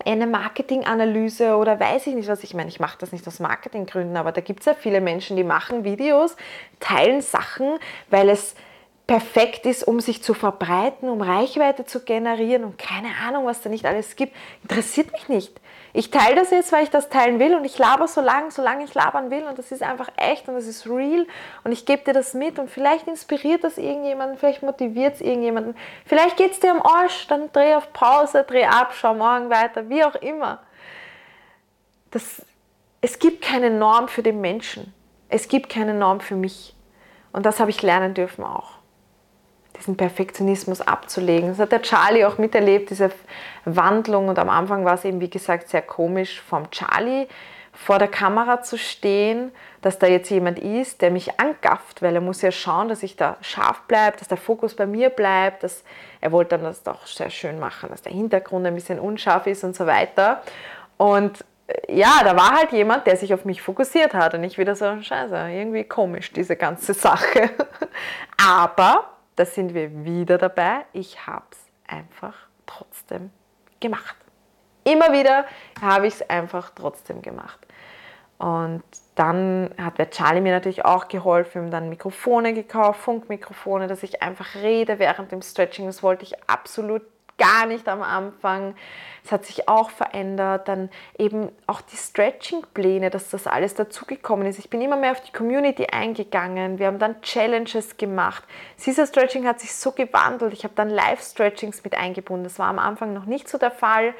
eine 0.05 0.27
Marketinganalyse 0.27 1.57
oder 1.57 1.79
weiß 1.79 2.07
ich 2.07 2.15
nicht 2.15 2.29
was. 2.29 2.45
Ich 2.45 2.55
meine, 2.55 2.69
ich 2.69 2.81
mache 2.81 2.99
das 2.99 3.13
nicht 3.13 3.27
aus 3.27 3.41
Marketinggründen, 3.41 4.17
aber 4.17 4.33
da 4.33 4.41
gibt 4.41 4.61
es 4.61 4.67
ja 4.67 4.75
viele 4.75 5.01
Menschen, 5.01 5.37
die 5.37 5.45
machen 5.45 5.85
Videos, 5.85 6.37
teilen 6.81 7.21
Sachen, 7.21 7.79
weil 8.09 8.29
es 8.31 8.55
perfekt 9.09 9.65
ist, 9.65 9.85
um 9.85 10.01
sich 10.01 10.23
zu 10.23 10.35
verbreiten, 10.35 11.09
um 11.09 11.23
Reichweite 11.23 11.87
zu 11.87 12.01
generieren 12.01 12.63
und 12.63 12.77
keine 12.77 13.09
Ahnung, 13.27 13.47
was 13.47 13.63
da 13.63 13.71
nicht 13.71 13.87
alles 13.87 14.17
gibt, 14.17 14.37
interessiert 14.63 15.11
mich 15.13 15.31
nicht. 15.31 15.61
Ich 15.95 16.11
teile 16.11 16.37
das 16.37 16.51
jetzt, 16.51 16.71
weil 16.73 16.85
ich 16.85 16.91
das 16.91 17.09
teilen 17.09 17.39
will 17.39 17.57
und 17.57 17.65
ich 17.65 17.79
laber 17.79 18.07
so 18.07 18.21
lange, 18.21 18.51
solange 18.51 18.85
ich 18.85 18.93
labern 18.93 19.31
will 19.31 19.45
und 19.45 19.59
das 19.59 19.73
ist 19.73 19.83
einfach 19.83 20.11
echt 20.17 20.47
und 20.47 20.57
das 20.57 20.67
ist 20.67 20.87
real 20.87 21.27
und 21.65 21.73
ich 21.73 21.87
gebe 21.87 22.05
dir 22.05 22.13
das 22.13 22.35
mit 22.35 22.59
und 22.59 22.71
vielleicht 22.71 23.09
inspiriert 23.09 23.65
das 23.65 23.79
irgendjemanden, 23.79 24.37
vielleicht 24.37 24.63
motiviert 24.63 25.15
es 25.15 25.21
irgendjemanden, 25.23 25.75
vielleicht 26.05 26.37
geht 26.37 26.53
es 26.53 26.61
dir 26.61 26.71
am 26.71 26.83
Arsch, 26.83 27.27
dann 27.29 27.51
dreh 27.51 27.77
auf 27.77 27.91
Pause, 27.95 28.45
dreh 28.47 28.67
ab, 28.67 28.93
schau 28.93 29.15
morgen 29.15 29.49
weiter, 29.49 29.89
wie 29.89 30.05
auch 30.05 30.17
immer. 30.17 30.61
Das, 32.11 32.43
es 33.01 33.19
gibt 33.19 33.41
keine 33.41 33.71
Norm 33.71 34.09
für 34.09 34.23
den 34.23 34.43
Menschen. 34.43 34.93
Es 35.31 35.49
gibt 35.49 35.71
keine 35.71 35.95
Norm 35.95 36.21
für 36.21 36.37
mich. 36.37 36.75
Und 37.33 37.47
das 37.47 37.59
habe 37.59 37.71
ich 37.71 37.81
lernen 37.81 38.13
dürfen 38.13 38.45
auch 38.45 38.78
diesen 39.79 39.97
Perfektionismus 39.97 40.81
abzulegen. 40.81 41.49
Das 41.51 41.59
hat 41.59 41.73
der 41.73 41.83
Charlie 41.83 42.25
auch 42.25 42.39
miterlebt, 42.39 42.91
diese 42.91 43.11
Wandlung. 43.65 44.29
Und 44.29 44.39
am 44.39 44.49
Anfang 44.49 44.85
war 44.85 44.95
es 44.95 45.05
eben, 45.05 45.21
wie 45.21 45.31
gesagt, 45.31 45.69
sehr 45.69 45.83
komisch, 45.83 46.41
vom 46.41 46.71
Charlie 46.71 47.27
vor 47.79 48.01
der 48.01 48.09
Kamera 48.09 48.61
zu 48.61 48.77
stehen, 48.77 49.53
dass 49.83 49.99
da 49.99 50.09
jetzt 50.09 50.31
jemand 50.31 50.59
ist, 50.59 51.01
der 51.01 51.13
mich 51.13 51.39
angafft, 51.39 52.03
weil 52.03 52.15
er 52.15 52.21
muss 52.21 52.43
ja 52.43 52.51
schauen, 52.51 52.89
dass 52.89 53.05
ich 53.05 53.15
da 53.15 53.37
scharf 53.41 53.83
bleibe, 53.83 54.17
dass 54.17 54.27
der 54.27 54.37
Fokus 54.37 54.75
bei 54.75 54.85
mir 54.85 55.11
bleibt, 55.11 55.63
dass 55.63 55.85
er 56.21 56.33
wollte 56.33 56.57
dann 56.57 56.65
das 56.65 56.83
doch 56.83 57.07
sehr 57.07 57.31
schön 57.31 57.61
machen, 57.61 57.89
dass 57.91 58.03
der 58.03 58.13
Hintergrund 58.13 58.67
ein 58.67 58.75
bisschen 58.75 58.99
unscharf 58.99 59.47
ist 59.47 59.63
und 59.63 59.77
so 59.77 59.87
weiter. 59.87 60.43
Und 60.97 61.45
äh, 61.69 61.97
ja, 61.97 62.21
da 62.25 62.37
war 62.37 62.57
halt 62.57 62.73
jemand, 62.73 63.07
der 63.07 63.17
sich 63.17 63.33
auf 63.33 63.45
mich 63.45 63.63
fokussiert 63.63 64.13
hat 64.13 64.35
und 64.35 64.43
ich 64.43 64.59
wieder 64.59 64.75
so, 64.75 65.01
scheiße, 65.01 65.37
irgendwie 65.49 65.85
komisch, 65.85 66.33
diese 66.33 66.57
ganze 66.57 66.95
Sache. 66.95 67.51
Aber 68.45 69.05
da 69.39 69.45
sind 69.45 69.73
wir 69.73 70.05
wieder 70.05 70.37
dabei. 70.37 70.85
Ich 70.93 71.27
habe 71.27 71.47
es 71.53 71.59
einfach 71.87 72.35
trotzdem 72.67 73.31
gemacht. 73.81 74.17
Immer 74.85 75.13
wieder 75.13 75.45
habe 75.81 76.07
ich 76.07 76.15
es 76.15 76.29
einfach 76.29 76.71
trotzdem 76.75 77.23
gemacht. 77.23 77.59
Und 78.39 78.83
dann 79.15 79.71
hat 79.81 79.99
der 79.99 80.11
Charlie 80.11 80.41
mir 80.41 80.53
natürlich 80.53 80.85
auch 80.85 81.09
geholfen. 81.09 81.71
Dann 81.71 81.89
Mikrofone 81.89 82.53
gekauft, 82.53 83.01
Funkmikrofone, 83.01 83.87
dass 83.87 84.03
ich 84.03 84.23
einfach 84.23 84.55
rede 84.57 84.99
während 84.99 85.31
dem 85.31 85.43
Stretching. 85.43 85.87
Das 85.87 86.03
wollte 86.03 86.25
ich 86.25 86.35
absolut 86.49 87.03
gar 87.39 87.67
nicht 87.67 87.89
am 87.89 88.03
Anfang. 88.03 88.75
Es 89.25 89.33
hat 89.33 89.47
sich 89.47 89.69
auch 89.69 89.91
verändert. 89.91 90.69
Dann 90.69 90.91
eben 91.19 91.51
auch 91.67 91.81
die 91.81 91.97
Stretching-Pläne, 91.97 93.11
dass 93.11 93.31
das 93.31 93.47
alles 93.47 93.75
dazugekommen 93.75 94.47
ist. 94.47 94.59
Ich 94.59 94.71
bin 94.71 94.81
immer 94.81 94.97
mehr 94.97 95.13
auf 95.13 95.21
die 95.23 95.33
Community 95.33 95.87
eingegangen. 95.87 96.79
Wir 96.79 96.89
haben 96.89 96.99
dann 96.99 97.21
Challenges 97.23 97.97
gemacht. 97.97 98.45
Caesar 98.83 99.07
Stretching 99.07 99.47
hat 99.47 99.61
sich 99.61 99.75
so 99.75 99.93
gewandelt. 99.93 100.53
Ich 100.53 100.65
habe 100.65 100.75
dann 100.75 100.91
Live-Stretchings 100.91 101.85
mit 101.85 101.95
eingebunden. 101.97 102.45
Das 102.45 102.59
war 102.59 102.69
am 102.69 102.79
Anfang 102.79 103.13
noch 103.13 103.27
nicht 103.27 103.49
so 103.49 103.59
der 103.59 103.71
Fall. 103.71 104.15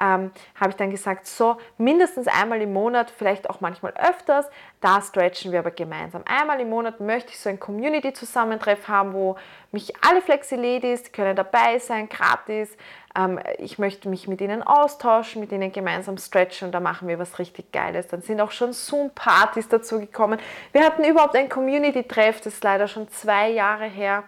Ähm, 0.00 0.30
habe 0.58 0.70
ich 0.70 0.76
dann 0.76 0.90
gesagt, 0.90 1.26
so 1.26 1.58
mindestens 1.76 2.26
einmal 2.26 2.62
im 2.62 2.72
Monat, 2.72 3.10
vielleicht 3.10 3.50
auch 3.50 3.60
manchmal 3.60 3.92
öfters, 3.92 4.48
da 4.80 5.02
stretchen 5.02 5.52
wir 5.52 5.58
aber 5.58 5.72
gemeinsam. 5.72 6.22
Einmal 6.24 6.58
im 6.60 6.70
Monat 6.70 7.00
möchte 7.00 7.30
ich 7.30 7.38
so 7.38 7.50
ein 7.50 7.60
Community-Zusammentreff 7.60 8.88
haben, 8.88 9.12
wo 9.12 9.36
mich 9.72 9.92
alle 10.02 10.22
Flexi-Ladies 10.22 11.12
können 11.12 11.36
dabei 11.36 11.78
sein, 11.78 12.08
gratis. 12.08 12.74
Ähm, 13.14 13.38
ich 13.58 13.78
möchte 13.78 14.08
mich 14.08 14.26
mit 14.26 14.40
ihnen 14.40 14.62
austauschen, 14.62 15.40
mit 15.40 15.52
ihnen 15.52 15.70
gemeinsam 15.70 16.16
stretchen 16.16 16.68
und 16.68 16.72
da 16.72 16.80
machen 16.80 17.06
wir 17.06 17.18
was 17.18 17.38
richtig 17.38 17.70
Geiles. 17.70 18.08
Dann 18.08 18.22
sind 18.22 18.40
auch 18.40 18.52
schon 18.52 18.72
Zoom-Partys 18.72 19.68
dazu 19.68 20.00
gekommen. 20.00 20.38
Wir 20.72 20.84
hatten 20.84 21.04
überhaupt 21.04 21.36
ein 21.36 21.50
Community-Treff, 21.50 22.40
das 22.40 22.54
ist 22.54 22.64
leider 22.64 22.88
schon 22.88 23.08
zwei 23.10 23.50
Jahre 23.50 23.84
her, 23.84 24.24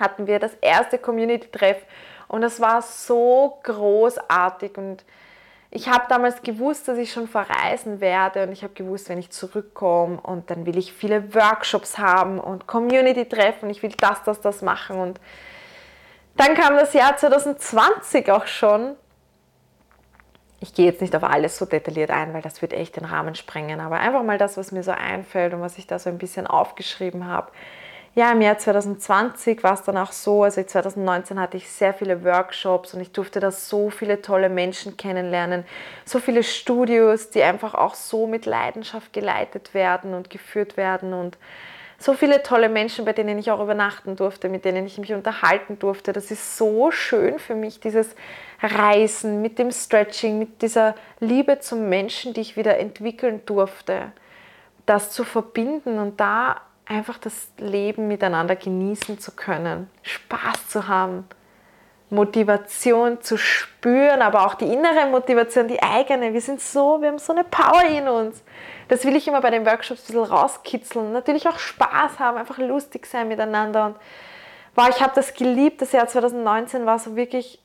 hatten 0.00 0.26
wir 0.26 0.40
das 0.40 0.54
erste 0.54 0.98
Community-Treff 0.98 1.84
und 2.30 2.44
es 2.44 2.60
war 2.60 2.80
so 2.80 3.58
großartig. 3.64 4.78
Und 4.78 5.04
ich 5.72 5.88
habe 5.88 6.04
damals 6.08 6.42
gewusst, 6.42 6.86
dass 6.86 6.96
ich 6.96 7.12
schon 7.12 7.26
verreisen 7.26 8.00
werde. 8.00 8.44
Und 8.44 8.52
ich 8.52 8.62
habe 8.62 8.72
gewusst, 8.72 9.08
wenn 9.08 9.18
ich 9.18 9.30
zurückkomme 9.30 10.20
und 10.20 10.48
dann 10.48 10.64
will 10.64 10.78
ich 10.78 10.92
viele 10.92 11.34
Workshops 11.34 11.98
haben 11.98 12.38
und 12.38 12.68
Community-Treffen, 12.68 13.68
ich 13.68 13.82
will 13.82 13.92
das, 13.98 14.22
das, 14.22 14.40
das 14.40 14.62
machen. 14.62 15.00
Und 15.00 15.20
dann 16.36 16.54
kam 16.54 16.76
das 16.76 16.92
Jahr 16.92 17.16
2020 17.16 18.30
auch 18.30 18.46
schon. 18.46 18.94
Ich 20.60 20.72
gehe 20.72 20.86
jetzt 20.86 21.00
nicht 21.00 21.16
auf 21.16 21.24
alles 21.24 21.58
so 21.58 21.64
detailliert 21.64 22.10
ein, 22.10 22.32
weil 22.32 22.42
das 22.42 22.62
wird 22.62 22.72
echt 22.72 22.94
den 22.94 23.06
Rahmen 23.06 23.34
sprengen, 23.34 23.80
aber 23.80 23.98
einfach 23.98 24.22
mal 24.22 24.38
das, 24.38 24.56
was 24.56 24.70
mir 24.70 24.84
so 24.84 24.92
einfällt 24.92 25.52
und 25.52 25.62
was 25.62 25.78
ich 25.78 25.88
da 25.88 25.98
so 25.98 26.10
ein 26.10 26.18
bisschen 26.18 26.46
aufgeschrieben 26.46 27.26
habe. 27.26 27.50
Ja, 28.16 28.32
im 28.32 28.40
Jahr 28.40 28.58
2020 28.58 29.62
war 29.62 29.74
es 29.74 29.82
dann 29.84 29.96
auch 29.96 30.10
so, 30.10 30.42
also 30.42 30.62
2019 30.62 31.38
hatte 31.38 31.56
ich 31.56 31.70
sehr 31.70 31.94
viele 31.94 32.24
Workshops 32.24 32.92
und 32.92 33.00
ich 33.00 33.12
durfte 33.12 33.38
da 33.38 33.52
so 33.52 33.88
viele 33.88 34.20
tolle 34.20 34.48
Menschen 34.48 34.96
kennenlernen, 34.96 35.64
so 36.04 36.18
viele 36.18 36.42
Studios, 36.42 37.30
die 37.30 37.42
einfach 37.42 37.74
auch 37.74 37.94
so 37.94 38.26
mit 38.26 38.46
Leidenschaft 38.46 39.12
geleitet 39.12 39.74
werden 39.74 40.12
und 40.14 40.28
geführt 40.28 40.76
werden 40.76 41.12
und 41.12 41.38
so 41.98 42.14
viele 42.14 42.42
tolle 42.42 42.68
Menschen, 42.68 43.04
bei 43.04 43.12
denen 43.12 43.38
ich 43.38 43.50
auch 43.52 43.60
übernachten 43.60 44.16
durfte, 44.16 44.48
mit 44.48 44.64
denen 44.64 44.86
ich 44.86 44.98
mich 44.98 45.12
unterhalten 45.12 45.78
durfte. 45.78 46.12
Das 46.12 46.30
ist 46.32 46.56
so 46.56 46.90
schön 46.90 47.38
für 47.38 47.54
mich, 47.54 47.78
dieses 47.78 48.16
Reisen 48.60 49.40
mit 49.40 49.58
dem 49.58 49.70
Stretching, 49.70 50.38
mit 50.38 50.62
dieser 50.62 50.94
Liebe 51.20 51.60
zum 51.60 51.88
Menschen, 51.88 52.34
die 52.34 52.40
ich 52.40 52.56
wieder 52.56 52.78
entwickeln 52.78 53.42
durfte. 53.46 54.12
Das 54.86 55.12
zu 55.12 55.24
verbinden 55.24 55.98
und 55.98 56.18
da 56.18 56.62
einfach 56.90 57.18
das 57.18 57.48
Leben 57.58 58.08
miteinander 58.08 58.56
genießen 58.56 59.20
zu 59.20 59.30
können, 59.32 59.88
Spaß 60.02 60.68
zu 60.68 60.88
haben, 60.88 61.26
Motivation 62.10 63.22
zu 63.22 63.36
spüren, 63.36 64.20
aber 64.20 64.44
auch 64.44 64.54
die 64.54 64.72
innere 64.72 65.06
Motivation, 65.06 65.68
die 65.68 65.80
eigene. 65.80 66.32
Wir 66.32 66.40
sind 66.40 66.60
so, 66.60 67.00
wir 67.00 67.08
haben 67.08 67.20
so 67.20 67.32
eine 67.32 67.44
Power 67.44 67.84
in 67.84 68.08
uns. 68.08 68.42
Das 68.88 69.04
will 69.04 69.14
ich 69.14 69.28
immer 69.28 69.40
bei 69.40 69.50
den 69.50 69.64
Workshops 69.64 70.02
ein 70.02 70.06
bisschen 70.06 70.24
rauskitzeln. 70.24 71.12
Natürlich 71.12 71.48
auch 71.48 71.60
Spaß 71.60 72.18
haben, 72.18 72.36
einfach 72.36 72.58
lustig 72.58 73.06
sein 73.06 73.28
miteinander. 73.28 73.86
Und 73.86 73.96
wow, 74.74 74.88
ich 74.88 75.00
habe 75.00 75.12
das 75.14 75.34
geliebt. 75.34 75.80
Das 75.80 75.92
Jahr 75.92 76.08
2019 76.08 76.84
war 76.84 76.98
so 76.98 77.14
wirklich 77.14 77.62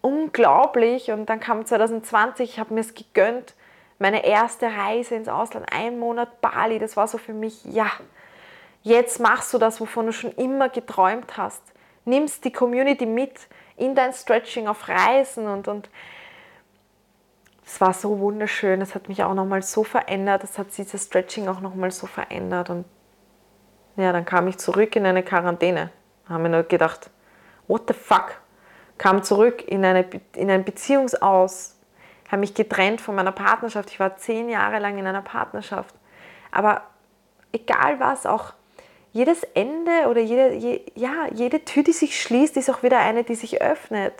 unglaublich. 0.00 1.10
Und 1.10 1.26
dann 1.26 1.40
kam 1.40 1.66
2020, 1.66 2.50
ich 2.50 2.58
habe 2.60 2.74
mir 2.74 2.80
es 2.80 2.94
gegönnt. 2.94 3.54
Meine 3.98 4.24
erste 4.24 4.66
Reise 4.66 5.16
ins 5.16 5.28
Ausland, 5.28 5.66
ein 5.72 5.98
Monat 5.98 6.40
Bali, 6.40 6.78
das 6.78 6.96
war 6.96 7.08
so 7.08 7.18
für 7.18 7.32
mich, 7.32 7.64
ja, 7.64 7.90
jetzt 8.82 9.20
machst 9.20 9.52
du 9.54 9.58
das, 9.58 9.80
wovon 9.80 10.06
du 10.06 10.12
schon 10.12 10.32
immer 10.32 10.68
geträumt 10.68 11.36
hast. 11.36 11.62
Nimmst 12.04 12.44
die 12.44 12.52
Community 12.52 13.06
mit 13.06 13.48
in 13.76 13.94
dein 13.94 14.12
Stretching 14.12 14.68
auf 14.68 14.88
Reisen 14.88 15.46
und, 15.46 15.68
und 15.68 15.88
es 17.64 17.80
war 17.80 17.92
so 17.92 18.18
wunderschön. 18.18 18.80
Es 18.82 18.94
hat 18.94 19.08
mich 19.08 19.22
auch 19.22 19.34
nochmal 19.34 19.62
so 19.62 19.84
verändert. 19.84 20.44
Es 20.44 20.58
hat 20.58 20.76
dieses 20.76 21.04
Stretching 21.04 21.48
auch 21.48 21.60
nochmal 21.60 21.90
so 21.90 22.06
verändert. 22.06 22.70
Und 22.70 22.84
ja, 23.96 24.12
dann 24.12 24.24
kam 24.24 24.48
ich 24.48 24.58
zurück 24.58 24.94
in 24.96 25.06
eine 25.06 25.22
Quarantäne. 25.22 25.90
Haben 26.28 26.42
mir 26.42 26.48
nur 26.50 26.62
gedacht, 26.64 27.10
what 27.68 27.84
the 27.88 27.94
fuck? 27.94 28.40
Kam 28.98 29.22
zurück 29.22 29.66
in, 29.66 29.84
eine, 29.84 30.04
in 30.36 30.50
ein 30.50 30.64
Beziehungsaus, 30.64 31.76
habe 32.28 32.40
mich 32.40 32.54
getrennt 32.54 33.00
von 33.00 33.14
meiner 33.14 33.32
Partnerschaft. 33.32 33.90
Ich 33.90 33.98
war 33.98 34.16
zehn 34.16 34.48
Jahre 34.48 34.78
lang 34.78 34.98
in 34.98 35.06
einer 35.06 35.22
Partnerschaft. 35.22 35.94
Aber 36.50 36.82
egal 37.52 38.00
was, 38.00 38.26
auch 38.26 38.52
jedes 39.12 39.42
Ende 39.54 40.08
oder 40.08 40.20
jede, 40.20 40.54
je, 40.54 40.80
ja, 40.94 41.26
jede 41.32 41.64
Tür, 41.64 41.82
die 41.82 41.92
sich 41.92 42.20
schließt, 42.20 42.56
ist 42.56 42.70
auch 42.70 42.82
wieder 42.82 42.98
eine, 42.98 43.24
die 43.24 43.34
sich 43.34 43.60
öffnet. 43.60 44.14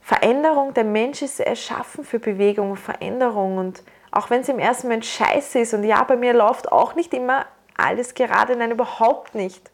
Veränderung, 0.00 0.74
der 0.74 0.84
Mensch 0.84 1.22
ist 1.22 1.40
erschaffen 1.40 2.04
für 2.04 2.18
Bewegung 2.18 2.72
und 2.72 2.78
Veränderung. 2.78 3.58
Und 3.58 3.82
auch 4.10 4.30
wenn 4.30 4.42
es 4.42 4.48
im 4.48 4.58
ersten 4.58 4.88
Moment 4.88 5.06
scheiße 5.06 5.58
ist, 5.58 5.74
und 5.74 5.84
ja, 5.84 6.02
bei 6.04 6.16
mir 6.16 6.32
läuft 6.32 6.72
auch 6.72 6.94
nicht 6.94 7.12
immer 7.14 7.46
alles 7.76 8.14
gerade, 8.14 8.56
nein, 8.56 8.70
überhaupt 8.70 9.34
nicht. 9.34 9.70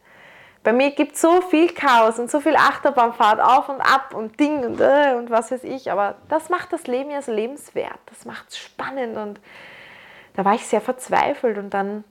Bei 0.62 0.72
mir 0.72 0.90
gibt 0.90 1.14
es 1.14 1.22
so 1.22 1.40
viel 1.40 1.72
Chaos 1.72 2.18
und 2.18 2.30
so 2.30 2.40
viel 2.40 2.54
Achterbahnfahrt 2.54 3.40
auf 3.40 3.68
und 3.68 3.80
ab 3.80 4.14
und 4.14 4.38
Ding 4.38 4.62
und, 4.62 4.80
äh, 4.80 5.14
und 5.16 5.30
was 5.30 5.50
weiß 5.50 5.64
ich. 5.64 5.90
Aber 5.90 6.16
das 6.28 6.50
macht 6.50 6.72
das 6.72 6.86
Leben 6.86 7.10
ja 7.10 7.22
so 7.22 7.32
lebenswert. 7.32 7.98
Das 8.06 8.26
macht 8.26 8.50
es 8.50 8.58
spannend. 8.58 9.16
Und 9.16 9.40
da 10.34 10.44
war 10.44 10.54
ich 10.54 10.66
sehr 10.66 10.82
verzweifelt. 10.82 11.56
Und 11.56 11.70
dann 11.70 12.04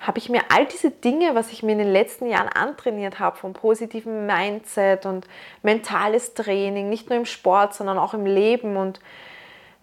habe 0.00 0.18
ich 0.18 0.28
mir 0.28 0.42
all 0.50 0.66
diese 0.66 0.90
Dinge, 0.90 1.34
was 1.34 1.50
ich 1.52 1.62
mir 1.62 1.72
in 1.72 1.78
den 1.78 1.92
letzten 1.92 2.26
Jahren 2.26 2.48
antrainiert 2.48 3.18
habe, 3.18 3.36
vom 3.36 3.54
positiven 3.54 4.26
Mindset 4.26 5.06
und 5.06 5.26
mentales 5.62 6.34
Training, 6.34 6.88
nicht 6.88 7.08
nur 7.08 7.18
im 7.18 7.24
Sport, 7.24 7.74
sondern 7.74 7.98
auch 7.98 8.14
im 8.14 8.26
Leben 8.26 8.76
und 8.76 9.00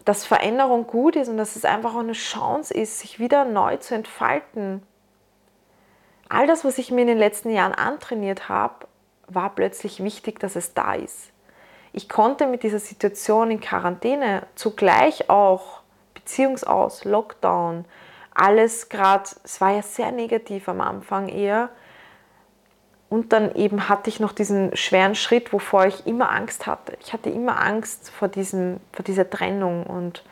dass 0.05 0.25
Veränderung 0.25 0.85
gut 0.85 1.15
ist 1.15 1.29
und 1.29 1.37
dass 1.37 1.55
es 1.55 1.65
einfach 1.65 1.95
auch 1.95 1.99
eine 1.99 2.13
Chance 2.13 2.73
ist, 2.73 2.99
sich 2.99 3.19
wieder 3.19 3.45
neu 3.45 3.77
zu 3.77 3.95
entfalten. 3.95 4.83
All 6.29 6.45
das, 6.45 6.65
was 6.65 6.77
ich 6.77 6.91
mir 6.91 7.01
in 7.01 7.07
den 7.07 7.17
letzten 7.17 7.49
Jahren 7.49 7.73
antrainiert 7.73 8.49
habe, 8.49 8.87
war 9.27 9.55
plötzlich 9.55 10.03
wichtig, 10.03 10.39
dass 10.39 10.55
es 10.55 10.73
da 10.73 10.93
ist. 10.93 11.31
Ich 11.93 12.09
konnte 12.09 12.47
mit 12.47 12.63
dieser 12.63 12.79
Situation 12.79 13.51
in 13.51 13.61
Quarantäne 13.61 14.45
zugleich 14.55 15.29
auch 15.29 15.81
Beziehungsaus, 16.13 17.05
Lockdown, 17.05 17.85
alles 18.33 18.89
gerade, 18.89 19.29
es 19.43 19.61
war 19.61 19.71
ja 19.71 19.81
sehr 19.81 20.11
negativ 20.11 20.67
am 20.67 20.81
Anfang 20.81 21.29
eher. 21.29 21.69
Und 23.09 23.31
dann 23.31 23.53
eben 23.53 23.89
hatte 23.89 24.09
ich 24.09 24.19
noch 24.19 24.31
diesen 24.31 24.75
schweren 24.75 25.13
Schritt, 25.13 25.53
wovor 25.53 25.85
ich 25.85 26.07
immer 26.07 26.31
Angst 26.31 26.65
hatte. 26.65 26.97
Ich 26.99 27.13
hatte 27.13 27.29
immer 27.29 27.61
Angst 27.61 28.09
vor, 28.09 28.27
diesem, 28.27 28.79
vor 28.91 29.05
dieser 29.05 29.29
Trennung 29.29 29.85
und 29.85 30.23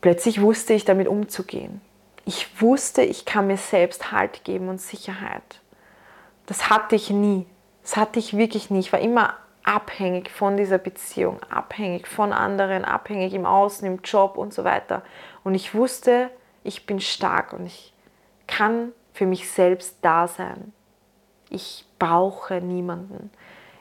plötzlich 0.00 0.40
wusste 0.40 0.72
ich 0.72 0.86
damit 0.86 1.08
umzugehen. 1.08 1.82
Ich 2.24 2.62
wusste, 2.62 3.02
ich 3.02 3.26
kann 3.26 3.48
mir 3.48 3.58
selbst 3.58 4.12
Halt 4.12 4.44
geben 4.44 4.68
und 4.68 4.80
Sicherheit. 4.80 5.60
Das 6.46 6.70
hatte 6.70 6.96
ich 6.96 7.10
nie. 7.10 7.44
Das 7.82 7.96
hatte 7.96 8.18
ich 8.18 8.36
wirklich 8.36 8.70
nie. 8.70 8.80
Ich 8.80 8.92
war 8.92 9.00
immer 9.00 9.34
abhängig 9.62 10.30
von 10.30 10.56
dieser 10.56 10.78
Beziehung, 10.78 11.42
abhängig 11.50 12.06
von 12.06 12.32
anderen, 12.32 12.84
abhängig 12.84 13.34
im 13.34 13.44
Außen, 13.44 13.86
im 13.86 14.00
Job 14.02 14.38
und 14.38 14.54
so 14.54 14.64
weiter. 14.64 15.02
Und 15.44 15.54
ich 15.54 15.74
wusste, 15.74 16.30
ich 16.66 16.86
bin 16.86 17.00
stark 17.00 17.52
und 17.52 17.66
ich 17.66 17.92
kann 18.46 18.92
für 19.12 19.26
mich 19.26 19.50
selbst 19.50 19.96
da 20.02 20.28
sein. 20.28 20.72
Ich 21.48 21.84
brauche 21.98 22.60
niemanden. 22.60 23.30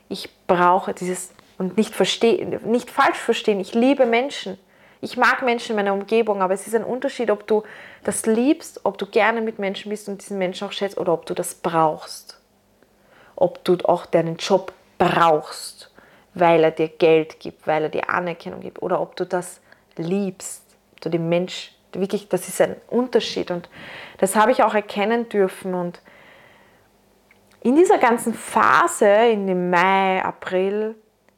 Ich 0.08 0.30
brauche 0.48 0.94
dieses 0.94 1.32
und 1.58 1.78
nicht 1.78 1.94
verstehen, 1.94 2.60
nicht 2.66 2.92
falsch 2.92 3.18
verstehen. 3.18 3.60
Ich 3.60 3.74
liebe 3.74 4.06
Menschen. 4.06 4.58
Ich 5.02 5.18
mag 5.18 5.42
Menschen 5.42 5.72
in 5.72 5.76
meiner 5.78 5.94
Umgebung, 5.94 6.42
aber 6.42 6.54
es 6.54 6.68
ist 6.68 6.76
ein 6.76 6.84
Unterschied, 6.84 7.30
ob 7.30 7.48
du 7.48 7.64
das 8.04 8.26
liebst, 8.26 8.82
ob 8.84 8.98
du 8.98 9.06
gerne 9.06 9.42
mit 9.42 9.60
Menschen 9.60 9.90
bist 9.90 10.10
und 10.10 10.22
diesen 10.22 10.38
Menschen 10.38 10.68
auch 10.68 10.72
schätzt 10.72 10.98
oder 10.98 11.14
ob 11.14 11.26
du 11.26 11.34
das 11.34 11.56
brauchst. 11.56 12.40
Ob 13.36 13.64
du 13.64 13.78
auch 13.84 14.06
deinen 14.06 14.38
Job 14.38 14.74
brauchst, 14.98 15.92
weil 16.34 16.64
er 16.64 16.72
dir 16.72 16.88
Geld 16.88 17.40
gibt, 17.40 17.68
weil 17.68 17.84
er 17.84 17.90
dir 17.90 18.10
Anerkennung 18.10 18.62
gibt 18.62 18.82
oder 18.82 19.02
ob 19.02 19.16
du 19.16 19.26
das 19.26 19.60
liebst, 19.98 20.64
ob 20.94 21.02
du 21.02 21.10
den 21.10 21.30
Mensch 21.30 21.75
wirklich, 22.00 22.30
das 22.30 22.48
ist 22.48 22.62
ein 22.62 22.76
Unterschied 22.88 23.52
und 23.52 23.70
das 24.18 24.36
habe 24.36 24.52
ich 24.52 24.64
auch 24.64 24.74
erkennen 24.74 25.30
dürfen 25.30 25.74
und 25.74 26.02
in 27.62 27.76
dieser 27.76 27.98
ganzen 27.98 28.36
Phase, 28.36 29.08
in 29.08 29.48
dem 29.48 29.72
Mai, 29.72 30.24
April, 30.24 30.96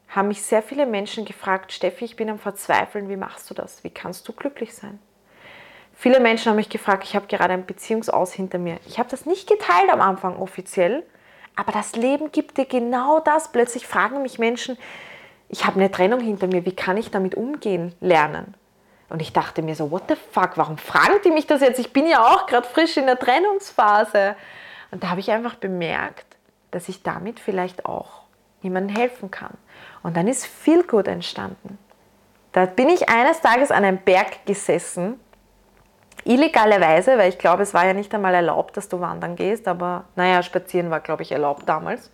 haben 0.08 0.28
mich 0.28 0.42
sehr 0.42 0.62
viele 0.62 0.84
Menschen 0.84 1.24
gefragt, 1.24 1.72
Steffi, 1.72 2.04
ich 2.04 2.16
bin 2.16 2.28
am 2.28 2.38
Verzweifeln, 2.38 3.08
wie 3.08 3.16
machst 3.16 3.48
du 3.48 3.54
das? 3.54 3.82
Wie 3.82 3.88
kannst 3.88 4.28
du 4.28 4.34
glücklich 4.34 4.74
sein? 4.74 4.98
Viele 5.94 6.20
Menschen 6.20 6.50
haben 6.50 6.56
mich 6.56 6.68
gefragt, 6.68 7.04
ich 7.04 7.16
habe 7.16 7.26
gerade 7.26 7.54
ein 7.54 7.66
Beziehungsaus 7.66 8.32
hinter 8.32 8.58
mir. 8.58 8.78
Ich 8.86 8.98
habe 8.98 9.08
das 9.08 9.26
nicht 9.26 9.48
geteilt 9.48 9.90
am 9.90 10.00
Anfang 10.00 10.36
offiziell, 10.36 11.02
aber 11.56 11.72
das 11.72 11.96
Leben 11.96 12.30
gibt 12.30 12.56
dir 12.56 12.66
genau 12.66 13.20
das. 13.20 13.50
Plötzlich 13.50 13.86
fragen 13.86 14.22
mich 14.22 14.38
Menschen, 14.38 14.78
ich 15.48 15.64
habe 15.64 15.80
eine 15.80 15.90
Trennung 15.90 16.20
hinter 16.20 16.46
mir, 16.46 16.64
wie 16.66 16.76
kann 16.76 16.98
ich 16.98 17.10
damit 17.10 17.34
umgehen 17.34 17.94
lernen? 18.00 18.54
Und 19.08 19.22
ich 19.22 19.32
dachte 19.32 19.62
mir 19.62 19.74
so, 19.74 19.90
what 19.90 20.04
the 20.08 20.16
fuck, 20.32 20.52
warum 20.56 20.76
fragen 20.76 21.20
die 21.24 21.30
mich 21.30 21.46
das 21.46 21.60
jetzt? 21.60 21.78
Ich 21.78 21.92
bin 21.92 22.06
ja 22.06 22.20
auch 22.22 22.46
gerade 22.46 22.66
frisch 22.66 22.96
in 22.96 23.06
der 23.06 23.18
Trennungsphase. 23.18 24.36
Und 24.90 25.02
da 25.02 25.10
habe 25.10 25.20
ich 25.20 25.30
einfach 25.30 25.54
bemerkt, 25.54 26.26
dass 26.70 26.88
ich 26.88 27.02
damit 27.02 27.40
vielleicht 27.40 27.86
auch 27.86 28.22
jemandem 28.60 28.96
helfen 28.96 29.30
kann. 29.30 29.54
Und 30.02 30.16
dann 30.16 30.28
ist 30.28 30.46
viel 30.46 30.82
gut 30.82 31.08
entstanden. 31.08 31.78
Da 32.52 32.66
bin 32.66 32.88
ich 32.88 33.08
eines 33.08 33.40
Tages 33.40 33.70
an 33.70 33.84
einem 33.84 33.98
Berg 33.98 34.44
gesessen, 34.46 35.20
illegalerweise, 36.24 37.16
weil 37.16 37.30
ich 37.30 37.38
glaube, 37.38 37.62
es 37.62 37.72
war 37.72 37.86
ja 37.86 37.94
nicht 37.94 38.14
einmal 38.14 38.34
erlaubt, 38.34 38.76
dass 38.76 38.88
du 38.88 39.00
wandern 39.00 39.36
gehst, 39.36 39.68
aber 39.68 40.04
naja, 40.16 40.42
spazieren 40.42 40.90
war, 40.90 41.00
glaube 41.00 41.22
ich, 41.22 41.32
erlaubt 41.32 41.68
damals. 41.68 42.10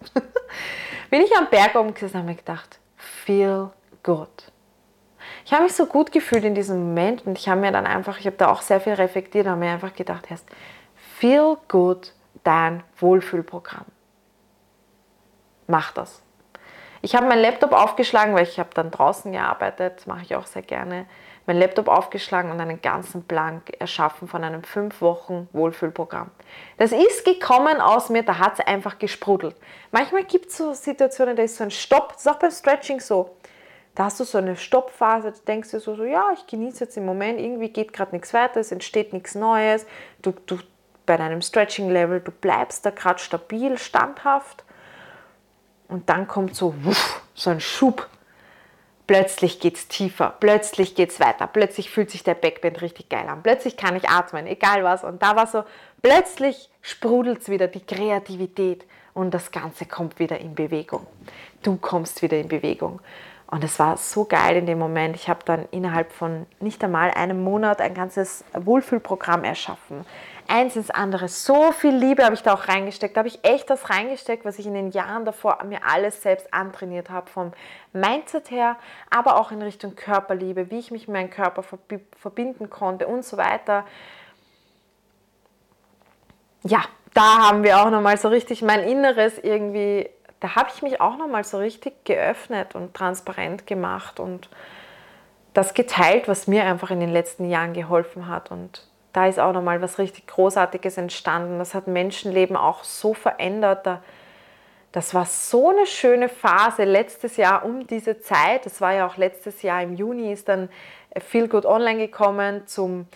bin 1.11 1.23
ich 1.23 1.37
am 1.37 1.49
Berg 1.49 1.75
oben 1.75 1.95
gesessen 1.95 2.17
und 2.17 2.23
habe 2.23 2.31
mir 2.31 2.37
gedacht, 2.37 2.79
feel 2.97 3.71
good. 4.03 4.53
Ich 5.45 5.53
habe 5.53 5.65
mich 5.65 5.75
so 5.75 5.87
gut 5.87 6.11
gefühlt 6.11 6.45
in 6.45 6.55
diesem 6.55 6.79
Moment 6.89 7.27
und 7.27 7.39
ich 7.39 7.49
habe 7.49 7.61
mir 7.61 7.71
dann 7.71 7.87
einfach, 7.87 8.19
ich 8.19 8.27
habe 8.27 8.37
da 8.37 8.51
auch 8.51 8.63
sehr 8.63 8.81
viel 8.81 8.95
reflektiert, 8.95 9.47
habe 9.47 9.61
mir 9.61 9.73
einfach 9.73 9.95
gedacht, 9.95 10.31
erst 10.31 10.47
feel 11.19 11.57
good 11.69 12.15
dein 12.45 12.83
Wohlfühlprogramm. 12.99 13.85
Mach 15.67 15.93
das. 15.93 16.23
Ich 17.03 17.15
habe 17.15 17.27
meinen 17.27 17.43
Laptop 17.43 17.73
aufgeschlagen, 17.73 18.35
weil 18.35 18.45
ich 18.45 18.59
habe 18.59 18.71
dann 18.73 18.91
draußen 18.91 19.31
gearbeitet, 19.33 20.07
mache 20.07 20.23
ich 20.23 20.35
auch 20.35 20.47
sehr 20.47 20.63
gerne. 20.63 21.05
Meinen 21.47 21.61
Laptop 21.61 21.89
aufgeschlagen 21.89 22.51
und 22.51 22.59
einen 22.59 22.81
ganzen 22.81 23.25
Blank 23.25 23.77
erschaffen 23.79 24.27
von 24.27 24.43
einem 24.43 24.63
fünf 24.65 25.03
Wochen 25.03 25.47
Wohlfühlprogramm. 25.53 26.31
Das 26.79 26.93
ist 26.93 27.27
gekommen 27.27 27.83
aus 27.83 28.09
mir, 28.09 28.23
da 28.23 28.39
hat 28.39 28.59
es 28.59 28.67
einfach 28.67 28.99
gesprudelt. 28.99 29.55
Manchmal 29.93 30.25
gibt 30.25 30.47
es 30.47 30.57
so 30.57 30.73
Situationen, 30.73 31.37
da 31.37 31.43
ist 31.43 31.59
so 31.59 31.65
ein 31.65 31.71
Stopp, 31.71 32.15
das 32.15 32.23
ist 32.23 32.29
auch 32.33 32.39
beim 32.39 32.51
Stretching 32.51 33.01
so 33.01 33.37
Da 33.95 34.05
hast 34.07 34.19
du 34.19 34.25
so 34.25 34.39
eine 34.39 34.57
Stoppphase, 34.57 35.31
da 35.31 35.39
denkst 35.47 35.71
du 35.71 35.81
so, 35.81 35.95
so 35.95 36.05
ja, 36.05 36.31
ich 36.35 36.47
genieße 36.47 36.85
jetzt 36.85 36.97
im 36.97 37.07
Moment, 37.07 37.41
irgendwie 37.41 37.69
geht 37.69 37.93
gerade 37.93 38.13
nichts 38.13 38.35
weiter, 38.35 38.61
es 38.61 38.73
entsteht 38.73 39.13
nichts 39.13 39.35
Neues. 39.35 39.87
Du, 40.21 40.33
du 40.47 40.59
bei 41.07 41.17
deinem 41.17 41.43
Stretching-Level, 41.43 42.21
du 42.21 42.33
bleibst 42.33 42.85
da 42.87 42.91
gerade 42.91 43.21
stabil, 43.21 43.79
standhaft. 43.79 44.65
Und 45.89 46.09
dann 46.09 46.27
kommt 46.27 46.57
so, 46.57 46.75
wuff, 46.83 47.23
so 47.35 47.51
ein 47.51 47.61
Schub. 47.61 48.09
Plötzlich 49.07 49.61
geht 49.61 49.77
es 49.77 49.87
tiefer, 49.87 50.35
plötzlich 50.41 50.95
geht 50.95 51.11
es 51.11 51.21
weiter, 51.21 51.47
plötzlich 51.47 51.91
fühlt 51.91 52.11
sich 52.11 52.25
der 52.25 52.33
Backbend 52.33 52.81
richtig 52.81 53.11
geil 53.11 53.29
an, 53.29 53.43
plötzlich 53.43 53.77
kann 53.77 53.97
ich 53.97 54.09
atmen, 54.09 54.47
egal 54.47 54.83
was. 54.83 55.05
Und 55.05 55.23
da 55.23 55.37
war 55.37 55.47
so, 55.47 55.65
plötzlich 56.01 56.71
sprudelt 56.81 57.43
es 57.43 57.51
wieder, 57.51 57.69
die 57.69 57.85
Kreativität 57.85 58.87
und 59.13 59.35
das 59.35 59.53
Ganze 59.53 59.85
kommt 59.85 60.19
wieder 60.19 60.39
in 60.39 60.55
Bewegung. 60.55 61.07
Du 61.63 61.77
kommst 61.77 62.23
wieder 62.23 62.39
in 62.39 62.49
Bewegung. 62.49 63.01
Und 63.47 63.63
es 63.63 63.79
war 63.79 63.97
so 63.97 64.25
geil 64.25 64.57
in 64.57 64.67
dem 64.67 64.79
Moment. 64.79 65.17
Ich 65.17 65.29
habe 65.29 65.41
dann 65.45 65.67
innerhalb 65.71 66.13
von 66.13 66.47
nicht 66.61 66.83
einmal 66.83 67.11
einem 67.11 67.43
Monat 67.43 67.81
ein 67.81 67.95
ganzes 67.95 68.45
Wohlfühlprogramm 68.53 69.45
erschaffen 69.45 70.05
eins 70.49 70.77
ins 70.77 70.91
andere. 70.91 71.29
So 71.29 71.73
viel 71.73 71.95
Liebe 71.95 72.25
habe 72.25 72.35
ich 72.35 72.43
da 72.43 72.55
auch 72.55 72.69
reingesteckt. 72.69 73.17
Da 73.17 73.21
habe 73.21 73.29
ich 73.29 73.45
echt 73.45 73.71
das 73.71 73.91
reingesteckt, 73.91 74.45
was 74.45 74.59
ich 74.59 74.67
in 74.67 74.75
den 74.75 74.91
Jahren 74.91 75.25
davor 75.25 75.59
mir 75.65 75.81
alles 75.85 76.23
selbst 76.23 76.53
antrainiert 76.53 77.11
habe. 77.11 77.31
Vom 77.31 77.53
Mindset 77.93 78.51
her, 78.51 78.77
aber 79.11 79.39
auch 79.39 79.51
in 79.53 79.63
Richtung 79.63 79.95
Körperliebe, 79.95 80.71
wie 80.71 80.79
ich 80.79 80.91
mich 80.91 81.09
mit 81.09 81.15
meinem 81.15 81.31
Körper 81.31 81.63
verbinden 82.17 82.71
konnte 82.71 83.07
und 83.07 83.25
so 83.25 83.37
weiter. 83.37 83.85
Ja, 86.63 86.83
da 87.13 87.49
haben 87.49 87.63
wir 87.63 87.81
auch 87.81 87.91
nochmal 87.91 88.17
so 88.17 88.29
richtig 88.29 88.63
mein 88.63 88.81
Inneres 88.81 89.39
irgendwie, 89.39 90.09
da 90.45 90.57
habe 90.57 90.69
ich 90.75 90.83
mich 90.83 91.01
auch 91.01 91.17
nochmal 91.17 91.43
so 91.43 91.57
richtig 91.57 92.05
geöffnet 92.05 92.75
und 92.75 92.93
transparent 92.93 93.67
gemacht 93.67 94.21
und 94.21 94.51
das 95.55 95.73
geteilt, 95.73 96.29
was 96.29 96.47
mir 96.47 96.65
einfach 96.65 96.91
in 96.91 97.01
den 97.01 97.09
letzten 97.09 97.49
Jahren 97.49 97.73
geholfen 97.73 98.29
hat. 98.29 98.51
Und 98.51 98.87
da 99.15 99.27
ist 99.27 99.41
auch 99.41 99.55
nochmal 99.55 99.81
was 99.81 99.99
richtig 99.99 100.27
Großartiges 100.27 100.99
entstanden. 100.99 101.59
Das 101.59 101.73
hat 101.73 101.87
Menschenleben 101.87 102.59
auch 102.59 102.85
so 102.85 103.15
verändert. 103.15 103.89
Das 104.93 105.15
war 105.15 105.25
so 105.25 105.71
eine 105.71 105.87
schöne 105.87 106.29
Phase 106.29 106.85
letztes 106.85 107.39
Jahr 107.39 107.65
um 107.65 107.87
diese 107.87 108.21
Zeit. 108.21 108.67
Das 108.67 108.83
war 108.83 108.93
ja 108.93 109.07
auch 109.07 109.17
letztes 109.17 109.63
Jahr 109.63 109.83
im 109.83 109.95
Juni, 109.95 110.31
ist 110.31 110.51
dann 110.51 110.69
Feel 111.27 111.49
Good 111.49 111.65
Online 111.65 112.01
gekommen 112.01 112.67
zum 112.67 113.07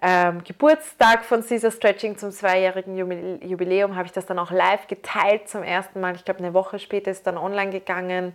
ähm, 0.00 0.44
Geburtstag 0.44 1.24
von 1.24 1.44
Caesar 1.46 1.70
Stretching 1.70 2.16
zum 2.16 2.30
zweijährigen 2.30 2.96
Jubiläum 3.42 3.96
habe 3.96 4.06
ich 4.06 4.12
das 4.12 4.26
dann 4.26 4.38
auch 4.38 4.52
live 4.52 4.86
geteilt 4.86 5.48
zum 5.48 5.62
ersten 5.62 6.00
Mal. 6.00 6.14
Ich 6.14 6.24
glaube, 6.24 6.38
eine 6.38 6.54
Woche 6.54 6.78
später 6.78 7.10
ist 7.10 7.26
dann 7.26 7.36
online 7.36 7.70
gegangen. 7.70 8.34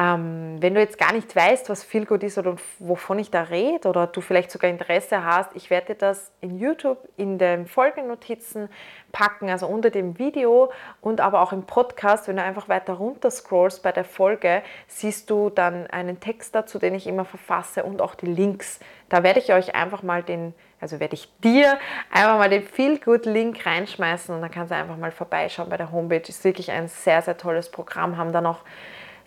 Ähm, 0.00 0.58
wenn 0.60 0.74
du 0.74 0.80
jetzt 0.80 0.96
gar 0.96 1.12
nicht 1.12 1.34
weißt, 1.34 1.68
was 1.68 1.82
Feel 1.82 2.06
Good 2.06 2.22
ist 2.22 2.38
oder 2.38 2.54
wovon 2.78 3.18
ich 3.18 3.32
da 3.32 3.42
rede 3.42 3.88
oder 3.88 4.06
du 4.06 4.20
vielleicht 4.20 4.52
sogar 4.52 4.70
Interesse 4.70 5.24
hast, 5.24 5.50
ich 5.56 5.70
werde 5.70 5.96
das 5.96 6.30
in 6.40 6.56
YouTube 6.56 6.98
in 7.16 7.38
den 7.38 7.66
Folgennotizen 7.66 8.68
packen, 9.10 9.50
also 9.50 9.66
unter 9.66 9.90
dem 9.90 10.16
Video 10.20 10.70
und 11.00 11.20
aber 11.20 11.40
auch 11.40 11.52
im 11.52 11.64
Podcast. 11.64 12.28
Wenn 12.28 12.36
du 12.36 12.44
einfach 12.44 12.68
weiter 12.68 12.92
runter 12.92 13.32
scrollst 13.32 13.82
bei 13.82 13.90
der 13.90 14.04
Folge, 14.04 14.62
siehst 14.86 15.30
du 15.30 15.50
dann 15.50 15.88
einen 15.88 16.20
Text 16.20 16.54
dazu, 16.54 16.78
den 16.78 16.94
ich 16.94 17.08
immer 17.08 17.24
verfasse 17.24 17.82
und 17.82 18.00
auch 18.00 18.14
die 18.14 18.26
Links. 18.26 18.78
Da 19.08 19.24
werde 19.24 19.40
ich 19.40 19.52
euch 19.52 19.74
einfach 19.74 20.04
mal 20.04 20.22
den, 20.22 20.54
also 20.80 21.00
werde 21.00 21.14
ich 21.14 21.28
dir 21.42 21.76
einfach 22.12 22.38
mal 22.38 22.50
den 22.50 22.62
Feel 22.62 23.00
Good 23.00 23.26
Link 23.26 23.66
reinschmeißen 23.66 24.32
und 24.32 24.42
dann 24.42 24.50
kannst 24.52 24.70
du 24.70 24.76
einfach 24.76 24.96
mal 24.96 25.10
vorbeischauen 25.10 25.70
bei 25.70 25.76
der 25.76 25.90
Homepage. 25.90 26.22
Ist 26.28 26.44
wirklich 26.44 26.70
ein 26.70 26.86
sehr, 26.86 27.20
sehr 27.22 27.36
tolles 27.36 27.68
Programm, 27.68 28.16
haben 28.16 28.32
da 28.32 28.40
noch 28.40 28.60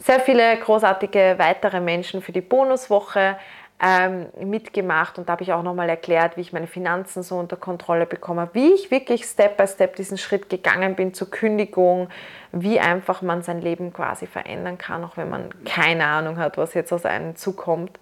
sehr 0.03 0.19
viele 0.19 0.57
großartige 0.57 1.35
weitere 1.37 1.79
Menschen 1.79 2.21
für 2.21 2.31
die 2.31 2.41
Bonuswoche 2.41 3.37
ähm, 3.83 4.27
mitgemacht 4.39 5.17
und 5.17 5.27
da 5.27 5.33
habe 5.33 5.43
ich 5.43 5.53
auch 5.53 5.63
nochmal 5.63 5.89
erklärt, 5.89 6.37
wie 6.37 6.41
ich 6.41 6.53
meine 6.53 6.67
Finanzen 6.67 7.23
so 7.23 7.37
unter 7.37 7.55
Kontrolle 7.55 8.05
bekomme, 8.05 8.49
wie 8.53 8.73
ich 8.73 8.91
wirklich 8.91 9.25
Step 9.25 9.57
by 9.57 9.67
Step 9.67 9.95
diesen 9.95 10.17
Schritt 10.17 10.49
gegangen 10.49 10.95
bin 10.95 11.13
zur 11.13 11.31
Kündigung, 11.31 12.09
wie 12.51 12.79
einfach 12.79 13.21
man 13.21 13.41
sein 13.41 13.61
Leben 13.61 13.91
quasi 13.91 14.27
verändern 14.27 14.77
kann, 14.77 15.03
auch 15.03 15.17
wenn 15.17 15.29
man 15.29 15.49
keine 15.65 16.05
Ahnung 16.05 16.37
hat, 16.37 16.57
was 16.57 16.73
jetzt 16.73 16.93
aus 16.93 17.05
einem 17.05 17.35
zukommt. 17.35 17.99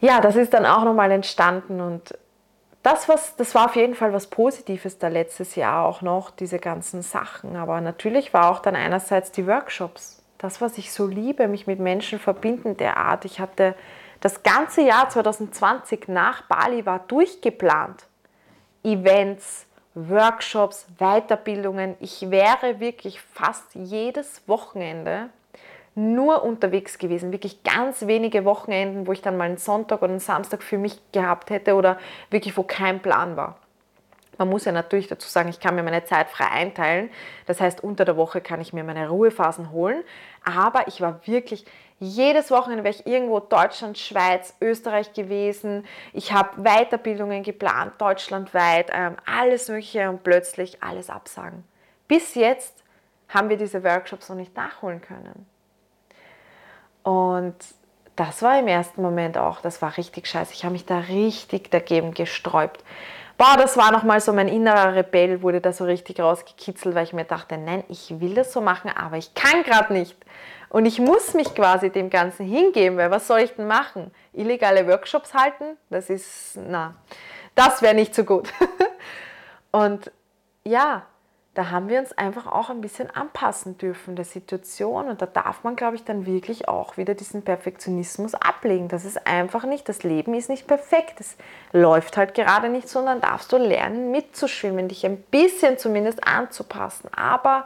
Ja, 0.00 0.20
das 0.20 0.36
ist 0.36 0.54
dann 0.54 0.66
auch 0.66 0.84
nochmal 0.84 1.10
entstanden 1.10 1.80
und 1.80 2.16
das, 2.82 3.08
was, 3.08 3.34
das 3.34 3.52
war 3.56 3.64
auf 3.64 3.74
jeden 3.74 3.96
Fall 3.96 4.12
was 4.12 4.28
Positives 4.28 4.98
da 4.98 5.08
letztes 5.08 5.56
Jahr 5.56 5.84
auch 5.84 6.02
noch, 6.02 6.30
diese 6.30 6.60
ganzen 6.60 7.02
Sachen. 7.02 7.56
Aber 7.56 7.80
natürlich 7.80 8.32
war 8.32 8.48
auch 8.48 8.60
dann 8.60 8.76
einerseits 8.76 9.32
die 9.32 9.48
Workshops 9.48 10.22
das, 10.38 10.60
was 10.60 10.78
ich 10.78 10.92
so 10.92 11.06
liebe, 11.06 11.48
mich 11.48 11.66
mit 11.66 11.78
Menschen 11.78 12.18
verbinden 12.18 12.76
der 12.76 12.96
Art. 12.96 13.24
Ich 13.24 13.40
hatte 13.40 13.74
das 14.20 14.42
ganze 14.42 14.82
Jahr 14.82 15.08
2020 15.08 16.08
nach 16.08 16.42
Bali 16.42 16.86
war 16.86 17.00
durchgeplant. 17.00 18.06
Events, 18.82 19.66
Workshops, 19.94 20.86
Weiterbildungen. 20.98 21.96
Ich 22.00 22.30
wäre 22.30 22.80
wirklich 22.80 23.20
fast 23.20 23.74
jedes 23.74 24.42
Wochenende 24.46 25.30
nur 25.94 26.44
unterwegs 26.44 26.98
gewesen. 26.98 27.32
Wirklich 27.32 27.62
ganz 27.62 28.06
wenige 28.06 28.44
Wochenenden, 28.44 29.06
wo 29.06 29.12
ich 29.12 29.22
dann 29.22 29.36
mal 29.36 29.44
einen 29.44 29.56
Sonntag 29.56 30.02
oder 30.02 30.10
einen 30.10 30.20
Samstag 30.20 30.62
für 30.62 30.78
mich 30.78 31.00
gehabt 31.12 31.50
hätte 31.50 31.74
oder 31.74 31.98
wirklich 32.30 32.56
wo 32.56 32.62
kein 32.62 33.00
Plan 33.00 33.36
war. 33.36 33.58
Man 34.38 34.48
muss 34.48 34.64
ja 34.64 34.72
natürlich 34.72 35.08
dazu 35.08 35.28
sagen, 35.28 35.48
ich 35.48 35.60
kann 35.60 35.74
mir 35.74 35.82
meine 35.82 36.04
Zeit 36.04 36.28
frei 36.28 36.50
einteilen. 36.50 37.10
Das 37.46 37.60
heißt, 37.60 37.82
unter 37.82 38.04
der 38.04 38.16
Woche 38.16 38.40
kann 38.40 38.60
ich 38.60 38.72
mir 38.72 38.84
meine 38.84 39.08
Ruhephasen 39.08 39.70
holen. 39.70 40.02
Aber 40.44 40.88
ich 40.88 41.00
war 41.00 41.26
wirklich 41.26 41.64
jedes 41.98 42.50
Wochenende 42.50 42.84
wäre 42.84 42.94
ich 42.94 43.06
irgendwo 43.06 43.40
Deutschland, 43.40 43.96
Schweiz, 43.96 44.54
Österreich 44.60 45.14
gewesen. 45.14 45.86
Ich 46.12 46.32
habe 46.32 46.62
Weiterbildungen 46.62 47.42
geplant, 47.42 47.94
deutschlandweit, 47.98 48.90
ähm, 48.92 49.16
alles 49.24 49.68
Mögliche 49.68 50.10
und 50.10 50.22
plötzlich 50.22 50.82
alles 50.82 51.08
absagen. 51.08 51.64
Bis 52.06 52.34
jetzt 52.34 52.84
haben 53.28 53.48
wir 53.48 53.56
diese 53.56 53.82
Workshops 53.82 54.28
noch 54.28 54.36
nicht 54.36 54.54
nachholen 54.54 55.00
können. 55.00 55.46
Und 57.02 57.56
das 58.14 58.42
war 58.42 58.58
im 58.58 58.68
ersten 58.68 59.00
Moment 59.00 59.38
auch, 59.38 59.60
das 59.60 59.80
war 59.80 59.96
richtig 59.96 60.26
scheiße. 60.26 60.52
Ich 60.52 60.64
habe 60.64 60.72
mich 60.72 60.84
da 60.84 60.98
richtig 60.98 61.70
dagegen 61.70 62.12
gesträubt. 62.12 62.84
Boah, 63.38 63.56
das 63.58 63.76
war 63.76 63.92
nochmal 63.92 64.20
so 64.20 64.32
mein 64.32 64.48
innerer 64.48 64.94
Rebell, 64.94 65.42
wurde 65.42 65.60
da 65.60 65.72
so 65.72 65.84
richtig 65.84 66.20
rausgekitzelt, 66.20 66.94
weil 66.94 67.04
ich 67.04 67.12
mir 67.12 67.24
dachte, 67.24 67.58
nein, 67.58 67.84
ich 67.88 68.18
will 68.18 68.34
das 68.34 68.52
so 68.52 68.62
machen, 68.62 68.90
aber 68.90 69.18
ich 69.18 69.34
kann 69.34 69.62
gerade 69.62 69.92
nicht. 69.92 70.16
Und 70.70 70.86
ich 70.86 70.98
muss 70.98 71.34
mich 71.34 71.54
quasi 71.54 71.90
dem 71.90 72.08
Ganzen 72.08 72.46
hingeben, 72.46 72.96
weil 72.96 73.10
was 73.10 73.26
soll 73.26 73.40
ich 73.40 73.54
denn 73.54 73.66
machen? 73.66 74.10
Illegale 74.32 74.86
Workshops 74.86 75.34
halten? 75.34 75.76
Das 75.90 76.08
ist, 76.08 76.56
na, 76.56 76.94
das 77.54 77.82
wäre 77.82 77.94
nicht 77.94 78.14
so 78.14 78.24
gut. 78.24 78.52
Und 79.70 80.10
ja, 80.64 81.02
da 81.56 81.70
haben 81.70 81.88
wir 81.88 81.98
uns 81.98 82.12
einfach 82.12 82.46
auch 82.46 82.68
ein 82.68 82.82
bisschen 82.82 83.08
anpassen 83.08 83.78
dürfen 83.78 84.14
der 84.14 84.26
Situation 84.26 85.08
und 85.08 85.22
da 85.22 85.26
darf 85.26 85.64
man, 85.64 85.74
glaube 85.74 85.96
ich, 85.96 86.04
dann 86.04 86.26
wirklich 86.26 86.68
auch 86.68 86.98
wieder 86.98 87.14
diesen 87.14 87.42
Perfektionismus 87.42 88.34
ablegen. 88.34 88.88
Das 88.88 89.06
ist 89.06 89.26
einfach 89.26 89.64
nicht, 89.64 89.88
das 89.88 90.02
Leben 90.02 90.34
ist 90.34 90.50
nicht 90.50 90.66
perfekt, 90.66 91.18
es 91.18 91.34
läuft 91.72 92.18
halt 92.18 92.34
gerade 92.34 92.68
nicht, 92.68 92.90
sondern 92.90 93.22
darfst 93.22 93.50
du 93.52 93.56
lernen 93.56 94.10
mitzuschwimmen, 94.10 94.88
dich 94.88 95.06
ein 95.06 95.16
bisschen 95.16 95.78
zumindest 95.78 96.28
anzupassen, 96.28 97.08
aber 97.14 97.64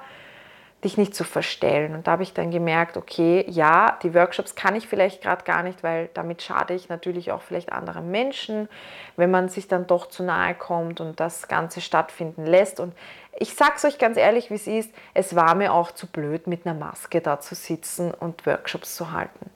dich 0.84 0.96
nicht 0.96 1.14
zu 1.14 1.24
verstellen. 1.24 1.94
Und 1.94 2.06
da 2.06 2.12
habe 2.12 2.22
ich 2.22 2.32
dann 2.32 2.50
gemerkt, 2.50 2.96
okay, 2.96 3.44
ja, 3.48 3.98
die 4.02 4.14
Workshops 4.14 4.54
kann 4.54 4.74
ich 4.74 4.88
vielleicht 4.88 5.22
gerade 5.22 5.44
gar 5.44 5.62
nicht, 5.62 5.82
weil 5.82 6.08
damit 6.14 6.42
schade 6.42 6.74
ich 6.74 6.88
natürlich 6.88 7.32
auch 7.32 7.42
vielleicht 7.42 7.72
anderen 7.72 8.10
Menschen, 8.10 8.68
wenn 9.16 9.30
man 9.30 9.48
sich 9.48 9.68
dann 9.68 9.86
doch 9.86 10.06
zu 10.06 10.22
nahe 10.22 10.54
kommt 10.54 11.00
und 11.00 11.20
das 11.20 11.48
Ganze 11.48 11.80
stattfinden 11.80 12.46
lässt. 12.46 12.80
Und 12.80 12.94
ich 13.40 13.54
sage 13.54 13.72
es 13.76 13.84
euch 13.84 13.98
ganz 13.98 14.16
ehrlich, 14.16 14.50
wie 14.50 14.54
es 14.54 14.66
ist, 14.68 14.90
es 15.14 15.34
war 15.34 15.56
mir 15.56 15.72
auch 15.72 15.90
zu 15.90 16.06
blöd, 16.06 16.46
mit 16.46 16.66
einer 16.66 16.78
Maske 16.78 17.20
da 17.20 17.40
zu 17.40 17.54
sitzen 17.54 18.12
und 18.12 18.46
Workshops 18.46 18.94
zu 18.94 19.10
halten. 19.10 19.50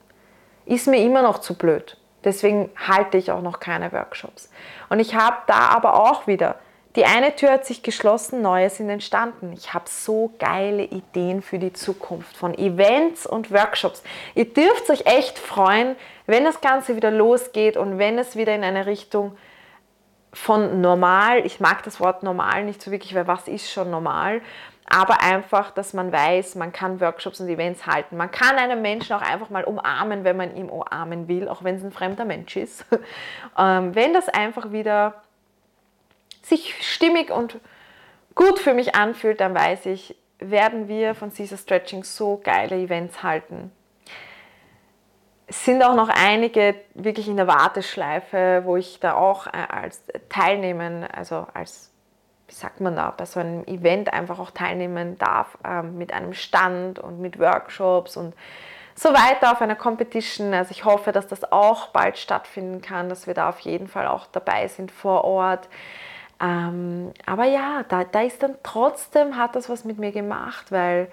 Ist 0.65 0.87
mir 0.87 0.97
immer 0.97 1.21
noch 1.21 1.37
zu 1.37 1.55
blöd. 1.55 1.97
Deswegen 2.23 2.71
halte 2.75 3.17
ich 3.17 3.31
auch 3.31 3.43
noch 3.43 3.59
keine 3.59 3.91
Workshops. 3.91 4.49
Und 4.89 4.99
ich 4.99 5.15
habe 5.15 5.37
da 5.45 5.69
aber 5.69 5.93
auch 6.09 6.25
wieder 6.25 6.55
die 6.95 7.03
eine 7.03 7.35
Tür 7.35 7.51
hat 7.51 7.65
sich 7.65 7.83
geschlossen, 7.83 8.41
neue 8.41 8.69
sind 8.69 8.89
entstanden. 8.89 9.51
Ich 9.51 9.73
habe 9.73 9.83
so 9.89 10.31
geile 10.39 10.83
Ideen 10.83 11.41
für 11.41 11.59
die 11.59 11.73
Zukunft 11.73 12.37
von 12.37 12.57
Events 12.57 13.27
und 13.27 13.51
Workshops. 13.51 14.01
Ihr 14.33 14.45
dürft 14.45 14.89
euch 14.89 15.05
echt 15.05 15.37
freuen, 15.37 15.97
wenn 16.25 16.45
das 16.45 16.61
Ganze 16.61 16.95
wieder 16.95 17.11
losgeht 17.11 17.75
und 17.75 17.97
wenn 17.97 18.17
es 18.17 18.37
wieder 18.37 18.55
in 18.55 18.63
eine 18.63 18.85
Richtung 18.85 19.35
von 20.35 20.81
normal, 20.81 21.45
ich 21.45 21.59
mag 21.59 21.83
das 21.83 21.99
Wort 21.99 22.21
normal 22.21 22.65
nicht 22.65 22.81
so 22.81 22.91
wirklich, 22.91 23.15
weil 23.15 23.25
was 23.25 23.47
ist 23.47 23.71
schon 23.71 23.89
normal, 23.89 24.41
aber 24.87 25.21
einfach, 25.21 25.71
dass 25.71 25.93
man 25.93 26.11
weiß, 26.11 26.55
man 26.55 26.71
kann 26.71 26.99
Workshops 26.99 27.39
und 27.39 27.47
Events 27.47 27.87
halten. 27.87 28.17
Man 28.17 28.29
kann 28.29 28.57
einen 28.57 28.81
Menschen 28.81 29.15
auch 29.15 29.21
einfach 29.21 29.49
mal 29.49 29.63
umarmen, 29.63 30.23
wenn 30.23 30.37
man 30.37 30.55
ihn 30.55 30.69
umarmen 30.69 31.27
will, 31.27 31.47
auch 31.47 31.63
wenn 31.63 31.75
es 31.75 31.83
ein 31.83 31.91
fremder 31.91 32.25
Mensch 32.25 32.55
ist. 32.55 32.85
Ähm, 33.57 33.95
wenn 33.95 34.13
das 34.13 34.27
einfach 34.27 34.73
wieder 34.73 35.23
sich 36.41 36.75
stimmig 36.81 37.31
und 37.31 37.57
gut 38.35 38.59
für 38.59 38.73
mich 38.73 38.93
anfühlt, 38.95 39.39
dann 39.39 39.55
weiß 39.55 39.85
ich, 39.85 40.17
werden 40.39 40.89
wir 40.89 41.15
von 41.15 41.33
Caesar 41.33 41.57
Stretching 41.57 42.03
so 42.03 42.41
geile 42.43 42.75
Events 42.75 43.23
halten. 43.23 43.71
Sind 45.47 45.83
auch 45.83 45.95
noch 45.95 46.09
einige 46.09 46.75
wirklich 46.93 47.27
in 47.27 47.37
der 47.37 47.47
Warteschleife, 47.47 48.61
wo 48.65 48.77
ich 48.77 48.99
da 48.99 49.13
auch 49.13 49.47
äh, 49.47 49.51
als 49.69 50.01
Teilnehmen, 50.29 51.03
also 51.03 51.45
als, 51.53 51.91
wie 52.47 52.55
sagt 52.55 52.81
man 52.81 52.95
da, 52.95 53.13
bei 53.15 53.25
so 53.25 53.39
einem 53.39 53.63
Event 53.65 54.11
einfach 54.11 54.39
auch 54.39 54.51
teilnehmen 54.51 55.17
darf, 55.19 55.57
ähm, 55.63 55.97
mit 55.97 56.13
einem 56.13 56.33
Stand 56.33 56.99
und 56.99 57.21
mit 57.21 57.39
Workshops 57.39 58.17
und 58.17 58.33
so 58.95 59.09
weiter 59.09 59.51
auf 59.51 59.61
einer 59.61 59.75
Competition. 59.75 60.53
Also 60.53 60.71
ich 60.71 60.85
hoffe, 60.85 61.11
dass 61.11 61.27
das 61.27 61.51
auch 61.51 61.87
bald 61.87 62.17
stattfinden 62.17 62.81
kann, 62.81 63.09
dass 63.09 63.27
wir 63.27 63.33
da 63.33 63.49
auf 63.49 63.59
jeden 63.59 63.87
Fall 63.87 64.07
auch 64.07 64.25
dabei 64.27 64.67
sind 64.67 64.91
vor 64.91 65.25
Ort. 65.25 65.67
Ähm, 66.41 67.13
aber 67.25 67.45
ja, 67.45 67.83
da, 67.87 68.03
da 68.03 68.21
ist 68.21 68.41
dann 68.41 68.55
trotzdem, 68.63 69.37
hat 69.37 69.55
das 69.55 69.69
was 69.69 69.85
mit 69.85 69.99
mir 69.99 70.11
gemacht, 70.11 70.71
weil 70.71 71.11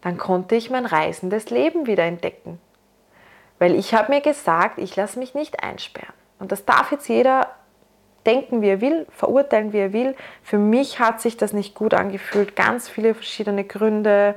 dann 0.00 0.16
konnte 0.16 0.54
ich 0.54 0.70
mein 0.70 0.86
reisendes 0.86 1.50
Leben 1.50 1.86
wieder 1.86 2.04
entdecken. 2.04 2.60
Weil 3.58 3.74
ich 3.74 3.94
habe 3.94 4.12
mir 4.12 4.20
gesagt, 4.20 4.78
ich 4.78 4.96
lasse 4.96 5.18
mich 5.18 5.34
nicht 5.34 5.62
einsperren. 5.62 6.14
Und 6.38 6.52
das 6.52 6.64
darf 6.64 6.90
jetzt 6.90 7.08
jeder 7.08 7.48
denken, 8.26 8.62
wie 8.62 8.68
er 8.68 8.80
will, 8.80 9.06
verurteilen, 9.10 9.72
wie 9.72 9.78
er 9.78 9.92
will. 9.92 10.16
Für 10.42 10.58
mich 10.58 10.98
hat 10.98 11.20
sich 11.20 11.36
das 11.36 11.52
nicht 11.52 11.74
gut 11.74 11.94
angefühlt. 11.94 12.56
Ganz 12.56 12.88
viele 12.88 13.14
verschiedene 13.14 13.64
Gründe. 13.64 14.34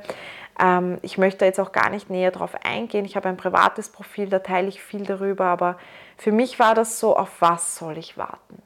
Ähm, 0.60 0.98
ich 1.02 1.18
möchte 1.18 1.44
jetzt 1.44 1.60
auch 1.60 1.72
gar 1.72 1.90
nicht 1.90 2.10
näher 2.10 2.30
darauf 2.30 2.54
eingehen. 2.64 3.04
Ich 3.04 3.16
habe 3.16 3.28
ein 3.28 3.36
privates 3.36 3.88
Profil, 3.88 4.28
da 4.28 4.40
teile 4.40 4.68
ich 4.68 4.82
viel 4.82 5.04
darüber. 5.04 5.46
Aber 5.46 5.78
für 6.16 6.32
mich 6.32 6.58
war 6.58 6.74
das 6.74 7.00
so, 7.00 7.16
auf 7.16 7.40
was 7.40 7.76
soll 7.76 7.98
ich 7.98 8.18
warten? 8.18 8.62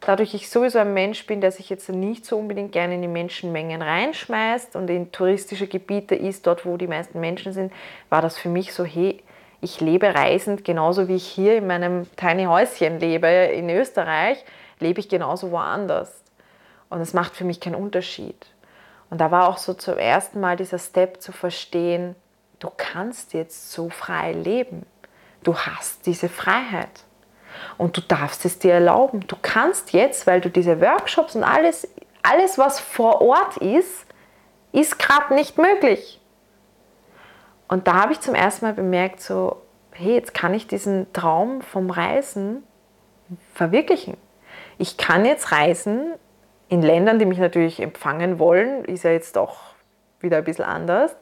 Dadurch 0.00 0.34
ich 0.34 0.50
sowieso 0.50 0.78
ein 0.78 0.92
Mensch 0.92 1.26
bin, 1.26 1.40
der 1.40 1.50
sich 1.50 1.70
jetzt 1.70 1.88
nicht 1.88 2.26
so 2.26 2.36
unbedingt 2.36 2.72
gerne 2.72 2.96
in 2.96 3.02
die 3.02 3.08
Menschenmengen 3.08 3.80
reinschmeißt 3.80 4.76
und 4.76 4.90
in 4.90 5.12
touristische 5.12 5.66
Gebiete 5.66 6.14
ist, 6.14 6.46
dort 6.46 6.66
wo 6.66 6.76
die 6.76 6.86
meisten 6.86 7.20
Menschen 7.20 7.54
sind, 7.54 7.72
war 8.10 8.20
das 8.20 8.36
für 8.36 8.50
mich 8.50 8.74
so, 8.74 8.84
hey, 8.84 9.22
ich 9.64 9.80
lebe 9.80 10.14
reisend, 10.14 10.64
genauso 10.64 11.08
wie 11.08 11.16
ich 11.16 11.26
hier 11.26 11.56
in 11.56 11.66
meinem 11.66 12.06
Tiny 12.16 12.44
Häuschen 12.44 13.00
lebe 13.00 13.26
in 13.26 13.70
Österreich, 13.70 14.44
lebe 14.78 15.00
ich 15.00 15.08
genauso 15.08 15.50
woanders. 15.50 16.22
Und 16.90 17.00
es 17.00 17.14
macht 17.14 17.34
für 17.34 17.44
mich 17.44 17.60
keinen 17.60 17.74
Unterschied. 17.74 18.46
Und 19.10 19.20
da 19.20 19.30
war 19.30 19.48
auch 19.48 19.58
so 19.58 19.74
zum 19.74 19.96
ersten 19.96 20.40
Mal 20.40 20.56
dieser 20.56 20.78
Step 20.78 21.22
zu 21.22 21.32
verstehen, 21.32 22.14
du 22.58 22.70
kannst 22.76 23.32
jetzt 23.32 23.72
so 23.72 23.88
frei 23.88 24.32
leben. 24.32 24.86
Du 25.42 25.56
hast 25.56 26.06
diese 26.06 26.28
Freiheit. 26.28 27.04
Und 27.78 27.96
du 27.96 28.00
darfst 28.00 28.44
es 28.44 28.58
dir 28.58 28.74
erlauben. 28.74 29.26
Du 29.26 29.36
kannst 29.40 29.92
jetzt, 29.92 30.26
weil 30.26 30.40
du 30.40 30.50
diese 30.50 30.80
Workshops 30.80 31.36
und 31.36 31.44
alles, 31.44 31.88
alles 32.22 32.58
was 32.58 32.80
vor 32.80 33.20
Ort 33.22 33.56
ist, 33.58 34.06
ist 34.72 34.98
gerade 34.98 35.34
nicht 35.34 35.56
möglich. 35.56 36.20
Und 37.68 37.86
da 37.86 37.94
habe 37.94 38.12
ich 38.12 38.20
zum 38.20 38.34
ersten 38.34 38.66
Mal 38.66 38.74
bemerkt, 38.74 39.20
so, 39.20 39.62
hey, 39.92 40.14
jetzt 40.14 40.34
kann 40.34 40.54
ich 40.54 40.66
diesen 40.66 41.12
Traum 41.12 41.62
vom 41.62 41.90
Reisen 41.90 42.62
verwirklichen. 43.54 44.16
Ich 44.78 44.96
kann 44.96 45.24
jetzt 45.24 45.52
reisen 45.52 46.14
in 46.68 46.82
Ländern, 46.82 47.18
die 47.18 47.26
mich 47.26 47.38
natürlich 47.38 47.80
empfangen 47.80 48.38
wollen, 48.38 48.84
ist 48.84 49.04
ja 49.04 49.10
jetzt 49.10 49.36
doch 49.36 49.74
wieder 50.20 50.38
ein 50.38 50.44
bisschen 50.44 50.64
anders. 50.64 51.14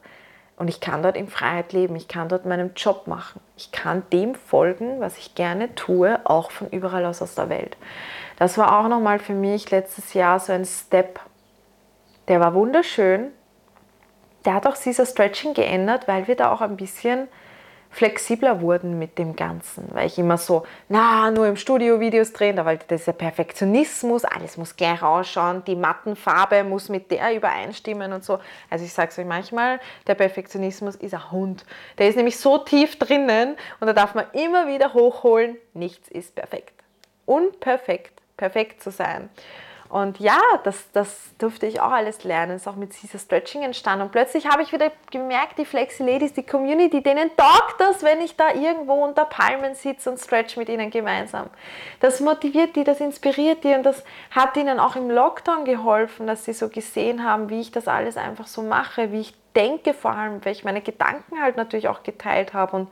Und 0.56 0.68
ich 0.68 0.80
kann 0.80 1.02
dort 1.02 1.16
in 1.16 1.28
Freiheit 1.28 1.72
leben, 1.72 1.96
ich 1.96 2.08
kann 2.08 2.28
dort 2.28 2.46
meinen 2.46 2.74
Job 2.74 3.06
machen. 3.06 3.40
Ich 3.56 3.72
kann 3.72 4.02
dem 4.12 4.34
folgen, 4.34 5.00
was 5.00 5.18
ich 5.18 5.34
gerne 5.34 5.74
tue, 5.74 6.20
auch 6.24 6.50
von 6.50 6.68
überall 6.68 7.04
aus 7.06 7.22
aus 7.22 7.34
der 7.34 7.48
Welt. 7.48 7.76
Das 8.38 8.58
war 8.58 8.78
auch 8.78 8.88
nochmal 8.88 9.18
für 9.18 9.32
mich 9.32 9.70
letztes 9.70 10.14
Jahr 10.14 10.38
so 10.38 10.52
ein 10.52 10.64
Step. 10.64 11.20
Der 12.28 12.38
war 12.38 12.54
wunderschön, 12.54 13.32
der 14.44 14.54
hat 14.54 14.66
auch 14.66 14.74
Caesar 14.74 15.06
Stretching 15.06 15.54
geändert, 15.54 16.08
weil 16.08 16.26
wir 16.28 16.36
da 16.36 16.52
auch 16.52 16.60
ein 16.60 16.76
bisschen 16.76 17.28
flexibler 17.92 18.62
wurden 18.62 18.98
mit 18.98 19.18
dem 19.18 19.36
Ganzen, 19.36 19.86
weil 19.90 20.06
ich 20.06 20.18
immer 20.18 20.38
so, 20.38 20.64
na, 20.88 21.30
nur 21.30 21.46
im 21.46 21.56
Studio 21.56 22.00
Videos 22.00 22.32
drehen, 22.32 22.56
da 22.56 22.64
war 22.64 22.74
dieser 22.76 23.12
Perfektionismus, 23.12 24.24
alles 24.24 24.56
muss 24.56 24.76
gleich 24.76 25.02
ausschauen, 25.02 25.62
die 25.66 25.76
Mattenfarbe 25.76 26.64
muss 26.64 26.88
mit 26.88 27.10
der 27.10 27.36
übereinstimmen 27.36 28.14
und 28.14 28.24
so. 28.24 28.38
Also 28.70 28.86
ich 28.86 28.92
sage 28.94 29.10
es 29.10 29.18
euch 29.18 29.26
manchmal, 29.26 29.78
der 30.06 30.14
Perfektionismus 30.14 30.96
ist 30.96 31.12
ein 31.12 31.30
Hund. 31.30 31.66
Der 31.98 32.08
ist 32.08 32.16
nämlich 32.16 32.38
so 32.38 32.56
tief 32.56 32.98
drinnen 32.98 33.56
und 33.78 33.86
da 33.86 33.92
darf 33.92 34.14
man 34.14 34.24
immer 34.32 34.66
wieder 34.66 34.94
hochholen, 34.94 35.56
nichts 35.74 36.08
ist 36.08 36.34
perfekt. 36.34 36.72
Unperfekt, 37.26 38.22
perfekt 38.38 38.82
zu 38.82 38.90
sein. 38.90 39.28
Und 39.92 40.20
ja, 40.20 40.40
das, 40.64 40.90
das 40.92 41.34
durfte 41.36 41.66
ich 41.66 41.82
auch 41.82 41.90
alles 41.90 42.24
lernen. 42.24 42.56
Ist 42.56 42.66
auch 42.66 42.76
mit 42.76 42.98
Caesar 42.98 43.20
Stretching 43.20 43.62
entstanden. 43.62 44.06
Und 44.06 44.10
plötzlich 44.10 44.46
habe 44.48 44.62
ich 44.62 44.72
wieder 44.72 44.90
gemerkt, 45.10 45.58
die 45.58 45.66
Flexi 45.66 46.02
Ladies, 46.02 46.32
die 46.32 46.44
Community, 46.44 47.02
denen 47.02 47.30
taugt 47.36 47.78
das, 47.78 48.02
wenn 48.02 48.22
ich 48.22 48.34
da 48.34 48.54
irgendwo 48.54 48.94
unter 48.94 49.26
Palmen 49.26 49.74
sitze 49.74 50.08
und 50.08 50.18
stretch 50.18 50.56
mit 50.56 50.70
ihnen 50.70 50.88
gemeinsam. 50.88 51.50
Das 52.00 52.20
motiviert 52.20 52.74
die, 52.74 52.84
das 52.84 53.00
inspiriert 53.00 53.64
die 53.64 53.74
und 53.74 53.82
das 53.82 54.02
hat 54.30 54.56
ihnen 54.56 54.80
auch 54.80 54.96
im 54.96 55.10
Lockdown 55.10 55.66
geholfen, 55.66 56.26
dass 56.26 56.46
sie 56.46 56.54
so 56.54 56.70
gesehen 56.70 57.22
haben, 57.22 57.50
wie 57.50 57.60
ich 57.60 57.70
das 57.70 57.86
alles 57.86 58.16
einfach 58.16 58.46
so 58.46 58.62
mache, 58.62 59.12
wie 59.12 59.20
ich 59.20 59.34
denke 59.54 59.92
vor 59.92 60.12
allem, 60.12 60.42
weil 60.42 60.52
ich 60.52 60.64
meine 60.64 60.80
Gedanken 60.80 61.38
halt 61.38 61.58
natürlich 61.58 61.88
auch 61.88 62.02
geteilt 62.02 62.54
habe 62.54 62.76
und 62.76 62.88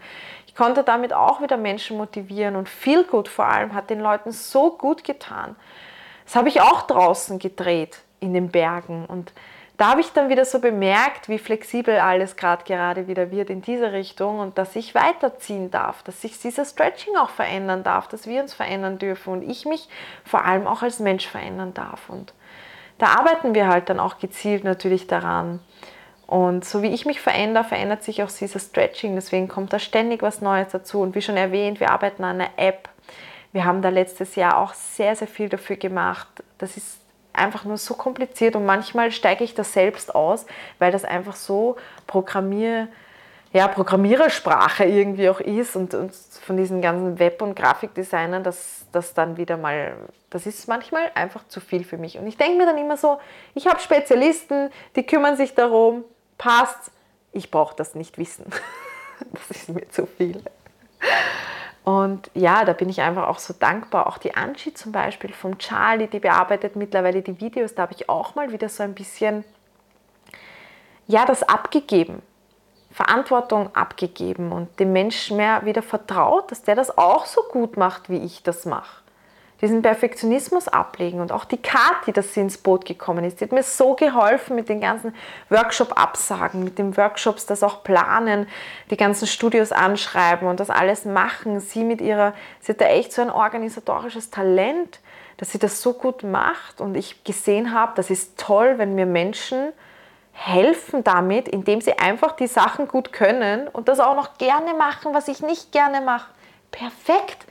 ich 0.46 0.54
konnte 0.54 0.82
damit 0.82 1.14
auch 1.14 1.40
wieder 1.40 1.56
Menschen 1.56 1.96
motivieren 1.96 2.56
und 2.56 2.68
viel 2.68 3.04
gut 3.04 3.26
vor 3.26 3.46
allem 3.46 3.72
hat 3.72 3.88
den 3.88 4.00
Leuten 4.00 4.32
so 4.32 4.76
gut 4.76 5.02
getan. 5.02 5.56
Das 6.30 6.36
habe 6.36 6.48
ich 6.48 6.60
auch 6.60 6.82
draußen 6.82 7.40
gedreht 7.40 8.02
in 8.20 8.34
den 8.34 8.50
Bergen. 8.50 9.04
Und 9.04 9.32
da 9.78 9.90
habe 9.90 10.00
ich 10.00 10.12
dann 10.12 10.28
wieder 10.28 10.44
so 10.44 10.60
bemerkt, 10.60 11.28
wie 11.28 11.40
flexibel 11.40 11.98
alles 11.98 12.36
gerade 12.36 12.62
gerade 12.62 13.08
wieder 13.08 13.32
wird 13.32 13.50
in 13.50 13.62
diese 13.62 13.90
Richtung 13.90 14.38
und 14.38 14.56
dass 14.56 14.76
ich 14.76 14.94
weiterziehen 14.94 15.72
darf, 15.72 16.04
dass 16.04 16.22
sich 16.22 16.38
dieser 16.38 16.64
Stretching 16.64 17.16
auch 17.16 17.30
verändern 17.30 17.82
darf, 17.82 18.06
dass 18.06 18.28
wir 18.28 18.40
uns 18.40 18.54
verändern 18.54 18.98
dürfen 18.98 19.32
und 19.32 19.42
ich 19.42 19.64
mich 19.64 19.88
vor 20.24 20.44
allem 20.44 20.68
auch 20.68 20.84
als 20.84 21.00
Mensch 21.00 21.26
verändern 21.26 21.74
darf. 21.74 22.08
Und 22.08 22.32
da 22.98 23.06
arbeiten 23.06 23.56
wir 23.56 23.66
halt 23.66 23.88
dann 23.88 23.98
auch 23.98 24.20
gezielt 24.20 24.62
natürlich 24.62 25.08
daran. 25.08 25.58
Und 26.28 26.64
so 26.64 26.80
wie 26.82 26.94
ich 26.94 27.06
mich 27.06 27.20
verändere, 27.20 27.64
verändert 27.64 28.04
sich 28.04 28.22
auch 28.22 28.30
dieser 28.30 28.60
Stretching. 28.60 29.16
Deswegen 29.16 29.48
kommt 29.48 29.72
da 29.72 29.80
ständig 29.80 30.22
was 30.22 30.40
Neues 30.40 30.68
dazu. 30.68 31.00
Und 31.00 31.16
wie 31.16 31.22
schon 31.22 31.36
erwähnt, 31.36 31.80
wir 31.80 31.90
arbeiten 31.90 32.22
an 32.22 32.40
einer 32.40 32.50
App, 32.56 32.88
wir 33.52 33.64
haben 33.64 33.82
da 33.82 33.88
letztes 33.88 34.36
Jahr 34.36 34.58
auch 34.58 34.74
sehr, 34.74 35.16
sehr 35.16 35.28
viel 35.28 35.48
dafür 35.48 35.76
gemacht. 35.76 36.28
Das 36.58 36.76
ist 36.76 37.00
einfach 37.32 37.64
nur 37.64 37.78
so 37.78 37.94
kompliziert 37.94 38.56
und 38.56 38.66
manchmal 38.66 39.12
steige 39.12 39.44
ich 39.44 39.54
das 39.54 39.72
selbst 39.72 40.14
aus, 40.14 40.46
weil 40.78 40.92
das 40.92 41.04
einfach 41.04 41.36
so 41.36 41.76
Programmier, 42.06 42.88
ja, 43.52 43.66
Programmierersprache 43.68 44.84
irgendwie 44.84 45.28
auch 45.28 45.40
ist 45.40 45.74
und, 45.74 45.94
und 45.94 46.14
von 46.14 46.56
diesen 46.56 46.80
ganzen 46.80 47.18
Web- 47.18 47.42
und 47.42 47.54
Grafikdesignern, 47.54 48.44
dass 48.44 48.86
das 48.92 49.14
dann 49.14 49.36
wieder 49.36 49.56
mal, 49.56 49.96
das 50.30 50.46
ist 50.46 50.68
manchmal 50.68 51.10
einfach 51.14 51.46
zu 51.48 51.60
viel 51.60 51.84
für 51.84 51.98
mich. 51.98 52.18
Und 52.18 52.26
ich 52.26 52.36
denke 52.36 52.58
mir 52.58 52.66
dann 52.66 52.78
immer 52.78 52.96
so, 52.96 53.18
ich 53.54 53.66
habe 53.66 53.80
Spezialisten, 53.80 54.70
die 54.96 55.04
kümmern 55.04 55.36
sich 55.36 55.54
darum, 55.54 56.04
passt, 56.38 56.90
ich 57.32 57.50
brauche 57.50 57.74
das 57.76 57.94
nicht 57.94 58.18
wissen. 58.18 58.46
das 59.32 59.56
ist 59.56 59.68
mir 59.68 59.88
zu 59.88 60.06
viel. 60.06 60.42
Und 61.84 62.30
ja, 62.34 62.64
da 62.64 62.72
bin 62.72 62.88
ich 62.88 63.00
einfach 63.00 63.26
auch 63.28 63.38
so 63.38 63.54
dankbar. 63.58 64.06
Auch 64.06 64.18
die 64.18 64.34
Angie 64.34 64.74
zum 64.74 64.92
Beispiel 64.92 65.32
vom 65.32 65.58
Charlie, 65.58 66.08
die 66.08 66.20
bearbeitet 66.20 66.76
mittlerweile 66.76 67.22
die 67.22 67.40
Videos. 67.40 67.74
Da 67.74 67.82
habe 67.82 67.94
ich 67.94 68.08
auch 68.08 68.34
mal 68.34 68.52
wieder 68.52 68.68
so 68.68 68.82
ein 68.82 68.94
bisschen, 68.94 69.44
ja, 71.06 71.24
das 71.24 71.42
abgegeben. 71.42 72.22
Verantwortung 72.92 73.74
abgegeben 73.74 74.50
und 74.50 74.80
dem 74.80 74.92
Menschen 74.92 75.36
mehr 75.36 75.64
wieder 75.64 75.80
vertraut, 75.80 76.50
dass 76.50 76.62
der 76.62 76.74
das 76.74 76.98
auch 76.98 77.24
so 77.24 77.42
gut 77.42 77.76
macht, 77.76 78.10
wie 78.10 78.18
ich 78.18 78.42
das 78.42 78.66
mache 78.66 78.99
diesen 79.60 79.82
Perfektionismus 79.82 80.68
ablegen. 80.68 81.20
Und 81.20 81.32
auch 81.32 81.44
die 81.44 81.58
Kathi, 81.58 82.12
dass 82.12 82.34
sie 82.34 82.40
ins 82.40 82.58
Boot 82.58 82.84
gekommen 82.84 83.24
ist, 83.24 83.40
die 83.40 83.44
hat 83.44 83.52
mir 83.52 83.62
so 83.62 83.94
geholfen 83.94 84.56
mit 84.56 84.68
den 84.68 84.80
ganzen 84.80 85.14
Workshop-Absagen, 85.50 86.64
mit 86.64 86.78
den 86.78 86.96
Workshops 86.96 87.46
das 87.46 87.62
auch 87.62 87.82
planen, 87.82 88.46
die 88.90 88.96
ganzen 88.96 89.26
Studios 89.26 89.72
anschreiben 89.72 90.48
und 90.48 90.60
das 90.60 90.70
alles 90.70 91.04
machen. 91.04 91.60
Sie 91.60 91.84
mit 91.84 92.00
ihrer, 92.00 92.32
sie 92.60 92.72
hat 92.72 92.80
da 92.80 92.86
echt 92.86 93.12
so 93.12 93.22
ein 93.22 93.30
organisatorisches 93.30 94.30
Talent, 94.30 95.00
dass 95.36 95.52
sie 95.52 95.58
das 95.58 95.82
so 95.82 95.92
gut 95.92 96.22
macht. 96.22 96.80
Und 96.80 96.96
ich 96.96 97.24
gesehen 97.24 97.74
habe, 97.74 97.92
das 97.96 98.10
ist 98.10 98.38
toll, 98.38 98.74
wenn 98.78 98.94
mir 98.94 99.06
Menschen 99.06 99.72
helfen 100.32 101.04
damit, 101.04 101.48
indem 101.48 101.82
sie 101.82 101.98
einfach 101.98 102.32
die 102.32 102.46
Sachen 102.46 102.88
gut 102.88 103.12
können 103.12 103.68
und 103.68 103.88
das 103.88 104.00
auch 104.00 104.16
noch 104.16 104.38
gerne 104.38 104.72
machen, 104.72 105.12
was 105.12 105.28
ich 105.28 105.42
nicht 105.42 105.70
gerne 105.70 106.00
mache. 106.00 106.30
Perfekt. 106.70 107.44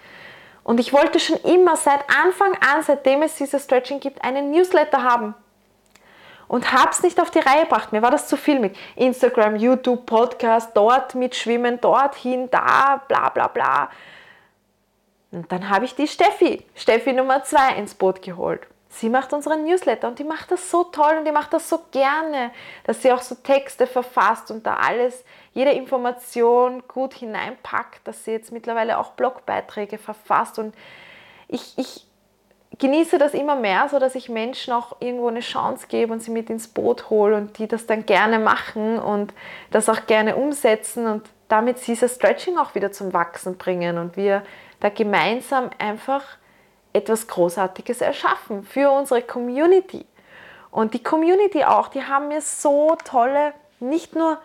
Und 0.70 0.80
ich 0.80 0.94
wollte 0.94 1.20
schon 1.20 1.38
immer 1.38 1.76
seit 1.76 2.02
Anfang 2.24 2.54
an, 2.54 2.84
seitdem 2.84 3.24
es 3.24 3.34
dieses 3.34 3.64
Stretching 3.64 4.00
gibt, 4.00 4.24
einen 4.24 4.52
Newsletter 4.52 5.02
haben. 5.02 5.34
Und 6.48 6.72
habe 6.72 6.92
es 6.92 7.02
nicht 7.02 7.20
auf 7.20 7.32
die 7.32 7.40
Reihe 7.40 7.64
gebracht. 7.64 7.92
Mir 7.92 8.04
war 8.04 8.12
das 8.12 8.28
zu 8.28 8.38
viel 8.38 8.60
mit 8.60 8.78
Instagram, 8.96 9.56
YouTube, 9.56 10.06
Podcast, 10.06 10.70
dort 10.76 11.16
mitschwimmen, 11.16 11.82
dorthin, 11.82 12.52
da, 12.52 13.02
bla 13.08 13.30
bla 13.30 13.48
bla. 13.48 13.90
Und 15.32 15.52
dann 15.52 15.72
habe 15.72 15.86
ich 15.86 15.96
die 15.96 16.08
Steffi, 16.08 16.64
Steffi 16.76 17.14
Nummer 17.14 17.44
2, 17.44 17.74
ins 17.78 17.96
Boot 17.96 18.22
geholt. 18.22 18.68
Sie 18.90 19.10
macht 19.10 19.34
unseren 19.34 19.66
Newsletter 19.66 20.08
und 20.08 20.20
die 20.20 20.24
macht 20.24 20.52
das 20.52 20.70
so 20.70 20.84
toll 20.84 21.16
und 21.18 21.26
die 21.26 21.32
macht 21.32 21.52
das 21.52 21.68
so 21.68 21.80
gerne, 21.90 22.52
dass 22.84 23.02
sie 23.02 23.12
auch 23.12 23.24
so 23.24 23.34
Texte 23.34 23.88
verfasst 23.88 24.52
und 24.52 24.68
da 24.68 24.76
alles 24.76 25.24
jede 25.54 25.72
Information 25.72 26.84
gut 26.88 27.14
hineinpackt, 27.14 28.08
dass 28.08 28.26
sie 28.26 28.32
jetzt 28.32 28.52
mittlerweile 28.52 28.98
auch 28.98 29.12
Blogbeiträge 29.12 29.98
verfasst 29.98 30.60
und 30.60 30.76
ich, 31.48 31.74
ich 31.78 32.06
genieße 32.78 33.18
das 33.18 33.34
immer 33.34 33.56
mehr, 33.56 33.90
so 33.90 34.00
dass 34.00 34.16
ich 34.16 34.30
Menschen 34.30 34.74
auch 34.74 34.98
irgendwo 35.00 35.28
eine 35.28 35.40
Chance 35.42 35.88
gebe 35.88 36.14
und 36.14 36.22
sie 36.22 36.32
mit 36.32 36.50
ins 36.50 36.68
Boot 36.68 37.10
hole 37.10 37.36
und 37.36 37.58
die 37.58 37.68
das 37.68 37.86
dann 37.86 38.06
gerne 38.06 38.40
machen 38.40 39.00
und 39.00 39.34
das 39.72 39.90
auch 39.90 40.06
gerne 40.06 40.36
umsetzen 40.36 41.08
und 41.08 41.28
damit 41.48 41.86
dieses 41.88 42.16
Stretching 42.16 42.58
auch 42.58 42.76
wieder 42.76 42.92
zum 42.92 43.12
Wachsen 43.14 43.58
bringen 43.58 43.98
und 43.98 44.16
wir 44.16 44.44
da 44.80 44.90
gemeinsam 44.90 45.72
einfach 45.80 46.24
etwas 46.94 47.28
Großartiges 47.28 48.02
erschaffen 48.02 48.64
für 48.64 48.92
unsere 48.92 49.22
Community. 49.22 50.06
Und 50.72 50.94
die 50.94 51.04
Community 51.04 51.64
auch, 51.64 51.88
die 51.88 52.04
haben 52.04 52.28
mir 52.28 52.42
so 52.42 52.96
tolle, 53.04 53.54
nicht 53.80 54.16
nur 54.16 54.38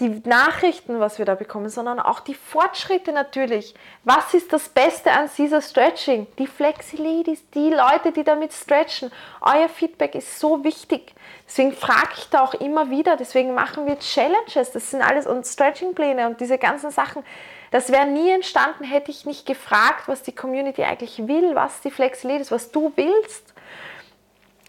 die 0.00 0.20
Nachrichten, 0.24 0.98
was 0.98 1.18
wir 1.18 1.24
da 1.24 1.36
bekommen, 1.36 1.68
sondern 1.68 2.00
auch 2.00 2.18
die 2.18 2.34
Fortschritte 2.34 3.12
natürlich. 3.12 3.74
Was 4.02 4.34
ist 4.34 4.52
das 4.52 4.68
Beste 4.68 5.12
an 5.12 5.30
Caesar 5.34 5.62
Stretching? 5.62 6.26
Die 6.36 6.48
Flexi 6.48 6.96
Ladies, 6.96 7.48
die 7.50 7.70
Leute, 7.70 8.10
die 8.10 8.24
damit 8.24 8.52
stretchen. 8.52 9.12
Euer 9.40 9.68
Feedback 9.68 10.16
ist 10.16 10.40
so 10.40 10.64
wichtig. 10.64 11.14
Deswegen 11.46 11.72
frage 11.72 12.10
ich 12.16 12.28
da 12.28 12.42
auch 12.42 12.54
immer 12.54 12.90
wieder. 12.90 13.16
Deswegen 13.16 13.54
machen 13.54 13.86
wir 13.86 13.96
Challenges. 14.00 14.72
Das 14.72 14.90
sind 14.90 15.00
alles 15.00 15.28
und 15.28 15.46
Stretching-Pläne 15.46 16.26
und 16.26 16.40
diese 16.40 16.58
ganzen 16.58 16.90
Sachen. 16.90 17.22
Das 17.70 17.92
wäre 17.92 18.06
nie 18.06 18.30
entstanden, 18.30 18.84
hätte 18.84 19.12
ich 19.12 19.26
nicht 19.26 19.46
gefragt, 19.46 20.06
was 20.06 20.22
die 20.22 20.34
Community 20.34 20.82
eigentlich 20.82 21.28
will, 21.28 21.54
was 21.54 21.80
die 21.82 21.90
Flexi 21.90 22.26
Ladies, 22.26 22.50
was 22.50 22.72
du 22.72 22.92
willst 22.96 23.53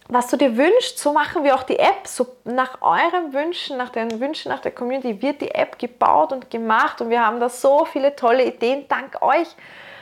was 0.07 0.27
du 0.27 0.37
dir 0.37 0.55
wünschst, 0.55 0.99
so 0.99 1.13
machen 1.13 1.43
wir 1.43 1.55
auch 1.55 1.63
die 1.63 1.79
App. 1.79 2.05
So 2.05 2.27
nach 2.43 2.81
euren 2.81 3.33
Wünschen, 3.33 3.77
nach 3.77 3.89
den 3.89 4.19
Wünschen 4.19 4.49
nach 4.49 4.59
der 4.59 4.71
Community 4.71 5.21
wird 5.21 5.41
die 5.41 5.53
App 5.53 5.79
gebaut 5.79 6.31
und 6.31 6.49
gemacht 6.51 7.01
und 7.01 7.09
wir 7.09 7.25
haben 7.25 7.39
da 7.39 7.49
so 7.49 7.85
viele 7.85 8.15
tolle 8.15 8.45
Ideen 8.45 8.87
dank 8.87 9.21
euch. 9.21 9.47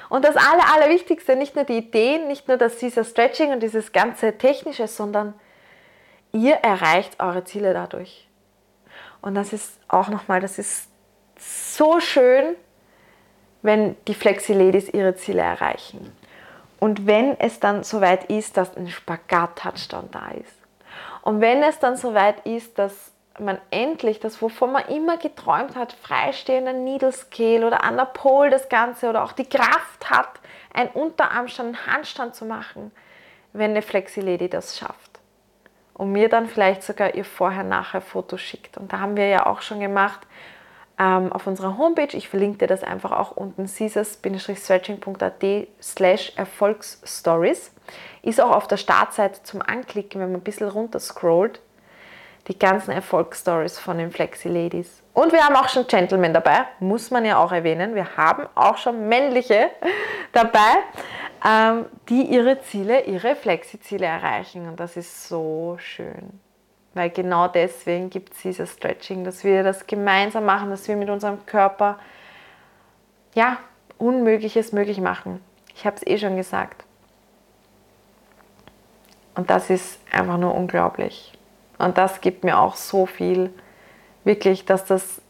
Und 0.10 0.26
das 0.26 0.36
Aller, 0.36 0.74
Allerwichtigste, 0.76 1.36
nicht 1.36 1.56
nur 1.56 1.66
die 1.66 1.78
Ideen, 1.78 2.28
nicht 2.28 2.48
nur 2.48 2.58
das 2.58 2.78
dieser 2.78 3.04
Stretching 3.04 3.52
und 3.52 3.64
dieses 3.64 3.92
ganze 3.94 4.38
Technische, 4.38 4.88
sondern 4.88 5.34
ihr 6.34 6.56
erreicht 6.56 7.20
eure 7.20 7.46
Ziele 7.46 7.74
dadurch. 7.74 8.28
Und 9.22 9.36
das 9.36 9.54
ist 9.54 9.80
auch 9.88 10.10
nochmal, 10.10 10.42
das 10.42 10.60
ist 10.60 10.90
so 11.40 12.00
schön, 12.00 12.56
wenn 13.62 13.96
die 14.08 14.14
Flexi-Ladies 14.14 14.90
ihre 14.90 15.16
Ziele 15.16 15.42
erreichen. 15.42 16.16
Und 16.84 17.08
wenn 17.08 17.40
es 17.40 17.62
dann 17.62 17.86
soweit 17.86 18.26
ist, 18.26 18.58
dass 18.58 18.76
ein 18.76 18.90
Spagat-Touchdown 18.90 20.10
da 20.12 20.32
ist. 20.32 20.58
Und 21.22 21.40
wenn 21.40 21.64
es 21.64 21.80
dann 21.80 21.96
soweit 21.96 22.46
ist, 22.46 22.78
dass 22.78 23.14
man 23.40 23.58
endlich 23.72 24.20
das, 24.20 24.42
wovon 24.42 24.74
man 24.74 24.90
immer 24.90 25.16
geträumt 25.16 25.78
hat, 25.78 25.94
freistehender 25.94 26.74
Needle 26.74 27.14
Scale 27.14 27.66
oder 27.66 27.86
an 27.86 27.96
der 27.96 28.04
Pole 28.04 28.50
das 28.50 28.68
Ganze 28.68 29.08
oder 29.10 29.24
auch 29.24 29.32
die 29.32 29.48
Kraft 29.48 30.10
hat, 30.10 30.42
einen 30.74 30.90
Unterarmstand, 30.90 31.78
einen 31.78 31.88
Handstand 31.88 32.36
zu 32.36 32.44
machen, 32.44 32.92
wenn 33.54 33.72
eine 33.72 33.82
Flexi-Lady 33.82 34.50
das 34.50 34.78
schafft. 34.78 35.22
Und 35.94 36.12
mir 36.12 36.28
dann 36.28 36.48
vielleicht 36.48 36.84
sogar 36.84 37.16
ihr 37.16 37.24
Vorher-Nachher-Foto 37.24 38.36
schickt. 38.36 38.78
Und 38.78 38.92
da 38.92 39.00
haben 39.00 39.16
wir 39.16 39.30
ja 39.30 39.46
auch 39.46 39.62
schon 39.62 39.80
gemacht, 39.80 40.28
ähm, 41.00 41.32
auf 41.32 41.48
unserer 41.48 41.78
Homepage. 41.78 42.16
Ich 42.16 42.30
verlinke 42.30 42.60
dir 42.60 42.68
das 42.68 42.84
einfach 42.84 43.12
auch 43.12 43.32
unten, 43.32 43.66
caesars-stretching.at 43.66 45.68
slash 45.82 46.34
Erfolgsstories. 46.36 47.72
Ist 48.22 48.42
auch 48.42 48.52
auf 48.52 48.68
der 48.68 48.78
Startseite 48.78 49.44
zum 49.44 49.62
Anklicken, 49.62 50.22
wenn 50.22 50.32
man 50.32 50.42
ein 50.42 50.44
bisschen 50.44 50.70
runter 50.70 51.00
scrollt. 51.00 51.62
Die 52.48 52.60
ganzen 52.60 52.92
Erfolgsstories 52.92 53.80
von 53.80 53.98
den 53.98 54.12
Flexi 54.12 54.50
Ladies. 54.50 55.02
Und 55.14 55.32
wir 55.32 55.46
haben 55.46 55.56
auch 55.56 55.70
schon 55.70 55.88
Gentlemen 55.88 56.34
dabei, 56.34 56.66
muss 56.80 57.10
man 57.10 57.24
ja 57.24 57.38
auch 57.38 57.52
erwähnen. 57.52 57.96
Wir 57.96 58.18
haben 58.18 58.48
auch 58.56 58.78
schon 58.78 59.08
männliche 59.08 59.70
dabei, 60.34 60.76
ähm, 61.48 61.86
die 62.10 62.24
ihre 62.24 62.60
Ziele, 62.62 63.06
ihre 63.06 63.36
Flexi-Ziele 63.36 64.06
erreichen. 64.06 64.68
Und 64.68 64.80
das 64.80 64.98
ist 64.98 65.30
so 65.30 65.78
schön. 65.80 66.43
Weil 66.94 67.10
genau 67.10 67.48
deswegen 67.48 68.10
gibt 68.10 68.34
es 68.34 68.42
dieses 68.42 68.74
Stretching, 68.74 69.24
dass 69.24 69.44
wir 69.44 69.64
das 69.64 69.88
gemeinsam 69.88 70.46
machen, 70.46 70.70
dass 70.70 70.88
wir 70.88 70.96
mit 70.96 71.10
unserem 71.10 71.46
Körper 71.46 71.98
ja, 73.34 73.58
Unmögliches 73.98 74.74
möglich 74.74 75.00
machen. 75.00 75.42
Ich 75.76 75.86
habe 75.86 75.96
es 75.96 76.06
eh 76.06 76.18
schon 76.18 76.36
gesagt. 76.36 76.84
Und 79.36 79.50
das 79.50 79.70
ist 79.70 80.00
einfach 80.12 80.38
nur 80.38 80.54
unglaublich. 80.54 81.34
Und 81.78 81.98
das 81.98 82.22
gibt 82.22 82.44
mir 82.44 82.60
auch 82.60 82.76
so 82.76 83.06
viel, 83.06 83.52
wirklich, 84.24 84.66
dass 84.66 84.86
das, 84.86 85.22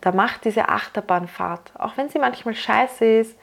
da 0.00 0.12
macht 0.12 0.44
diese 0.44 0.68
Achterbahnfahrt, 0.68 1.72
auch 1.78 1.96
wenn 1.96 2.08
sie 2.08 2.18
manchmal 2.18 2.54
scheiße 2.54 3.04
ist, 3.04 3.38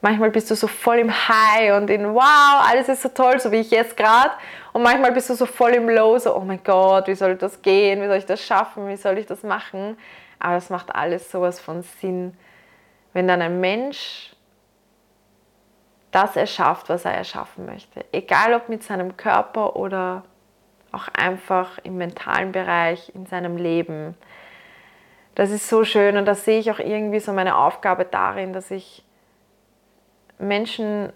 Manchmal 0.00 0.30
bist 0.30 0.50
du 0.50 0.54
so 0.54 0.68
voll 0.68 0.98
im 0.98 1.10
High 1.10 1.72
und 1.76 1.90
in 1.90 2.14
Wow, 2.14 2.64
alles 2.68 2.88
ist 2.88 3.02
so 3.02 3.08
toll, 3.08 3.40
so 3.40 3.50
wie 3.50 3.56
ich 3.56 3.70
jetzt 3.70 3.96
gerade. 3.96 4.30
Und 4.72 4.82
manchmal 4.82 5.10
bist 5.10 5.28
du 5.28 5.34
so 5.34 5.44
voll 5.44 5.72
im 5.72 5.88
Low, 5.88 6.18
so 6.18 6.36
Oh 6.36 6.40
mein 6.40 6.62
Gott, 6.62 7.08
wie 7.08 7.14
soll 7.14 7.34
das 7.34 7.60
gehen? 7.62 8.00
Wie 8.00 8.06
soll 8.06 8.18
ich 8.18 8.26
das 8.26 8.40
schaffen? 8.40 8.86
Wie 8.86 8.96
soll 8.96 9.18
ich 9.18 9.26
das 9.26 9.42
machen? 9.42 9.98
Aber 10.38 10.56
es 10.56 10.70
macht 10.70 10.94
alles 10.94 11.30
sowas 11.30 11.58
von 11.58 11.82
Sinn, 11.82 12.36
wenn 13.12 13.26
dann 13.26 13.42
ein 13.42 13.60
Mensch 13.60 14.36
das 16.12 16.36
erschafft, 16.36 16.88
was 16.88 17.04
er 17.04 17.14
erschaffen 17.14 17.66
möchte. 17.66 18.04
Egal 18.12 18.54
ob 18.54 18.68
mit 18.68 18.84
seinem 18.84 19.16
Körper 19.16 19.74
oder 19.76 20.22
auch 20.92 21.08
einfach 21.08 21.78
im 21.82 21.96
mentalen 21.98 22.52
Bereich, 22.52 23.12
in 23.14 23.26
seinem 23.26 23.56
Leben. 23.56 24.16
Das 25.34 25.50
ist 25.50 25.68
so 25.68 25.84
schön 25.84 26.16
und 26.16 26.24
da 26.24 26.34
sehe 26.34 26.60
ich 26.60 26.70
auch 26.70 26.78
irgendwie 26.78 27.20
so 27.20 27.32
meine 27.32 27.56
Aufgabe 27.56 28.04
darin, 28.04 28.52
dass 28.52 28.70
ich 28.70 29.04
Menschen 30.38 31.12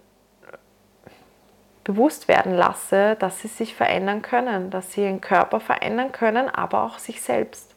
bewusst 1.83 2.27
werden 2.27 2.53
lasse, 2.53 3.15
dass 3.19 3.41
sie 3.41 3.47
sich 3.47 3.75
verändern 3.75 4.21
können, 4.21 4.69
dass 4.69 4.93
sie 4.93 5.03
ihren 5.03 5.21
Körper 5.21 5.59
verändern 5.59 6.11
können, 6.11 6.49
aber 6.49 6.83
auch 6.83 6.97
sich 6.97 7.21
selbst 7.21 7.75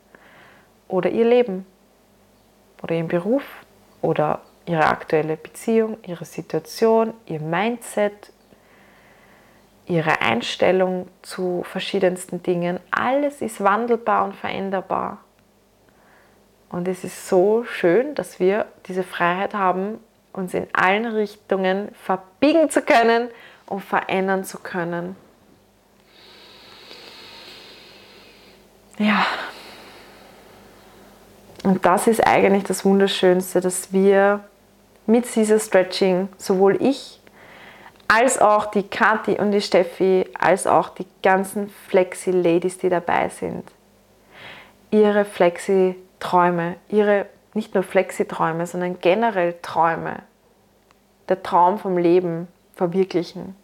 oder 0.88 1.10
ihr 1.10 1.24
Leben 1.24 1.66
oder 2.82 2.94
ihren 2.94 3.08
Beruf 3.08 3.42
oder 4.02 4.40
ihre 4.66 4.86
aktuelle 4.86 5.36
Beziehung, 5.36 5.98
ihre 6.06 6.24
Situation, 6.24 7.14
ihr 7.26 7.40
Mindset, 7.40 8.32
ihre 9.86 10.20
Einstellung 10.20 11.08
zu 11.22 11.62
verschiedensten 11.64 12.42
Dingen. 12.42 12.80
Alles 12.90 13.42
ist 13.42 13.62
wandelbar 13.62 14.24
und 14.24 14.34
veränderbar. 14.34 15.18
Und 16.68 16.88
es 16.88 17.04
ist 17.04 17.28
so 17.28 17.64
schön, 17.64 18.14
dass 18.14 18.40
wir 18.40 18.66
diese 18.86 19.04
Freiheit 19.04 19.54
haben, 19.54 20.00
uns 20.36 20.54
in 20.54 20.66
allen 20.72 21.06
Richtungen 21.06 21.88
verbiegen 21.94 22.70
zu 22.70 22.82
können 22.82 23.28
und 23.66 23.82
verändern 23.82 24.44
zu 24.44 24.58
können. 24.58 25.16
Ja. 28.98 29.26
Und 31.64 31.84
das 31.84 32.06
ist 32.06 32.26
eigentlich 32.26 32.64
das 32.64 32.84
Wunderschönste, 32.84 33.60
dass 33.60 33.92
wir 33.92 34.44
mit 35.06 35.34
dieser 35.34 35.58
Stretching, 35.58 36.28
sowohl 36.38 36.80
ich 36.80 37.20
als 38.08 38.38
auch 38.38 38.66
die 38.66 38.84
Kathi 38.84 39.32
und 39.32 39.50
die 39.50 39.60
Steffi, 39.60 40.28
als 40.38 40.66
auch 40.66 40.90
die 40.90 41.06
ganzen 41.22 41.68
Flexi-Ladies, 41.88 42.78
die 42.78 42.88
dabei 42.88 43.28
sind, 43.28 43.64
ihre 44.90 45.24
Flexi-Träume, 45.24 46.76
ihre 46.88 47.26
nicht 47.56 47.74
nur 47.74 47.82
Flexiträume, 47.82 48.66
sondern 48.66 49.00
generell 49.00 49.56
Träume, 49.62 50.22
der 51.28 51.42
Traum 51.42 51.78
vom 51.78 51.98
Leben 51.98 52.46
verwirklichen. 52.74 53.56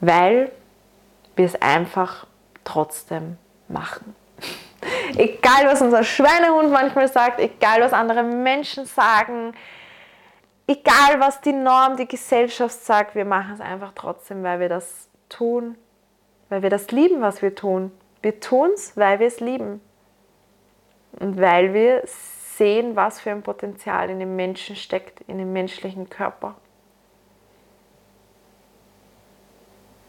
Weil 0.00 0.52
wir 1.34 1.46
es 1.46 1.60
einfach 1.60 2.26
trotzdem 2.62 3.38
machen. 3.66 4.14
egal, 5.16 5.66
was 5.66 5.80
unser 5.80 6.04
Schweinehund 6.04 6.70
manchmal 6.70 7.08
sagt, 7.08 7.40
egal, 7.40 7.80
was 7.80 7.92
andere 7.92 8.22
Menschen 8.22 8.84
sagen, 8.84 9.54
egal, 10.66 11.18
was 11.18 11.40
die 11.40 11.52
Norm, 11.52 11.96
die 11.96 12.06
Gesellschaft 12.06 12.74
sagt, 12.74 13.14
wir 13.14 13.24
machen 13.24 13.54
es 13.54 13.60
einfach 13.60 13.92
trotzdem, 13.94 14.42
weil 14.42 14.60
wir 14.60 14.68
das 14.68 15.08
tun, 15.28 15.76
weil 16.50 16.62
wir 16.62 16.70
das 16.70 16.90
lieben, 16.90 17.22
was 17.22 17.42
wir 17.42 17.54
tun. 17.54 17.90
Wir 18.22 18.40
tun 18.40 18.70
es, 18.74 18.96
weil 18.96 19.18
wir 19.18 19.26
es 19.26 19.40
lieben. 19.40 19.80
Und 21.20 21.40
weil 21.40 21.74
wir 21.74 22.02
sehen, 22.04 22.96
was 22.96 23.20
für 23.20 23.30
ein 23.30 23.42
Potenzial 23.42 24.10
in 24.10 24.18
dem 24.18 24.36
Menschen 24.36 24.76
steckt, 24.76 25.20
in 25.22 25.38
dem 25.38 25.52
menschlichen 25.52 26.08
Körper. 26.08 26.54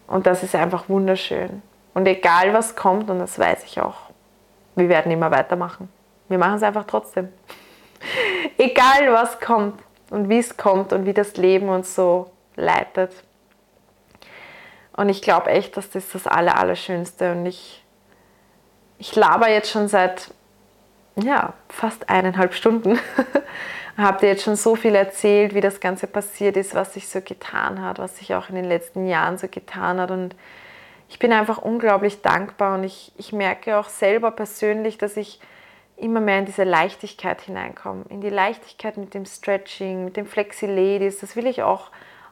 Und 0.08 0.28
das 0.28 0.44
ist 0.44 0.56
einfach 0.56 0.88
wunderschön. 0.90 1.62
Und 1.94 2.08
egal 2.08 2.54
was 2.54 2.76
kommt, 2.76 3.10
und 3.10 3.20
das 3.20 3.40
weiß 3.40 3.64
ich 3.64 3.80
auch, 3.82 3.96
wir 4.76 4.90
werden 4.90 5.12
immer 5.12 5.32
weitermachen. 5.32 5.90
Wir 6.28 6.38
machen 6.38 6.56
es 6.56 6.64
einfach 6.64 6.86
trotzdem. 6.86 7.30
egal 8.58 9.12
was 9.14 9.40
kommt 9.40 9.82
und 10.10 10.30
wie 10.30 10.40
es 10.40 10.58
kommt 10.58 10.94
und 10.94 11.06
wie 11.06 11.14
das 11.14 11.38
Leben 11.38 11.70
uns 11.70 11.96
so 11.96 12.32
leitet. 12.56 13.12
Und 14.96 15.10
ich 15.10 15.22
glaube 15.22 15.50
echt, 15.50 15.76
dass 15.78 15.90
das 15.90 16.10
das 16.10 16.28
Aller, 16.28 16.58
Allerschönste 16.58 17.32
und 17.32 17.46
ich, 17.46 17.84
ich 18.98 19.16
laber 19.16 19.50
jetzt 19.50 19.70
schon 19.72 19.88
seit 19.88 20.34
ja, 21.16 21.54
fast 21.70 22.10
eineinhalb 22.10 22.54
Stunden. 22.54 23.00
Habt 23.98 24.24
ihr 24.24 24.30
jetzt 24.30 24.44
schon 24.44 24.58
so 24.58 24.76
viel 24.76 24.94
erzählt, 24.94 25.54
wie 25.54 25.62
das 25.62 25.80
Ganze 25.80 26.08
passiert 26.08 26.58
ist, 26.58 26.76
was 26.76 26.94
sich 26.94 27.08
so 27.08 27.22
getan 27.22 27.82
hat, 27.82 27.98
was 27.98 28.18
sich 28.18 28.36
auch 28.36 28.50
in 28.50 28.56
den 28.56 28.66
letzten 28.66 29.08
Jahren 29.08 29.38
so 29.38 29.48
getan 29.48 30.02
hat. 30.02 30.12
Und 30.12 30.36
ich 31.08 31.18
bin 31.18 31.32
einfach 31.32 31.60
unglaublich 31.60 32.22
dankbar 32.22 32.78
und 32.78 32.84
ich, 32.84 33.14
ich 33.18 33.32
merke 33.32 33.78
auch 33.78 33.88
selber 33.88 34.32
persönlich, 34.32 34.98
dass 34.98 35.16
ich 35.16 35.40
immer 35.96 36.20
mehr 36.20 36.40
in 36.40 36.46
diese 36.46 36.66
Leichtigkeit 36.66 37.42
hineinkomme. 37.42 38.04
In 38.10 38.20
die 38.20 38.30
Leichtigkeit 38.30 38.98
mit 38.98 39.14
dem 39.14 39.26
Stretching, 39.26 40.04
mit 40.04 40.18
dem 40.18 40.26
Flexi-Ladies. 40.26 41.20
Das 41.20 41.38
will 41.38 41.48
ich 41.48 41.64
auch 41.64 41.90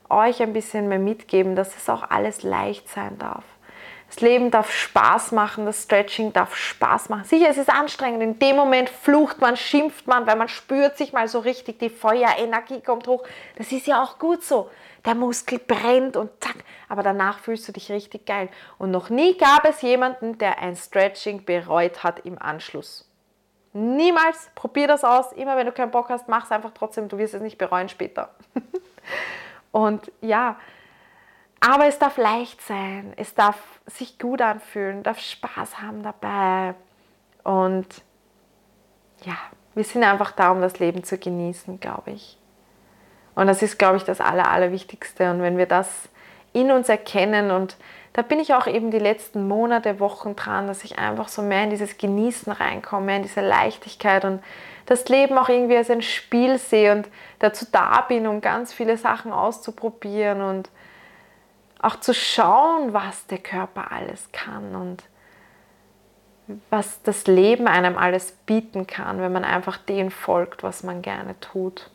euch 0.10 0.42
ein 0.42 0.52
bisschen 0.52 0.90
mehr 0.90 1.00
mitgeben, 1.00 1.56
dass 1.56 1.78
es 1.78 1.90
auch 1.90 2.04
alles 2.10 2.44
leicht 2.44 2.90
sein 2.90 3.18
darf. 3.18 3.46
Das 4.14 4.22
Leben 4.22 4.52
darf 4.52 4.72
Spaß 4.72 5.32
machen, 5.32 5.66
das 5.66 5.82
Stretching 5.82 6.34
darf 6.34 6.56
Spaß 6.56 7.10
machen. 7.10 7.24
Sicher, 7.24 7.50
es 7.50 7.58
ist 7.58 7.72
anstrengend. 7.72 8.22
In 8.22 8.38
dem 8.38 8.56
Moment 8.56 8.88
flucht 8.88 9.42
man, 9.42 9.58
schimpft 9.58 10.06
man, 10.06 10.28
weil 10.28 10.36
man 10.36 10.48
spürt 10.48 10.98
sich 10.98 11.14
mal 11.14 11.28
so 11.28 11.40
richtig, 11.40 11.80
die 11.80 11.90
Feuerenergie 11.90 12.82
kommt 12.82 13.08
hoch. 13.08 13.24
Das 13.56 13.72
ist 13.72 13.88
ja 13.88 14.04
auch 14.04 14.20
gut 14.20 14.44
so. 14.44 14.70
Der 15.04 15.16
Muskel 15.16 15.58
brennt 15.58 16.16
und 16.16 16.30
zack, 16.44 16.58
aber 16.90 17.02
danach 17.02 17.40
fühlst 17.40 17.68
du 17.68 17.72
dich 17.72 17.92
richtig 17.92 18.28
geil. 18.28 18.50
Und 18.78 18.92
noch 18.92 19.10
nie 19.10 19.36
gab 19.36 19.66
es 19.66 19.82
jemanden, 19.82 20.38
der 20.38 20.60
ein 20.60 20.76
Stretching 20.76 21.44
bereut 21.44 22.04
hat 22.04 22.20
im 22.24 22.40
Anschluss. 22.40 23.10
Niemals, 23.74 24.52
probier 24.54 24.88
das 24.88 25.04
aus. 25.04 25.32
Immer 25.32 25.58
wenn 25.58 25.66
du 25.66 25.72
keinen 25.72 25.90
Bock 25.90 26.10
hast, 26.10 26.30
mach 26.30 26.46
es 26.46 26.52
einfach 26.52 26.72
trotzdem. 26.76 27.10
Du 27.10 27.18
wirst 27.18 27.34
es 27.34 27.42
nicht 27.42 27.58
bereuen 27.58 27.90
später. 27.90 28.30
und 29.72 30.12
ja, 30.22 30.58
aber 31.66 31.88
es 31.88 31.98
darf 31.98 32.18
leicht 32.18 32.62
sein, 32.62 33.14
es 33.16 33.36
darf 33.36 33.56
sich 33.86 34.20
gut 34.20 34.42
anfühlen, 34.42 35.02
darf 35.02 35.20
Spaß 35.20 35.82
haben 35.82 36.04
dabei. 36.04 36.76
Und 37.44 37.88
ja, 39.24 39.38
wir 39.74 39.86
sind 39.86 40.04
einfach 40.04 40.34
da, 40.34 40.52
um 40.52 40.60
das 40.60 40.80
Leben 40.80 41.06
zu 41.06 41.18
genießen, 41.18 41.80
glaube 41.80 42.12
ich. 42.12 42.38
Und 43.36 43.48
das 43.48 43.62
ist, 43.62 43.80
glaube 43.80 43.96
ich, 43.96 44.04
das 44.04 44.20
Aller, 44.20 44.52
Allerwichtigste. 44.52 45.32
Und 45.32 45.42
wenn 45.42 45.58
wir 45.58 45.66
das 45.66 46.10
in 46.52 46.70
uns 46.70 46.90
erkennen 46.90 47.50
und 47.50 47.78
da 48.12 48.24
bin 48.24 48.42
ich 48.42 48.54
auch 48.54 48.68
eben 48.68 48.92
die 48.92 49.00
letzten 49.00 49.48
Monate, 49.48 50.02
Wochen 50.02 50.36
dran, 50.36 50.68
dass 50.68 50.84
ich 50.84 51.00
einfach 51.00 51.30
so 51.30 51.42
mehr 51.42 51.64
in 51.64 51.70
dieses 51.70 51.98
Genießen 51.98 52.52
reinkomme, 52.52 53.06
mehr 53.06 53.18
in 53.18 53.24
diese 53.24 53.42
Leichtigkeit 53.42 54.26
und 54.26 54.44
das 54.86 55.08
Leben 55.08 55.38
auch 55.38 55.48
irgendwie 55.48 55.78
als 55.78 55.90
ein 55.90 56.02
Spiel 56.02 56.58
sehe 56.58 56.92
und 56.92 57.08
dazu 57.40 57.66
da 57.72 58.02
bin, 58.02 58.28
um 58.28 58.42
ganz 58.42 58.74
viele 58.74 58.98
Sachen 58.98 59.32
auszuprobieren 59.32 60.42
und 60.42 60.70
auch 61.84 62.00
zu 62.00 62.14
schauen, 62.14 62.94
was 62.94 63.28
der 63.28 63.40
Körper 63.40 63.92
alles 63.92 64.30
kann 64.32 64.76
und 64.76 65.04
was 66.70 67.02
das 67.04 67.28
Leben 67.28 67.68
einem 67.68 67.98
alles 67.98 68.32
bieten 68.46 68.88
kann, 68.88 69.20
wenn 69.20 69.32
man 69.32 69.44
einfach 69.44 69.78
dem 69.78 70.12
folgt, 70.12 70.64
was 70.64 70.84
man 70.84 71.02
gerne 71.02 71.40
tut. 71.40 71.90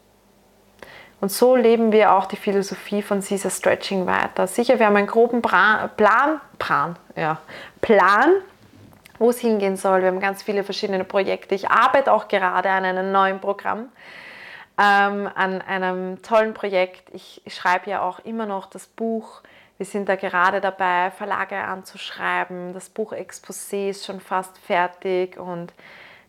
Und 1.21 1.33
so 1.33 1.57
leben 1.57 1.91
wir 1.91 2.13
auch 2.13 2.27
die 2.27 2.37
Philosophie 2.37 3.03
von 3.03 3.21
Caesar 3.21 3.51
Stretching 3.51 4.07
weiter. 4.07 4.47
Sicher, 4.47 4.79
wir 4.79 4.87
haben 4.87 4.97
einen 4.97 5.09
groben 5.09 5.43
Plan, 5.43 5.91
Plan, 5.97 6.97
ja, 7.17 7.39
Plan, 7.81 8.35
wo 9.19 9.31
es 9.31 9.39
hingehen 9.39 9.77
soll. 9.77 10.03
Wir 10.03 10.09
haben 10.09 10.21
ganz 10.21 10.43
viele 10.43 10.63
verschiedene 10.65 11.05
Projekte. 11.05 11.55
Ich 11.55 11.71
arbeite 11.71 12.13
auch 12.13 12.29
gerade 12.29 12.71
an 12.71 12.85
einem 12.85 13.11
neuen 13.11 13.41
Programm, 13.41 13.89
ähm, 14.81 15.29
an 15.35 15.61
einem 15.61 16.23
tollen 16.23 16.55
Projekt. 16.55 17.11
Ich 17.13 17.43
schreibe 17.49 17.91
ja 17.91 18.03
auch 18.03 18.21
immer 18.21 18.47
noch 18.47 18.67
das 18.67 18.87
Buch 18.87 19.43
wir 19.79 19.87
sind 19.87 20.09
da 20.09 20.17
gerade 20.17 20.61
dabei, 20.61 21.11
Verlage 21.13 21.57
anzuschreiben. 21.57 22.75
Das 22.75 22.91
Buch 22.91 23.13
Exposé 23.13 23.91
ist 23.91 24.05
schon 24.05 24.21
fast 24.21 24.59
fertig 24.59 25.39
und 25.39 25.73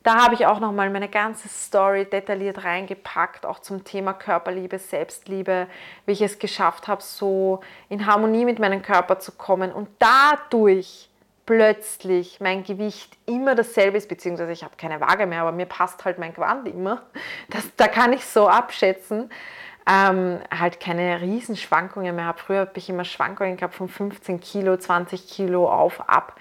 da 0.04 0.24
habe 0.24 0.36
ich 0.36 0.46
auch 0.46 0.60
nochmal 0.60 0.90
meine 0.90 1.10
ganze 1.10 1.50
Story 1.50 2.06
detailliert 2.06 2.64
reingepackt, 2.64 3.46
auch 3.46 3.60
zum 3.60 3.84
Thema 3.84 4.14
Körperliebe, 4.14 4.80
Selbstliebe, 4.80 5.68
wie 6.06 6.12
ich 6.14 6.22
es 6.22 6.40
geschafft 6.40 6.88
habe, 6.88 7.02
so 7.04 7.60
in 7.90 8.06
Harmonie 8.06 8.46
mit 8.46 8.60
meinem 8.60 8.82
Körper 8.82 9.20
zu 9.20 9.34
kommen 9.34 9.74
und 9.74 9.90
dadurch 10.00 11.10
plötzlich 11.46 12.40
mein 12.40 12.64
Gewicht 12.64 13.18
immer 13.26 13.56
dasselbe 13.56 13.98
ist, 13.98 14.08
beziehungsweise 14.08 14.52
ich 14.52 14.64
habe 14.64 14.76
keine 14.78 15.02
Waage 15.02 15.26
mehr, 15.26 15.42
aber 15.42 15.52
mir 15.52 15.66
passt 15.66 16.06
halt 16.06 16.20
mein 16.20 16.34
Gewand 16.34 16.68
immer. 16.68 17.02
Das, 17.50 17.64
da 17.76 17.88
kann 17.88 18.14
ich 18.14 18.24
so 18.24 18.48
abschätzen 18.48 19.30
ähm, 19.88 20.40
halt 20.52 20.80
keine 20.80 21.22
Riesenschwankungen 21.22 22.16
mehr 22.16 22.26
habe. 22.26 22.40
Früher 22.40 22.60
habe 22.62 22.72
ich 22.76 22.90
immer 22.90 23.06
Schwankungen 23.06 23.58
gehabt 23.58 23.76
von 23.76 23.88
15 23.88 24.40
Kilo, 24.40 24.78
20 24.78 25.28
Kilo 25.28 25.70
auf, 25.72 26.08
ab. 26.10 26.36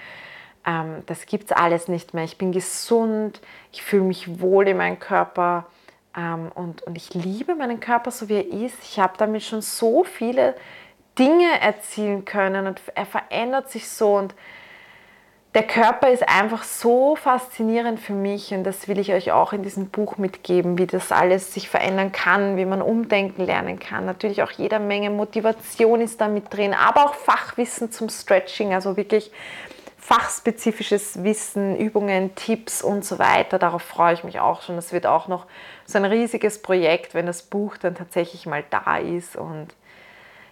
Ähm, 0.67 1.03
das 1.07 1.27
gibt 1.27 1.45
es 1.45 1.53
alles 1.53 1.89
nicht 1.89 2.15
mehr. 2.15 2.25
Ich 2.25 2.39
bin 2.39 2.53
gesund, 2.53 3.41
ich 3.73 3.83
fühle 3.83 4.05
mich 4.05 4.41
wohl 4.41 4.69
in 4.69 4.77
meinem 4.77 4.99
Körper 4.99 5.67
ähm, 6.17 6.51
und, 6.55 6.83
und 6.83 6.97
ich 6.97 7.15
liebe 7.15 7.55
meinen 7.55 7.81
Körper 7.81 8.11
so, 8.11 8.29
wie 8.29 8.35
er 8.35 8.53
ist. 8.67 8.77
Ich 8.83 8.99
habe 8.99 9.15
damit 9.17 9.43
schon 9.43 9.63
so 9.63 10.05
viele 10.05 10.55
Dinge 11.19 11.61
erzielen 11.61 12.25
können 12.25 12.67
und 12.67 12.81
er 12.95 13.07
verändert 13.07 13.71
sich 13.71 13.89
so 13.89 14.17
und 14.17 14.35
der 15.59 15.67
Körper 15.67 16.09
ist 16.09 16.29
einfach 16.29 16.63
so 16.63 17.17
faszinierend 17.17 17.99
für 17.99 18.13
mich 18.13 18.55
und 18.55 18.63
das 18.63 18.87
will 18.87 19.01
ich 19.01 19.13
euch 19.13 19.33
auch 19.33 19.53
in 19.53 19.65
diesem 19.65 19.89
Buch 19.89 20.17
mitgeben, 20.17 20.79
wie 20.79 20.87
das 20.87 21.11
alles 21.11 21.53
sich 21.53 21.69
verändern 21.69 22.13
kann, 22.13 22.57
wie 22.57 22.65
man 22.65 22.81
umdenken 22.81 23.45
lernen 23.45 23.81
kann. 23.81 24.07
Natürlich 24.07 24.45
auch 24.45 24.53
jede 24.53 24.79
Menge 24.79 25.11
Motivation 25.11 26.01
ist 26.01 26.21
da 26.21 26.29
mit 26.29 26.55
drin, 26.55 26.75
aber 26.75 27.07
auch 27.07 27.15
Fachwissen 27.15 27.91
zum 27.91 28.09
Stretching, 28.09 28.73
also 28.73 28.97
wirklich 28.97 29.33
fachspezifisches 29.99 31.25
Wissen, 31.25 31.77
Übungen, 31.77 32.37
Tipps 32.37 32.81
und 32.81 33.05
so 33.05 33.19
weiter. 33.19 33.59
Darauf 33.59 33.83
freue 33.83 34.15
ich 34.15 34.23
mich 34.23 34.39
auch 34.39 34.63
schon. 34.63 34.77
Das 34.77 34.93
wird 34.93 35.07
auch 35.07 35.27
noch 35.27 35.47
so 35.87 35.99
ein 35.99 36.05
riesiges 36.05 36.63
Projekt, 36.63 37.15
wenn 37.15 37.27
das 37.27 37.43
Buch 37.43 37.77
dann 37.79 37.97
tatsächlich 37.97 38.47
mal 38.47 38.63
da 38.71 38.99
ist 38.99 39.35
und 39.35 39.75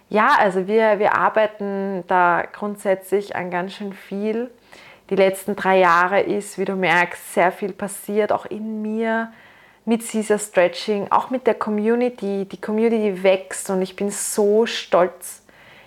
ja, 0.09 0.35
also 0.39 0.67
wir, 0.67 0.99
wir 0.99 1.15
arbeiten 1.15 2.05
da 2.07 2.43
grundsätzlich 2.51 3.35
an 3.35 3.51
ganz 3.51 3.73
schön 3.73 3.91
viel 3.91 4.49
die 5.09 5.15
letzten 5.15 5.55
drei 5.55 5.79
Jahre 5.79 6.21
ist, 6.21 6.57
wie 6.57 6.65
du 6.65 6.75
merkst, 6.75 7.33
sehr 7.33 7.51
viel 7.51 7.73
passiert, 7.73 8.31
auch 8.31 8.45
in 8.45 8.81
mir 8.81 9.31
mit 9.85 10.05
Caesar 10.05 10.37
Stretching, 10.37 11.07
auch 11.11 11.29
mit 11.29 11.47
der 11.47 11.53
Community. 11.53 12.45
Die 12.45 12.59
Community 12.59 13.23
wächst 13.23 13.69
und 13.69 13.81
ich 13.81 13.95
bin 13.95 14.11
so 14.11 14.65
stolz. 14.65 15.43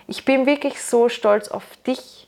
Ich 0.07 0.25
bin 0.25 0.47
wirklich 0.47 0.81
so 0.81 1.07
stolz 1.07 1.49
auf 1.49 1.63
dich, 1.85 2.27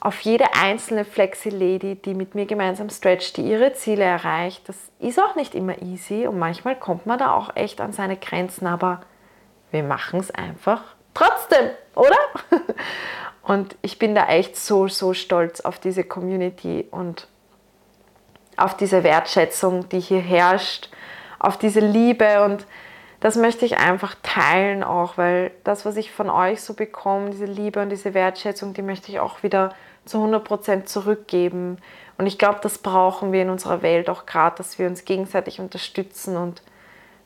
auf 0.00 0.20
jede 0.20 0.46
einzelne 0.54 1.04
Flexi-Lady, 1.04 1.94
die 1.94 2.14
mit 2.14 2.34
mir 2.34 2.46
gemeinsam 2.46 2.90
stretcht, 2.90 3.36
die 3.36 3.42
ihre 3.42 3.72
Ziele 3.72 4.04
erreicht. 4.04 4.68
Das 4.68 4.76
ist 4.98 5.20
auch 5.20 5.36
nicht 5.36 5.54
immer 5.54 5.80
easy 5.80 6.26
und 6.26 6.38
manchmal 6.38 6.76
kommt 6.76 7.06
man 7.06 7.18
da 7.18 7.32
auch 7.32 7.54
echt 7.54 7.80
an 7.80 7.92
seine 7.92 8.16
Grenzen, 8.16 8.66
aber 8.66 9.00
wir 9.70 9.84
machen 9.84 10.20
es 10.20 10.32
einfach 10.32 10.82
trotzdem, 11.14 11.70
oder? 11.94 12.18
Und 13.46 13.76
ich 13.80 14.00
bin 14.00 14.16
da 14.16 14.26
echt 14.26 14.56
so, 14.56 14.88
so 14.88 15.14
stolz 15.14 15.60
auf 15.60 15.78
diese 15.78 16.02
Community 16.02 16.84
und 16.90 17.28
auf 18.56 18.76
diese 18.76 19.04
Wertschätzung, 19.04 19.88
die 19.88 20.00
hier 20.00 20.20
herrscht, 20.20 20.88
auf 21.38 21.56
diese 21.56 21.78
Liebe 21.78 22.42
und 22.42 22.66
das 23.20 23.36
möchte 23.36 23.64
ich 23.64 23.78
einfach 23.78 24.16
teilen 24.24 24.82
auch, 24.82 25.16
weil 25.16 25.52
das, 25.62 25.86
was 25.86 25.96
ich 25.96 26.10
von 26.10 26.28
euch 26.28 26.60
so 26.60 26.74
bekomme, 26.74 27.30
diese 27.30 27.44
Liebe 27.44 27.80
und 27.80 27.90
diese 27.90 28.14
Wertschätzung, 28.14 28.74
die 28.74 28.82
möchte 28.82 29.12
ich 29.12 29.20
auch 29.20 29.44
wieder 29.44 29.74
zu 30.04 30.18
100% 30.18 30.84
zurückgeben. 30.84 31.78
Und 32.18 32.26
ich 32.26 32.38
glaube, 32.38 32.58
das 32.62 32.78
brauchen 32.78 33.30
wir 33.30 33.42
in 33.42 33.50
unserer 33.50 33.80
Welt 33.82 34.10
auch 34.10 34.26
gerade, 34.26 34.56
dass 34.56 34.78
wir 34.80 34.88
uns 34.88 35.04
gegenseitig 35.04 35.60
unterstützen 35.60 36.36
und 36.36 36.62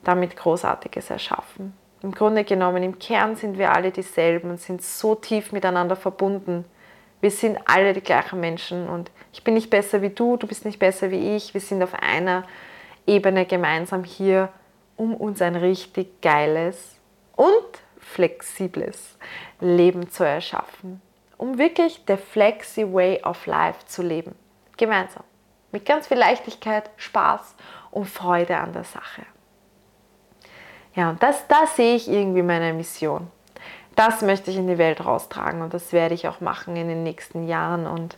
damit 0.05 0.37
Großartiges 0.37 1.09
erschaffen. 1.09 1.80
Im 2.03 2.13
Grunde 2.13 2.45
genommen, 2.45 2.83
im 2.83 2.99
Kern 2.99 3.37
sind 3.37 3.59
wir 3.59 3.73
alle 3.73 3.91
dieselben 3.91 4.51
und 4.51 4.61
sind 4.61 4.83
so 4.83 5.15
tief 5.15 5.53
miteinander 5.53 5.97
verbunden. 5.97 6.65
Wir 7.21 7.31
sind 7.31 7.59
alle 7.67 7.93
die 7.93 8.01
gleichen 8.01 8.41
Menschen 8.41 8.89
und 8.89 9.11
ich 9.33 9.45
bin 9.45 9.55
nicht 9.55 9.69
besser 9.69 10.01
wie 10.01 10.09
du, 10.09 10.39
du 10.39 10.47
bist 10.47 10.65
nicht 10.65 10.79
besser 10.79 11.11
wie 11.11 11.37
ich. 11.37 11.53
Wir 11.53 11.61
sind 11.61 11.83
auf 11.83 11.95
einer 11.95 12.45
Ebene 13.07 13.45
gemeinsam 13.45 14.05
hier, 14.05 14.49
um 14.97 15.15
uns 15.15 15.43
ein 15.43 15.57
richtig 15.57 16.23
geiles 16.23 16.97
und 17.37 17.83
flexibles 17.99 19.19
Leben 19.61 20.11
zu 20.11 20.25
erschaffen. 20.25 21.03
Um 21.37 21.59
wirklich 21.59 22.05
der 22.07 22.19
Flexi 22.19 22.91
Way 22.91 23.23
of 23.25 23.45
Life 23.47 23.87
zu 23.87 24.03
leben. 24.03 24.35
Gemeinsam. 24.79 25.25
Mit 25.73 25.85
ganz 25.85 26.09
viel 26.09 26.19
Leichtigkeit, 26.19 26.91
Spaß 26.97 27.55
und 27.91 28.07
Freude 28.07 28.57
an 28.57 28.73
der 28.73 28.85
Sache. 28.85 29.23
Ja, 30.95 31.11
und 31.11 31.23
das, 31.23 31.47
da 31.47 31.67
sehe 31.67 31.95
ich 31.95 32.09
irgendwie 32.09 32.43
meine 32.43 32.73
Mission. 32.73 33.31
Das 33.97 34.23
möchte 34.23 34.51
ich 34.51 34.57
in 34.57 34.67
die 34.67 34.79
Welt 34.79 35.05
raustragen 35.05 35.63
und 35.63 35.75
das 35.75 35.93
werde 35.93 36.15
ich 36.15 36.27
auch 36.29 36.41
machen 36.41 36.77
in 36.77 36.89
den 36.89 37.03
nächsten 37.03 37.47
Jahren. 37.47 37.87
Und 37.87 38.17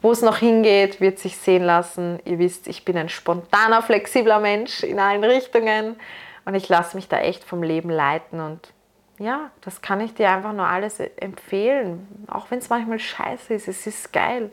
wo 0.00 0.10
es 0.10 0.22
noch 0.22 0.38
hingeht, 0.38 1.00
wird 1.00 1.18
sich 1.18 1.36
sehen 1.36 1.62
lassen. 1.62 2.18
Ihr 2.24 2.38
wisst, 2.38 2.66
ich 2.66 2.84
bin 2.84 2.96
ein 2.96 3.08
spontaner, 3.08 3.82
flexibler 3.82 4.40
Mensch 4.40 4.82
in 4.82 4.98
allen 4.98 5.22
Richtungen 5.22 5.96
und 6.44 6.54
ich 6.54 6.68
lasse 6.68 6.96
mich 6.96 7.08
da 7.08 7.20
echt 7.20 7.44
vom 7.44 7.62
Leben 7.62 7.88
leiten. 7.88 8.40
Und 8.40 8.72
ja, 9.18 9.50
das 9.60 9.80
kann 9.80 10.00
ich 10.00 10.14
dir 10.14 10.30
einfach 10.30 10.52
nur 10.52 10.66
alles 10.66 10.98
empfehlen. 10.98 12.26
Auch 12.28 12.50
wenn 12.50 12.58
es 12.58 12.68
manchmal 12.68 12.98
scheiße 12.98 13.54
ist, 13.54 13.68
es 13.68 13.86
ist 13.86 14.12
geil. 14.12 14.50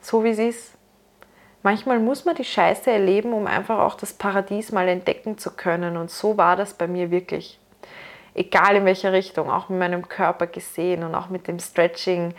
So 0.00 0.22
wie 0.22 0.30
es 0.30 0.38
ist. 0.38 0.70
Manchmal 1.64 1.98
muss 1.98 2.24
man 2.24 2.36
die 2.36 2.44
Scheiße 2.44 2.90
erleben, 2.90 3.32
um 3.32 3.48
einfach 3.48 3.80
auch 3.80 3.94
das 3.94 4.12
Paradies 4.12 4.70
mal 4.70 4.86
entdecken 4.86 5.38
zu 5.38 5.50
können. 5.50 5.96
Und 5.96 6.10
so 6.10 6.36
war 6.36 6.54
das 6.54 6.74
bei 6.74 6.86
mir 6.86 7.10
wirklich. 7.10 7.58
Egal 8.34 8.76
in 8.76 8.84
welcher 8.84 9.12
Richtung, 9.12 9.50
auch 9.50 9.68
mit 9.68 9.78
meinem 9.78 10.06
Körper 10.06 10.46
gesehen 10.46 11.02
und 11.02 11.14
auch 11.14 11.28
mit 11.28 11.48
dem 11.48 11.58
Stretching. 11.58 12.34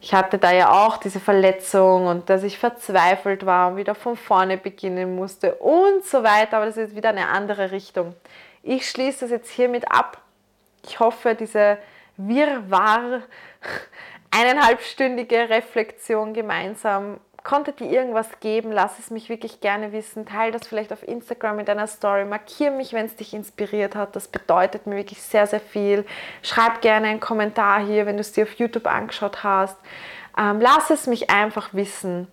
Ich 0.00 0.14
hatte 0.14 0.38
da 0.38 0.52
ja 0.52 0.70
auch 0.70 0.96
diese 0.96 1.20
Verletzung 1.20 2.06
und 2.06 2.30
dass 2.30 2.42
ich 2.42 2.58
verzweifelt 2.58 3.46
war 3.46 3.70
und 3.70 3.76
wieder 3.76 3.94
von 3.94 4.16
vorne 4.16 4.56
beginnen 4.56 5.14
musste 5.16 5.54
und 5.56 6.04
so 6.04 6.22
weiter. 6.22 6.56
Aber 6.56 6.66
das 6.66 6.76
ist 6.76 6.96
wieder 6.96 7.10
eine 7.10 7.28
andere 7.28 7.72
Richtung. 7.72 8.14
Ich 8.62 8.88
schließe 8.88 9.20
das 9.20 9.30
jetzt 9.30 9.50
hiermit 9.50 9.90
ab. 9.90 10.18
Ich 10.82 10.98
hoffe, 11.00 11.34
diese 11.34 11.78
Wirrwarr, 12.16 13.22
eineinhalbstündige 14.30 15.50
Reflexion 15.50 16.32
gemeinsam 16.32 17.18
Konnte 17.44 17.72
dir 17.72 17.90
irgendwas 17.90 18.40
geben? 18.40 18.72
Lass 18.72 18.98
es 18.98 19.10
mich 19.10 19.28
wirklich 19.28 19.60
gerne 19.60 19.92
wissen. 19.92 20.24
Teil 20.24 20.50
das 20.50 20.66
vielleicht 20.66 20.94
auf 20.94 21.06
Instagram 21.06 21.56
mit 21.56 21.68
deiner 21.68 21.86
Story. 21.86 22.24
Markiere 22.24 22.70
mich, 22.70 22.94
wenn 22.94 23.04
es 23.04 23.16
dich 23.16 23.34
inspiriert 23.34 23.94
hat. 23.94 24.16
Das 24.16 24.28
bedeutet 24.28 24.86
mir 24.86 24.96
wirklich 24.96 25.22
sehr, 25.22 25.46
sehr 25.46 25.60
viel. 25.60 26.06
Schreib 26.42 26.80
gerne 26.80 27.08
einen 27.08 27.20
Kommentar 27.20 27.84
hier, 27.84 28.06
wenn 28.06 28.16
du 28.16 28.22
es 28.22 28.32
dir 28.32 28.44
auf 28.44 28.54
YouTube 28.54 28.86
angeschaut 28.86 29.44
hast. 29.44 29.76
Ähm, 30.38 30.58
lass 30.58 30.88
es 30.88 31.06
mich 31.06 31.28
einfach 31.28 31.74
wissen. 31.74 32.28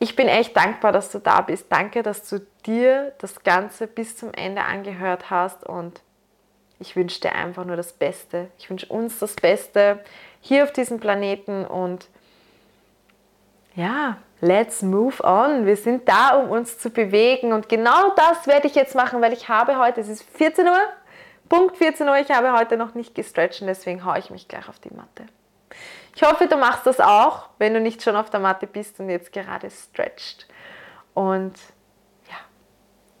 Ich 0.00 0.16
bin 0.16 0.26
echt 0.26 0.56
dankbar, 0.56 0.90
dass 0.90 1.12
du 1.12 1.20
da 1.20 1.40
bist. 1.40 1.66
Danke, 1.70 2.02
dass 2.02 2.28
du 2.28 2.44
dir 2.66 3.12
das 3.18 3.44
Ganze 3.44 3.86
bis 3.86 4.16
zum 4.16 4.34
Ende 4.34 4.62
angehört 4.62 5.30
hast 5.30 5.64
und 5.64 6.02
ich 6.80 6.96
wünsche 6.96 7.20
dir 7.20 7.32
einfach 7.32 7.64
nur 7.64 7.76
das 7.76 7.92
Beste. 7.92 8.48
Ich 8.58 8.68
wünsche 8.68 8.86
uns 8.86 9.20
das 9.20 9.36
Beste 9.36 10.00
hier 10.40 10.64
auf 10.64 10.72
diesem 10.72 10.98
Planeten 10.98 11.64
und 11.64 12.08
ja, 13.76 14.16
let's 14.40 14.82
move 14.82 15.22
on. 15.22 15.66
Wir 15.66 15.76
sind 15.76 16.08
da, 16.08 16.30
um 16.30 16.50
uns 16.50 16.78
zu 16.78 16.90
bewegen. 16.90 17.52
Und 17.52 17.68
genau 17.68 18.10
das 18.16 18.46
werde 18.46 18.66
ich 18.66 18.74
jetzt 18.74 18.94
machen, 18.94 19.20
weil 19.20 19.32
ich 19.32 19.48
habe 19.48 19.78
heute, 19.78 20.00
es 20.00 20.08
ist 20.08 20.22
14 20.22 20.66
Uhr, 20.66 20.80
Punkt 21.48 21.76
14 21.76 22.08
Uhr, 22.08 22.16
ich 22.18 22.30
habe 22.30 22.52
heute 22.52 22.76
noch 22.76 22.94
nicht 22.94 23.14
gestretcht 23.14 23.60
und 23.60 23.68
deswegen 23.68 24.04
haue 24.04 24.18
ich 24.18 24.30
mich 24.30 24.48
gleich 24.48 24.68
auf 24.68 24.80
die 24.80 24.92
Matte. 24.92 25.26
Ich 26.14 26.22
hoffe, 26.22 26.48
du 26.48 26.56
machst 26.56 26.86
das 26.86 26.98
auch, 26.98 27.50
wenn 27.58 27.74
du 27.74 27.80
nicht 27.80 28.02
schon 28.02 28.16
auf 28.16 28.30
der 28.30 28.40
Matte 28.40 28.66
bist 28.66 28.98
und 28.98 29.10
jetzt 29.10 29.32
gerade 29.32 29.70
stretcht. 29.70 30.48
Und 31.14 31.54
ja, 32.28 32.36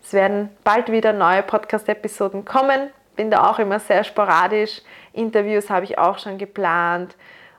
es 0.02 0.12
werden 0.12 0.48
bald 0.64 0.90
wieder 0.90 1.12
neue 1.12 1.42
Podcast-Episoden 1.42 2.44
kommen. 2.44 2.90
Bin 3.14 3.30
da 3.30 3.50
auch 3.50 3.58
immer 3.58 3.78
sehr 3.78 4.02
sporadisch. 4.02 4.80
Interviews 5.12 5.70
habe 5.70 5.84
ich 5.84 5.98
auch 5.98 6.18
schon 6.18 6.38
geplant. 6.38 7.14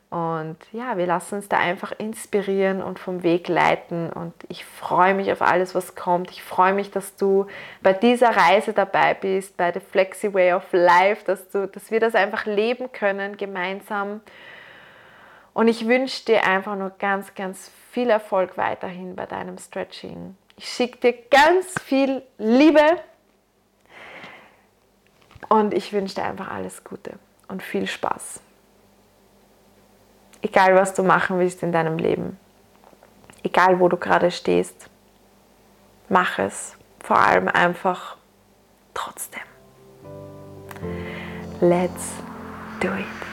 Und 0.10 0.56
ja, 0.72 0.96
wir 0.96 1.06
lassen 1.06 1.36
uns 1.36 1.50
da 1.50 1.58
einfach 1.58 1.92
inspirieren 1.98 2.82
und 2.82 2.98
vom 2.98 3.24
Weg 3.24 3.50
leiten. 3.50 4.10
Und 4.10 4.34
ich 4.48 4.64
freue 4.64 5.14
mich 5.14 5.32
auf 5.34 5.42
alles, 5.42 5.76
was 5.76 5.96
kommt. 5.96 6.32
Ich 6.32 6.42
freue 6.44 6.74
mich, 6.74 6.92
dass 6.92 7.18
du 7.18 7.48
bei 7.82 7.92
dieser 7.92 8.30
Reise 8.30 8.72
dabei 8.72 9.14
bist, 9.14 9.58
bei 9.58 9.74
The 9.74 9.82
Flexi 9.82 10.34
Way 10.34 10.54
of 10.54 10.64
Life, 10.72 11.26
dass, 11.26 11.50
du, 11.50 11.68
dass 11.68 11.92
wir 11.92 12.00
das 12.00 12.16
einfach 12.16 12.46
leben 12.46 12.92
können 12.94 13.36
gemeinsam. 13.36 14.22
Und 15.54 15.68
ich 15.68 15.88
wünsche 15.88 16.24
dir 16.24 16.46
einfach 16.46 16.78
nur 16.78 16.92
ganz, 16.92 17.36
ganz 17.36 17.70
viel 17.92 18.10
Erfolg 18.10 18.58
weiterhin 18.58 19.16
bei 19.16 19.26
deinem 19.26 19.58
Stretching. 19.58 20.38
Ich 20.56 20.70
schicke 20.70 21.00
dir 21.00 21.14
ganz 21.30 21.74
viel 21.82 22.24
Liebe 22.38 23.02
und 25.50 25.74
ich 25.74 25.92
wünsche 25.92 26.16
dir 26.16 26.24
einfach 26.24 26.50
alles 26.50 26.86
Gute 26.86 27.20
und 27.50 27.62
viel 27.62 27.88
Spaß 27.88 28.42
egal 30.42 30.76
was 30.76 30.94
du 30.94 31.04
machen 31.04 31.40
willst 31.40 31.64
in 31.64 31.72
deinem 31.72 31.98
Leben, 31.98 32.38
egal 33.44 33.80
wo 33.80 33.88
du 33.88 33.98
gerade 33.98 34.32
stehst, 34.32 34.90
mach 36.10 36.40
es 36.40 36.76
vor 37.00 37.18
allem 37.18 37.48
einfach 37.48 38.18
trotzdem. 38.94 39.42
Let's 41.62 42.12
do 42.80 42.90
it. 42.90 43.27